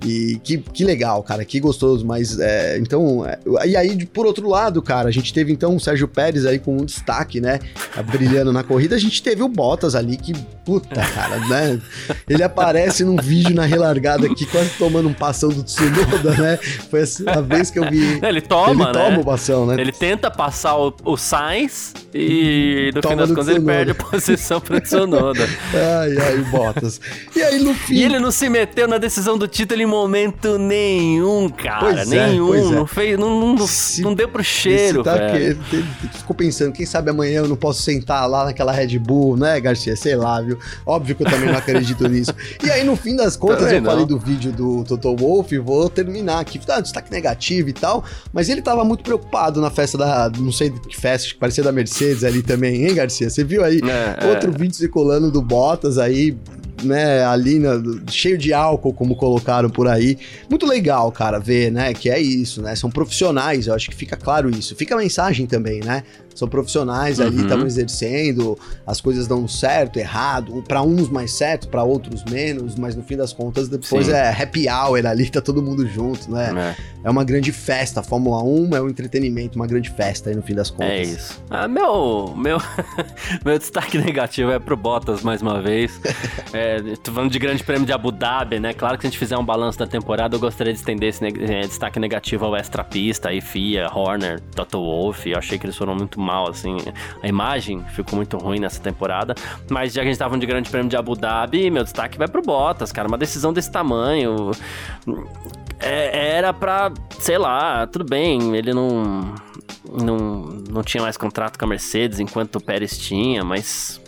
E 0.03 0.39
que, 0.43 0.57
que 0.57 0.83
legal, 0.83 1.21
cara, 1.23 1.45
que 1.45 1.59
gostoso. 1.59 2.05
Mas 2.05 2.39
é, 2.39 2.77
então, 2.77 3.25
é, 3.25 3.39
e 3.65 3.75
aí, 3.75 4.05
por 4.05 4.25
outro 4.25 4.47
lado, 4.49 4.81
cara, 4.81 5.09
a 5.09 5.11
gente 5.11 5.33
teve 5.33 5.51
então 5.51 5.75
o 5.75 5.79
Sérgio 5.79 6.07
Pérez 6.07 6.45
aí 6.45 6.59
com 6.59 6.77
um 6.77 6.85
destaque, 6.85 7.39
né? 7.39 7.59
Brilhando 8.05 8.51
na 8.51 8.63
corrida. 8.63 8.95
A 8.95 8.99
gente 8.99 9.21
teve 9.21 9.41
o 9.41 9.47
Bottas 9.47 9.95
ali, 9.95 10.17
que 10.17 10.33
puta, 10.65 11.01
cara, 11.13 11.37
né? 11.47 11.79
Ele 12.27 12.43
aparece 12.43 13.03
num 13.03 13.15
vídeo 13.15 13.55
na 13.55 13.65
relargada 13.65 14.25
aqui, 14.25 14.45
quase 14.45 14.71
tomando 14.77 15.07
um 15.07 15.13
passão 15.13 15.49
do 15.49 15.63
Tsunoda, 15.63 16.31
né? 16.35 16.57
Foi 16.89 17.03
a 17.27 17.41
vez 17.41 17.69
que 17.69 17.79
eu 17.79 17.89
vi. 17.89 18.19
Ele 18.25 18.41
toma, 18.41 18.83
ele 18.83 18.93
toma 18.93 19.09
né? 19.11 19.17
o 19.19 19.23
passão, 19.23 19.65
né? 19.65 19.79
Ele 19.79 19.91
tenta 19.91 20.31
passar 20.31 20.75
o, 20.75 20.93
o 21.03 21.15
Sainz 21.15 21.93
e 22.13 22.91
no 22.95 23.07
fim 23.07 23.15
das 23.15 23.29
contas 23.29 23.47
ele 23.47 23.61
perde 23.61 23.91
a 23.91 23.95
posição 23.95 24.59
pro 24.59 24.81
Tsunoda. 24.81 25.47
ai, 25.73 26.17
ai, 26.17 26.37
Bottas. 26.49 26.99
E 27.35 27.41
aí 27.41 27.59
no 27.59 27.73
fim. 27.73 27.95
E 27.95 28.03
ele 28.03 28.19
não 28.19 28.31
se 28.31 28.49
meteu 28.49 28.87
na 28.87 28.97
decisão 28.97 29.37
do 29.37 29.47
título 29.47 29.84
em 29.85 29.89
momento 29.89 30.57
nenhum, 30.57 31.49
cara. 31.49 31.79
Pois 31.79 32.11
é, 32.11 32.27
nenhum. 32.27 32.53
É, 32.53 32.61
não, 32.61 32.87
fez, 32.87 33.17
não, 33.17 33.55
não, 33.55 33.67
se, 33.67 34.01
não 34.01 34.13
deu 34.13 34.27
pro 34.27 34.43
cheiro, 34.43 35.03
tá 35.03 35.15
velho. 35.15 35.57
Que, 35.69 35.83
ficou 36.17 36.35
pensando, 36.35 36.73
quem 36.73 36.85
sabe 36.85 37.09
amanhã 37.09 37.41
eu 37.41 37.47
não 37.47 37.55
posso 37.55 37.81
sentar 37.81 38.27
lá 38.29 38.45
naquela 38.45 38.71
Red 38.71 38.99
Bull, 38.99 39.37
né, 39.37 39.59
Garcia? 39.59 39.95
Sei 39.95 40.15
lá, 40.15 40.41
viu? 40.41 40.57
Óbvio 40.85 41.15
que 41.15 41.23
eu 41.23 41.29
também 41.29 41.49
não 41.49 41.57
acredito 41.57 42.05
nisso. 42.09 42.33
E 42.63 42.69
aí, 42.69 42.83
no 42.83 42.95
fim 42.95 43.15
das 43.15 43.35
contas, 43.35 43.59
também 43.59 43.75
eu 43.75 43.81
não. 43.81 43.91
falei 43.91 44.05
do 44.05 44.19
vídeo 44.19 44.51
do 44.51 44.83
Toto 44.83 45.15
Wolff, 45.15 45.57
vou 45.59 45.89
terminar 45.89 46.39
aqui. 46.39 46.59
Ah, 46.67 46.79
destaque 46.79 47.11
negativo 47.11 47.69
e 47.69 47.73
tal, 47.73 48.03
mas 48.33 48.49
ele 48.49 48.61
tava 48.61 48.83
muito 48.83 49.03
preocupado 49.03 49.61
na 49.61 49.69
festa 49.69 49.97
da, 49.97 50.29
não 50.37 50.51
sei 50.51 50.71
que 50.71 50.99
festa, 50.99 51.29
que 51.29 51.35
parecia 51.35 51.63
da 51.63 51.71
Mercedes 51.71 52.23
ali 52.23 52.41
também, 52.41 52.85
hein, 52.85 52.95
Garcia? 52.95 53.29
Você 53.29 53.43
viu 53.43 53.63
aí 53.63 53.79
é, 53.79 54.27
outro 54.27 54.49
é. 54.53 54.57
vídeo 54.57 54.75
circulando 54.75 55.31
do 55.31 55.41
Bottas 55.41 55.97
aí, 55.97 56.35
né, 56.83 57.23
ali 57.25 57.59
na, 57.59 57.81
cheio 58.09 58.37
de 58.37 58.53
álcool, 58.53 58.93
como 58.93 59.15
colocaram 59.15 59.69
por 59.69 59.87
aí. 59.87 60.17
Muito 60.49 60.65
legal, 60.65 61.11
cara, 61.11 61.39
ver, 61.39 61.71
né, 61.71 61.93
que 61.93 62.09
é 62.09 62.19
isso, 62.19 62.61
né? 62.61 62.75
São 62.75 62.89
profissionais, 62.89 63.67
eu 63.67 63.73
acho 63.73 63.89
que 63.89 63.95
fica 63.95 64.15
claro 64.15 64.49
isso. 64.49 64.75
Fica 64.75 64.95
a 64.95 64.97
mensagem 64.97 65.45
também, 65.45 65.79
né? 65.81 66.03
São 66.35 66.47
profissionais 66.47 67.17
uhum. 67.17 67.27
ali, 67.27 67.41
estavam 67.41 67.65
exercendo, 67.65 68.59
as 68.85 68.99
coisas 68.99 69.25
dão 69.25 69.47
certo, 69.47 69.97
errado, 69.97 70.63
para 70.67 70.81
uns 70.81 71.09
mais 71.09 71.33
certo, 71.33 71.69
para 71.69 71.83
outros 71.83 72.23
menos, 72.25 72.75
mas 72.75 72.95
no 72.95 73.01
fim 73.01 73.15
das 73.15 73.31
contas 73.31 73.69
depois 73.69 74.07
Sim. 74.07 74.11
é 74.11 74.29
happy 74.29 74.67
hour 74.69 75.05
ali, 75.05 75.29
tá 75.29 75.41
todo 75.41 75.61
mundo 75.61 75.87
junto, 75.87 76.29
né? 76.29 76.75
É. 77.03 77.07
é 77.07 77.09
uma 77.09 77.23
grande 77.23 77.51
festa, 77.51 78.01
a 78.01 78.03
Fórmula 78.03 78.43
1 78.43 78.75
é 78.75 78.81
um 78.81 78.89
entretenimento, 78.89 79.55
uma 79.55 79.65
grande 79.65 79.89
festa 79.89 80.29
aí 80.29 80.35
no 80.35 80.41
fim 80.41 80.53
das 80.53 80.69
contas. 80.69 80.89
É 80.89 81.01
isso. 81.01 81.41
Ah, 81.49 81.67
meu, 81.67 82.33
meu, 82.35 82.57
meu 83.45 83.57
destaque 83.57 83.97
negativo 83.97 84.51
é 84.51 84.59
pro 84.59 84.75
Bottas 84.75 85.23
mais 85.23 85.41
uma 85.41 85.61
vez. 85.61 85.99
é, 86.51 86.81
tô 87.01 87.13
falando 87.13 87.31
de 87.31 87.39
grande 87.39 87.63
prêmio 87.63 87.85
de 87.85 87.93
Abu 87.93 88.11
Dhabi, 88.11 88.59
né? 88.59 88.73
Claro 88.73 88.97
que 88.97 89.03
se 89.03 89.07
a 89.07 89.09
gente 89.09 89.19
fizer 89.19 89.37
um 89.37 89.45
balanço 89.45 89.79
da 89.79 89.87
temporada, 89.87 90.35
eu 90.35 90.39
gostaria 90.39 90.73
de 90.73 90.79
estender 90.79 91.09
esse 91.09 91.23
é, 91.25 91.61
destaque 91.61 91.97
negativo 91.97 92.45
ao 92.45 92.55
extra 92.55 92.83
pista, 92.83 93.29
aí 93.29 93.39
FIA, 93.39 93.89
Horner, 93.93 94.41
Toto 94.53 94.79
Wolff, 94.79 95.29
eu 95.29 95.37
achei 95.37 95.57
que 95.57 95.65
eles 95.65 95.77
foram 95.77 95.95
muito 95.95 96.19
mal, 96.25 96.49
assim. 96.49 96.77
A 97.21 97.27
imagem 97.27 97.83
ficou 97.95 98.17
muito 98.17 98.37
ruim 98.37 98.59
nessa 98.59 98.81
temporada. 98.81 99.35
Mas 99.69 99.93
já 99.93 100.01
que 100.01 100.07
a 100.07 100.11
gente 100.11 100.19
tava 100.19 100.37
de 100.37 100.45
grande 100.45 100.69
prêmio 100.69 100.89
de 100.89 100.97
Abu 100.97 101.15
Dhabi, 101.15 101.69
meu 101.69 101.83
destaque 101.83 102.17
vai 102.17 102.27
pro 102.27 102.41
Bottas, 102.41 102.91
cara. 102.91 103.07
Uma 103.07 103.17
decisão 103.17 103.53
desse 103.53 103.71
tamanho. 103.71 104.51
É, 105.79 106.35
era 106.37 106.53
pra, 106.53 106.91
sei 107.19 107.37
lá, 107.37 107.85
tudo 107.85 108.05
bem, 108.05 108.55
ele 108.55 108.73
não, 108.73 109.35
não, 109.91 110.17
não 110.69 110.83
tinha 110.83 111.03
mais 111.03 111.17
contrato 111.17 111.59
com 111.59 111.65
a 111.65 111.67
Mercedes 111.67 112.19
enquanto 112.19 112.55
o 112.55 112.63
Pérez 112.63 112.97
tinha, 112.97 113.43
mas 113.43 114.01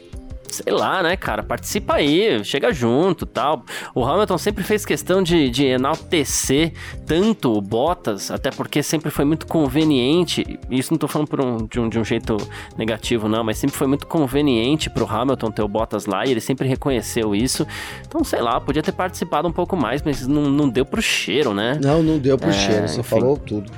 sei 0.49 0.73
lá, 0.73 1.03
né, 1.03 1.15
cara, 1.15 1.43
participa 1.43 1.95
aí, 1.95 2.43
chega 2.43 2.71
junto 2.73 3.25
tal. 3.25 3.63
O 3.93 4.03
Hamilton 4.03 4.37
sempre 4.37 4.63
fez 4.63 4.85
questão 4.85 5.21
de, 5.21 5.49
de 5.49 5.65
enaltecer 5.65 6.73
tanto 7.05 7.53
o 7.53 7.61
Bottas, 7.61 8.31
até 8.31 8.49
porque 8.49 8.81
sempre 8.81 9.09
foi 9.09 9.25
muito 9.25 9.47
conveniente, 9.47 10.59
isso 10.69 10.93
não 10.93 10.97
tô 10.97 11.07
falando 11.07 11.27
por 11.27 11.41
um, 11.41 11.65
de, 11.65 11.79
um, 11.79 11.89
de 11.89 11.99
um 11.99 12.03
jeito 12.03 12.37
negativo, 12.77 13.27
não, 13.27 13.43
mas 13.43 13.57
sempre 13.57 13.75
foi 13.75 13.87
muito 13.87 14.07
conveniente 14.07 14.89
pro 14.89 15.05
Hamilton 15.05 15.51
ter 15.51 15.61
o 15.61 15.67
Bottas 15.67 16.05
lá 16.05 16.25
e 16.25 16.31
ele 16.31 16.41
sempre 16.41 16.67
reconheceu 16.67 17.35
isso. 17.35 17.65
Então, 18.07 18.23
sei 18.23 18.41
lá, 18.41 18.59
podia 18.59 18.83
ter 18.83 18.91
participado 18.91 19.47
um 19.47 19.51
pouco 19.51 19.75
mais, 19.75 20.01
mas 20.01 20.27
não, 20.27 20.43
não 20.43 20.69
deu 20.69 20.85
pro 20.85 21.01
cheiro, 21.01 21.53
né? 21.53 21.79
Não, 21.81 22.01
não 22.01 22.17
deu 22.17 22.37
pro 22.37 22.49
é, 22.49 22.53
cheiro, 22.53 22.87
você 22.87 22.99
enfim. 22.99 23.09
falou 23.09 23.37
tudo 23.37 23.71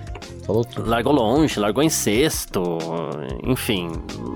falou 0.50 0.66
tudo. 0.66 0.90
Largou 0.90 1.14
longe, 1.14 1.60
largou 1.60 1.84
em 1.84 1.90
sexto, 1.90 2.80
enfim, 3.44 3.92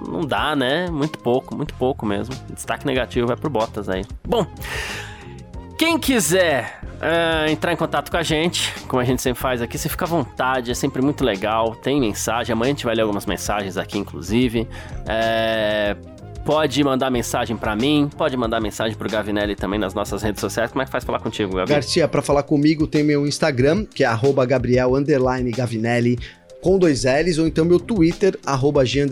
não 0.08 0.22
dá, 0.22 0.56
né? 0.56 0.88
Muito 0.92 1.18
pouco, 1.18 1.56
muito 1.56 1.74
pouco 1.74 2.06
mesmo. 2.06 2.36
Destaque 2.54 2.86
negativo 2.86 3.26
vai 3.26 3.36
pro 3.36 3.50
Bottas 3.50 3.90
aí. 3.90 4.06
Bom, 4.24 4.46
quem 5.76 5.98
quiser 5.98 6.80
uh, 6.84 7.50
entrar 7.50 7.74
em 7.74 7.76
contato 7.76 8.12
com 8.12 8.18
a 8.18 8.22
gente, 8.22 8.72
como 8.88 9.02
a 9.02 9.04
gente 9.04 9.24
sempre 9.24 9.42
faz 9.42 9.60
aqui, 9.60 9.76
você 9.76 9.90
fica 9.90 10.06
à 10.06 10.08
vontade, 10.08 10.70
é 10.70 10.76
sempre 10.76 11.02
muito 11.02 11.24
legal. 11.24 11.76
Tem 11.76 12.00
mensagem, 12.00 12.54
amanhã 12.54 12.70
a 12.70 12.74
gente 12.76 12.86
vai 12.86 12.94
ler 12.94 13.02
algumas 13.02 13.26
mensagens 13.26 13.76
aqui, 13.76 13.98
inclusive. 13.98 14.68
É, 15.08 15.98
Pode 16.46 16.84
mandar 16.84 17.10
mensagem 17.10 17.56
para 17.56 17.74
mim, 17.74 18.10
pode 18.18 18.36
mandar 18.36 18.60
mensagem 18.60 18.98
pro 18.98 19.10
Gavinelli 19.10 19.56
também 19.56 19.80
nas 19.80 19.94
nossas 19.94 20.22
redes 20.22 20.42
sociais. 20.42 20.72
Como 20.72 20.82
é 20.82 20.86
que 20.86 20.92
faz 20.92 21.06
falar 21.06 21.20
contigo, 21.20 21.56
Gabriel? 21.56 21.78
Garcia, 21.80 22.06
para 22.06 22.22
falar 22.22 22.44
comigo 22.44 22.86
tem 22.86 23.02
meu 23.02 23.26
Instagram, 23.26 23.86
que 23.86 24.04
é 24.04 24.08
Gabriel 24.46 24.94
Gavinelli 25.52 26.20
com 26.64 26.80
dois 26.80 27.04
L's, 27.04 27.38
ou 27.38 27.46
então 27.46 27.66
meu 27.66 27.78
Twitter, 27.78 28.40
arroba 28.46 28.86
G 28.86 29.06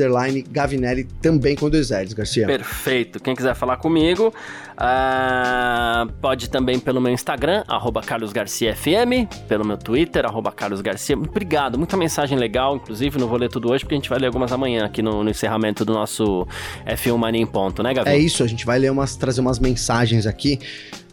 Gavinelli, 0.49 1.04
também 1.22 1.54
com 1.54 1.70
dois 1.70 1.89
L's, 1.89 2.14
Garcia. 2.14 2.47
Perfeito. 2.47 3.20
Quem 3.20 3.36
quiser 3.36 3.54
falar 3.54 3.76
comigo, 3.76 4.34
uh, 4.78 6.12
pode 6.22 6.49
também 6.49 6.80
pelo 6.80 7.02
meu 7.02 7.12
Instagram, 7.12 7.66
arroba 7.68 8.02
carlosgarciafm, 8.02 9.28
pelo 9.49 9.66
meu 9.66 9.78
Twitter, 9.78 10.26
arroba 10.26 10.49
carlosgarcia. 10.49 11.18
Obrigado, 11.18 11.78
muita 11.78 11.97
mensagem 11.97 12.38
legal, 12.38 12.78
inclusive, 12.78 13.20
não 13.20 13.28
vou 13.28 13.38
ler 13.38 13.49
tudo 13.49 13.70
hoje, 13.70 13.84
porque 13.84 13.95
a 13.95 13.97
gente 13.97 14.10
vai 14.10 14.18
ler 14.18 14.28
algumas 14.28 14.54
amanhã 14.54 14.86
aqui 14.86 15.02
no, 15.02 15.22
no 15.22 15.30
encerramento 15.30 15.84
do 15.84 15.91
nosso 15.91 16.47
F1 16.88 17.18
Mania 17.18 17.41
em 17.41 17.45
Ponto, 17.45 17.84
né, 17.84 17.93
Gavi? 17.93 18.12
É 18.12 18.18
isso, 18.18 18.43
a 18.43 18.47
gente 18.47 18.66
vai 18.66 18.80
ler 18.80 18.89
umas, 18.89 19.18
trazer 19.18 19.41
umas 19.41 19.60
mensagens 19.60 20.26
aqui 20.26 20.58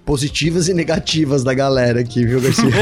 positivas 0.08 0.68
e 0.68 0.72
negativas 0.72 1.44
da 1.44 1.52
galera 1.52 2.00
aqui, 2.00 2.24
viu, 2.24 2.40
Garcia? 2.40 2.72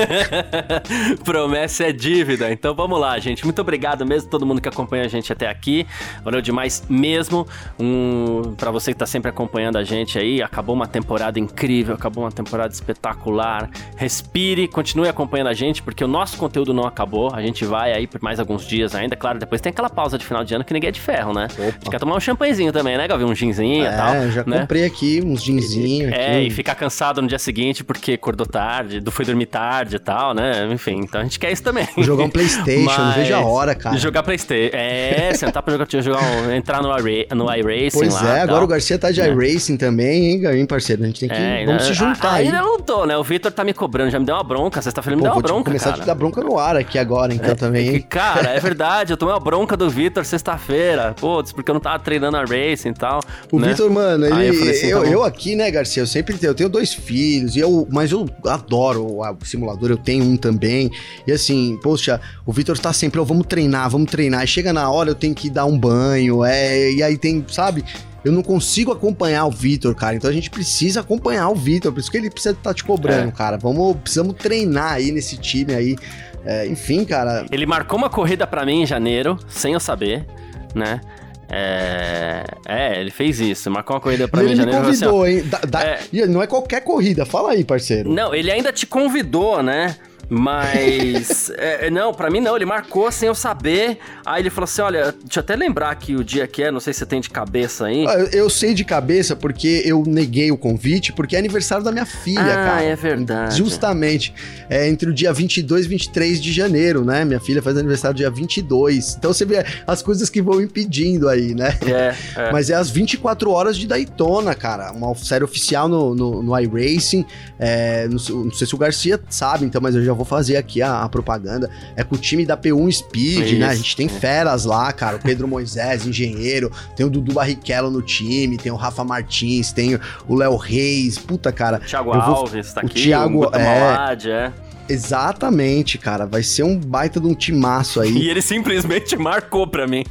Promessa 1.25 1.83
é 1.89 1.93
dívida. 1.93 2.53
Então 2.53 2.73
vamos 2.73 3.01
lá, 3.01 3.19
gente. 3.19 3.43
Muito 3.43 3.61
obrigado 3.61 4.07
mesmo 4.07 4.31
todo 4.31 4.47
mundo 4.47 4.61
que 4.61 4.69
acompanha 4.69 5.07
a 5.07 5.09
gente 5.09 5.33
até 5.33 5.49
aqui. 5.49 5.85
Valeu 6.23 6.41
demais 6.41 6.85
mesmo. 6.89 7.45
Um, 7.81 8.55
para 8.57 8.71
você 8.71 8.93
que 8.93 8.99
tá 9.01 9.07
sempre 9.07 9.29
acompanhando 9.29 9.77
a 9.77 9.83
gente 9.83 10.17
aí, 10.17 10.41
acabou 10.41 10.73
uma 10.77 10.87
temporada 10.87 11.41
incrível, 11.41 11.97
acabou 11.97 12.23
uma 12.23 12.31
temporada 12.31 12.73
espetacular. 12.73 13.71
Respire, 13.97 14.69
continue 14.69 15.09
acompanhando 15.09 15.49
a 15.49 15.55
gente, 15.55 15.83
porque 15.83 16.05
o 16.05 16.09
nosso 16.09 16.37
conteúdo 16.37 16.73
não 16.73 16.85
acabou. 16.85 17.35
A 17.35 17.43
gente 17.43 17.65
vai 17.65 17.93
aí 17.93 18.07
por 18.07 18.23
mais 18.23 18.39
alguns 18.39 18.65
dias 18.69 18.95
ainda. 18.95 19.17
Claro, 19.17 19.41
depois 19.41 19.61
tem 19.61 19.71
aquela 19.71 19.91
pausa 19.91 20.17
de 20.17 20.25
final 20.25 20.45
de 20.45 20.55
ano 20.55 20.65
que 20.65 20.73
ninguém 20.73 20.91
é 20.91 20.93
de 20.93 21.01
ferro, 21.01 21.35
né? 21.35 21.49
Opa. 21.55 21.63
A 21.63 21.71
gente 21.71 21.91
quer 21.91 21.99
tomar 21.99 22.15
um 22.15 22.21
champanhezinho 22.21 22.73
também, 22.73 22.97
né, 22.97 23.09
Gavi? 23.09 23.25
Um 23.25 23.35
ginzinho 23.35 23.85
é, 23.85 23.93
e 23.93 23.97
tal. 23.97 24.31
já 24.31 24.45
né? 24.45 24.61
comprei 24.61 24.85
aqui 24.85 25.21
uns 25.27 25.43
ginzinhos. 25.43 26.13
É, 26.13 26.37
aqui. 26.37 26.47
e 26.47 26.51
ficar 26.51 26.77
cansado 26.77 27.16
sábado 27.17 27.23
no 27.23 27.29
dia 27.29 27.39
seguinte 27.39 27.83
porque 27.83 28.13
acordou 28.13 28.47
tarde, 28.47 29.03
foi 29.11 29.25
dormir 29.25 29.47
tarde 29.47 29.97
e 29.97 29.99
tal, 29.99 30.35
né? 30.35 30.69
Enfim, 30.73 31.01
então 31.03 31.21
a 31.21 31.25
gente 31.25 31.39
quer 31.39 31.51
isso 31.51 31.63
também. 31.63 31.89
Jogar 31.99 32.25
um 32.25 32.31
Playstation, 32.31 32.85
Mas... 32.85 32.99
não 32.99 33.13
vejo 33.13 33.35
a 33.35 33.41
hora, 33.41 33.75
cara. 33.75 33.97
Jogar 33.97 34.23
Playstation. 34.23 34.77
É, 34.77 35.33
sentar 35.35 35.63
pra 35.63 35.73
jogar, 35.73 35.87
jogar 36.03 36.21
um, 36.23 36.53
entrar 36.53 36.83
no, 36.83 36.89
no 36.89 37.55
iRacing 37.55 37.99
Pois 37.99 38.15
lá, 38.15 38.39
é, 38.39 38.41
agora 38.43 38.65
o 38.65 38.67
Garcia 38.67 38.99
tá 38.99 39.11
de 39.11 39.21
é. 39.21 39.29
iRacing 39.29 39.77
também, 39.77 40.27
hein, 40.27 40.47
hein, 40.47 40.67
parceiro? 40.67 41.03
A 41.03 41.07
gente 41.07 41.21
tem 41.21 41.29
que... 41.29 41.35
É, 41.35 41.65
vamos 41.65 41.85
se 41.85 41.95
juntar 41.95 42.35
aí. 42.35 42.47
Ainda 42.47 42.61
não 42.61 42.79
tô, 42.81 43.07
né? 43.07 43.17
O 43.17 43.25
Vitor 43.25 43.51
tá 43.51 43.65
me 43.65 43.73
cobrando, 43.73 44.11
já 44.11 44.19
me 44.19 44.27
deu 44.27 44.35
uma 44.35 44.45
bronca, 44.45 44.83
sexta-feira 44.83 45.17
me 45.17 45.23
deu 45.23 45.33
uma 45.33 45.41
bronca, 45.41 45.65
começar 45.65 45.91
cara. 45.91 45.97
a 45.97 46.01
te 46.01 46.07
dar 46.07 46.15
bronca 46.15 46.43
no 46.43 46.59
ar 46.59 46.77
aqui 46.77 46.99
agora, 46.99 47.33
então, 47.33 47.51
é, 47.51 47.55
também, 47.55 47.89
hein? 47.89 48.07
Cara, 48.09 48.51
é 48.51 48.61
verdade, 48.61 49.13
eu 49.13 49.17
tomei 49.17 49.35
uma 49.35 49.41
bronca 49.41 49.77
do 49.77 49.89
Vitor 49.89 50.25
sexta-feira, 50.25 51.15
putz, 51.19 51.53
porque 51.53 51.71
eu 51.71 51.75
não 51.75 51.81
tava 51.81 51.99
treinando 51.99 52.37
a 52.37 52.41
Racing 52.41 52.91
e 52.91 52.95
tal. 52.95 53.21
O 53.51 53.59
né? 53.59 53.69
Vitor, 53.69 53.91
mano, 53.91 54.27
ele, 54.27 54.49
eu, 54.49 54.71
assim, 54.71 54.87
eu, 54.87 55.03
tá 55.03 55.09
eu, 55.09 55.25
aqui, 55.25 55.57
né, 55.57 55.71
Garcia, 55.71 56.03
eu 56.03 56.07
sempre 56.07 56.37
tenho, 56.37 56.51
eu 56.51 56.55
tenho 56.55 56.69
dois 56.69 56.93
filhos, 57.07 57.57
e 57.57 57.61
eu, 57.61 57.87
mas 57.91 58.13
eu 58.13 58.27
adoro 58.47 59.21
o 59.21 59.45
simulador, 59.45 59.91
eu 59.91 59.97
tenho 59.97 60.25
um 60.25 60.37
também, 60.37 60.91
e 61.27 61.33
assim, 61.33 61.79
poxa, 61.83 62.21
o 62.45 62.53
Vitor 62.53 62.79
tá 62.79 62.93
sempre, 62.93 63.21
oh, 63.21 63.25
vamos 63.25 63.47
treinar, 63.47 63.89
vamos 63.89 64.11
treinar, 64.11 64.45
e 64.45 64.47
chega 64.47 64.73
na 64.73 64.91
hora 64.91 65.11
eu 65.11 65.15
tenho 65.15 65.35
que 65.35 65.49
dar 65.49 65.65
um 65.65 65.79
banho, 65.79 66.45
é, 66.45 66.93
e 66.93 67.03
aí 67.03 67.17
tem, 67.17 67.45
sabe, 67.49 67.85
eu 68.27 68.33
não 68.33 68.43
consigo 68.43 68.91
acompanhar 68.91 69.47
o 69.47 69.53
Vitor, 69.53 69.95
cara. 69.95 70.17
Então 70.17 70.29
a 70.29 70.33
gente 70.33 70.51
precisa 70.51 70.99
acompanhar 70.99 71.49
o 71.49 71.55
Vitor. 71.55 71.93
Por 71.93 72.01
isso 72.01 72.11
que 72.11 72.17
ele 72.17 72.29
precisa 72.29 72.55
estar 72.55 72.71
tá 72.71 72.75
te 72.75 72.83
cobrando, 72.83 73.29
é. 73.29 73.31
cara. 73.31 73.57
Vamos, 73.57 73.97
precisamos 73.99 74.35
treinar 74.35 74.95
aí 74.95 75.13
nesse 75.13 75.37
time 75.37 75.73
aí. 75.73 75.97
É, 76.45 76.67
enfim, 76.67 77.05
cara. 77.05 77.47
Ele 77.53 77.65
marcou 77.67 77.97
uma 77.97 78.11
corrida 78.11 78.45
para 78.45 78.67
mim 78.67 78.83
em 78.83 78.87
janeiro, 78.87 79.39
sem 79.47 79.75
eu 79.75 79.81
saber, 79.81 80.27
né? 80.75 81.01
É, 81.49 82.45
é, 82.67 83.01
ele 83.01 83.11
fez 83.11 83.41
isso, 83.41 83.71
marcou 83.71 83.95
uma 83.95 84.01
corrida 84.01 84.27
pra 84.27 84.41
ele 84.41 84.49
mim 84.49 84.55
em 84.55 84.57
janeiro. 84.57 84.81
Ele 84.81 84.91
me 84.91 84.99
convidou, 84.99 85.23
assim, 85.23 85.33
hein? 85.33 85.45
Da, 85.49 85.59
da, 85.59 85.83
é... 85.83 86.27
Não 86.27 86.43
é 86.43 86.47
qualquer 86.47 86.81
corrida, 86.83 87.25
fala 87.25 87.53
aí, 87.53 87.65
parceiro. 87.65 88.13
Não, 88.13 88.35
ele 88.35 88.51
ainda 88.51 88.73
te 88.73 88.87
convidou, 88.87 89.63
né? 89.63 89.97
Mas. 90.29 91.51
é, 91.57 91.91
não, 91.91 92.13
para 92.13 92.31
mim 92.31 92.41
não, 92.41 92.57
ele 92.57 92.65
marcou 92.65 93.11
sem 93.13 93.29
eu 93.29 93.35
saber. 93.35 93.99
Aí 94.25 94.43
ele 94.43 94.51
falou 94.51 94.65
assim: 94.65 94.83
olha, 94.83 95.13
deixa 95.25 95.39
eu 95.39 95.41
até 95.41 95.57
lembrar 95.57 95.91
aqui 95.91 96.15
o 96.17 96.25
dia 96.25 96.47
que 96.47 96.63
é, 96.63 96.71
não 96.71 96.81
sei 96.81 96.93
se 96.93 97.01
você 97.01 97.07
tem 97.07 97.21
de 97.21 97.31
cabeça 97.31 97.87
aí. 97.87 98.07
Ah, 98.07 98.29
eu 98.33 98.51
sei 98.51 98.75
de 98.75 98.85
cabeça 98.85 99.37
porque 99.37 99.83
eu 99.85 100.03
neguei 100.07 100.51
o 100.51 100.57
convite, 100.57 101.13
porque 101.13 101.37
é 101.37 101.39
aniversário 101.39 101.85
da 101.85 101.93
minha 101.93 102.07
filha, 102.07 102.43
ah, 102.43 102.55
cara. 102.55 102.77
Ah, 102.77 102.83
é 102.83 102.97
verdade. 102.97 103.57
Justamente. 103.57 104.35
É 104.69 104.89
entre 104.89 105.11
o 105.11 105.15
dia 105.15 105.33
22 105.33 105.87
e 105.87 105.89
23 105.89 106.43
de 106.43 106.53
janeiro, 106.53 107.05
né? 107.05 107.25
Minha 107.25 107.41
filha 107.41 107.63
faz 107.63 107.77
aniversário 107.77 108.17
dia 108.17 108.31
22. 108.31 109.17
Então 109.19 109.33
você 109.33 109.45
vê 109.45 109.65
as 109.87 110.03
coisas 110.03 110.29
que 110.29 110.43
vão 110.43 110.61
impedindo 110.61 111.29
aí, 111.29 111.55
né? 111.55 111.79
É. 111.87 112.41
é. 112.41 112.51
Mas 112.53 112.71
é 112.71 112.75
às 112.75 112.91
24 112.91 113.51
horas 113.51 113.77
de 113.77 113.87
Daytona, 113.87 114.55
cara. 114.55 114.91
Uma 114.93 115.15
série 115.15 115.45
oficial 115.45 115.89
no, 115.89 116.15
no, 116.15 116.43
no 116.43 116.59
iRacing. 116.59 117.25
É, 117.59 118.09
não, 118.09 118.45
não 118.45 118.53
sei 118.53 118.67
se 118.67 118.75
o 118.75 118.79
Garcia 118.79 119.21
sabe, 119.29 119.65
então, 119.65 119.81
mas 119.81 119.95
eu 119.95 120.05
já 120.05 120.13
vou 120.17 120.25
fazer 120.25 120.57
aqui 120.57 120.83
a, 120.83 121.03
a 121.03 121.09
propaganda. 121.09 121.71
É 121.95 122.03
com 122.03 122.15
o 122.15 122.19
time 122.19 122.45
da 122.45 122.57
P1 122.57 122.93
Speed, 122.93 123.47
Isso. 123.47 123.59
né? 123.59 123.69
A 123.69 123.75
gente 123.75 123.97
tem 123.97 124.09
feras 124.09 124.65
lá, 124.65 124.93
cara. 124.93 125.17
O 125.17 125.21
Pedro 125.21 125.47
Moisés, 125.47 126.07
engenheiro. 126.07 126.71
Tem 126.97 127.05
o 127.05 127.11
Dudu 127.11 127.35
Barrichello 127.35 127.91
no 127.91 128.03
time. 128.03 128.57
Tem 128.57 128.73
o 128.73 128.77
Rafa 128.77 129.05
Martins. 129.05 129.73
Tem 129.73 129.99
o 130.27 130.35
Léo 130.35 130.57
Reis. 130.57 131.19
Puta, 131.19 131.53
cara. 131.53 131.79
Thiago 131.81 132.13
vou... 132.13 132.21
Alves 132.21 132.73
tá 132.73 132.83
o 132.83 132.87
aqui. 132.87 133.03
Thiago, 133.03 133.47
o 133.47 133.55
é... 133.55 133.81
Malad, 133.81 134.27
é. 134.27 134.53
Exatamente, 134.89 135.99
cara. 135.99 136.27
Vai 136.27 136.43
ser 136.43 136.63
um 136.63 136.79
baita 136.79 137.21
de 137.21 137.27
um 137.27 137.35
timaço 137.35 138.01
aí. 138.01 138.17
E 138.27 138.29
ele 138.29 138.43
simplesmente 138.43 139.17
marcou 139.17 139.67
pra 139.67 139.87
mim. 139.87 140.05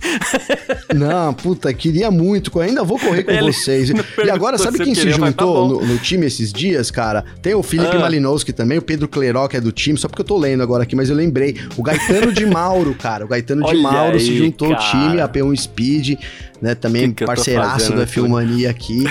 Não, 0.96 1.34
puta, 1.34 1.74
queria 1.74 2.10
muito. 2.10 2.52
Eu 2.56 2.62
ainda 2.62 2.84
vou 2.84 2.98
correr 2.98 3.24
com 3.24 3.32
ele 3.32 3.52
vocês. 3.52 3.92
E 4.24 4.30
agora, 4.30 4.58
sabe 4.58 4.80
quem 4.80 4.96
se 4.96 5.12
juntou 5.12 5.34
tá 5.34 5.86
no, 5.86 5.94
no, 5.94 5.98
time 6.00 6.26
esses 6.26 6.54
dias, 6.54 6.90
cara? 6.90 7.24
Tem 7.42 7.54
o 7.54 7.62
Felipe 7.62 7.96
ah. 7.96 8.00
Malinowski 8.00 8.54
também, 8.54 8.78
o 8.78 8.82
Pedro 8.82 9.08
Cleró, 9.08 9.48
que 9.48 9.58
é 9.58 9.62
do 9.62 9.72
time, 9.72 9.98
só 9.98 10.08
porque 10.08 10.22
eu 10.22 10.26
tô 10.26 10.38
lendo 10.38 10.64
agora 10.64 10.84
aqui, 10.84 10.96
mas 10.96 11.10
eu 11.10 11.16
lembrei. 11.16 11.56
O 11.76 11.84
Gaetano 11.84 12.32
de 12.32 12.46
Mauro, 12.46 12.96
cara. 12.96 13.26
O 13.26 13.28
Gaetano 13.28 13.66
de 13.66 13.76
Mauro 13.76 14.14
aí, 14.14 14.20
se 14.20 14.38
juntou 14.38 14.70
cara. 14.70 14.82
ao 14.82 14.90
time, 14.90 15.22
a 15.22 15.28
P1 15.28 15.58
Speed 15.58 16.18
né? 16.62 16.76
Também 16.76 17.10
que 17.10 17.18
que 17.18 17.26
parceiraço 17.26 17.94
da 17.94 18.08
Filmania 18.08 18.70
aqui. 18.70 19.04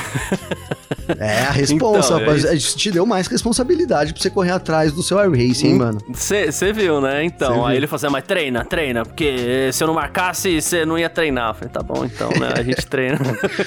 É, 1.19 1.41
a 1.41 1.51
responsa, 1.51 2.21
então, 2.21 2.33
é 2.33 2.51
a 2.51 2.55
gente 2.55 2.77
te 2.77 2.91
deu 2.91 3.07
mais 3.07 3.27
responsabilidade 3.27 4.13
pra 4.13 4.23
você 4.23 4.31
correr 4.31 4.53
atrás 4.53 4.93
do 4.93 5.03
seu 5.03 5.19
iRacing, 5.19 5.67
hein, 5.67 5.75
hum, 5.75 5.79
mano? 5.79 5.99
Você 6.13 6.73
viu, 6.73 7.01
né? 7.01 7.25
Então, 7.25 7.55
cê 7.55 7.61
aí 7.61 7.67
viu. 7.67 7.77
ele 7.77 7.87
falou 7.87 7.97
assim, 7.97 8.07
ah, 8.07 8.11
mas 8.11 8.25
treina, 8.25 8.65
treina, 8.65 9.05
porque 9.05 9.71
se 9.73 9.83
eu 9.83 9.89
não 9.89 9.95
marcasse, 9.95 10.61
você 10.61 10.85
não 10.85 10.99
ia 10.99 11.11
treinar. 11.11 11.51
Eu 11.51 11.55
falei, 11.55 11.69
tá 11.69 11.83
bom, 11.83 12.05
então, 12.05 12.31
né? 12.31 12.55
A 12.57 12.63
gente 12.63 12.87
treina. 12.87 13.19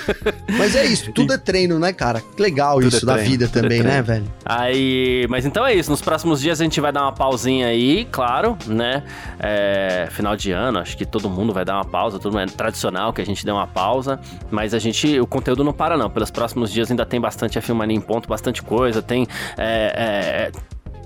mas 0.58 0.76
é 0.76 0.86
isso, 0.86 1.12
tudo 1.12 1.34
é 1.34 1.38
treino, 1.38 1.80
né, 1.80 1.94
cara? 1.94 2.22
Legal 2.38 2.80
tudo 2.80 2.88
isso 2.88 3.06
é 3.06 3.06
da 3.06 3.18
vida 3.18 3.46
é 3.46 3.48
também, 3.48 3.80
é 3.80 3.84
né, 3.84 4.02
velho? 4.02 4.26
Aí, 4.46 5.26
mas 5.30 5.46
então 5.46 5.66
é 5.66 5.74
isso, 5.74 5.90
nos 5.92 6.02
próximos 6.02 6.42
dias 6.42 6.62
a 6.62 6.64
gente 6.64 6.80
vai 6.80 6.92
dar 6.92 7.04
uma 7.04 7.14
pausinha 7.14 7.68
aí, 7.68 8.06
claro, 8.12 8.58
né? 8.66 9.04
É, 9.40 10.08
final 10.12 10.36
de 10.36 10.52
ano, 10.52 10.80
acho 10.80 10.98
que 10.98 11.06
todo 11.06 11.30
mundo 11.30 11.54
vai 11.54 11.66
dar 11.66 11.76
uma 11.76 11.86
pausa, 11.86 12.20
tudo 12.20 12.38
é 12.40 12.46
tradicional 12.46 13.14
que 13.14 13.22
a 13.22 13.26
gente 13.26 13.46
dê 13.46 13.52
uma 13.52 13.68
pausa, 13.68 14.20
mas 14.50 14.74
a 14.74 14.80
gente, 14.80 15.20
o 15.20 15.28
conteúdo 15.28 15.64
não 15.64 15.74
para 15.74 15.98
não. 15.98 16.10
Pelos 16.10 16.32
próximos 16.32 16.72
dias 16.72 16.90
ainda 16.90 17.06
tem 17.06 17.17
bastante 17.20 17.58
a 17.58 17.62
Filmania 17.62 17.96
em 17.96 18.02
ponto, 18.02 18.28
bastante 18.28 18.62
coisa, 18.62 19.02
tem 19.02 19.28
é, 19.58 20.52
é, 20.54 20.60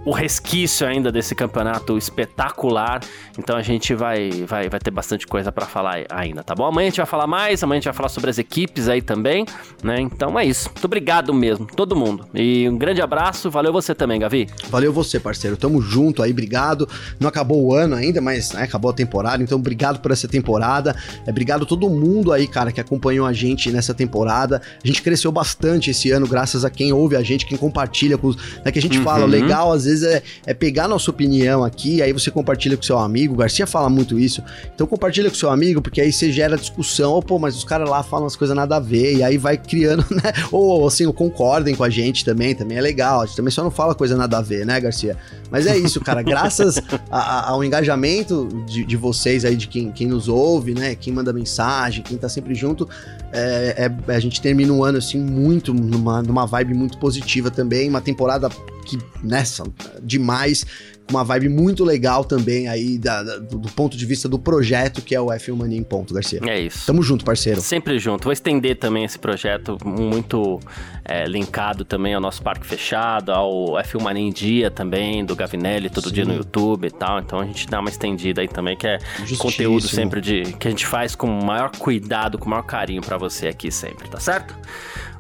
o 0.04 0.12
resquício 0.12 0.88
ainda 0.88 1.12
desse 1.12 1.36
campeonato 1.36 1.98
espetacular. 1.98 3.02
Então 3.38 3.56
a 3.56 3.62
gente 3.62 3.94
vai, 3.94 4.30
vai, 4.48 4.70
vai 4.70 4.80
ter 4.80 4.92
bastante 4.92 5.28
coisa 5.28 5.52
para 5.52 5.66
falar 5.66 6.06
ainda, 6.10 6.44
tá 6.44 6.56
bom? 6.56 6.66
Amanhã 6.66 6.88
a 6.88 6.90
gente 6.90 6.98
vai 6.98 7.06
falar 7.06 7.28
mais, 7.28 7.64
amanhã 7.64 7.78
a 7.78 7.82
gente 7.82 7.86
vai 7.86 7.94
falar 7.94 8.10
sobre 8.10 8.30
as 8.30 8.38
equipes 8.38 8.90
aí 8.90 9.02
também, 9.02 9.46
né? 9.84 10.00
Então 10.02 10.38
é 10.40 10.46
isso. 10.46 10.70
Muito 10.70 10.86
obrigado 10.86 11.34
mesmo, 11.34 11.66
todo 11.66 11.96
mundo. 11.96 12.26
E 12.34 12.68
um 12.68 12.78
grande 12.78 13.02
abraço, 13.02 13.50
valeu 13.50 13.72
você 13.72 13.94
também, 13.94 14.20
Gavi. 14.20 14.48
Valeu 14.70 14.92
você, 14.92 15.20
parceiro. 15.20 15.56
Tamo 15.56 15.82
junto 15.82 16.24
aí, 16.24 16.32
obrigado. 16.32 16.88
Não 17.20 17.30
acabou 17.30 17.64
o 17.64 17.74
ano 17.74 17.96
ainda, 17.96 18.20
mas 18.20 18.54
né, 18.54 18.64
acabou 18.64 18.92
a 18.92 18.94
temporada, 18.94 19.44
então 19.44 19.58
obrigado 19.58 20.00
por 20.00 20.12
essa 20.12 20.28
temporada. 20.28 20.96
É, 21.26 21.30
obrigado 21.30 21.64
a 21.64 21.66
todo 21.66 21.90
mundo 21.90 22.32
aí, 22.32 22.48
cara, 22.48 22.72
que 22.72 22.82
acompanhou 22.82 23.26
a 23.26 23.34
gente 23.34 23.72
nessa 23.72 23.94
temporada. 23.94 24.62
A 24.84 24.88
gente 24.88 25.02
cresceu 25.02 25.32
bastante 25.32 25.92
esse 25.92 26.10
ano, 26.12 26.28
graças 26.28 26.66
a 26.66 26.70
quem 26.70 26.92
ouve 26.92 27.16
a 27.16 27.22
gente, 27.22 27.46
quem 27.46 27.58
compartilha 27.58 28.18
com 28.18 28.28
os. 28.28 28.36
Né, 28.66 28.72
que 28.72 28.80
a 28.80 28.82
gente 28.82 28.98
uhum. 28.98 29.04
fala, 29.04 29.26
legal, 29.26 29.72
às 29.72 29.86
vezes 29.86 29.91
vezes 29.92 30.04
é, 30.04 30.24
é 30.46 30.54
pegar 30.54 30.88
nossa 30.88 31.12
opinião 31.12 31.64
aqui, 31.64 32.02
aí 32.02 32.12
você 32.14 32.32
compartilha 32.32 32.76
com 32.76 32.84
seu 32.84 32.98
amigo. 32.98 33.34
O 33.34 33.38
Garcia 33.38 33.68
fala 33.68 33.90
muito 33.90 34.20
isso. 34.20 34.44
Então 34.74 34.88
compartilha 34.88 35.30
com 35.30 35.36
seu 35.36 35.50
amigo, 35.50 35.82
porque 35.82 36.02
aí 36.02 36.12
você 36.12 36.32
gera 36.32 36.58
discussão. 36.58 37.12
Ou, 37.14 37.22
pô, 37.22 37.38
mas 37.38 37.56
os 37.56 37.64
caras 37.64 37.90
lá 37.90 38.02
falam 38.04 38.28
as 38.28 38.36
coisas 38.36 38.56
nada 38.56 38.78
a 38.78 38.80
ver. 38.80 39.18
E 39.18 39.24
aí 39.24 39.38
vai 39.38 39.58
criando, 39.58 40.06
né? 40.12 40.34
Ou 40.52 40.88
assim, 40.88 41.10
concordem 41.12 41.76
com 41.76 41.84
a 41.84 41.90
gente 41.90 42.24
também, 42.24 42.56
também 42.56 42.78
é 42.78 42.82
legal. 42.82 43.22
A 43.22 43.26
gente 43.26 43.36
também 43.36 43.52
só 43.52 43.64
não 43.64 43.72
fala 43.72 43.94
coisa 43.94 44.16
nada 44.16 44.38
a 44.38 44.42
ver, 44.42 44.66
né, 44.66 44.80
Garcia? 44.80 45.18
Mas 45.50 45.68
é 45.68 45.78
isso, 45.78 46.00
cara. 46.00 46.22
Graças 46.22 46.82
a, 47.10 47.20
a, 47.20 47.50
ao 47.50 47.64
engajamento 47.64 48.48
de, 48.66 48.86
de, 48.86 48.96
vocês 48.96 49.44
aí, 49.44 49.56
de 49.56 49.68
quem, 49.68 49.92
quem 49.92 50.08
nos 50.08 50.28
ouve, 50.30 50.74
né? 50.74 50.96
Quem 50.96 51.12
manda 51.12 51.34
mensagem, 51.34 52.04
quem 52.04 52.18
tá 52.18 52.30
sempre 52.30 52.56
junto, 52.56 52.88
é, 53.34 53.92
é, 54.08 54.14
a 54.14 54.20
gente 54.20 54.42
termina 54.42 54.72
um 54.72 54.84
ano 54.84 54.98
assim 54.98 55.20
muito 55.20 55.74
numa, 55.74 56.22
numa 56.22 56.46
vibe 56.46 56.74
muito 56.74 56.98
positiva 56.98 57.52
também, 57.52 57.90
uma 57.90 58.02
temporada 58.02 58.50
que 58.86 58.98
nessa 59.24 59.64
demais 60.02 60.66
uma 61.12 61.24
vibe 61.24 61.50
muito 61.50 61.84
legal 61.84 62.24
também 62.24 62.68
aí 62.68 62.98
da, 62.98 63.22
da, 63.22 63.38
do, 63.38 63.70
ponto 63.70 63.98
de 63.98 64.06
vista 64.06 64.30
do 64.30 64.40
projeto 64.40 65.02
que 65.02 65.14
é 65.14 65.20
o 65.20 65.28
F1 65.28 65.56
Mania 65.56 65.78
em 65.78 65.84
ponto, 65.84 66.14
Garcia. 66.14 66.40
É 66.46 66.60
isso. 66.60 66.86
Tamo 66.86 67.04
junto, 67.04 67.26
parceiro. 67.26 67.62
Sempre 67.62 68.00
junto. 68.00 68.24
Vou 68.24 68.34
estender 68.34 68.78
também 68.78 69.04
esse 69.04 69.20
projeto 69.20 69.78
muito 69.84 70.60
é, 71.04 71.26
linkado 71.26 71.84
também 71.84 72.14
ao 72.14 72.22
nosso 72.22 72.42
parque 72.42 72.66
fechado, 72.66 73.32
ao 73.32 73.74
F1 73.84 74.02
Mania 74.02 74.24
em 74.24 74.32
dia 74.32 74.72
também, 74.72 75.26
do 75.26 75.36
Gavinelli, 75.36 75.90
todo 75.90 76.08
Sim. 76.08 76.16
dia 76.16 76.26
no 76.26 76.34
YouTube 76.34 76.88
e 76.88 76.92
tal. 76.92 77.20
Então 77.20 77.40
a 77.40 77.46
gente 77.46 77.68
dá 77.68 77.80
uma 77.80 77.90
estendida 77.90 78.42
aí 78.42 78.48
também, 78.48 78.78
que 78.78 78.88
é 78.88 78.98
conteúdo 79.38 79.88
sempre 79.88 80.22
de 80.22 80.54
que 80.54 80.68
a 80.68 80.72
gente 80.72 80.86
faz 80.86 81.16
com 81.16 81.28
o 81.28 81.46
maior 81.46 81.72
cuidado, 81.78 82.38
com 82.38 82.46
o 82.46 82.50
maior 82.50 82.64
carinho 82.64 83.02
para 83.02 83.18
você 83.18 83.48
aqui 83.48 83.70
sempre, 83.70 84.08
tá 84.10 84.20
certo? 84.20 84.56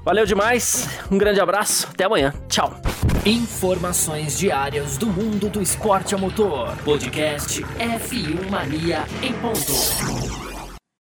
Valeu 0.03 0.25
demais, 0.25 0.89
um 1.11 1.17
grande 1.17 1.39
abraço, 1.39 1.87
até 1.93 2.05
amanhã, 2.05 2.33
tchau. 2.49 2.73
Informações 3.23 4.35
diárias 4.35 4.97
do 4.97 5.05
mundo 5.05 5.47
do 5.47 5.61
esporte 5.61 6.15
a 6.15 6.17
motor. 6.17 6.75
Podcast 6.83 7.61
F1 7.61 8.49
Mania 8.49 9.05
em 9.21 9.31
ponto. 9.33 10.50